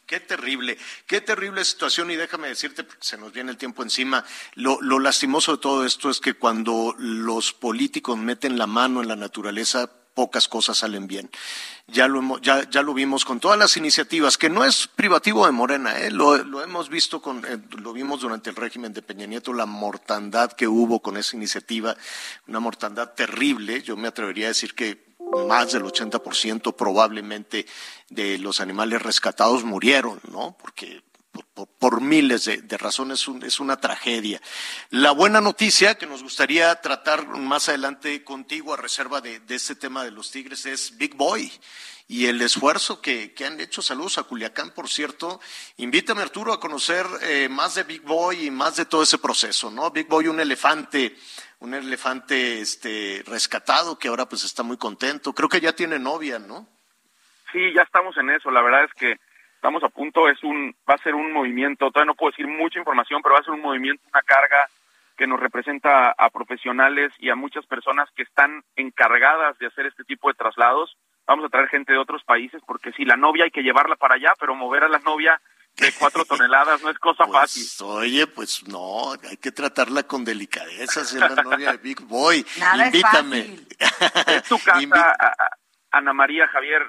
Qué 0.06 0.20
terrible, 0.20 0.78
qué 1.08 1.20
terrible 1.20 1.64
situación 1.64 2.12
y 2.12 2.16
déjame 2.16 2.46
decirte, 2.46 2.84
porque 2.84 3.02
se 3.04 3.18
nos 3.18 3.32
viene 3.32 3.50
el 3.50 3.56
tiempo 3.56 3.82
encima, 3.82 4.24
lo, 4.54 4.78
lastimoso 5.00 5.56
de 5.56 5.58
todo 5.58 5.84
esto 5.84 6.10
es 6.10 6.20
que 6.20 6.34
cuando 6.34 6.94
los 6.96 7.52
políticos 7.52 8.16
meten 8.16 8.56
la 8.56 8.68
mano 8.68 9.02
en 9.02 9.08
la 9.08 9.16
naturaleza, 9.16 9.90
pocas 10.14 10.46
cosas 10.46 10.78
salen 10.78 11.08
bien. 11.08 11.28
Ya 11.88 12.06
lo, 12.06 12.38
ya, 12.40 12.70
ya 12.70 12.82
lo 12.82 12.94
vimos 12.94 13.24
con 13.24 13.40
todas 13.40 13.58
las 13.58 13.76
iniciativas, 13.76 14.38
que 14.38 14.48
no 14.48 14.64
es 14.64 14.86
privativo 14.86 15.44
de 15.44 15.50
Morena, 15.50 15.98
¿eh? 15.98 16.12
lo, 16.12 16.38
lo, 16.38 16.62
hemos 16.62 16.88
visto, 16.88 17.20
con, 17.20 17.44
eh, 17.44 17.58
lo 17.76 17.92
vimos 17.92 18.20
durante 18.20 18.50
el 18.50 18.56
régimen 18.56 18.92
de 18.92 19.02
Peña 19.02 19.26
Nieto, 19.26 19.52
la 19.52 19.66
mortandad 19.66 20.52
que 20.52 20.68
hubo 20.68 21.02
con 21.02 21.16
esa 21.16 21.34
iniciativa, 21.34 21.96
una 22.46 22.60
mortandad 22.60 23.12
terrible, 23.14 23.82
yo 23.82 23.96
me 23.96 24.06
atrevería 24.06 24.46
a 24.46 24.48
decir 24.48 24.76
que 24.76 25.05
más 25.46 25.72
del 25.72 25.82
80% 25.82 26.74
probablemente 26.74 27.66
de 28.08 28.38
los 28.38 28.60
animales 28.60 29.02
rescatados 29.02 29.64
murieron, 29.64 30.20
¿no? 30.30 30.56
Porque 30.58 31.02
por, 31.78 32.00
miles 32.00 32.44
de, 32.44 32.78
razones 32.78 33.26
es 33.42 33.60
una 33.60 33.78
tragedia. 33.78 34.40
La 34.90 35.12
buena 35.12 35.40
noticia 35.40 35.96
que 35.96 36.06
nos 36.06 36.22
gustaría 36.22 36.74
tratar 36.80 37.26
más 37.26 37.68
adelante 37.68 38.24
contigo 38.24 38.74
a 38.74 38.76
reserva 38.76 39.20
de, 39.20 39.40
este 39.48 39.74
tema 39.74 40.04
de 40.04 40.10
los 40.10 40.30
tigres 40.30 40.66
es 40.66 40.96
Big 40.96 41.14
Boy 41.14 41.52
y 42.08 42.26
el 42.26 42.40
esfuerzo 42.42 43.00
que, 43.00 43.32
han 43.46 43.60
hecho. 43.60 43.82
Saludos 43.82 44.18
a 44.18 44.24
Culiacán, 44.24 44.70
por 44.70 44.88
cierto. 44.88 45.40
Invítame, 45.76 46.22
Arturo, 46.22 46.52
a 46.52 46.60
conocer 46.60 47.06
eh, 47.22 47.48
más 47.48 47.74
de 47.74 47.82
Big 47.82 48.02
Boy 48.02 48.46
y 48.46 48.50
más 48.50 48.76
de 48.76 48.84
todo 48.84 49.02
ese 49.02 49.18
proceso, 49.18 49.70
¿no? 49.70 49.90
Big 49.90 50.06
Boy, 50.06 50.28
un 50.28 50.40
elefante 50.40 51.14
un 51.60 51.74
elefante 51.74 52.60
este 52.60 53.22
rescatado 53.26 53.98
que 53.98 54.08
ahora 54.08 54.26
pues 54.26 54.44
está 54.44 54.62
muy 54.62 54.76
contento. 54.76 55.32
Creo 55.32 55.48
que 55.48 55.60
ya 55.60 55.72
tiene 55.72 55.98
novia, 55.98 56.38
¿no? 56.38 56.66
Sí, 57.52 57.72
ya 57.74 57.82
estamos 57.82 58.16
en 58.18 58.30
eso. 58.30 58.50
La 58.50 58.62
verdad 58.62 58.84
es 58.84 58.92
que 58.92 59.16
estamos 59.54 59.82
a 59.82 59.88
punto, 59.88 60.28
es 60.28 60.42
un 60.44 60.74
va 60.88 60.94
a 60.94 61.02
ser 61.02 61.14
un 61.14 61.32
movimiento, 61.32 61.90
todavía 61.90 62.12
no 62.12 62.14
puedo 62.14 62.30
decir 62.30 62.46
mucha 62.46 62.78
información, 62.78 63.22
pero 63.22 63.34
va 63.34 63.40
a 63.40 63.44
ser 63.44 63.54
un 63.54 63.62
movimiento, 63.62 64.02
una 64.12 64.22
carga 64.22 64.68
que 65.16 65.26
nos 65.26 65.40
representa 65.40 66.10
a 66.10 66.28
profesionales 66.28 67.10
y 67.18 67.30
a 67.30 67.36
muchas 67.36 67.64
personas 67.64 68.10
que 68.14 68.22
están 68.22 68.62
encargadas 68.76 69.58
de 69.58 69.66
hacer 69.66 69.86
este 69.86 70.04
tipo 70.04 70.28
de 70.28 70.34
traslados. 70.34 70.96
Vamos 71.26 71.44
a 71.44 71.48
traer 71.48 71.68
gente 71.68 71.92
de 71.92 71.98
otros 71.98 72.22
países 72.24 72.62
porque 72.66 72.92
si 72.92 73.04
la 73.04 73.16
novia 73.16 73.44
hay 73.44 73.50
que 73.50 73.62
llevarla 73.62 73.96
para 73.96 74.14
allá, 74.14 74.34
pero 74.38 74.54
mover 74.54 74.84
a 74.84 74.88
la 74.88 74.98
novia 75.00 75.40
de 75.76 75.92
cuatro 75.98 76.24
toneladas 76.28 76.82
no 76.82 76.90
es 76.90 76.98
cosa 76.98 77.24
pues, 77.24 77.38
fácil. 77.38 77.86
Oye, 77.86 78.26
pues 78.26 78.66
no, 78.68 79.12
hay 79.28 79.36
que 79.36 79.52
tratarla 79.52 80.04
con 80.04 80.24
delicadeza, 80.24 81.00
es 81.00 81.14
la 81.14 81.28
novia 81.42 81.72
de 81.72 81.78
Big 81.78 82.00
Boy. 82.02 82.44
Nada 82.58 82.86
Invítame. 82.86 83.66
Es, 84.26 84.44
tu 84.44 84.58
casa, 84.58 85.16
Ana 85.90 86.12
María, 86.12 86.48
Javier. 86.48 86.82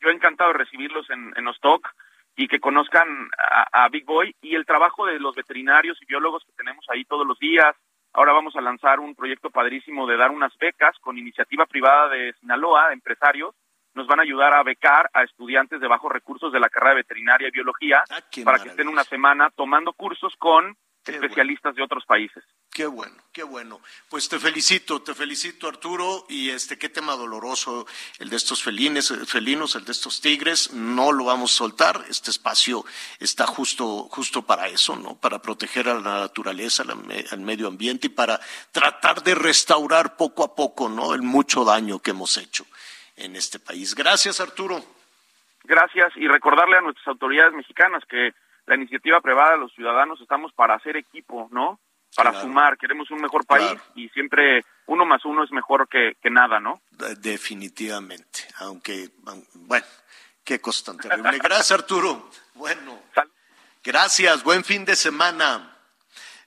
Yo 0.00 0.08
he 0.08 0.12
encantado 0.12 0.52
de 0.52 0.58
recibirlos 0.58 1.08
en, 1.10 1.32
en 1.36 1.46
Ostock 1.46 1.88
y 2.36 2.48
que 2.48 2.60
conozcan 2.60 3.30
a, 3.72 3.88
Big 3.88 4.04
Boy 4.04 4.34
y 4.40 4.54
el 4.54 4.66
trabajo 4.66 5.06
de 5.06 5.20
los 5.20 5.34
veterinarios 5.34 5.98
y 6.00 6.06
biólogos 6.06 6.44
que 6.44 6.52
tenemos 6.52 6.84
ahí 6.88 7.04
todos 7.04 7.26
los 7.26 7.38
días. 7.38 7.76
Ahora 8.12 8.32
vamos 8.32 8.56
a 8.56 8.60
lanzar 8.60 9.00
un 9.00 9.14
proyecto 9.14 9.50
padrísimo 9.50 10.06
de 10.06 10.16
dar 10.16 10.30
unas 10.30 10.56
becas 10.58 10.96
con 11.00 11.18
iniciativa 11.18 11.66
privada 11.66 12.08
de 12.08 12.32
Sinaloa, 12.40 12.92
empresarios. 12.92 13.54
Nos 13.94 14.06
van 14.06 14.20
a 14.20 14.22
ayudar 14.22 14.54
a 14.54 14.62
becar 14.62 15.10
a 15.12 15.22
estudiantes 15.22 15.80
de 15.80 15.88
bajos 15.88 16.10
recursos 16.10 16.52
de 16.52 16.60
la 16.60 16.68
carrera 16.68 16.90
de 16.90 17.02
veterinaria 17.02 17.48
y 17.48 17.50
biología 17.50 18.02
Ah, 18.10 18.20
para 18.44 18.58
que 18.58 18.70
estén 18.70 18.88
una 18.88 19.04
semana 19.04 19.50
tomando 19.50 19.92
cursos 19.92 20.34
con 20.38 20.76
especialistas 21.04 21.74
de 21.74 21.82
otros 21.82 22.04
países. 22.06 22.44
Qué 22.70 22.86
bueno, 22.86 23.16
qué 23.32 23.42
bueno. 23.42 23.80
Pues 24.08 24.28
te 24.28 24.38
felicito, 24.38 25.02
te 25.02 25.14
felicito 25.14 25.68
Arturo 25.68 26.24
y 26.28 26.50
este 26.50 26.78
qué 26.78 26.88
tema 26.88 27.16
doloroso 27.16 27.86
el 28.18 28.30
de 28.30 28.36
estos 28.36 28.62
felines, 28.62 29.10
eh, 29.10 29.26
felinos, 29.26 29.74
el 29.74 29.84
de 29.84 29.92
estos 29.92 30.20
tigres, 30.20 30.72
no 30.72 31.12
lo 31.12 31.24
vamos 31.24 31.52
a 31.52 31.56
soltar. 31.56 32.04
Este 32.08 32.30
espacio 32.30 32.84
está 33.18 33.46
justo 33.46 34.08
justo 34.10 34.42
para 34.42 34.68
eso, 34.68 34.96
¿no? 34.96 35.16
Para 35.16 35.42
proteger 35.42 35.88
a 35.88 35.94
la 35.94 36.20
naturaleza, 36.20 36.84
al 37.30 37.40
medio 37.40 37.66
ambiente 37.66 38.06
y 38.06 38.10
para 38.10 38.40
tratar 38.70 39.22
de 39.22 39.34
restaurar 39.34 40.16
poco 40.16 40.44
a 40.44 40.54
poco, 40.54 40.88
¿no? 40.88 41.14
El 41.14 41.22
mucho 41.22 41.64
daño 41.64 41.98
que 41.98 42.12
hemos 42.12 42.36
hecho 42.36 42.64
en 43.16 43.36
este 43.36 43.58
país. 43.58 43.94
Gracias, 43.94 44.40
Arturo. 44.40 44.84
Gracias 45.64 46.12
y 46.16 46.26
recordarle 46.26 46.76
a 46.78 46.80
nuestras 46.80 47.06
autoridades 47.08 47.52
mexicanas 47.54 48.02
que 48.08 48.32
la 48.66 48.74
iniciativa 48.74 49.20
privada 49.20 49.52
de 49.52 49.58
los 49.58 49.72
ciudadanos 49.74 50.20
estamos 50.20 50.52
para 50.52 50.74
hacer 50.74 50.96
equipo, 50.96 51.48
¿no? 51.52 51.78
Para 52.14 52.30
Claro. 52.30 52.46
sumar, 52.46 52.76
queremos 52.76 53.10
un 53.10 53.20
mejor 53.22 53.46
país 53.46 53.80
y 53.94 54.08
siempre 54.10 54.64
uno 54.86 55.04
más 55.06 55.24
uno 55.24 55.44
es 55.44 55.50
mejor 55.50 55.88
que, 55.88 56.16
que 56.22 56.30
nada, 56.30 56.60
¿no? 56.60 56.82
De- 56.90 57.14
Definitivamente, 57.16 58.46
aunque, 58.58 59.08
aun- 59.24 59.46
bueno, 59.54 59.86
qué 60.44 60.60
cosa 60.60 60.84
tan 60.92 60.98
terrible. 60.98 61.38
Gracias, 61.38 61.72
Arturo. 61.72 62.28
Bueno, 62.54 63.00
gracias, 63.82 64.42
buen 64.42 64.62
fin 64.64 64.84
de 64.84 64.94
semana. 64.96 65.76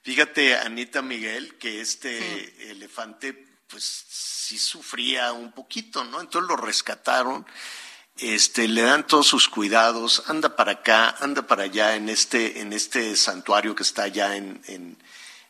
Fíjate, 0.02 0.56
Anita 0.56 1.02
Miguel, 1.02 1.58
que 1.58 1.80
este 1.80 2.70
elefante, 2.70 3.45
pues 3.68 4.06
sí 4.08 4.58
sufría 4.58 5.32
un 5.32 5.52
poquito, 5.52 6.04
¿no? 6.04 6.20
Entonces 6.20 6.48
lo 6.48 6.56
rescataron, 6.56 7.46
este, 8.18 8.68
le 8.68 8.82
dan 8.82 9.06
todos 9.06 9.26
sus 9.26 9.48
cuidados, 9.48 10.22
anda 10.26 10.56
para 10.56 10.72
acá, 10.72 11.16
anda 11.20 11.46
para 11.46 11.64
allá 11.64 11.96
en 11.96 12.08
este, 12.08 12.60
en 12.60 12.72
este 12.72 13.16
santuario 13.16 13.74
que 13.74 13.82
está 13.82 14.04
allá 14.04 14.36
en, 14.36 14.62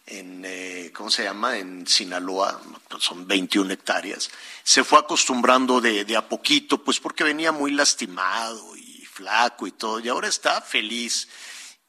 en, 0.06 0.42
eh, 0.44 0.92
¿cómo 0.94 1.10
se 1.10 1.24
llama? 1.24 1.58
En 1.58 1.86
Sinaloa, 1.86 2.60
son 2.98 3.26
21 3.26 3.72
hectáreas. 3.72 4.30
Se 4.62 4.84
fue 4.84 4.98
acostumbrando 4.98 5.80
de 5.80 6.16
a 6.16 6.28
poquito, 6.28 6.82
pues 6.82 7.00
porque 7.00 7.24
venía 7.24 7.52
muy 7.52 7.72
lastimado 7.72 8.76
y 8.76 9.04
flaco 9.04 9.66
y 9.66 9.72
todo, 9.72 10.00
y 10.00 10.08
ahora 10.08 10.28
está 10.28 10.60
feliz. 10.60 11.28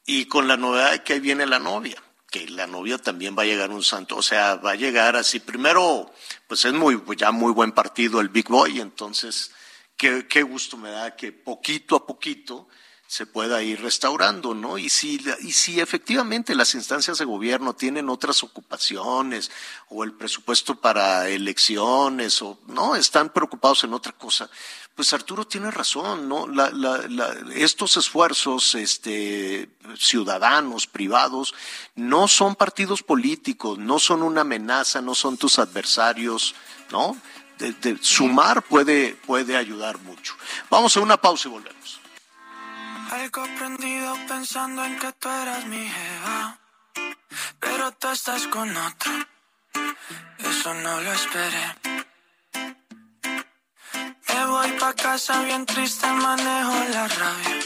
Y 0.04 0.24
con 0.26 0.48
la 0.48 0.56
novedad 0.56 0.92
de 0.92 1.02
que 1.02 1.12
ahí 1.14 1.20
viene 1.20 1.46
la 1.46 1.58
novia, 1.58 2.02
que 2.30 2.48
la 2.48 2.66
novia 2.66 2.98
también 2.98 3.36
va 3.36 3.42
a 3.42 3.46
llegar 3.46 3.70
un 3.70 3.82
santo, 3.82 4.16
o 4.16 4.22
sea, 4.22 4.56
va 4.56 4.72
a 4.72 4.76
llegar 4.76 5.16
así. 5.16 5.40
Primero, 5.40 6.12
pues 6.46 6.64
es 6.64 6.72
muy, 6.72 7.00
ya 7.16 7.30
muy 7.30 7.52
buen 7.52 7.72
partido 7.72 8.20
el 8.20 8.28
Big 8.28 8.48
Boy, 8.48 8.80
entonces, 8.80 9.52
qué, 9.96 10.26
qué 10.28 10.42
gusto 10.42 10.76
me 10.76 10.90
da 10.90 11.16
que 11.16 11.32
poquito 11.32 11.96
a 11.96 12.06
poquito 12.06 12.68
se 13.08 13.24
pueda 13.24 13.62
ir 13.62 13.80
restaurando, 13.80 14.52
¿no? 14.54 14.76
Y 14.76 14.90
si, 14.90 15.18
y 15.40 15.52
si 15.52 15.80
efectivamente 15.80 16.54
las 16.54 16.74
instancias 16.74 17.16
de 17.16 17.24
gobierno 17.24 17.72
tienen 17.74 18.10
otras 18.10 18.42
ocupaciones 18.42 19.50
o 19.88 20.04
el 20.04 20.12
presupuesto 20.12 20.74
para 20.74 21.26
elecciones 21.30 22.42
o 22.42 22.58
no, 22.66 22.94
están 22.96 23.30
preocupados 23.30 23.82
en 23.84 23.94
otra 23.94 24.12
cosa, 24.12 24.50
pues 24.94 25.14
Arturo 25.14 25.46
tiene 25.46 25.70
razón, 25.70 26.28
¿no? 26.28 26.46
La- 26.48 26.68
la- 26.70 26.98
la- 27.08 27.34
estos 27.54 27.96
esfuerzos 27.96 28.74
este, 28.74 29.70
ciudadanos, 29.96 30.86
privados, 30.86 31.54
no 31.94 32.28
son 32.28 32.56
partidos 32.56 33.02
políticos, 33.02 33.78
no 33.78 33.98
son 33.98 34.22
una 34.22 34.42
amenaza, 34.42 35.00
no 35.00 35.14
son 35.14 35.38
tus 35.38 35.58
adversarios, 35.58 36.54
¿no? 36.90 37.16
De 37.58 37.96
sumar 38.02 38.62
puede, 38.62 39.14
puede 39.26 39.56
ayudar 39.56 39.98
mucho. 39.98 40.34
Vamos 40.68 40.94
a 40.96 41.00
una 41.00 41.16
pausa 41.16 41.48
y 41.48 41.52
volvemos. 41.52 41.97
Algo 43.10 43.42
prendido 43.58 44.16
pensando 44.26 44.84
en 44.84 44.98
que 44.98 45.12
tú 45.12 45.28
eras 45.28 45.64
mi 45.66 45.88
jeva. 45.88 46.58
Pero 47.60 47.92
tú 47.92 48.08
estás 48.08 48.46
con 48.48 48.76
otro. 48.76 49.12
Eso 50.38 50.74
no 50.74 51.00
lo 51.00 51.12
esperé. 51.12 51.66
Me 54.28 54.46
voy 54.46 54.70
pa' 54.72 54.94
casa 54.94 55.42
bien 55.42 55.64
triste, 55.66 56.06
manejo 56.06 56.74
la 56.92 57.08
rabia. 57.08 57.58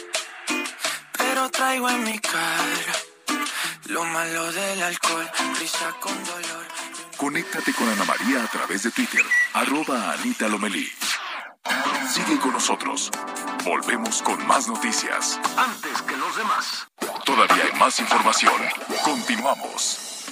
Pero 1.19 1.51
traigo 1.51 1.89
en 1.91 2.05
mi 2.05 2.19
cara 2.19 2.95
lo 3.93 4.05
malo 4.05 4.51
del 4.53 4.83
alcohol, 4.83 5.31
risa 5.59 5.93
con 6.01 6.15
dolor. 6.25 6.67
Conéctate 7.17 7.75
con 7.75 7.89
Ana 7.89 8.05
María 8.05 8.43
a 8.43 8.47
través 8.47 8.85
de 8.85 8.91
Twitter, 8.91 9.23
arroba 9.53 10.13
Anita 10.13 10.49
Lomelí. 10.49 10.91
Sigue 12.09 12.39
con 12.39 12.53
nosotros. 12.53 13.11
Volvemos 13.65 14.23
con 14.23 14.45
más 14.49 14.67
noticias. 14.67 15.41
Antes 15.57 16.03
que 16.03 16.17
los 16.17 16.37
demás. 16.37 16.89
Todavía 17.25 17.65
hay 17.65 17.79
más 17.79 18.01
información. 18.01 18.55
Continuamos. 19.05 20.27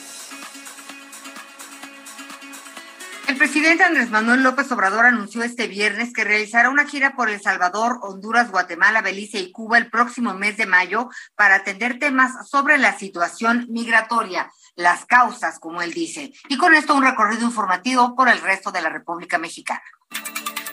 El 3.28 3.36
presidente 3.36 3.84
Andrés 3.84 4.10
Manuel 4.10 4.42
López 4.42 4.72
Obrador 4.72 5.06
anunció 5.06 5.44
este 5.44 5.68
viernes 5.68 6.12
que 6.12 6.24
realizará 6.24 6.70
una 6.70 6.88
gira 6.88 7.14
por 7.14 7.30
El 7.30 7.40
Salvador, 7.40 8.00
Honduras, 8.02 8.50
Guatemala, 8.50 9.00
Belice 9.00 9.38
y 9.38 9.52
Cuba 9.52 9.78
el 9.78 9.88
próximo 9.90 10.34
mes 10.34 10.56
de 10.56 10.66
mayo 10.66 11.08
para 11.36 11.54
atender 11.54 12.00
temas 12.00 12.48
sobre 12.50 12.78
la 12.78 12.98
situación 12.98 13.66
migratoria, 13.70 14.50
las 14.74 15.06
causas, 15.06 15.60
como 15.60 15.82
él 15.82 15.92
dice. 15.92 16.32
Y 16.48 16.56
con 16.56 16.74
esto 16.74 16.96
un 16.96 17.04
recorrido 17.04 17.44
informativo 17.44 18.16
por 18.16 18.28
el 18.28 18.40
resto 18.40 18.72
de 18.72 18.82
la 18.82 18.88
República 18.88 19.38
Mexicana. 19.38 19.82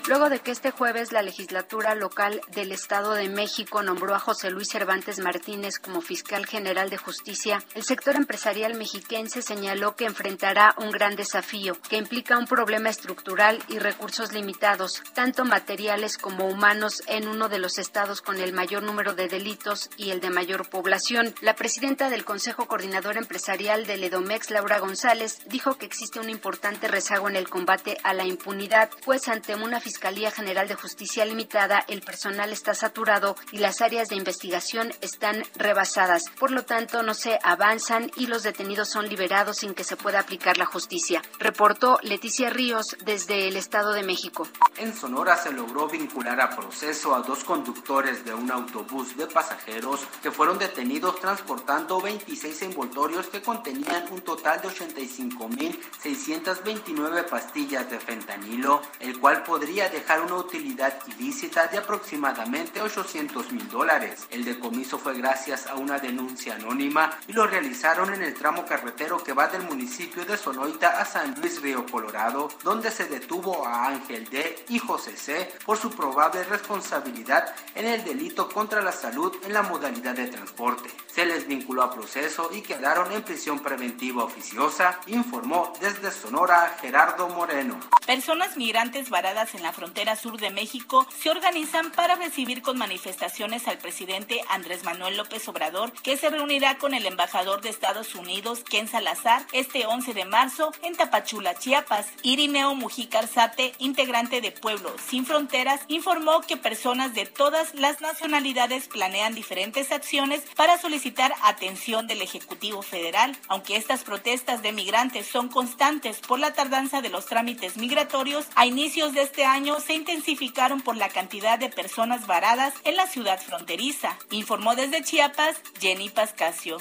Luego 0.07 0.29
de 0.29 0.39
que 0.39 0.51
este 0.51 0.71
jueves 0.71 1.11
la 1.11 1.21
legislatura 1.21 1.93
local 1.93 2.39
del 2.53 2.71
Estado 2.71 3.13
de 3.13 3.27
México 3.27 3.83
nombró 3.83 4.15
a 4.15 4.19
José 4.19 4.49
Luis 4.49 4.69
Cervantes 4.69 5.19
Martínez 5.19 5.79
como 5.79 5.99
fiscal 5.99 6.45
general 6.45 6.89
de 6.89 6.95
justicia, 6.95 7.61
el 7.75 7.83
sector 7.83 8.15
empresarial 8.15 8.75
mexiquense 8.75 9.41
señaló 9.41 9.97
que 9.97 10.05
enfrentará 10.05 10.73
un 10.77 10.91
gran 10.91 11.17
desafío 11.17 11.77
que 11.89 11.97
implica 11.97 12.37
un 12.37 12.47
problema 12.47 12.87
estructural 12.87 13.61
y 13.67 13.79
recursos 13.79 14.31
limitados, 14.31 15.03
tanto 15.13 15.43
materiales 15.43 16.17
como 16.17 16.47
humanos, 16.47 17.03
en 17.07 17.27
uno 17.27 17.49
de 17.49 17.59
los 17.59 17.77
estados 17.77 18.21
con 18.21 18.39
el 18.39 18.53
mayor 18.53 18.83
número 18.83 19.13
de 19.13 19.27
delitos 19.27 19.89
y 19.97 20.11
el 20.11 20.21
de 20.21 20.29
mayor 20.29 20.69
población. 20.69 21.35
La 21.41 21.55
presidenta 21.57 22.09
del 22.09 22.23
Consejo 22.23 22.65
Coordinador 22.65 23.17
Empresarial 23.17 23.85
del 23.85 24.05
Edomex, 24.05 24.51
Laura 24.51 24.79
González, 24.79 25.39
dijo 25.47 25.77
que 25.77 25.85
existe 25.85 26.21
un 26.21 26.29
importante 26.29 26.87
rezago 26.87 27.27
en 27.27 27.35
el 27.35 27.49
combate 27.49 27.97
a 28.03 28.13
la 28.13 28.23
impunidad, 28.23 28.89
pues 29.03 29.27
ante 29.27 29.53
una 29.55 29.81
Fiscalía 29.81 29.96
General 29.99 30.67
de 30.67 30.75
Justicia 30.75 31.25
limitada, 31.25 31.83
el 31.87 32.01
personal 32.01 32.51
está 32.51 32.73
saturado 32.73 33.35
y 33.51 33.57
las 33.57 33.81
áreas 33.81 34.09
de 34.09 34.15
investigación 34.15 34.91
están 35.01 35.43
rebasadas. 35.55 36.25
Por 36.39 36.51
lo 36.51 36.63
tanto, 36.63 37.03
no 37.03 37.13
se 37.13 37.39
avanzan 37.43 38.11
y 38.15 38.27
los 38.27 38.43
detenidos 38.43 38.89
son 38.89 39.09
liberados 39.09 39.57
sin 39.57 39.73
que 39.73 39.83
se 39.83 39.97
pueda 39.97 40.19
aplicar 40.19 40.57
la 40.57 40.65
justicia. 40.65 41.21
Reportó 41.39 41.99
Leticia 42.03 42.49
Ríos 42.49 42.95
desde 43.03 43.47
el 43.47 43.57
Estado 43.57 43.93
de 43.93 44.03
México. 44.03 44.47
En 44.77 44.95
Sonora 44.95 45.35
se 45.35 45.51
logró 45.51 45.87
vincular 45.87 46.39
a 46.41 46.55
proceso 46.55 47.15
a 47.15 47.21
dos 47.21 47.43
conductores 47.43 48.23
de 48.23 48.33
un 48.33 48.51
autobús 48.51 49.17
de 49.17 49.27
pasajeros 49.27 50.01
que 50.21 50.31
fueron 50.31 50.59
detenidos 50.59 51.19
transportando 51.19 51.99
26 51.99 52.61
envoltorios 52.61 53.27
que 53.27 53.41
contenían 53.41 54.05
un 54.11 54.21
total 54.21 54.61
de 54.61 54.69
85.629 54.69 57.29
pastillas 57.29 57.89
de 57.89 57.99
fentanilo, 57.99 58.81
el 58.99 59.19
cual 59.19 59.43
podría 59.43 59.86
dejar 59.89 60.21
una 60.21 60.35
utilidad 60.35 60.93
ilícita 61.07 61.67
de 61.67 61.77
aproximadamente 61.77 62.81
800 62.81 63.51
mil 63.51 63.67
dólares. 63.69 64.27
El 64.29 64.45
decomiso 64.45 64.97
fue 64.97 65.17
gracias 65.17 65.67
a 65.67 65.75
una 65.75 65.99
denuncia 65.99 66.55
anónima 66.55 67.17
y 67.27 67.33
lo 67.33 67.47
realizaron 67.47 68.13
en 68.13 68.23
el 68.23 68.33
tramo 68.33 68.65
carretero 68.65 69.23
que 69.23 69.33
va 69.33 69.47
del 69.47 69.63
municipio 69.63 70.25
de 70.25 70.37
Sonoita 70.37 70.99
a 70.99 71.05
San 71.05 71.35
Luis 71.39 71.61
Río 71.61 71.85
Colorado, 71.85 72.49
donde 72.63 72.91
se 72.91 73.05
detuvo 73.05 73.65
a 73.65 73.87
Ángel 73.87 74.29
D. 74.29 74.65
y 74.69 74.79
José 74.79 75.15
C. 75.17 75.53
por 75.65 75.77
su 75.77 75.91
probable 75.91 76.43
responsabilidad 76.43 77.53
en 77.75 77.85
el 77.85 78.03
delito 78.03 78.49
contra 78.49 78.81
la 78.81 78.91
salud 78.91 79.35
en 79.43 79.53
la 79.53 79.63
modalidad 79.63 80.15
de 80.15 80.27
transporte. 80.27 80.89
se 81.13 81.25
les 81.25 81.47
vinculó 81.47 81.81
a 81.81 81.91
proceso 81.91 82.51
y 82.53 82.61
quedaron 82.61 83.11
en 83.11 83.23
prisión 83.23 83.59
preventiva 83.59 84.23
oficiosa, 84.23 84.99
informó 85.07 85.73
desde 85.79 86.11
Sonora 86.11 86.77
Gerardo 86.79 87.27
Moreno. 87.29 87.79
Personas 88.05 88.55
migrantes 88.55 89.09
varadas 89.09 89.55
en 89.55 89.63
la 89.63 89.66
frontera 89.73 90.15
sur 90.15 90.37
de 90.39 90.49
México 90.49 91.07
se 91.19 91.29
organizan 91.29 91.91
para 91.91 92.15
recibir 92.15 92.61
con 92.61 92.77
manifestaciones 92.77 93.67
al 93.67 93.77
presidente 93.77 94.41
Andrés 94.49 94.83
Manuel 94.83 95.17
López 95.17 95.47
Obrador, 95.47 95.91
que 96.03 96.17
se 96.17 96.29
reunirá 96.29 96.77
con 96.77 96.93
el 96.93 97.05
embajador 97.05 97.61
de 97.61 97.69
Estados 97.69 98.15
Unidos, 98.15 98.63
Ken 98.69 98.87
Salazar, 98.87 99.45
este 99.51 99.85
11 99.85 100.13
de 100.13 100.25
marzo 100.25 100.71
en 100.83 100.95
Tapachula, 100.95 101.55
Chiapas. 101.55 102.07
Irineo 102.23 102.75
Mujica 102.75 103.19
Arzate, 103.19 103.73
integrante 103.79 104.41
de 104.41 104.51
Pueblo 104.51 104.93
Sin 105.07 105.25
Fronteras, 105.25 105.81
informó 105.87 106.41
que 106.41 106.57
personas 106.57 107.13
de 107.13 107.25
todas 107.25 107.73
las 107.75 108.01
nacionalidades 108.01 108.87
planean 108.87 109.35
diferentes 109.35 109.91
acciones 109.91 110.43
para 110.55 110.77
solicitar 110.77 111.33
atención 111.43 112.07
del 112.07 112.21
Ejecutivo 112.21 112.81
Federal. 112.81 113.37
Aunque 113.47 113.75
estas 113.75 114.03
protestas 114.03 114.61
de 114.61 114.71
migrantes 114.71 115.27
son 115.27 115.49
constantes 115.49 116.19
por 116.19 116.39
la 116.39 116.53
tardanza 116.53 117.01
de 117.01 117.09
los 117.09 117.25
trámites 117.25 117.77
migratorios, 117.77 118.45
a 118.55 118.65
inicios 118.65 119.13
de 119.13 119.21
este 119.23 119.45
año 119.45 119.56
se 119.79 119.93
intensificaron 119.93 120.81
por 120.81 120.95
la 120.95 121.09
cantidad 121.09 121.57
de 121.57 121.69
personas 121.69 122.27
varadas 122.27 122.75
en 122.83 122.95
la 122.95 123.07
ciudad 123.07 123.41
fronteriza, 123.41 124.15
informó 124.29 124.75
desde 124.75 125.03
Chiapas 125.03 125.57
Jenny 125.79 126.09
Pascasio. 126.09 126.77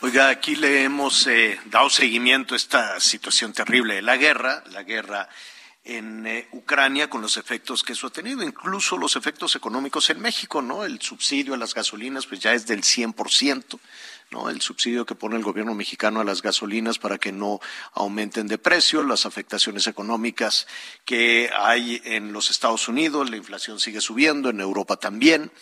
Oiga, 0.00 0.28
aquí 0.28 0.56
le 0.56 0.82
hemos 0.82 1.28
eh, 1.28 1.60
dado 1.66 1.88
seguimiento 1.90 2.54
a 2.54 2.56
esta 2.56 2.98
situación 2.98 3.52
terrible 3.52 3.94
de 3.94 4.02
la 4.02 4.16
guerra, 4.16 4.64
la 4.72 4.82
guerra 4.82 5.28
en 5.84 6.26
eh, 6.26 6.48
Ucrania 6.50 7.08
con 7.08 7.22
los 7.22 7.36
efectos 7.36 7.84
que 7.84 7.92
eso 7.92 8.08
ha 8.08 8.10
tenido, 8.10 8.42
incluso 8.42 8.98
los 8.98 9.14
efectos 9.14 9.54
económicos 9.54 10.10
en 10.10 10.20
México, 10.20 10.60
¿no? 10.60 10.84
El 10.84 11.00
subsidio 11.00 11.54
a 11.54 11.56
las 11.56 11.72
gasolinas 11.72 12.26
pues 12.26 12.40
ya 12.40 12.52
es 12.52 12.66
del 12.66 12.82
100%, 12.82 13.78
¿no? 14.30 14.50
El 14.50 14.60
subsidio 14.60 15.06
que 15.06 15.14
pone 15.14 15.36
el 15.36 15.42
gobierno 15.42 15.74
mexicano 15.74 16.20
a 16.20 16.24
las 16.24 16.42
gasolinas 16.42 16.98
para 16.98 17.18
que 17.18 17.32
no 17.32 17.60
aumenten 17.92 18.46
de 18.46 18.58
precio, 18.58 19.02
las 19.02 19.26
afectaciones 19.26 19.86
económicas 19.86 20.66
que 21.04 21.50
hay 21.56 22.00
en 22.04 22.32
los 22.32 22.50
Estados 22.50 22.88
Unidos, 22.88 23.30
la 23.30 23.36
inflación 23.36 23.78
sigue 23.78 24.00
subiendo, 24.00 24.50
en 24.50 24.60
Europa 24.60 24.96
también. 24.96 25.52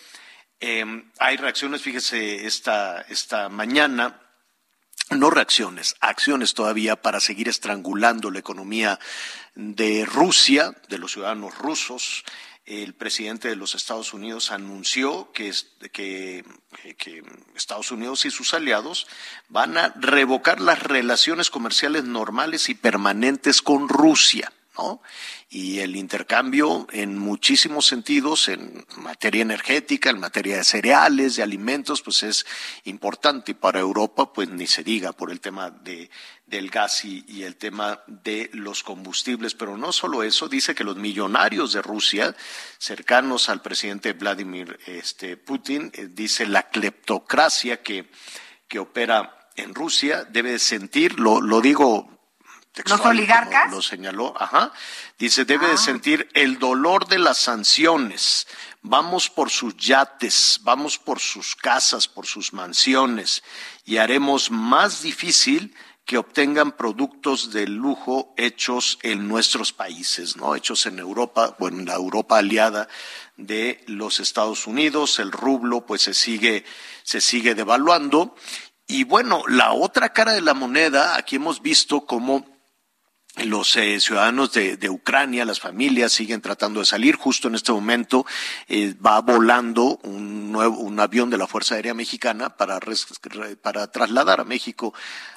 Em, 0.59 1.11
hay 1.19 1.37
reacciones, 1.37 1.81
fíjese, 1.81 2.45
esta, 2.45 3.01
esta 3.01 3.49
mañana 3.49 4.19
no 5.09 5.29
reacciones, 5.29 5.95
acciones 5.99 6.53
todavía 6.53 6.95
para 6.95 7.19
seguir 7.19 7.49
estrangulando 7.49 8.31
la 8.31 8.39
economía 8.39 8.99
de 9.55 10.05
Rusia, 10.05 10.75
de 10.87 10.97
los 10.97 11.11
ciudadanos 11.11 11.57
rusos. 11.57 12.23
El 12.65 12.93
presidente 12.93 13.49
de 13.49 13.57
los 13.57 13.75
Estados 13.75 14.13
Unidos 14.13 14.51
anunció 14.51 15.31
que, 15.33 15.53
Estados 17.55 17.91
Unidos 17.91 18.25
y 18.25 18.31
sus 18.31 18.53
aliados 18.53 19.07
van 19.49 19.77
a 19.77 19.89
revocar 19.97 20.61
las 20.61 20.81
relaciones 20.81 21.49
comerciales 21.49 22.05
normales 22.05 22.69
y 22.69 22.75
permanentes 22.75 23.61
con 23.61 23.89
Rusia. 23.89 24.53
¿No? 24.77 25.01
Y 25.49 25.79
el 25.79 25.95
intercambio 25.95 26.87
en 26.91 27.17
muchísimos 27.17 27.85
sentidos, 27.85 28.47
en 28.47 28.85
materia 28.97 29.41
energética, 29.41 30.09
en 30.09 30.19
materia 30.19 30.57
de 30.57 30.63
cereales, 30.63 31.35
de 31.35 31.43
alimentos, 31.43 32.01
pues 32.01 32.23
es 32.23 32.45
importante. 32.85 33.51
Y 33.51 33.55
para 33.55 33.79
Europa, 33.79 34.33
pues 34.33 34.49
ni 34.49 34.67
se 34.67 34.83
diga 34.83 35.11
por 35.13 35.31
el 35.31 35.39
tema 35.39 35.69
de, 35.69 36.09
del 36.45 36.69
gas 36.69 37.05
y, 37.05 37.43
el 37.43 37.55
tema 37.55 38.03
de 38.07 38.49
los 38.53 38.83
combustibles. 38.83 39.53
Pero 39.53 39.77
no 39.77 39.91
solo 39.91 40.23
eso, 40.23 40.47
dice 40.47 40.73
que 40.73 40.83
los 40.83 40.97
millonarios 40.97 41.73
de 41.73 41.81
Rusia, 41.81 42.35
cercanos 42.77 43.49
al 43.49 43.61
presidente 43.61 44.13
Vladimir 44.13 44.79
este, 44.87 45.37
Putin, 45.37 45.91
eh, 45.93 46.07
dice 46.09 46.45
la 46.47 46.69
cleptocracia 46.69 47.81
que, 47.81 48.09
que 48.67 48.79
opera 48.79 49.49
en 49.55 49.75
Rusia 49.75 50.23
debe 50.23 50.57
sentir, 50.57 51.19
lo, 51.19 51.41
lo 51.41 51.61
digo 51.61 52.12
¿Los 52.85 53.01
oligarcas? 53.01 53.71
Lo, 53.71 53.81
señaló, 53.81 54.33
ajá. 54.39 54.71
Dice, 55.19 55.45
debe 55.45 55.67
de 55.67 55.73
ah. 55.73 55.77
sentir 55.77 56.27
el 56.33 56.57
dolor 56.57 57.07
de 57.07 57.19
las 57.19 57.37
sanciones. 57.37 58.47
Vamos 58.81 59.29
por 59.29 59.49
sus 59.49 59.77
yates, 59.77 60.59
vamos 60.63 60.97
por 60.97 61.19
sus 61.19 61.55
casas, 61.55 62.07
por 62.07 62.25
sus 62.25 62.51
mansiones 62.51 63.43
y 63.85 63.97
haremos 63.97 64.51
más 64.51 65.01
difícil 65.03 65.75
que 66.05 66.17
obtengan 66.17 66.73
productos 66.73 67.53
de 67.53 67.65
lujo 67.67 68.33
hechos 68.35 68.99
en 69.03 69.27
nuestros 69.27 69.71
países, 69.71 70.35
¿no? 70.35 70.55
Hechos 70.55 70.85
en 70.85 70.99
Europa, 70.99 71.55
bueno, 71.59 71.79
en 71.79 71.85
la 71.85 71.95
Europa 71.95 72.39
aliada 72.39 72.89
de 73.37 73.83
los 73.87 74.19
Estados 74.19 74.67
Unidos, 74.67 75.19
el 75.19 75.31
rublo 75.31 75.85
pues 75.85 76.01
se 76.01 76.13
sigue, 76.13 76.65
se 77.03 77.21
sigue 77.21 77.55
devaluando. 77.55 78.35
Y 78.85 79.05
bueno, 79.05 79.43
la 79.47 79.71
otra 79.71 80.11
cara 80.11 80.33
de 80.33 80.41
la 80.41 80.53
moneda, 80.53 81.15
aquí 81.15 81.37
hemos 81.37 81.61
visto 81.61 82.05
cómo 82.05 82.52
los 83.35 83.75
eh, 83.77 83.99
ciudadanos 83.99 84.51
de, 84.51 84.89
Ucrania, 84.89 85.43
las 85.43 85.59
familias 85.59 86.11
siguen 86.11 86.39
tratando 86.39 86.79
de 86.79 86.85
salir. 86.85 87.15
Justo 87.15 87.47
en 87.47 87.55
este 87.55 87.71
momento 87.71 88.25
eh, 88.67 88.93
va 89.03 89.21
volando 89.21 89.99
un, 90.03 90.51
nuevo, 90.51 90.77
un 90.77 90.99
avión 90.99 91.31
de 91.31 91.39
la 91.39 91.47
Fuerza 91.47 91.75
Aérea 91.75 91.95
Mexicana 91.95 92.55
para, 92.55 92.79
para 93.61 93.87
trasladar 93.87 94.39
a 94.39 94.43
México 94.43 94.93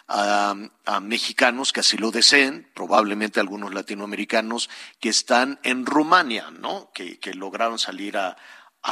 a, 0.09 0.55
mexicanos 1.01 1.73
que 1.73 1.81
así 1.81 1.97
lo 1.97 2.11
deseen, 2.11 2.71
probablemente 2.75 3.41
algunos 3.41 3.73
latinoamericanos 3.73 4.69
que 5.01 5.09
están 5.09 5.59
en 5.63 5.87
Rumania, 5.87 6.51
¿no? 6.51 6.91
Que, 6.93 7.19
lograron 7.35 7.79
salir 7.79 8.19
a, 8.19 8.37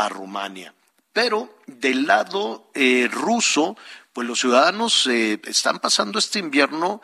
Rumania. 0.09 0.75
Pero 1.13 1.57
del 1.67 2.07
lado 2.07 2.71
eh, 2.75 3.09
ruso, 3.09 3.77
pues 4.13 4.27
los 4.27 4.41
ciudadanos 4.41 5.07
están 5.07 5.79
pasando 5.79 6.19
este 6.19 6.41
invierno 6.41 7.01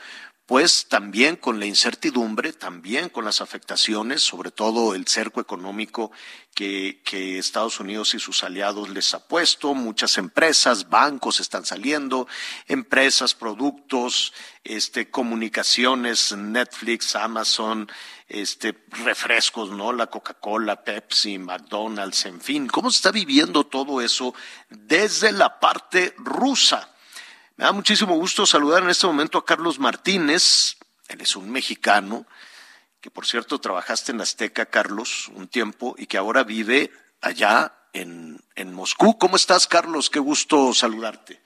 pues 0.51 0.89
también 0.89 1.37
con 1.37 1.61
la 1.61 1.67
incertidumbre, 1.67 2.53
también 2.53 3.09
con 3.09 3.25
las 3.25 3.41
afectaciones, 3.41 4.21
sobre 4.21 4.51
todo 4.51 4.97
el 4.97 5.07
cerco 5.07 5.41
económico 5.41 6.11
que, 6.57 6.99
Estados 7.39 7.79
Unidos 7.79 8.15
y 8.15 8.19
sus 8.19 8.43
aliados 8.43 8.89
les 8.89 9.15
ha 9.15 9.29
puesto. 9.29 9.75
Muchas 9.75 10.19
empresas, 10.19 10.89
bancos 10.89 11.39
están 11.39 11.65
saliendo, 11.65 12.27
empresas, 12.67 13.33
productos, 13.33 14.33
este, 14.65 15.09
comunicaciones, 15.09 16.33
Netflix, 16.37 17.15
Amazon, 17.15 17.89
este, 18.27 18.77
refrescos, 19.05 19.71
¿no? 19.71 19.93
La 19.93 20.09
Coca-Cola, 20.09 20.83
Pepsi, 20.83 21.39
McDonald's, 21.39 22.27
en 22.27 22.41
fin. 22.41 22.67
¿Cómo 22.67 22.91
se 22.91 22.97
está 22.97 23.13
viviendo 23.13 23.67
todo 23.67 24.01
eso 24.01 24.35
desde 24.69 25.31
la 25.31 25.61
parte 25.61 26.13
rusa? 26.19 26.90
Me 27.61 27.67
da 27.67 27.73
muchísimo 27.73 28.15
gusto 28.15 28.47
saludar 28.47 28.83
en 28.83 28.89
este 28.89 29.07
momento 29.07 29.37
a 29.37 29.45
Carlos 29.45 29.79
Martínez. 29.79 30.79
Él 31.09 31.21
es 31.21 31.37
un 31.37 31.51
mexicano 31.51 32.27
que, 33.03 33.11
por 33.11 33.27
cierto, 33.27 33.61
trabajaste 33.61 34.13
en 34.13 34.23
Azteca, 34.23 34.65
Carlos, 34.65 35.29
un 35.35 35.47
tiempo 35.47 35.95
y 35.99 36.07
que 36.07 36.17
ahora 36.17 36.43
vive 36.43 36.91
allá 37.21 37.75
en, 37.93 38.43
en 38.55 38.73
Moscú. 38.73 39.19
¿Cómo 39.19 39.37
estás, 39.37 39.67
Carlos? 39.67 40.09
Qué 40.09 40.21
gusto 40.21 40.73
saludarte. 40.73 41.43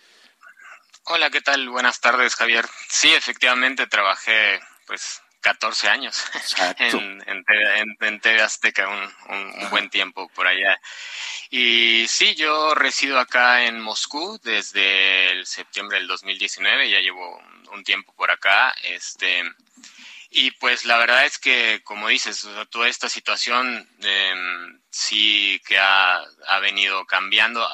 Hola, 1.06 1.30
¿qué 1.30 1.40
tal? 1.40 1.68
Buenas 1.68 2.00
tardes, 2.00 2.36
Javier. 2.36 2.64
Sí, 2.88 3.12
efectivamente 3.12 3.88
trabajé 3.88 4.60
pues 4.86 5.20
14 5.44 5.88
años 5.90 6.24
en, 6.78 7.22
en, 8.00 8.20
TV 8.20 8.40
Azteca, 8.40 8.88
un, 8.88 9.70
buen 9.70 9.90
tiempo 9.90 10.26
por 10.30 10.46
allá. 10.46 10.80
Y 11.50 12.06
sí, 12.08 12.34
yo 12.34 12.74
resido 12.74 13.18
acá 13.18 13.66
en 13.66 13.78
Moscú 13.78 14.40
desde 14.42 15.30
el 15.32 15.46
septiembre 15.46 15.98
del 15.98 16.08
2019, 16.08 16.88
ya 16.90 17.00
llevo 17.00 17.38
un 17.72 17.84
tiempo 17.84 18.14
por 18.14 18.30
acá. 18.30 18.74
Este, 18.84 19.44
y 20.30 20.50
pues 20.52 20.86
la 20.86 20.96
verdad 20.96 21.26
es 21.26 21.38
que, 21.38 21.82
como 21.84 22.08
dices, 22.08 22.48
toda 22.70 22.88
esta 22.88 23.10
situación 23.10 23.86
em, 24.00 24.80
sí 24.88 25.60
que 25.66 25.78
ha, 25.78 26.24
venido 26.62 27.04
cambiando. 27.04 27.68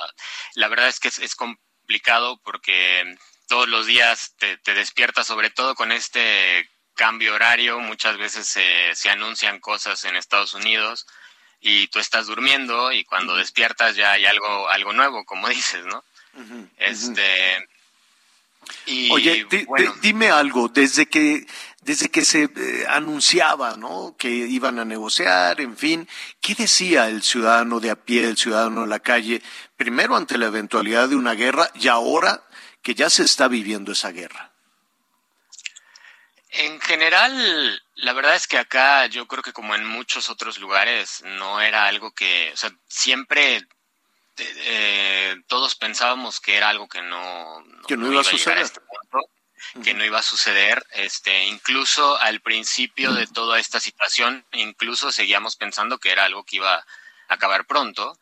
La 0.55 0.67
verdad 0.67 0.89
es 0.89 0.99
que 0.99 1.07
es, 1.07 1.37
complicado 1.37 2.41
porque 2.43 3.17
todos 3.47 3.69
los 3.69 3.87
días 3.87 4.35
te, 4.39 4.57
te 4.59 4.75
despiertas, 4.75 5.29
sobre 5.29 5.51
todo 5.51 5.77
con 5.77 5.93
este 5.93 6.69
cambio 7.01 7.35
horario, 7.35 7.81
muchas 7.81 8.19
veces 8.19 8.47
se, 8.47 8.95
se 8.95 9.09
anuncian 9.09 9.59
cosas 9.59 10.05
en 10.05 10.17
Estados 10.17 10.53
Unidos 10.53 11.07
y 11.59 11.87
tú 11.87 11.99
estás 11.99 12.27
durmiendo 12.27 12.93
y 12.93 13.05
cuando 13.05 13.37
despiertas 13.37 13.97
ya 13.97 14.13
hay 14.13 14.27
algo, 14.27 14.69
algo 14.69 14.93
nuevo, 14.93 15.25
como 15.25 15.49
dices, 15.59 15.87
¿no? 15.87 16.05
este. 16.77 17.67
Y, 18.85 19.11
Oye, 19.11 19.47
dime 20.03 20.29
algo, 20.29 20.69
desde 20.69 21.07
que 21.07 21.47
desde 21.81 22.11
que 22.11 22.27
se 22.27 22.43
eh, 22.55 22.85
anunciaba, 22.87 23.77
¿no? 23.79 24.15
Que 24.19 24.29
iban 24.29 24.79
a 24.79 24.85
negociar, 24.85 25.63
en 25.63 25.79
fin, 25.79 26.07
¿qué 26.43 26.55
decía 26.55 27.09
el 27.09 27.23
ciudadano 27.23 27.81
de 27.81 27.91
a 27.91 27.97
pie, 27.97 28.29
el 28.29 28.37
ciudadano 28.37 28.83
de 28.83 28.89
la 28.89 29.01
calle, 29.01 29.43
primero 29.79 30.17
ante 30.17 30.37
la 30.37 30.49
eventualidad 30.49 31.09
de 31.09 31.17
una 31.17 31.33
guerra 31.33 31.71
y 31.75 31.89
ahora 31.89 32.43
que 32.83 32.95
ya 32.95 33.09
se 33.09 33.23
está 33.23 33.49
viviendo 33.49 33.93
esa 33.93 34.13
guerra? 34.13 34.50
En 36.53 36.81
general, 36.81 37.83
la 37.95 38.13
verdad 38.13 38.35
es 38.35 38.47
que 38.47 38.59
acá 38.59 39.07
yo 39.07 39.27
creo 39.27 39.43
que 39.43 39.53
como 39.53 39.75
en 39.75 39.87
muchos 39.87 40.31
otros 40.31 40.59
lugares 40.59 41.23
no 41.25 41.61
era 41.61 41.87
algo 41.87 42.13
que, 42.13 42.51
o 42.53 42.57
sea, 42.57 42.71
siempre 42.89 43.67
eh, 44.37 45.37
todos 45.47 45.77
pensábamos 45.77 46.41
que 46.41 46.57
era 46.57 46.69
algo 46.69 46.89
que 46.89 47.03
no, 47.03 47.65
que 47.87 47.97
no, 47.97 48.11
iba, 48.11 48.23
a 48.23 48.25
suceder. 48.25 48.59
este 48.59 48.81
que 49.85 49.95
no 49.95 50.05
iba 50.05 50.19
a 50.19 50.23
suceder. 50.23 50.85
Este, 50.93 51.47
incluso 51.47 52.19
al 52.19 52.41
principio 52.41 53.13
de 53.13 53.27
toda 53.27 53.59
esta 53.59 53.79
situación, 53.79 54.45
incluso 54.53 55.13
seguíamos 55.13 55.57
pensando 55.57 55.99
que 55.99 56.11
era 56.11 56.25
algo 56.25 56.45
que 56.45 56.57
iba 56.57 56.75
a 56.75 56.85
acabar 57.29 57.67
pronto. 57.67 58.19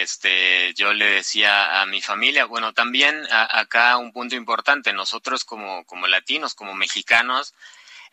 Este, 0.00 0.72
yo 0.72 0.94
le 0.94 1.04
decía 1.04 1.82
a 1.82 1.86
mi 1.86 2.00
familia, 2.00 2.46
bueno, 2.46 2.72
también 2.72 3.26
acá 3.30 3.98
un 3.98 4.10
punto 4.10 4.34
importante, 4.34 4.94
nosotros 4.94 5.44
como, 5.44 5.84
como 5.84 6.06
latinos, 6.06 6.54
como 6.54 6.72
mexicanos, 6.72 7.52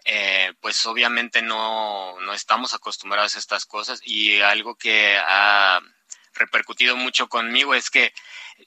eh, 0.03 0.53
pues 0.60 0.85
obviamente 0.85 1.41
no, 1.41 2.19
no 2.19 2.34
estamos 2.34 2.73
acostumbrados 2.73 3.35
a 3.35 3.39
estas 3.39 3.65
cosas 3.65 4.01
y 4.03 4.41
algo 4.41 4.76
que 4.76 5.18
ha 5.18 5.80
repercutido 6.34 6.97
mucho 6.97 7.30
conmigo 7.30 7.73
es 7.73 7.89
que 7.89 8.14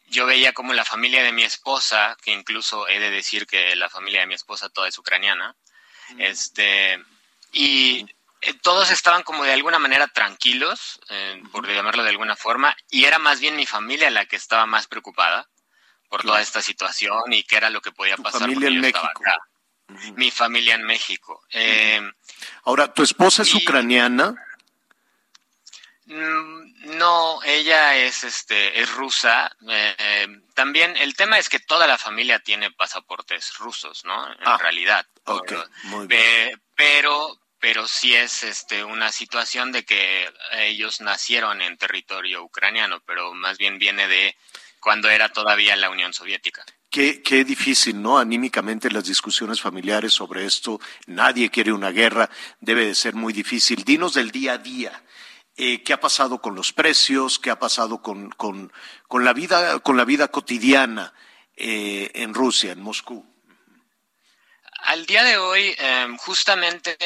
yo 0.06 0.24
veía 0.24 0.54
como 0.54 0.72
la 0.72 0.86
familia 0.86 1.22
de 1.22 1.32
mi 1.32 1.42
esposa, 1.42 2.16
que 2.22 2.32
incluso 2.32 2.88
he 2.88 2.98
de 2.98 3.10
decir 3.10 3.46
que 3.46 3.76
la 3.76 3.90
familia 3.90 4.20
de 4.20 4.26
mi 4.26 4.34
esposa 4.34 4.70
toda 4.70 4.88
es 4.88 4.96
ucraniana, 4.96 5.54
este, 6.16 6.98
y 7.52 8.06
eh, 8.42 8.54
todos 8.54 8.90
estaban 8.90 9.22
como 9.22 9.44
de 9.44 9.52
alguna 9.52 9.78
manera 9.78 10.08
tranquilos, 10.08 11.00
eh, 11.08 11.40
por 11.52 11.68
llamarlo 11.68 12.02
de 12.02 12.10
alguna 12.10 12.34
forma, 12.34 12.76
y 12.90 13.04
era 13.04 13.20
más 13.20 13.38
bien 13.38 13.54
mi 13.54 13.66
familia 13.66 14.10
la 14.10 14.26
que 14.26 14.34
estaba 14.34 14.66
más 14.66 14.88
preocupada 14.88 15.48
por 16.08 16.24
toda 16.24 16.40
esta 16.40 16.60
situación 16.60 17.32
y 17.32 17.44
qué 17.44 17.56
era 17.56 17.70
lo 17.70 17.80
que 17.80 17.92
podía 17.92 18.16
pasar. 18.16 18.40
Familia 18.40 18.68
en 18.68 18.80
México. 18.80 19.10
Mi 20.16 20.30
familia 20.32 20.74
en 20.74 20.82
México. 20.82 21.42
Eh, 21.50 22.02
Ahora, 22.64 22.92
¿tu 22.92 23.04
esposa 23.04 23.42
es 23.42 23.54
ucraniana? 23.54 24.34
Mm, 26.06 26.96
no, 26.98 27.40
ella 27.44 27.96
es 27.96 28.24
este 28.24 28.80
es 28.80 28.90
rusa. 28.92 29.56
También 30.54 30.96
el 30.96 31.14
tema 31.14 31.38
es 31.38 31.48
que 31.48 31.60
toda 31.60 31.86
la 31.86 31.96
familia 31.96 32.40
tiene 32.40 32.72
pasaportes 32.72 33.56
rusos, 33.58 34.04
¿no? 34.04 34.26
En 34.32 34.38
ah, 34.44 34.58
realidad. 34.58 35.06
pero 36.74 37.41
pero 37.62 37.86
sí 37.86 38.12
es 38.12 38.42
este 38.42 38.82
una 38.82 39.12
situación 39.12 39.70
de 39.70 39.84
que 39.84 40.28
ellos 40.56 41.00
nacieron 41.00 41.62
en 41.62 41.78
territorio 41.78 42.42
ucraniano, 42.42 43.00
pero 43.06 43.32
más 43.34 43.56
bien 43.56 43.78
viene 43.78 44.08
de 44.08 44.36
cuando 44.80 45.08
era 45.08 45.28
todavía 45.28 45.76
la 45.76 45.88
Unión 45.88 46.12
Soviética. 46.12 46.64
Qué, 46.90 47.22
qué, 47.22 47.44
difícil, 47.44 48.02
¿no? 48.02 48.18
Anímicamente 48.18 48.90
las 48.90 49.04
discusiones 49.04 49.60
familiares 49.60 50.12
sobre 50.12 50.44
esto. 50.44 50.80
Nadie 51.06 51.50
quiere 51.50 51.72
una 51.72 51.92
guerra, 51.92 52.28
debe 52.58 52.84
de 52.84 52.96
ser 52.96 53.14
muy 53.14 53.32
difícil. 53.32 53.84
Dinos 53.84 54.14
del 54.14 54.32
día 54.32 54.54
a 54.54 54.58
día. 54.58 55.04
Eh, 55.56 55.84
qué 55.84 55.92
ha 55.92 56.00
pasado 56.00 56.42
con 56.42 56.56
los 56.56 56.72
precios, 56.72 57.38
qué 57.38 57.50
ha 57.50 57.60
pasado 57.60 58.02
con, 58.02 58.30
con, 58.30 58.72
con 59.06 59.24
la, 59.24 59.32
vida, 59.32 59.78
con 59.78 59.96
la 59.96 60.04
vida 60.04 60.26
cotidiana 60.28 61.14
eh, 61.56 62.10
en 62.14 62.34
Rusia, 62.34 62.72
en 62.72 62.82
Moscú. 62.82 63.24
Al 64.80 65.06
día 65.06 65.22
de 65.22 65.38
hoy, 65.38 65.76
em, 65.78 66.16
justamente 66.16 66.96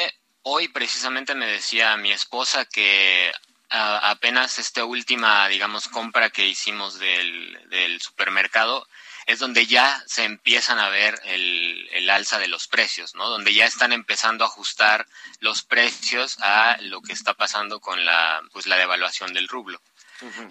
hoy 0.49 0.69
precisamente 0.69 1.35
me 1.35 1.47
decía 1.47 1.97
mi 1.97 2.13
esposa 2.13 2.65
que 2.67 3.33
apenas 3.69 4.61
esta 4.61 4.85
última, 4.85 5.49
digamos, 5.49 5.89
compra 5.89 6.31
que 6.31 6.47
hicimos 6.47 7.01
del, 7.01 7.59
del 7.69 8.01
supermercado, 8.01 8.87
es 9.27 9.41
donde 9.41 9.67
ya 9.67 10.01
se 10.07 10.23
empiezan 10.23 10.79
a 10.79 10.89
ver 10.89 11.21
el, 11.25 11.89
el, 11.93 12.09
alza 12.11 12.39
de 12.39 12.47
los 12.47 12.69
precios, 12.69 13.17
¿no? 13.17 13.29
Donde 13.29 13.55
ya 13.55 13.67
están 13.67 13.93
empezando 13.93 14.45
a 14.45 14.47
ajustar 14.47 15.05
los 15.41 15.65
precios 15.65 16.39
a 16.41 16.77
lo 16.81 17.03
que 17.03 17.13
está 17.13 17.35
pasando 17.35 17.81
con 17.81 18.05
la, 18.05 18.41
pues, 18.53 18.67
la 18.67 18.77
devaluación 18.77 19.35
del 19.35 19.49
rublo. 19.49 19.81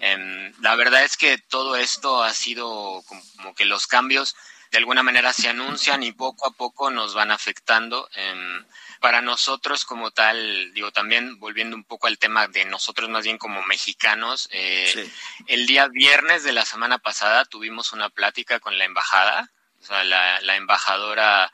Em, 0.00 0.52
la 0.60 0.76
verdad 0.76 1.02
es 1.04 1.16
que 1.16 1.38
todo 1.38 1.74
esto 1.76 2.22
ha 2.22 2.32
sido 2.34 3.02
como, 3.06 3.54
que 3.54 3.64
los 3.64 3.86
cambios 3.86 4.36
de 4.76 4.80
alguna 4.80 5.02
manera 5.02 5.32
se 5.32 5.48
anuncian 5.48 6.02
y 6.02 6.12
poco 6.12 6.46
a 6.46 6.50
poco 6.50 6.90
nos 6.90 7.14
van 7.14 7.30
afectando. 7.30 8.10
Eh, 8.14 8.62
para 9.00 9.22
nosotros 9.22 9.86
como 9.86 10.10
tal, 10.10 10.74
digo, 10.74 10.90
también 10.90 11.38
volviendo 11.38 11.74
un 11.76 11.84
poco 11.84 12.08
al 12.08 12.18
tema 12.18 12.46
de 12.46 12.66
nosotros 12.66 13.08
más 13.08 13.24
bien 13.24 13.38
como 13.38 13.62
mexicanos, 13.62 14.50
eh, 14.52 15.10
el 15.46 15.66
día 15.66 15.88
viernes 15.88 16.44
de 16.44 16.52
la 16.52 16.66
semana 16.66 16.98
pasada 16.98 17.46
tuvimos 17.46 17.94
una 17.94 18.10
plática 18.10 18.60
con 18.60 18.76
la 18.76 18.84
embajada, 18.84 19.50
o 19.80 19.86
sea, 19.86 20.04
la, 20.04 20.56
embajadora 20.56 21.50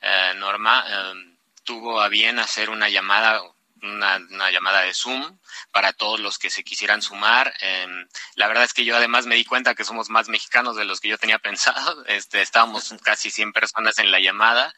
eh, 0.00 0.32
Norma 0.34 0.84
em, 0.88 1.36
tuvo 1.62 2.00
a 2.00 2.08
bien 2.08 2.40
hacer 2.40 2.70
una 2.70 2.88
llamada 2.88 3.40
una, 3.84 4.50
llamada 4.50 4.82
de 4.82 4.94
Zoom 4.94 5.38
para 5.72 5.92
todos 5.92 6.20
los 6.20 6.38
que 6.38 6.50
se 6.50 6.64
quisieran 6.64 7.02
sumar. 7.02 7.54
Em, 7.60 8.06
la 8.34 8.48
verdad 8.48 8.64
es 8.64 8.72
que 8.72 8.84
yo 8.84 8.96
además 8.96 9.26
me 9.26 9.36
di 9.36 9.44
cuenta 9.44 9.74
que 9.74 9.84
somos 9.84 10.10
más 10.10 10.28
mexicanos 10.28 10.76
de 10.76 10.84
los 10.84 11.00
que 11.00 11.08
yo 11.08 11.18
tenía 11.18 11.38
pensado. 11.40 12.04
Este, 12.06 12.42
estábamos 12.42 12.94
casi 13.04 13.30
100 13.30 13.52
personas 13.52 13.98
en 13.98 14.10
la 14.10 14.20
llamada. 14.20 14.74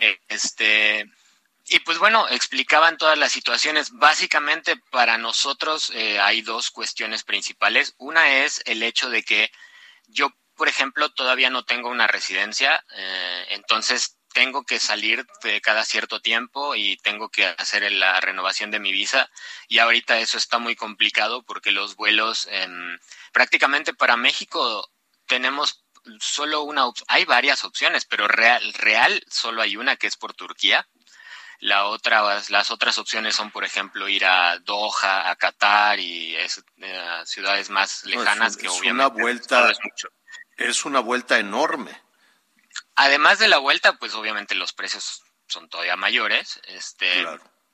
Eh, 0.00 0.18
este, 0.28 1.06
y 1.68 1.80
pues 1.80 1.98
bueno, 1.98 2.28
explicaban 2.28 2.98
todas 2.98 3.18
las 3.18 3.32
situaciones. 3.32 3.90
Básicamente 3.92 4.76
para 4.90 5.18
nosotros 5.18 5.90
eh, 5.94 6.20
hay 6.20 6.42
dos 6.42 6.70
cuestiones 6.70 7.22
principales. 7.22 7.94
Una 7.98 8.44
es 8.44 8.62
el 8.66 8.82
hecho 8.82 9.08
de 9.10 9.22
que 9.22 9.50
yo, 10.08 10.30
por 10.56 10.68
ejemplo, 10.68 11.10
todavía 11.10 11.50
no 11.50 11.64
tengo 11.64 11.88
una 11.88 12.06
residencia, 12.06 12.84
eh, 12.94 13.46
entonces 13.50 14.18
tengo 14.32 14.64
que 14.64 14.78
salir 14.78 15.26
de 15.42 15.60
cada 15.60 15.84
cierto 15.84 16.20
tiempo 16.20 16.74
y 16.74 16.96
tengo 16.98 17.28
que 17.28 17.46
hacer 17.46 17.90
la 17.92 18.20
renovación 18.20 18.70
de 18.70 18.80
mi 18.80 18.92
visa. 18.92 19.30
Y 19.68 19.78
ahorita 19.78 20.18
eso 20.18 20.38
está 20.38 20.58
muy 20.58 20.76
complicado 20.76 21.42
porque 21.42 21.70
los 21.70 21.96
vuelos 21.96 22.48
em, 22.50 22.98
prácticamente 23.32 23.94
para 23.94 24.16
México 24.16 24.90
tenemos 25.26 25.84
solo 26.20 26.62
una 26.62 26.84
hay 27.08 27.24
varias 27.24 27.64
opciones, 27.64 28.04
pero 28.04 28.28
real, 28.28 28.72
real 28.74 29.24
solo 29.28 29.62
hay 29.62 29.76
una 29.76 29.96
que 29.96 30.06
es 30.06 30.16
por 30.16 30.34
Turquía. 30.34 30.86
La 31.60 31.86
otra, 31.86 32.42
las 32.48 32.72
otras 32.72 32.98
opciones 32.98 33.36
son, 33.36 33.52
por 33.52 33.64
ejemplo, 33.64 34.08
ir 34.08 34.24
a 34.24 34.58
Doha, 34.58 35.30
a 35.30 35.36
Qatar 35.36 36.00
y 36.00 36.34
es, 36.34 36.64
eh, 36.78 37.22
ciudades 37.24 37.70
más 37.70 38.02
lejanas 38.04 38.56
que 38.56 38.68
obviamente 38.68 38.90
una 38.90 39.06
vuelta, 39.06 39.70
es, 39.70 39.78
mucho. 39.84 40.08
es 40.56 40.84
una 40.84 40.98
vuelta 40.98 41.38
enorme. 41.38 41.92
Además 42.94 43.38
de 43.38 43.48
la 43.48 43.58
vuelta, 43.58 43.94
pues 43.94 44.14
obviamente 44.14 44.54
los 44.54 44.72
precios 44.72 45.22
son 45.48 45.68
todavía 45.68 45.96
mayores. 45.96 46.60
Este, 46.66 47.26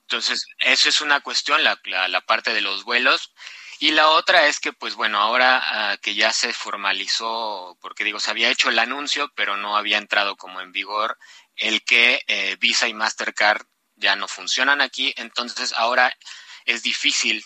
Entonces, 0.03 0.47
eso 0.59 0.89
es 0.89 1.01
una 1.01 1.20
cuestión, 1.20 1.62
la, 1.65 1.81
la, 1.85 2.20
parte 2.23 2.55
de 2.55 2.61
los 2.61 2.85
vuelos. 2.85 3.32
Y 3.81 3.93
la 3.93 4.09
otra 4.09 4.47
es 4.47 4.59
que, 4.59 4.73
pues 4.73 4.95
bueno, 4.95 5.20
ahora 5.20 5.61
ah, 5.93 5.97
que 5.99 6.15
ya 6.15 6.32
se 6.32 6.53
formalizó, 6.53 7.78
porque 7.81 8.05
digo, 8.05 8.19
se 8.19 8.31
había 8.31 8.51
hecho 8.51 8.70
el 8.70 8.78
anuncio, 8.78 9.31
pero 9.36 9.57
no 9.57 9.77
había 9.77 9.99
entrado 9.99 10.36
como 10.36 10.61
en 10.61 10.73
vigor 10.73 11.16
el 11.59 11.85
que 11.85 12.23
eh, 12.27 12.57
Visa 12.61 12.89
y 12.89 12.95
Mastercard 12.95 13.62
ya 13.97 14.16
no 14.16 14.28
funcionan 14.28 14.81
aquí, 14.81 15.12
entonces 15.16 15.73
ahora 15.73 16.16
es 16.65 16.82
difícil 16.82 17.45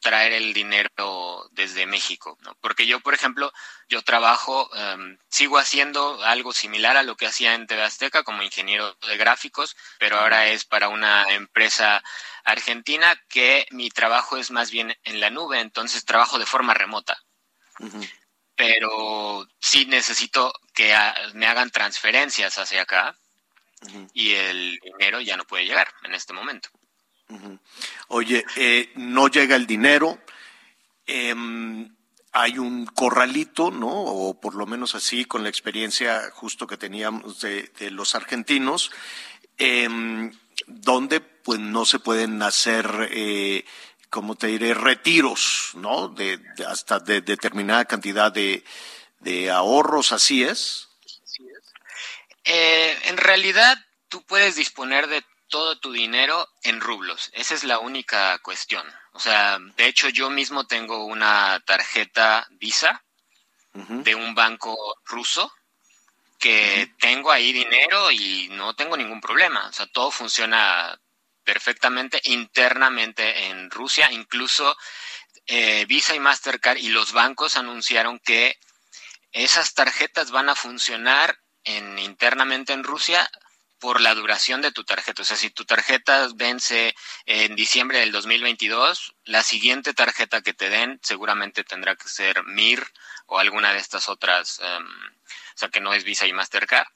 traer 0.00 0.32
el 0.32 0.52
dinero 0.52 1.48
desde 1.52 1.86
México, 1.86 2.38
¿no? 2.42 2.54
Porque 2.60 2.86
yo, 2.86 3.00
por 3.00 3.14
ejemplo, 3.14 3.52
yo 3.88 4.02
trabajo, 4.02 4.70
em, 4.74 5.18
sigo 5.28 5.58
haciendo 5.58 6.22
algo 6.24 6.52
similar 6.52 6.96
a 6.96 7.02
lo 7.02 7.16
que 7.16 7.26
hacía 7.26 7.54
en 7.54 7.66
TV 7.66 7.82
Azteca 7.82 8.22
como 8.22 8.42
ingeniero 8.42 8.94
de 9.06 9.16
gráficos, 9.16 9.76
pero 9.98 10.18
ahora 10.18 10.48
es 10.48 10.64
para 10.64 10.88
una 10.88 11.32
empresa 11.34 12.02
argentina 12.44 13.20
que 13.28 13.66
mi 13.70 13.90
trabajo 13.90 14.36
es 14.36 14.50
más 14.50 14.70
bien 14.70 14.96
en 15.04 15.20
la 15.20 15.30
nube, 15.30 15.60
entonces 15.60 16.04
trabajo 16.04 16.38
de 16.38 16.46
forma 16.46 16.74
remota. 16.74 17.18
Pero 18.54 19.46
sí 19.60 19.86
necesito 19.86 20.52
que 20.74 20.94
me 21.34 21.46
hagan 21.46 21.70
transferencias 21.70 22.58
hacia 22.58 22.82
acá 22.82 23.16
y 24.12 24.32
el 24.34 24.78
dinero 24.82 25.20
ya 25.20 25.36
no 25.36 25.44
puede 25.44 25.66
llegar 25.66 25.88
en 26.02 26.14
este 26.14 26.32
momento. 26.32 26.70
Oye, 28.08 28.44
eh, 28.56 28.90
no 28.96 29.28
llega 29.28 29.56
el 29.56 29.66
dinero, 29.66 30.18
em, 31.06 31.94
hay 32.32 32.58
un 32.58 32.86
corralito, 32.86 33.70
¿no? 33.70 33.88
O 33.88 34.40
por 34.40 34.54
lo 34.54 34.66
menos 34.66 34.94
así, 34.94 35.24
con 35.24 35.42
la 35.42 35.48
experiencia 35.48 36.30
justo 36.32 36.66
que 36.66 36.76
teníamos 36.76 37.40
de, 37.40 37.70
los 37.90 38.14
argentinos, 38.14 38.90
em, 39.58 40.32
donde 40.66 41.20
pues 41.20 41.60
no 41.60 41.84
se 41.84 41.98
pueden 41.98 42.42
hacer, 42.42 43.08
eh, 43.12 43.64
como 44.10 44.34
te 44.36 44.48
diré, 44.48 44.74
retiros, 44.74 45.72
¿no? 45.74 46.08
De, 46.08 46.40
hasta 46.66 46.98
de 46.98 47.20
determinada 47.20 47.84
cantidad 47.84 48.32
de, 48.32 48.64
de 49.20 49.50
ahorros, 49.50 50.12
así 50.12 50.42
es. 50.42 50.88
Eh, 52.44 52.96
en 53.04 53.16
realidad, 53.18 53.76
tú 54.08 54.22
puedes 54.22 54.56
disponer 54.56 55.06
de 55.08 55.22
todo 55.48 55.78
tu 55.78 55.92
dinero 55.92 56.48
en 56.62 56.80
rublos. 56.80 57.30
Esa 57.32 57.54
es 57.54 57.64
la 57.64 57.78
única 57.78 58.38
cuestión. 58.38 58.86
O 59.12 59.20
sea, 59.20 59.58
de 59.58 59.86
hecho, 59.86 60.08
yo 60.08 60.30
mismo 60.30 60.66
tengo 60.66 61.04
una 61.04 61.60
tarjeta 61.66 62.46
Visa 62.50 63.02
de 63.72 64.14
un 64.14 64.34
banco 64.34 64.76
ruso 65.04 65.52
que 66.38 66.92
tengo 66.98 67.30
ahí 67.30 67.52
dinero 67.52 68.10
y 68.10 68.48
no 68.50 68.74
tengo 68.74 68.96
ningún 68.96 69.20
problema. 69.20 69.68
O 69.68 69.72
sea, 69.72 69.86
todo 69.86 70.10
funciona 70.10 70.98
perfectamente 71.44 72.20
internamente 72.24 73.46
en 73.46 73.70
Rusia. 73.70 74.10
Incluso 74.12 74.76
eh, 75.46 75.84
Visa 75.86 76.14
y 76.14 76.20
Mastercard 76.20 76.78
y 76.78 76.88
los 76.88 77.12
bancos 77.12 77.56
anunciaron 77.56 78.18
que 78.18 78.58
esas 79.32 79.74
tarjetas 79.74 80.30
van 80.30 80.48
a 80.48 80.54
funcionar 80.54 81.38
en, 81.64 81.98
internamente 81.98 82.72
en 82.72 82.84
Rusia 82.84 83.28
por 83.78 84.00
la 84.00 84.14
duración 84.14 84.62
de 84.62 84.72
tu 84.72 84.84
tarjeta. 84.84 85.22
O 85.22 85.24
sea, 85.24 85.36
si 85.36 85.50
tu 85.50 85.64
tarjeta 85.64 86.28
vence 86.34 86.94
en 87.26 87.54
diciembre 87.56 88.00
del 88.00 88.12
2022, 88.12 89.14
la 89.24 89.42
siguiente 89.42 89.94
tarjeta 89.94 90.42
que 90.42 90.54
te 90.54 90.68
den 90.68 91.00
seguramente 91.02 91.64
tendrá 91.64 91.96
que 91.96 92.08
ser 92.08 92.44
MIR 92.44 92.86
o 93.26 93.38
alguna 93.38 93.72
de 93.72 93.78
estas 93.78 94.08
otras, 94.08 94.60
em, 94.60 94.86
o 94.86 95.58
sea, 95.58 95.68
que 95.68 95.80
no 95.80 95.94
es 95.94 96.04
Visa 96.04 96.26
y 96.26 96.32
Mastercard. 96.32 96.88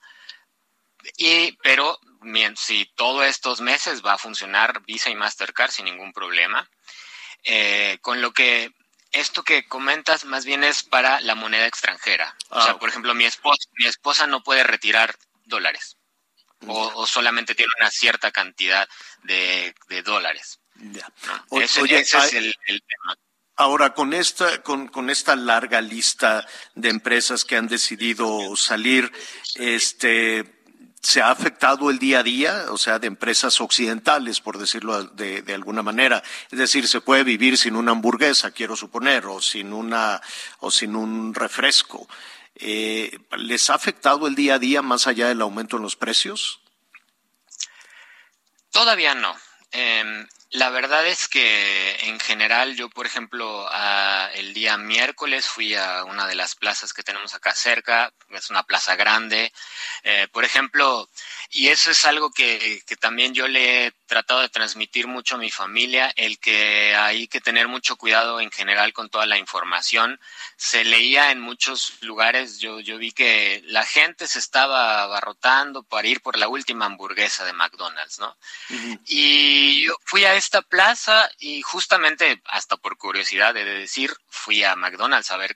Y, 1.17 1.53
pero 1.63 1.99
si 2.57 2.87
todos 2.95 3.27
estos 3.27 3.61
meses 3.61 4.05
va 4.05 4.15
a 4.15 4.19
funcionar 4.19 4.83
Visa 4.85 5.11
y 5.11 5.15
Mastercard 5.15 5.71
sin 5.71 5.87
ningún 5.87 6.13
problema. 6.13 6.69
Eh, 7.45 7.99
con 8.03 8.23
lo 8.23 8.33
que 8.33 8.73
esto 9.11 9.43
que 9.43 9.67
comentas 9.67 10.25
más 10.25 10.45
bien 10.45 10.63
es 10.63 10.85
para 10.85 11.21
la 11.21 11.35
moneda 11.35 11.67
extranjera. 11.67 12.37
o 12.51 12.63
sea, 12.63 12.73
ah, 12.73 12.79
por 12.79 12.89
ejemplo, 12.89 13.15
mi 13.15 13.25
esposa, 13.25 13.69
mi 13.73 13.87
esposa 13.87 14.27
no 14.29 14.45
puede 14.45 14.63
retirar 14.63 15.17
dólares 15.45 15.97
o, 16.67 17.07
solamente 17.07 17.55
tiene 17.55 17.73
una 17.81 17.91
cierta 17.91 18.31
cantidad 18.31 18.89
de, 19.23 19.75
dólares. 20.05 20.61
ese, 21.53 21.83
es 22.01 22.35
el, 22.35 22.55
tema. 22.65 23.17
Ahora, 23.57 23.95
con 23.95 24.15
esta, 24.15 24.63
con, 24.63 24.89
con, 24.89 25.11
esta 25.11 25.37
larga 25.37 25.81
lista 25.81 26.47
de 26.75 26.89
empresas 26.89 27.45
que 27.45 27.57
han 27.57 27.69
decidido 27.69 28.57
salir, 28.57 29.13
este, 29.57 30.63
¿Se 31.03 31.21
ha 31.21 31.33
afectado 31.33 31.91
el 31.91 31.99
día 31.99 32.21
a 32.21 32.23
día, 32.23 32.67
o 32.69 32.79
sea, 32.79 33.01
de 33.01 33.09
empresas 33.09 33.61
occidentales, 33.61 34.41
por 34.41 34.57
decirlo 34.57 35.03
de, 35.03 35.43
alguna 35.53 35.83
manera? 35.83 36.23
Es 36.49 36.61
decir, 36.61 36.87
se 36.87 37.01
puede 37.01 37.25
vivir 37.25 37.59
sin 37.59 37.75
una 37.75 37.91
hamburguesa, 37.91 38.53
quiero 38.53 38.77
suponer, 38.77 39.27
o 39.27 39.43
sin 39.43 39.73
una, 39.73 40.23
o 40.61 40.71
sin 40.71 40.95
un 40.95 41.35
refresco. 41.35 42.09
Eh, 42.55 43.19
¿Les 43.37 43.71
ha 43.71 43.75
afectado 43.75 44.27
el 44.27 44.35
día 44.35 44.55
a 44.55 44.59
día 44.59 44.83
más 44.83 45.07
allá 45.07 45.29
del 45.29 45.41
aumento 45.41 45.77
en 45.77 45.83
los 45.83 45.97
precios? 45.97 46.61
Todavía 48.71 49.15
no. 49.15 49.37
Em, 49.71 50.27
la 50.51 50.69
verdad 50.69 51.07
es 51.07 51.29
que 51.29 51.97
en 52.09 52.21
general 52.21 52.77
yo, 52.77 52.91
por 52.91 53.07
ejemplo, 53.07 53.67
el 54.35 54.53
día 54.53 54.77
miércoles 54.77 55.47
fui 55.47 55.75
a 55.75 56.05
una 56.05 56.27
de 56.27 56.35
las 56.35 56.57
plazas 56.57 56.93
que 56.93 57.03
tenemos 57.03 57.35
acá 57.35 57.55
cerca, 57.55 58.13
es 58.29 58.51
una 58.51 58.63
plaza 58.65 58.95
grande. 58.97 59.51
Eh, 60.03 60.29
por 60.31 60.45
ejemplo, 60.45 61.09
y 61.55 61.69
eso 61.69 61.91
es 61.91 62.07
algo 62.07 62.31
que, 62.31 62.83
que, 62.87 62.97
también 62.97 63.35
yo 63.35 63.47
le 63.47 63.87
he 63.87 63.93
tratado 64.07 64.41
de 64.41 64.49
transmitir 64.49 65.07
mucho 65.07 65.35
a 65.35 65.39
mi 65.39 65.51
familia, 65.51 66.11
el 66.17 66.39
que 66.39 66.95
hay 66.97 67.29
que 67.29 67.43
tener 67.43 67.69
mucho 67.69 67.97
cuidado 67.97 68.41
en 68.41 68.51
general 68.51 68.95
con 68.95 69.11
toda 69.11 69.27
la 69.27 69.37
información. 69.37 70.19
Se 70.57 70.83
leía 70.83 71.31
en 71.31 71.43
muchos 71.43 71.99
lugares, 72.01 72.59
yo, 72.59 72.81
yo 72.81 72.97
vi 72.97 73.13
que 73.13 73.63
la 73.67 73.85
gente 73.85 74.27
se 74.29 74.39
estaba 74.39 75.03
abarrotando 75.03 75.83
para 75.83 76.09
ir 76.09 76.23
por 76.23 76.39
la 76.39 76.49
última 76.49 76.87
hamburguesa 76.87 77.45
de 77.45 77.53
McDonald's, 77.53 78.19
¿no? 78.19 78.35
Y 79.05 79.85
yo 79.85 79.95
fui 80.07 80.25
a 80.25 80.35
esta 80.35 80.63
plaza 80.63 81.31
y 81.39 81.61
justamente, 81.61 82.41
hasta 82.47 82.79
por 82.79 82.97
curiosidad 82.97 83.53
de 83.53 83.67
decir, 83.67 84.11
fui 84.31 84.65
a 84.65 84.75
McDonald's 84.75 85.31
a 85.31 85.37
ver. 85.37 85.55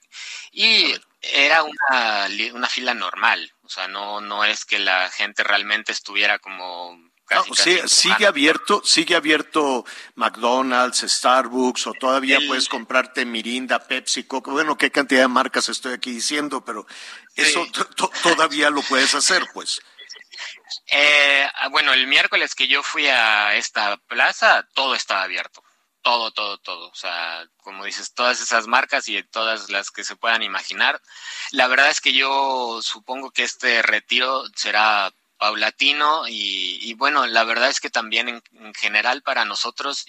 Y 0.53 0.95
era 1.33 1.63
una, 1.63 2.29
una 2.55 2.69
fila 2.69 2.95
normal, 2.95 3.53
o 3.63 3.69
sea, 3.69 3.89
no, 3.89 4.21
no 4.21 4.45
es 4.45 4.65
que 4.65 4.79
la 4.79 5.11
gente 5.11 5.43
realmente 5.45 5.93
estuviera 5.93 6.39
como 6.39 6.97
Casi, 7.27 7.81
sigue 7.89 8.25
abierto, 8.25 8.83
sigue 8.85 9.17
abierto 9.17 9.85
McDonald's, 10.15 11.01
Starbucks 11.01 11.89
o 11.89 11.93
todavía 11.95 12.39
puedes 12.47 12.69
comprarte 12.69 13.25
Mirinda, 13.25 13.81
Pepsi, 13.81 14.23
Coca. 14.23 14.53
Bueno, 14.53 14.79
qué 14.79 14.93
cantidad 14.93 15.23
de 15.23 15.29
marcas 15.29 15.69
estoy 15.69 15.95
aquí 15.95 16.13
diciendo, 16.13 16.65
pero 16.65 16.87
eso 17.35 17.67
todavía 18.23 18.71
lo 18.71 18.81
puedes 18.83 19.13
hacer, 19.17 19.45
pues. 19.53 19.81
Eh, 20.93 21.49
ah, 21.53 21.69
bueno, 21.69 21.93
el 21.93 22.07
miércoles 22.07 22.55
que 22.55 22.69
yo 22.69 22.85
fui 22.85 23.09
a 23.09 23.57
esta 23.57 23.97
plaza, 23.97 24.65
todo 24.73 24.95
estaba 24.95 25.25
abierto. 25.25 25.65
Todo, 26.07 26.31
todo, 26.31 26.57
todo. 26.59 26.89
O 26.89 26.95
sea, 26.95 27.49
como 27.57 27.85
dices, 27.85 28.15
todas 28.15 28.41
esas 28.41 28.69
marcas 28.69 29.09
y 29.09 29.21
todas 29.25 29.71
las 29.71 29.91
que 29.91 30.05
se 30.05 30.15
puedan 30.15 30.45
imaginar. 30.45 31.03
La 31.51 31.67
verdad 31.67 31.91
es 31.91 32.01
que 32.01 32.13
yo 32.13 32.81
supongo 32.81 33.33
que 33.33 33.43
este 33.43 33.83
retiro 33.83 34.45
será 34.55 35.13
paulatino 35.37 36.29
y, 36.29 36.79
y 36.81 36.95
bueno, 36.95 37.27
la 37.27 37.43
verdad 37.43 37.71
es 37.71 37.81
que 37.81 37.91
también 37.91 38.29
en, 38.29 38.75
general 38.75 39.23
para 39.23 39.45
nosotros 39.45 40.07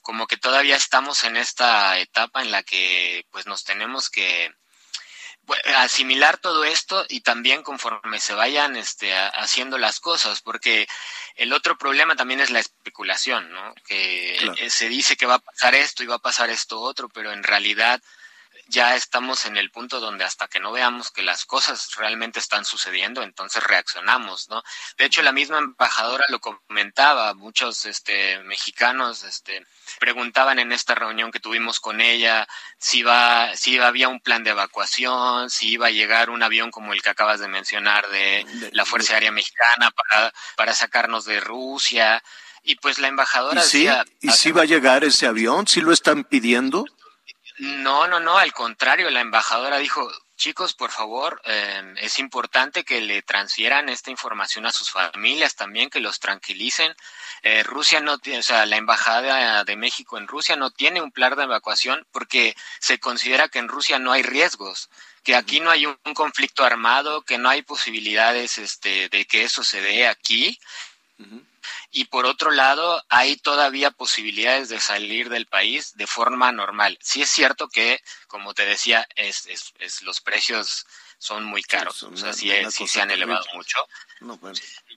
como 0.00 0.28
que 0.28 0.36
todavía 0.36 0.76
estamos 0.76 1.24
en 1.24 1.36
esta 1.36 1.98
etapa 1.98 2.42
en 2.42 2.52
la 2.52 2.62
que 2.62 3.26
pues 3.32 3.44
nos 3.46 3.64
tenemos 3.64 4.10
que 4.10 4.54
asimilar 5.76 6.38
todo 6.38 6.64
esto 6.64 7.04
y 7.08 7.20
también 7.20 7.62
conforme 7.62 8.20
se 8.20 8.34
vayan 8.34 8.76
este, 8.76 9.14
haciendo 9.14 9.78
las 9.78 10.00
cosas, 10.00 10.40
porque 10.40 10.86
el 11.34 11.52
otro 11.52 11.76
problema 11.76 12.16
también 12.16 12.40
es 12.40 12.50
la 12.50 12.60
especulación, 12.60 13.50
¿no? 13.52 13.74
Que 13.86 14.68
se 14.70 14.88
dice 14.88 15.16
que 15.16 15.26
va 15.26 15.34
a 15.34 15.38
pasar 15.40 15.74
esto 15.74 16.02
y 16.02 16.06
va 16.06 16.16
a 16.16 16.20
pasar 16.20 16.50
esto 16.50 16.80
otro, 16.80 17.08
pero 17.08 17.32
en 17.32 17.42
realidad 17.42 18.00
ya 18.66 18.94
estamos 18.96 19.46
en 19.46 19.56
el 19.56 19.70
punto 19.70 20.00
donde 20.00 20.24
hasta 20.24 20.48
que 20.48 20.60
no 20.60 20.72
veamos 20.72 21.10
que 21.10 21.22
las 21.22 21.44
cosas 21.44 21.94
realmente 21.96 22.38
están 22.38 22.64
sucediendo, 22.64 23.22
entonces 23.22 23.62
reaccionamos, 23.62 24.48
¿no? 24.48 24.62
De 24.96 25.04
hecho, 25.04 25.22
la 25.22 25.32
misma 25.32 25.58
embajadora 25.58 26.24
lo 26.28 26.40
comentaba, 26.40 27.34
muchos 27.34 27.84
este, 27.86 28.38
mexicanos 28.44 29.24
este, 29.24 29.66
preguntaban 29.98 30.58
en 30.58 30.72
esta 30.72 30.94
reunión 30.94 31.30
que 31.30 31.40
tuvimos 31.40 31.80
con 31.80 32.00
ella 32.00 32.46
si, 32.78 33.02
va, 33.02 33.56
si 33.56 33.78
había 33.78 34.08
un 34.08 34.20
plan 34.20 34.44
de 34.44 34.50
evacuación, 34.50 35.50
si 35.50 35.70
iba 35.70 35.88
a 35.88 35.90
llegar 35.90 36.30
un 36.30 36.42
avión 36.42 36.70
como 36.70 36.92
el 36.92 37.02
que 37.02 37.10
acabas 37.10 37.40
de 37.40 37.48
mencionar 37.48 38.08
de 38.08 38.46
la 38.72 38.84
Fuerza 38.84 39.14
Aérea 39.14 39.32
Mexicana 39.32 39.90
para, 39.90 40.32
para 40.56 40.74
sacarnos 40.74 41.24
de 41.24 41.40
Rusia. 41.40 42.22
Y 42.64 42.76
pues 42.76 43.00
la 43.00 43.08
embajadora 43.08 43.60
¿Y 43.60 43.64
sí? 43.64 43.88
¿Y 44.20 44.30
si 44.30 44.52
va 44.52 44.62
a 44.62 44.66
llegar 44.66 45.02
ese 45.02 45.26
avión? 45.26 45.66
¿Sí 45.66 45.80
lo 45.80 45.92
están 45.92 46.22
pidiendo? 46.22 46.84
No, 47.58 48.06
no, 48.06 48.20
no, 48.20 48.38
al 48.38 48.52
contrario, 48.52 49.10
la 49.10 49.20
embajadora 49.20 49.78
dijo, 49.78 50.10
chicos, 50.36 50.74
por 50.74 50.90
favor, 50.90 51.40
em, 51.44 51.96
es 51.98 52.18
importante 52.18 52.84
que 52.84 53.00
le 53.00 53.22
transfieran 53.22 53.88
esta 53.88 54.10
información 54.10 54.66
a 54.66 54.72
sus 54.72 54.90
familias 54.90 55.54
también, 55.54 55.90
que 55.90 56.00
los 56.00 56.18
tranquilicen. 56.18 56.94
Eh, 57.42 57.62
Rusia 57.62 58.00
no 58.00 58.18
tiene, 58.18 58.40
o 58.40 58.42
sea, 58.42 58.66
la 58.66 58.76
embajada 58.76 59.64
de 59.64 59.76
México 59.76 60.18
en 60.18 60.26
Rusia 60.28 60.56
no 60.56 60.70
tiene 60.70 61.02
un 61.02 61.12
plan 61.12 61.36
de 61.36 61.44
evacuación 61.44 62.06
porque 62.10 62.56
se 62.80 62.98
considera 62.98 63.48
que 63.48 63.58
en 63.58 63.68
Rusia 63.68 63.98
no 63.98 64.12
hay 64.12 64.22
riesgos, 64.22 64.90
que 65.22 65.36
aquí 65.36 65.60
no 65.60 65.70
hay 65.70 65.86
un, 65.86 65.96
conflicto 66.14 66.64
armado, 66.64 67.22
que 67.22 67.38
no 67.38 67.48
hay 67.48 67.62
posibilidades 67.62 68.58
este, 68.58 69.08
de 69.08 69.24
que 69.26 69.44
eso 69.44 69.62
se 69.62 69.80
dé 69.80 70.08
aquí 70.08 70.58
y 71.92 72.06
por 72.06 72.24
otro 72.24 72.50
lado 72.50 73.04
hay 73.10 73.36
todavía 73.36 73.90
posibilidades 73.90 74.70
de 74.70 74.80
salir 74.80 75.28
del 75.28 75.46
país 75.46 75.94
de 75.94 76.06
forma 76.06 76.50
normal. 76.50 76.98
Sí 77.02 77.22
es 77.22 77.28
cierto 77.30 77.68
que, 77.68 78.02
como 78.26 78.54
te 78.54 78.64
decía, 78.64 79.06
es, 79.14 79.46
es, 79.78 80.02
los 80.02 80.20
precios 80.22 80.86
son 81.18 81.44
muy 81.44 81.62
caros, 81.62 82.02
o 82.02 82.16
sea, 82.16 82.32
sí, 82.32 82.50
se 82.88 83.00
han 83.00 83.10
elevado 83.10 83.44
mucho. 83.54 83.78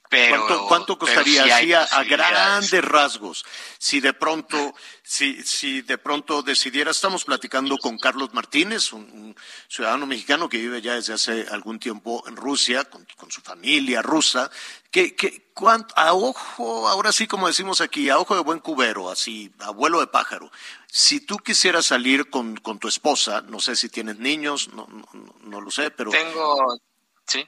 Pero, 0.08 0.66
¿Cuánto, 0.68 0.98
costaría 0.98 1.44
a, 1.82 2.04
grandes 2.04 2.84
rasgos. 2.84 3.44
Si 3.78 4.00
de 4.00 4.12
pronto 4.12 4.74
si, 5.08 5.40
si 5.44 5.82
de 5.82 5.98
pronto 5.98 6.42
decidiera 6.42 6.90
estamos 6.90 7.24
platicando 7.24 7.78
con 7.78 7.96
Carlos 7.96 8.34
Martínez 8.34 8.92
un, 8.92 9.36
ciudadano 9.68 10.04
mexicano 10.04 10.48
que 10.48 10.58
vive 10.58 10.82
ya 10.82 10.94
desde 10.94 11.12
hace 11.12 11.46
algún 11.48 11.78
tiempo 11.78 12.24
en 12.26 12.34
Rusia 12.34 12.82
con, 12.84 13.06
su 13.30 13.40
familia 13.40 14.02
rusa 14.02 14.50
que, 14.90 15.14
que 15.14 15.46
a 15.94 16.12
ojo 16.12 16.88
ahora 16.88 17.12
sí 17.12 17.28
como 17.28 17.46
decimos 17.46 17.80
aquí 17.80 18.10
a 18.10 18.18
ojo 18.18 18.34
de 18.34 18.42
buen 18.42 18.58
cubero 18.58 19.08
así 19.08 19.52
abuelo 19.60 20.00
de 20.00 20.08
pájaro 20.08 20.50
si 20.88 21.20
tú 21.20 21.38
quisieras 21.38 21.86
salir 21.86 22.28
con, 22.28 22.56
con 22.56 22.80
tu 22.80 22.88
esposa 22.88 23.42
no 23.42 23.60
sé 23.60 23.76
si 23.76 23.88
tienes 23.88 24.18
niños 24.18 24.70
no, 24.72 24.88
no, 24.88 25.34
no 25.42 25.60
lo 25.60 25.70
sé 25.70 25.92
pero 25.92 26.10
tengo 26.10 26.80
sí 27.26 27.46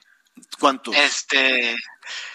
¿Cuántos? 0.58 0.94
Este, 0.96 1.76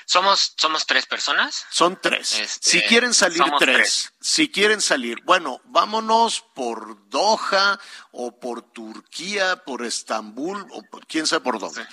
somos, 0.05 0.53
somos 0.57 0.85
tres 0.85 1.05
personas. 1.05 1.65
Son 1.69 1.99
tres. 2.01 2.39
Este, 2.39 2.69
si 2.69 2.81
quieren 2.81 3.13
salir 3.13 3.43
tres, 3.59 4.13
si 4.19 4.49
quieren 4.49 4.81
salir, 4.81 5.21
bueno, 5.23 5.61
vámonos 5.65 6.41
por 6.53 7.09
Doha 7.09 7.79
o 8.11 8.39
por 8.39 8.61
Turquía, 8.71 9.57
por 9.57 9.85
Estambul 9.85 10.65
o 10.71 10.83
por 10.83 11.05
quién 11.07 11.27
sabe 11.27 11.41
por 11.41 11.59
dónde. 11.59 11.85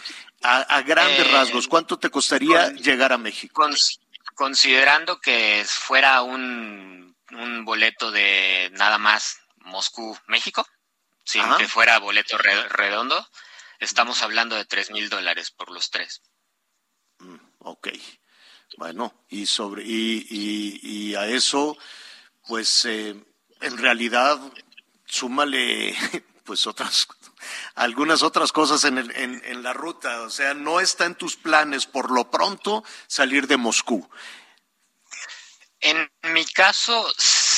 A, 0.43 0.81
grandes 0.83 1.27
eh, 1.27 1.31
rasgos, 1.31 1.69
¿cuánto 1.69 1.99
te 1.99 2.11
costaría 2.11 2.71
llegar 2.71 3.13
a 3.13 3.19
México? 3.19 3.63
considerando 4.35 5.21
que 5.21 5.67
fuera 5.69 6.23
un, 6.23 7.15
un 7.33 7.65
boleto 7.67 8.11
de 8.11 8.71
nada 8.73 8.97
más 8.97 9.39
Moscú, 9.59 10.19
México, 10.29 10.67
sin 11.25 11.43
que 11.59 11.69
fuera 11.69 11.99
boleto 11.99 12.39
redondo, 12.39 13.29
Estamos 13.81 14.23
hablando 14.23 14.57
de 14.57 14.67
tres 14.67 14.91
mil 14.91 15.09
dólares 15.09 15.51
por 15.51 15.71
los 15.71 15.91
tres. 15.91 16.23
Mm, 17.19 17.37
ok. 17.61 17.89
Bueno, 18.77 19.25
y 19.29 19.47
sobre 19.47 19.83
y, 19.85 20.79
y, 20.83 21.15
a 21.15 21.27
eso, 21.27 21.77
pues 22.47 22.85
eh, 22.85 23.17
en 23.61 23.79
realidad 23.79 24.39
súmale 25.07 25.97
pues 26.45 26.67
otras 26.67 27.09
algunas 27.75 28.23
otras 28.23 28.53
cosas 28.53 28.85
en, 28.85 28.99
el, 28.99 29.11
en, 29.17 29.43
en, 29.45 29.63
la 29.63 29.73
ruta, 29.73 30.23
o 30.23 30.31
sea, 30.31 30.55
no 30.55 30.79
está 30.79 31.07
en 31.07 31.15
tus 31.15 31.37
planes 31.37 31.87
por 31.87 32.11
lo 32.11 32.31
pronto 32.31 32.85
salir 33.07 33.47
de 33.47 33.57
Moscú. 33.57 34.09
En 35.81 36.11
mi 36.35 36.45
caso, 36.45 37.07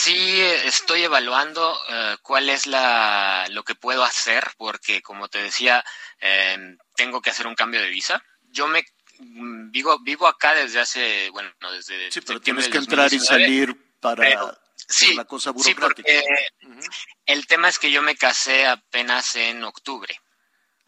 sí 0.03 0.41
estoy 0.41 1.05
evaluando 1.05 1.73
uh, 1.73 2.17
cuál 2.23 2.49
es 2.49 2.67
la, 2.67 3.47
lo 3.51 3.63
que 3.63 3.75
puedo 3.75 4.03
hacer, 4.03 4.51
porque 4.57 5.01
como 5.03 5.29
te 5.29 5.43
decía, 5.43 5.85
eh, 6.21 6.77
tengo 6.97 7.21
que 7.21 7.31
hacer 7.31 7.47
un 7.47 7.55
cambio 7.55 7.81
de 7.81 7.89
visa. 7.89 8.23
Yo 8.51 8.67
me 8.67 8.85
mm, 9.19 9.71
vivo, 9.71 9.99
vivo 10.01 10.27
acá 10.27 10.55
desde 10.55 10.81
hace, 10.81 11.31
bueno, 11.31 11.51
desde... 11.73 12.11
Sí, 12.11 12.21
pero 12.21 12.41
tienes 12.41 12.69
que 12.69 12.79
entrar 12.79 13.13
y 13.13 13.21
salir 13.21 13.77
para... 14.01 14.23
Pero, 14.23 14.59
sí, 14.77 15.15
la 15.15 15.25
cosa 15.25 15.53
burocrática. 15.53 16.11
Sí, 16.11 16.19
porque 16.21 16.67
uh 16.67 16.71
-huh. 16.71 17.07
el 17.27 17.47
tema 17.47 17.69
es 17.69 17.79
que 17.79 17.93
yo 17.93 18.03
me 18.03 18.17
casé 18.17 18.67
apenas 18.67 19.37
en 19.37 19.63
octubre. 19.63 20.21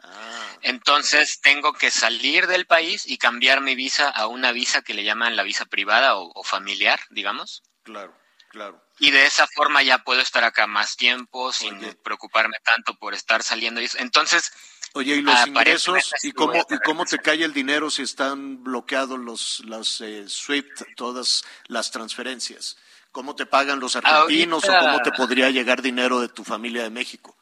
Ah. 0.01 0.57
Entonces 0.63 1.41
tengo 1.41 1.73
que 1.73 1.91
salir 1.91 2.47
del 2.47 2.67
país 2.67 3.07
y 3.07 3.17
cambiar 3.17 3.61
mi 3.61 3.75
visa 3.75 4.11
a 4.11 4.27
una 4.27 4.53
visa 4.53 4.83
que 4.83 4.93
le 4.93 5.05
llaman 5.05 5.37
la 5.37 5.45
visa 5.45 5.67
privada 5.67 6.17
o, 6.17 6.33
o 6.35 6.43
familiar, 6.43 7.01
digamos. 7.11 7.63
Claro, 7.85 8.15
claro. 8.51 8.84
Y 8.99 9.11
de 9.11 9.27
esa 9.27 9.47
forma 9.49 9.83
ya 9.83 9.99
puedo 9.99 10.21
estar 10.21 10.45
acá 10.45 10.67
más 10.67 10.97
tiempo 10.97 11.53
sin 11.53 11.77
Oye. 11.79 11.95
preocuparme 11.95 12.57
tanto 12.63 12.95
por 12.97 13.15
estar 13.15 13.43
saliendo. 13.43 13.81
Entonces, 13.99 14.53
Oye, 14.93 15.17
¿y 15.17 15.23
los 15.23 15.47
ingresos? 15.47 16.13
¿Y 16.23 16.33
cómo, 16.33 16.55
¿Y 16.71 16.79
cómo 16.85 17.05
te 17.05 17.19
cae 17.19 17.43
el 17.43 17.53
dinero 17.53 17.91
si 17.91 18.03
están 18.03 18.63
bloqueados 18.63 19.19
los, 19.19 19.61
los 19.65 20.01
eh, 20.01 20.25
SWIFT, 20.29 20.83
todas 20.95 21.45
las 21.67 21.91
transferencias? 21.91 22.77
¿Cómo 23.11 23.35
te 23.35 23.47
pagan 23.47 23.81
los 23.81 23.97
argentinos 23.97 24.65
Ahorita... 24.65 24.81
o 24.81 24.85
cómo 24.85 25.03
te 25.03 25.13
podría 25.13 25.51
llegar 25.51 25.83
dinero 25.83 26.21
de 26.21 26.29
tu 26.29 26.45
familia 26.45 26.85
de 26.85 26.91
México? 26.91 27.37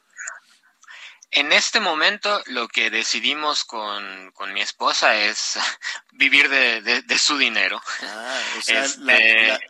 En 1.30 1.52
este 1.52 1.80
momento 1.80 2.42
lo 2.46 2.68
que 2.68 2.90
decidimos 2.90 3.64
con, 3.64 4.30
con 4.32 4.52
mi 4.52 4.60
esposa 4.60 5.16
es 5.16 5.58
vivir 6.12 6.48
de, 6.48 6.80
de, 6.80 7.02
de 7.02 7.18
su 7.18 7.36
dinero. 7.36 7.82
Ah, 8.02 8.40
o 8.58 8.62
sea, 8.62 8.84
este... 8.84 9.02
la, 9.02 9.18
la, 9.18 9.48
la, 9.56 9.60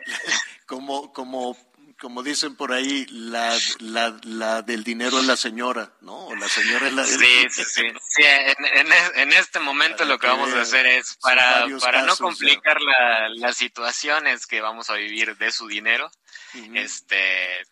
como, 0.66 1.12
como, 1.12 1.56
como 2.02 2.24
dicen 2.24 2.56
por 2.56 2.72
ahí, 2.72 3.06
la, 3.10 3.56
la, 3.78 4.18
la 4.24 4.62
del 4.62 4.82
dinero 4.82 5.20
es 5.20 5.24
la 5.24 5.36
señora, 5.36 5.92
¿no? 6.00 6.26
O 6.26 6.34
la 6.34 6.48
señora 6.48 6.88
es 6.88 6.92
la 6.94 7.04
del 7.04 7.16
Sí, 7.16 7.46
sí, 7.48 7.62
sí. 7.62 7.82
sí 8.08 8.22
en, 8.24 8.64
en, 8.64 8.92
en, 9.14 9.32
este 9.32 9.60
momento 9.60 9.98
para 9.98 10.10
lo 10.10 10.18
que 10.18 10.26
vamos 10.26 10.52
a 10.52 10.62
hacer 10.62 10.84
es, 10.84 11.16
para, 11.22 11.64
para 11.80 12.00
casos, 12.00 12.20
no 12.20 12.26
complicar 12.26 12.78
la, 12.80 13.28
las 13.36 13.56
situaciones 13.56 14.48
que 14.48 14.60
vamos 14.60 14.90
a 14.90 14.94
vivir 14.94 15.36
de 15.36 15.52
su 15.52 15.68
dinero, 15.68 16.10
uh 16.54 16.58
-huh. 16.58 16.78
este 16.80 17.64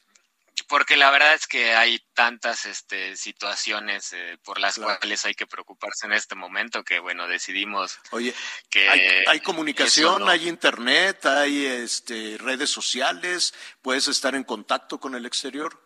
porque 0.69 0.97
la 0.97 1.11
verdad 1.11 1.35
es 1.35 1.47
que 1.47 1.75
hay 1.75 1.99
tantas 2.15 2.65
este, 2.65 3.17
situaciones 3.17 4.13
eh, 4.13 4.39
por 4.43 4.61
las 4.61 4.77
claro. 4.77 4.99
cuales 4.99 5.25
hay 5.25 5.35
que 5.35 5.47
preocuparse 5.47 6.07
en 6.07 6.13
este 6.13 6.35
momento 6.35 6.85
que 6.85 6.99
bueno 6.99 7.27
decidimos 7.27 7.99
Oye, 8.11 8.35
que 8.69 8.89
hay, 8.89 9.25
hay 9.27 9.41
comunicación, 9.41 10.21
no... 10.21 10.29
hay 10.29 10.49
internet, 10.49 11.27
hay 11.27 11.67
este, 11.67 12.37
redes 12.39 12.71
sociales, 12.71 13.55
puedes 13.83 14.09
estar 14.09 14.35
en 14.35 14.45
contacto 14.45 15.01
con 15.01 15.15
el 15.15 15.27
exterior. 15.27 15.81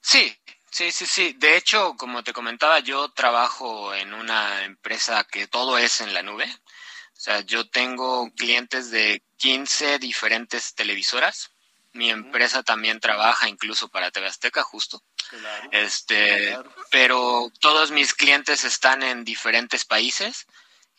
Sí, 0.00 0.34
Sí, 0.72 0.92
sí, 0.92 1.04
sí. 1.04 1.34
De 1.36 1.56
hecho, 1.56 1.96
como 1.96 2.22
te 2.22 2.32
comentaba, 2.32 2.78
yo 2.78 3.08
trabajo 3.10 3.92
en 3.92 4.14
una 4.14 4.64
empresa 4.64 5.24
que 5.24 5.48
todo 5.48 5.76
es 5.78 6.00
en 6.00 6.14
la 6.14 6.22
nube. 6.22 6.44
O 6.44 7.20
sea, 7.20 7.40
yo 7.40 7.68
tengo 7.68 8.30
clientes 8.34 8.90
de 8.90 9.22
15 9.38 9.98
diferentes 9.98 10.74
televisoras 10.74 11.50
mi 11.92 12.10
empresa 12.10 12.62
también 12.62 13.00
trabaja 13.00 13.48
incluso 13.48 13.88
para 13.88 14.10
TV 14.10 14.26
Azteca, 14.26 14.62
justo. 14.62 15.02
Claro, 15.28 15.68
este, 15.72 16.48
claro. 16.48 16.74
pero 16.90 17.52
todos 17.60 17.90
mis 17.90 18.14
clientes 18.14 18.64
están 18.64 19.02
en 19.02 19.24
diferentes 19.24 19.84
países 19.84 20.46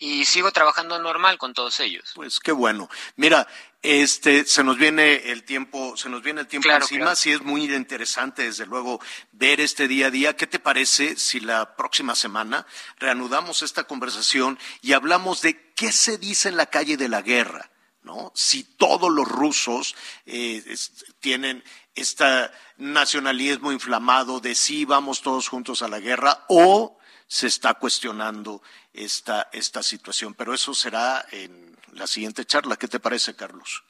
y 0.01 0.25
sigo 0.25 0.51
trabajando 0.51 0.97
normal 0.99 1.37
con 1.37 1.53
todos 1.53 1.79
ellos. 1.79 2.11
Pues 2.15 2.39
qué 2.39 2.51
bueno. 2.51 2.89
Mira, 3.17 3.47
este, 3.83 4.45
se 4.45 4.63
nos 4.63 4.77
viene 4.77 5.31
el 5.31 5.43
tiempo, 5.43 5.95
se 5.95 6.09
nos 6.09 6.23
viene 6.23 6.41
el 6.41 6.47
tiempo 6.47 6.67
claro, 6.67 6.83
encima. 6.83 7.15
Sí 7.15 7.31
es 7.31 7.41
muy 7.41 7.71
interesante, 7.73 8.43
desde 8.43 8.65
luego, 8.65 8.99
ver 9.31 9.59
este 9.61 9.87
día 9.87 10.07
a 10.07 10.11
día. 10.11 10.35
¿Qué 10.35 10.47
te 10.47 10.59
parece 10.59 11.15
si 11.17 11.39
la 11.39 11.75
próxima 11.75 12.15
semana 12.15 12.65
reanudamos 12.97 13.61
esta 13.61 13.83
conversación 13.85 14.57
y 14.81 14.93
hablamos 14.93 15.41
de 15.41 15.71
qué 15.73 15.91
se 15.91 16.17
dice 16.17 16.49
en 16.49 16.57
la 16.57 16.65
calle 16.65 16.97
de 16.97 17.09
la 17.09 17.21
guerra? 17.21 17.70
¿No? 18.03 18.31
Si 18.35 18.63
todos 18.63 19.11
los 19.11 19.27
rusos 19.27 19.95
eh, 20.25 20.63
es, 20.67 21.05
tienen 21.19 21.63
este 21.95 22.49
nacionalismo 22.77 23.71
inflamado 23.71 24.39
de 24.39 24.55
si 24.55 24.85
vamos 24.85 25.21
todos 25.21 25.47
juntos 25.47 25.81
a 25.81 25.87
la 25.87 25.99
guerra 25.99 26.45
o 26.49 26.97
se 27.27 27.47
está 27.47 27.75
cuestionando 27.75 28.61
esta, 28.93 29.49
esta 29.53 29.83
situación. 29.83 30.33
Pero 30.33 30.53
eso 30.53 30.73
será 30.73 31.25
en 31.31 31.77
la 31.93 32.07
siguiente 32.07 32.45
charla. 32.45 32.75
¿Qué 32.75 32.87
te 32.87 32.99
parece, 32.99 33.35
Carlos? 33.35 33.83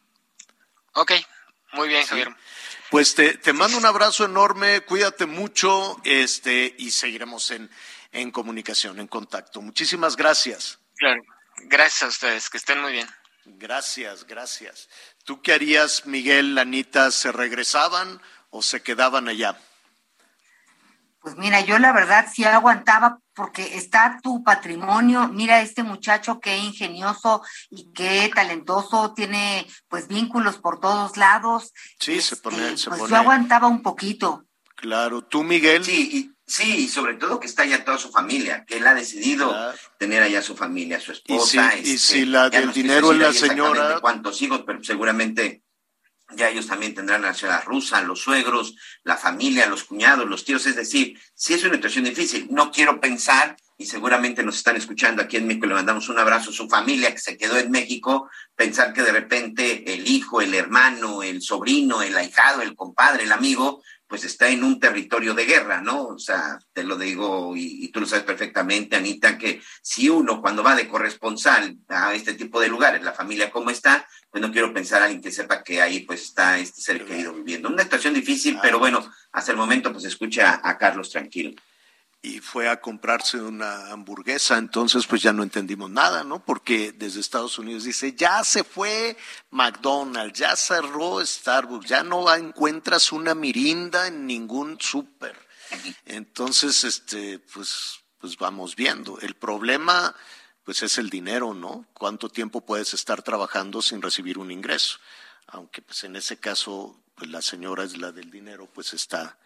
Ok, 0.93 1.13
muy 1.73 1.87
bien, 1.87 2.03
sí. 2.03 2.09
Javier. 2.09 2.35
Pues 2.89 3.15
te, 3.15 3.37
te, 3.37 3.53
mando 3.53 3.77
un 3.77 3.85
abrazo 3.85 4.25
enorme, 4.25 4.81
cuídate 4.81 5.25
mucho 5.25 5.99
este, 6.03 6.75
y 6.77 6.91
seguiremos 6.91 7.49
en, 7.51 7.71
en 8.11 8.31
comunicación, 8.31 8.99
en 8.99 9.07
contacto. 9.07 9.61
Muchísimas 9.61 10.17
gracias. 10.17 10.79
Claro, 10.97 11.21
gracias 11.63 12.03
a 12.03 12.07
ustedes, 12.07 12.49
que 12.49 12.57
estén 12.57 12.81
muy 12.81 12.91
bien. 12.91 13.07
Gracias, 13.45 14.25
gracias. 14.27 14.89
¿Tú 15.25 15.41
qué 15.41 15.53
harías, 15.53 16.05
Miguel, 16.05 16.57
Anita? 16.57 17.11
¿Se 17.11 17.31
regresaban 17.31 18.21
o 18.49 18.61
se 18.61 18.81
quedaban 18.81 19.27
allá? 19.27 19.57
Pues 21.21 21.35
mira, 21.37 21.61
yo 21.61 21.77
la 21.77 21.91
verdad 21.91 22.27
sí 22.33 22.43
aguantaba 22.43 23.19
porque 23.35 23.77
está 23.77 24.19
tu 24.23 24.43
patrimonio. 24.43 25.27
Mira 25.27 25.61
este 25.61 25.83
muchacho 25.83 26.39
qué 26.39 26.57
ingenioso 26.57 27.43
y 27.69 27.91
qué 27.93 28.31
talentoso, 28.33 29.13
tiene 29.13 29.67
pues 29.87 30.07
vínculos 30.07 30.57
por 30.57 30.79
todos 30.79 31.17
lados. 31.17 31.73
Sí, 31.99 32.13
este, 32.13 32.35
se 32.35 32.41
pone, 32.41 32.77
se 32.77 32.89
pues 32.89 33.01
pone. 33.01 33.11
yo 33.11 33.17
aguantaba 33.17 33.67
un 33.67 33.83
poquito. 33.83 34.45
Claro, 34.75 35.23
tú 35.23 35.43
Miguel. 35.43 35.85
Sí, 35.85 36.09
y, 36.11 36.40
sí, 36.51 36.75
y 36.75 36.87
sobre 36.89 37.15
todo 37.15 37.39
que 37.39 37.47
está 37.47 37.65
ya 37.65 37.85
toda 37.85 37.97
su 37.97 38.11
familia, 38.11 38.65
que 38.65 38.77
él 38.77 38.87
ha 38.87 38.93
decidido 38.93 39.49
claro. 39.49 39.77
tener 39.97 40.21
allá 40.21 40.41
su 40.41 40.55
familia, 40.55 40.99
su 40.99 41.13
esposa. 41.13 41.73
Y 41.77 41.85
si, 41.85 41.91
este, 41.91 41.91
y 41.91 41.97
si 41.97 42.25
la 42.25 42.49
del 42.49 42.73
dinero 42.73 43.13
es 43.13 43.19
la 43.19 43.33
señora. 43.33 43.99
Cuántos 44.01 44.41
hijos, 44.41 44.63
pero 44.65 44.83
seguramente 44.83 45.63
ya 46.35 46.49
ellos 46.49 46.67
también 46.67 46.93
tendrán 46.93 47.21
la 47.21 47.33
ciudad 47.33 47.63
rusa, 47.65 48.01
los 48.01 48.21
suegros, 48.21 48.75
la 49.03 49.17
familia, 49.17 49.67
los 49.67 49.83
cuñados, 49.83 50.27
los 50.27 50.45
tíos, 50.45 50.65
es 50.65 50.75
decir, 50.75 51.19
si 51.33 51.53
es 51.53 51.63
una 51.63 51.75
situación 51.75 52.05
difícil, 52.05 52.47
no 52.51 52.71
quiero 52.71 52.99
pensar, 52.99 53.57
y 53.77 53.85
seguramente 53.85 54.43
nos 54.43 54.57
están 54.57 54.75
escuchando 54.75 55.21
aquí 55.21 55.37
en 55.37 55.47
México, 55.47 55.65
le 55.65 55.73
mandamos 55.73 56.07
un 56.09 56.19
abrazo 56.19 56.51
a 56.51 56.53
su 56.53 56.69
familia 56.69 57.11
que 57.13 57.19
se 57.19 57.37
quedó 57.37 57.57
en 57.57 57.71
México, 57.71 58.29
pensar 58.55 58.93
que 58.93 59.01
de 59.01 59.11
repente 59.11 59.93
el 59.93 60.07
hijo, 60.07 60.41
el 60.41 60.53
hermano, 60.53 61.23
el 61.23 61.41
sobrino, 61.41 62.01
el 62.01 62.15
ahijado, 62.15 62.61
el 62.61 62.75
compadre, 62.75 63.23
el 63.23 63.31
amigo, 63.31 63.81
pues 64.11 64.25
está 64.25 64.49
en 64.49 64.61
un 64.65 64.77
territorio 64.77 65.33
de 65.33 65.45
guerra, 65.45 65.79
¿no? 65.79 66.07
O 66.07 66.19
sea, 66.19 66.59
te 66.73 66.83
lo 66.83 66.97
digo 66.97 67.55
y, 67.55 67.85
y, 67.85 67.87
tú 67.93 68.01
lo 68.01 68.05
sabes 68.05 68.25
perfectamente, 68.25 68.97
Anita, 68.97 69.37
que 69.37 69.61
si 69.81 70.09
uno 70.09 70.41
cuando 70.41 70.61
va 70.63 70.75
de 70.75 70.89
corresponsal 70.89 71.77
a 71.87 72.13
este 72.13 72.33
tipo 72.33 72.59
de 72.59 72.67
lugares, 72.67 73.03
la 73.03 73.13
familia 73.13 73.49
cómo 73.49 73.69
está, 73.69 74.05
pues 74.29 74.41
no 74.41 74.51
quiero 74.51 74.73
pensar 74.73 75.01
a 75.01 75.05
alguien 75.05 75.21
que 75.21 75.31
sepa 75.31 75.63
que 75.63 75.81
ahí 75.81 76.01
pues 76.01 76.23
está 76.23 76.59
este 76.59 76.81
ser 76.81 77.05
querido 77.05 77.33
viviendo. 77.33 77.69
Una 77.69 77.83
situación 77.83 78.13
difícil, 78.13 78.59
pero 78.61 78.79
bueno, 78.79 79.09
hasta 79.31 79.53
el 79.53 79.57
momento 79.57 79.93
pues 79.93 80.03
escucha 80.03 80.59
a, 80.61 80.69
a 80.71 80.77
Carlos 80.77 81.09
tranquilo 81.09 81.53
y 82.23 82.39
fue 82.39 82.69
a 82.69 82.79
comprarse 82.79 83.41
una 83.41 83.87
hamburguesa, 83.91 84.57
entonces 84.57 85.07
pues 85.07 85.23
ya 85.23 85.33
no 85.33 85.41
entendimos 85.41 85.89
nada, 85.89 86.23
¿no? 86.23 86.43
Porque 86.45 86.91
desde 86.91 87.19
Estados 87.19 87.57
Unidos 87.57 87.83
dice, 87.83 88.13
ya 88.13 88.43
se 88.43 88.63
fue 88.63 89.17
McDonald's, 89.49 90.37
ya 90.37 90.55
cerró 90.55 91.25
Starbucks, 91.25 91.87
ya 91.89 92.03
no 92.03 92.31
encuentras 92.33 93.11
una 93.11 93.33
mirinda 93.33 94.07
en 94.07 94.27
ningún 94.27 94.79
súper. 94.79 95.35
Entonces, 96.05 96.83
este, 96.83 97.39
pues, 97.39 98.01
pues 98.19 98.37
vamos 98.37 98.75
viendo. 98.75 99.19
El 99.19 99.35
problema, 99.35 100.13
pues 100.63 100.83
es 100.83 100.99
el 100.99 101.09
dinero, 101.09 101.55
¿no? 101.55 101.87
¿Cuánto 101.93 102.29
tiempo 102.29 102.61
puedes 102.61 102.93
estar 102.93 103.23
trabajando 103.23 103.81
sin 103.81 104.01
recibir 104.01 104.37
un 104.37 104.51
ingreso? 104.51 104.99
Aunque 105.47 105.81
pues 105.81 106.03
en 106.03 106.15
ese 106.15 106.37
caso, 106.37 107.01
pues 107.15 107.31
la 107.31 107.41
señora 107.41 107.83
es 107.83 107.97
la 107.97 108.11
del 108.11 108.29
dinero, 108.29 108.69
pues 108.71 108.93
está, 108.93 109.37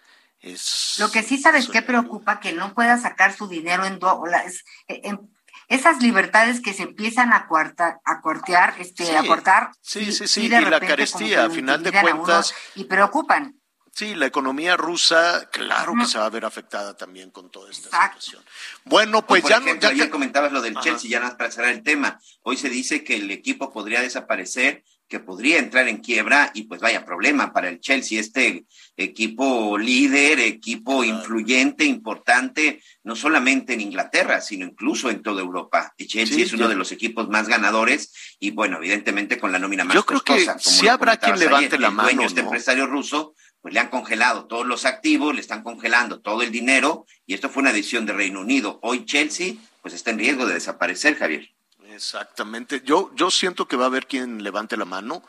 es, 0.46 0.96
Lo 1.00 1.12
que 1.12 1.24
sí 1.24 1.38
sabes 1.38 1.68
que 1.68 1.82
preocupa 1.82 2.40
que 2.40 2.54
no 2.54 2.74
pueda 2.74 2.98
sacar 2.98 3.36
su 3.36 3.48
dinero 3.48 3.86
en 3.86 4.00
dólares. 4.00 4.64
En, 4.88 5.36
esas 5.68 6.02
libertades 6.02 6.62
que 6.62 6.74
se 6.74 6.84
empiezan 6.84 7.34
a, 7.34 7.48
cuarta, 7.48 8.00
a 8.06 8.22
cuartear, 8.22 8.76
este, 8.80 9.06
sí, 9.06 9.16
a 9.16 9.24
cortar. 9.26 9.72
Sí, 9.82 10.12
sí, 10.12 10.28
sí, 10.28 10.42
y, 10.42 10.46
y 10.46 10.50
la 10.50 10.80
carestía, 10.80 11.46
a 11.46 11.50
final 11.50 11.82
de 11.82 11.92
cuentas. 11.92 12.54
y 12.76 12.84
preocupan. 12.84 13.60
Sí, 13.96 14.14
la 14.14 14.26
economía 14.26 14.76
rusa, 14.76 15.50
claro 15.52 15.94
que 15.98 16.06
se 16.06 16.18
va 16.18 16.26
a 16.26 16.30
ver 16.30 16.44
afectada 16.44 16.98
también 16.98 17.32
con 17.32 17.50
toda 17.50 17.72
esta 17.72 17.88
Exacto. 17.88 18.20
situación. 18.20 18.44
Bueno, 18.84 19.26
pues 19.26 19.42
por 19.42 19.50
ya 19.50 19.58
ejemplo, 19.58 19.90
no. 19.90 19.96
Ya 19.96 20.04
que 20.04 20.10
comentabas 20.10 20.52
lo 20.52 20.62
del 20.62 20.76
Ajá. 20.76 20.84
Chelsea, 20.84 21.10
ya 21.10 21.22
nada 21.22 21.38
para 21.38 21.50
cerrar 21.50 21.72
el 21.72 21.82
tema. 21.82 22.20
Hoy 22.42 22.58
se 22.58 22.68
dice 22.68 23.06
que 23.06 23.16
el 23.16 23.32
equipo 23.32 23.72
podría 23.72 24.02
desaparecer 24.02 24.84
que 25.08 25.20
podría 25.20 25.60
entrar 25.60 25.88
en 25.88 25.98
quiebra 25.98 26.52
y 26.54 26.64
pues 26.64 26.82
vaya 26.82 27.06
problema 27.06 27.54
para 27.54 27.70
el 27.70 27.80
Chelsea, 27.80 28.20
este 28.20 28.66
equipo 28.98 29.78
líder, 29.78 30.40
equipo 30.40 31.04
influyente, 31.04 31.86
importante, 31.86 32.82
no 33.04 33.16
solamente 33.16 33.74
en 33.74 33.82
Inglaterra, 33.82 34.42
sino 34.42 34.66
incluso 34.66 35.10
en 35.10 35.22
toda 35.22 35.42
Europa. 35.42 35.94
El 35.98 36.08
Chelsea 36.08 36.44
es 36.44 36.54
uno 36.54 36.68
de 36.68 36.76
los 36.76 36.92
equipos 36.92 37.30
más 37.30 37.48
ganadores 37.48 38.38
y 38.40 38.52
bueno, 38.52 38.78
evidentemente 38.78 39.38
con 39.38 39.52
la 39.52 39.60
nómina 39.60 39.84
más 39.84 39.94
Yo 39.94 40.06
creo 40.06 40.22
que 40.22 40.48
si 40.58 40.88
habrá 40.88 41.18
quien 41.18 41.40
levante 41.40 41.78
la 41.78 41.92
mano. 41.92 42.24
Este 42.24 42.42
empresario 42.42 42.88
ruso 42.88 43.36
pues 43.62 43.74
le 43.74 43.80
han 43.80 43.90
congelado 43.90 44.46
todos 44.46 44.66
los 44.66 44.86
activos, 44.86 45.34
le 45.34 45.42
están 45.42 45.64
congelando 45.64 46.22
todo 46.22 46.42
el 46.42 46.52
dinero 46.52 47.06
y 47.26 47.34
esto 47.34 47.50
fue 47.50 47.62
una 47.62 47.74
decisión 47.74 48.06
de 48.06 48.14
Reino 48.14 48.42
Unido. 48.42 48.80
Hoy 48.82 49.06
Chelsea 49.06 49.54
pues 49.82 49.94
está 49.94 50.10
en 50.10 50.20
riesgo 50.20 50.48
de 50.48 50.56
desaparecer, 50.56 51.16
Javier. 51.16 51.55
Exactamente. 51.96 52.82
Yo, 52.84 53.12
yo 53.16 53.32
siento 53.32 53.68
que 53.68 53.78
va 53.78 53.86
a 53.86 53.88
haber 53.88 54.08
quien 54.08 54.44
levante 54.44 54.78
la 54.78 54.86
mano. 54.86 55.24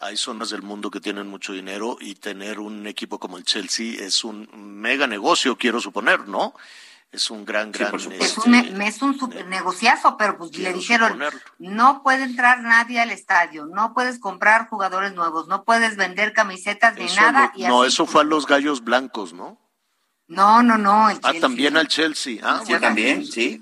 Hay 0.00 0.16
zonas 0.16 0.50
del 0.50 0.62
mundo 0.62 0.90
que 0.90 1.00
tienen 1.00 1.26
mucho 1.26 1.52
dinero 1.52 1.96
y 2.00 2.14
tener 2.16 2.58
un 2.58 2.86
equipo 2.86 3.18
como 3.18 3.38
el 3.38 3.44
Chelsea 3.44 4.02
es 4.04 4.24
un 4.24 4.48
mega 4.52 5.06
negocio, 5.06 5.56
quiero 5.56 5.80
suponer, 5.80 6.28
¿no? 6.28 6.54
Es 7.12 7.30
un 7.30 7.44
gran, 7.46 7.72
gran. 7.72 7.94
es, 7.94 8.36
un, 8.36 8.54
es 8.54 9.00
un 9.00 9.18
super 9.18 9.46
negociazo, 9.46 10.16
pero 10.18 10.36
pues 10.36 10.58
le 10.58 10.72
dijeron, 10.72 11.18
no 11.58 12.02
puede 12.02 12.24
entrar 12.24 12.60
nadie 12.60 13.00
al 13.00 13.10
estadio, 13.10 13.64
no 13.66 13.94
puedes 13.94 14.18
comprar 14.18 14.68
jugadores 14.68 15.14
nuevos, 15.14 15.46
no 15.48 15.64
puedes 15.64 15.96
vender 15.96 16.34
camisetas 16.34 16.96
ni 16.96 17.06
nada. 17.14 17.52
no, 17.56 17.84
eso 17.84 18.06
fue 18.06 18.22
a 18.22 18.24
los 18.24 18.46
gallos 18.46 18.84
blancos, 18.84 19.32
¿no? 19.32 19.56
No, 20.28 20.62
no, 20.62 20.76
no. 20.76 21.06
ah, 21.06 21.32
también 21.40 21.76
al 21.76 21.86
Chelsea. 21.86 22.40
Ah, 22.42 22.62
sí, 22.66 22.74
también, 22.80 23.24
sí. 23.24 23.60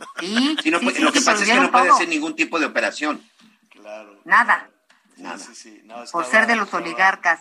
sí, 0.62 0.70
lo 0.70 0.80
que 0.80 1.20
pasa 1.20 1.42
es 1.42 1.48
que 1.48 1.60
no 1.60 1.70
puede 1.70 1.90
hacer 1.90 2.08
ningún 2.08 2.34
tipo 2.34 2.58
de 2.58 2.66
operación. 2.66 3.22
Claro. 3.70 4.18
Nada. 4.24 4.70
Nada. 5.16 5.38
Por 6.10 6.24
ser 6.24 6.46
de 6.46 6.56
los 6.56 6.72
oligarcas. 6.72 7.40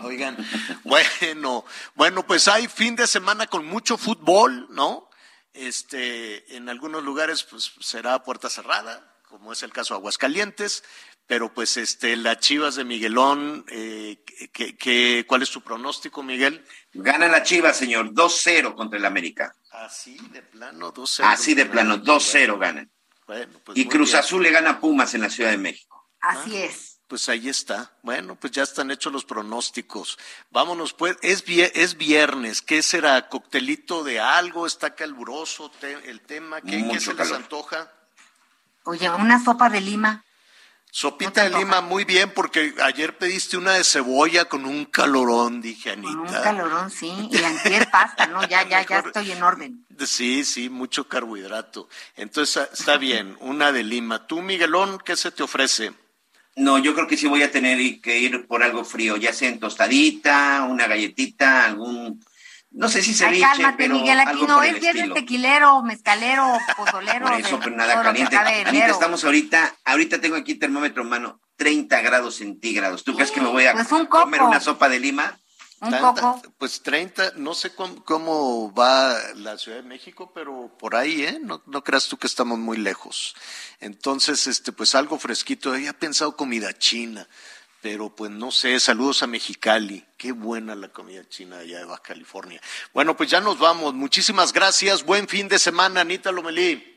Oigan, 0.00 0.36
bueno, 0.84 1.64
bueno, 1.94 2.26
pues 2.26 2.48
hay 2.48 2.68
fin 2.68 2.96
de 2.96 3.06
semana 3.06 3.46
con 3.46 3.66
mucho 3.66 3.96
fútbol, 3.96 4.66
¿no? 4.70 5.08
Este, 5.54 6.56
en 6.56 6.68
algunos 6.68 7.02
lugares 7.02 7.42
pues 7.44 7.72
será 7.80 8.22
puerta 8.22 8.50
cerrada, 8.50 9.14
como 9.28 9.52
es 9.52 9.62
el 9.62 9.72
caso 9.72 9.94
de 9.94 9.98
Aguascalientes, 9.98 10.84
pero 11.26 11.52
pues 11.52 11.76
este, 11.76 12.16
las 12.16 12.38
Chivas 12.38 12.76
de 12.76 12.84
Miguelón, 12.84 13.64
eh, 13.68 14.22
¿qué, 14.52 15.24
cuál 15.26 15.42
es 15.42 15.50
tu 15.50 15.60
pronóstico, 15.60 16.22
Miguel? 16.22 16.64
Gana 16.92 17.28
la 17.28 17.42
Chivas, 17.42 17.76
señor, 17.76 18.12
2-0 18.12 18.74
contra 18.74 18.98
el 18.98 19.04
América. 19.04 19.54
Así 19.72 20.16
de 20.30 20.42
plano, 20.42 20.94
2-0. 20.94 21.24
Así 21.24 21.54
de 21.54 21.66
plano, 21.66 21.98
2-0 21.98 22.58
ganan. 22.58 22.90
Bueno, 23.26 23.58
pues 23.64 23.76
y 23.76 23.86
Cruz 23.86 24.14
Azul 24.14 24.42
le 24.42 24.50
gana 24.50 24.70
a 24.70 24.80
Pumas 24.80 25.14
en 25.14 25.22
la 25.22 25.30
Ciudad 25.30 25.50
de 25.50 25.58
México. 25.58 26.08
Así 26.20 26.56
ah, 26.56 26.64
es. 26.66 27.00
Pues 27.08 27.28
ahí 27.28 27.48
está. 27.48 27.92
Bueno, 28.02 28.36
pues 28.36 28.52
ya 28.52 28.62
están 28.62 28.90
hechos 28.90 29.12
los 29.12 29.24
pronósticos. 29.24 30.18
Vámonos, 30.50 30.92
pues. 30.92 31.16
Es, 31.22 31.44
es 31.46 31.96
viernes. 31.96 32.62
¿Qué 32.62 32.82
será? 32.82 33.28
¿Coctelito 33.28 34.04
de 34.04 34.20
algo? 34.20 34.66
¿Está 34.66 34.94
caluroso 34.94 35.70
el 36.04 36.20
tema? 36.20 36.60
¿Qué, 36.60 36.86
¿qué 36.88 37.00
se 37.00 37.14
les 37.14 37.32
antoja? 37.32 37.92
Oye, 38.84 39.10
una 39.10 39.42
sopa 39.42 39.68
de 39.68 39.80
lima. 39.80 40.24
Sopita 40.98 41.46
de 41.46 41.58
lima, 41.58 41.82
muy 41.82 42.06
bien, 42.06 42.32
porque 42.34 42.72
ayer 42.82 43.18
pediste 43.18 43.58
una 43.58 43.74
de 43.74 43.84
cebolla 43.84 44.46
con 44.46 44.64
un 44.64 44.86
calorón, 44.86 45.60
dije 45.60 45.90
Anita. 45.90 46.08
Con 46.08 46.20
un 46.20 46.32
calorón, 46.32 46.90
sí, 46.90 47.12
y 47.30 47.36
antier 47.44 47.90
pasta, 47.90 48.26
¿no? 48.28 48.42
Ya, 48.48 48.66
ya, 48.66 48.80
ya 48.80 49.00
estoy 49.00 49.32
en 49.32 49.42
orden. 49.42 49.84
Sí, 50.06 50.42
sí, 50.42 50.70
mucho 50.70 51.06
carbohidrato. 51.06 51.90
Entonces, 52.16 52.70
está 52.72 52.96
bien, 52.96 53.36
una 53.40 53.72
de 53.72 53.84
lima. 53.84 54.26
¿Tú, 54.26 54.40
Miguelón, 54.40 54.98
qué 55.04 55.16
se 55.16 55.30
te 55.30 55.42
ofrece? 55.42 55.92
No, 56.54 56.78
yo 56.78 56.94
creo 56.94 57.06
que 57.06 57.18
sí 57.18 57.26
voy 57.26 57.42
a 57.42 57.50
tener 57.50 58.00
que 58.00 58.18
ir 58.18 58.46
por 58.46 58.62
algo 58.62 58.82
frío, 58.82 59.18
ya 59.18 59.34
sea 59.34 59.50
en 59.50 59.60
tostadita, 59.60 60.66
una 60.66 60.86
galletita, 60.86 61.66
algún 61.66 62.24
no 62.76 62.90
sé 62.90 63.00
si 63.00 63.14
se 63.14 63.24
Ay, 63.24 63.40
cálmate, 63.40 63.88
Miguel, 63.88 64.20
aquí 64.20 64.42
no 64.46 64.62
es 64.62 64.78
viernes 64.78 65.14
tequilero, 65.14 65.82
mezcalero, 65.82 66.46
pozolero. 66.76 67.26
Por 67.26 67.40
eso, 67.40 67.58
pero 67.58 67.74
nada 67.74 68.02
caliente. 68.02 68.36
Anita, 68.36 68.88
estamos 68.88 69.24
ahorita, 69.24 69.74
ahorita 69.86 70.20
tengo 70.20 70.36
aquí 70.36 70.56
termómetro 70.56 71.02
en 71.02 71.08
mano, 71.08 71.40
30 71.56 72.02
grados 72.02 72.36
centígrados. 72.36 73.02
¿Tú 73.02 73.14
crees 73.14 73.30
que 73.30 73.40
me 73.40 73.48
voy 73.48 73.64
a 73.64 73.72
pues 73.72 73.88
comer 74.10 74.42
una 74.42 74.60
sopa 74.60 74.90
de 74.90 75.00
lima? 75.00 75.38
Un 75.80 75.98
poco. 75.98 76.42
Pues 76.58 76.82
30, 76.82 77.32
no 77.36 77.54
sé 77.54 77.72
cómo, 77.74 78.72
va 78.74 79.16
la 79.36 79.56
Ciudad 79.56 79.78
de 79.78 79.88
México, 79.88 80.32
pero 80.34 80.70
por 80.78 80.96
ahí, 80.96 81.22
¿eh? 81.22 81.38
No, 81.40 81.62
no 81.66 81.82
creas 81.82 82.08
tú 82.08 82.18
que 82.18 82.26
estamos 82.26 82.58
muy 82.58 82.76
lejos. 82.76 83.34
Entonces, 83.80 84.46
este, 84.46 84.72
pues 84.72 84.94
algo 84.94 85.18
fresquito. 85.18 85.72
Había 85.72 85.94
pensado 85.94 86.36
comida 86.36 86.74
china 86.74 87.26
pero 87.82 88.14
pues 88.14 88.30
no 88.30 88.50
sé, 88.50 88.78
saludos 88.80 89.22
a 89.22 89.26
Mexicali. 89.26 90.04
Qué 90.16 90.32
buena 90.32 90.74
la 90.74 90.88
comida 90.88 91.28
china 91.28 91.58
allá 91.58 91.78
de 91.78 91.84
Baja 91.84 92.02
California. 92.02 92.60
Bueno, 92.92 93.16
pues 93.16 93.30
ya 93.30 93.40
nos 93.40 93.58
vamos. 93.58 93.94
Muchísimas 93.94 94.52
gracias. 94.52 95.04
Buen 95.04 95.28
fin 95.28 95.48
de 95.48 95.58
semana, 95.58 96.00
Anita 96.00 96.32
Lomelí. 96.32 96.96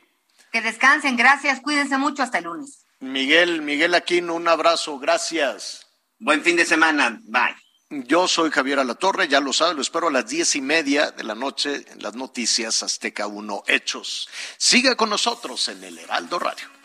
Que 0.52 0.62
descansen, 0.62 1.16
gracias. 1.16 1.62
Cuídense 1.62 1.98
mucho 1.98 2.24
hasta 2.24 2.40
el 2.40 2.46
lunes. 2.46 2.86
Miguel, 3.00 3.62
Miguel 3.62 3.94
Aquino, 3.94 4.34
un 4.34 4.48
abrazo. 4.48 4.98
Gracias. 5.00 5.88
Buen 6.18 6.44
fin 6.44 6.56
de 6.56 6.66
semana. 6.66 7.20
Bye. 7.24 7.56
Yo 7.92 8.28
soy 8.28 8.52
Javier 8.52 8.78
Alatorre, 8.78 9.28
ya 9.28 9.40
lo 9.40 9.52
sabe, 9.52 9.74
lo 9.74 9.82
espero 9.82 10.10
a 10.10 10.12
las 10.12 10.28
diez 10.28 10.56
y 10.56 10.62
media 10.62 11.10
de 11.10 11.24
la 11.24 11.34
noche 11.34 11.86
en 11.88 12.04
las 12.04 12.14
noticias 12.14 12.84
Azteca 12.84 13.26
1 13.26 13.64
Hechos. 13.66 14.30
Siga 14.58 14.96
con 14.96 15.10
nosotros 15.10 15.68
en 15.70 15.84
el 15.84 15.98
Heraldo 15.98 16.38
Radio. 16.38 16.79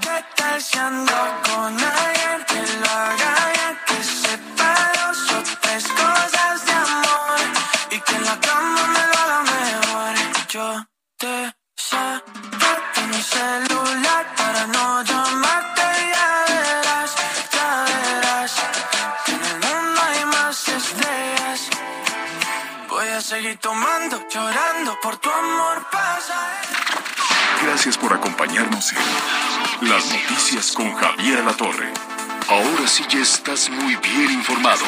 ¿Qué 0.00 0.24
tal 0.36 0.62
si 0.62 0.78
con 0.78 1.72
alguien 1.78 2.44
que 2.48 2.60
lo 2.80 2.90
haga 2.90 3.34
bien? 3.52 3.78
Que 3.86 4.02
sepa 4.02 4.74
dos 4.96 5.32
o 5.32 5.42
tres 5.60 5.84
cosas 5.88 6.64
de 6.64 6.72
amor 6.72 7.40
y 7.90 8.00
que 8.00 8.14
en 8.14 8.24
la 8.24 8.40
cama 8.40 8.82
me 8.94 9.04
lo 9.10 9.16
haga 9.22 9.42
mejor. 9.42 10.14
Yo 10.48 10.86
te 11.18 11.54
saco 11.76 12.32
mi 13.08 13.22
celular 13.22 14.26
para 14.36 14.66
no 14.68 15.02
llamarte 15.02 15.82
ya 16.14 16.44
verás, 16.48 17.14
ya 17.52 17.84
verás 17.84 18.52
que 19.26 19.32
en 19.32 19.44
el 19.44 19.58
mundo 19.66 20.00
hay 20.08 20.24
más 20.24 20.68
estrellas. 20.68 21.60
Voy 22.88 23.08
a 23.08 23.20
seguir 23.20 23.58
tomando, 23.58 24.26
llorando 24.30 24.98
por 25.02 25.18
tu 25.18 25.30
amor 25.30 25.86
pasajero. 25.90 27.04
Gracias 27.62 27.98
por 27.98 28.12
acompañarnos 28.14 28.92
Las 29.88 30.06
Noticias 30.10 30.72
con 30.72 30.94
Javier 30.94 31.44
La 31.44 31.52
Torre. 31.52 31.92
Ahora 32.48 32.86
sí 32.86 33.04
ya 33.08 33.20
estás 33.20 33.68
muy 33.68 33.96
bien 33.96 34.30
informado. 34.32 34.84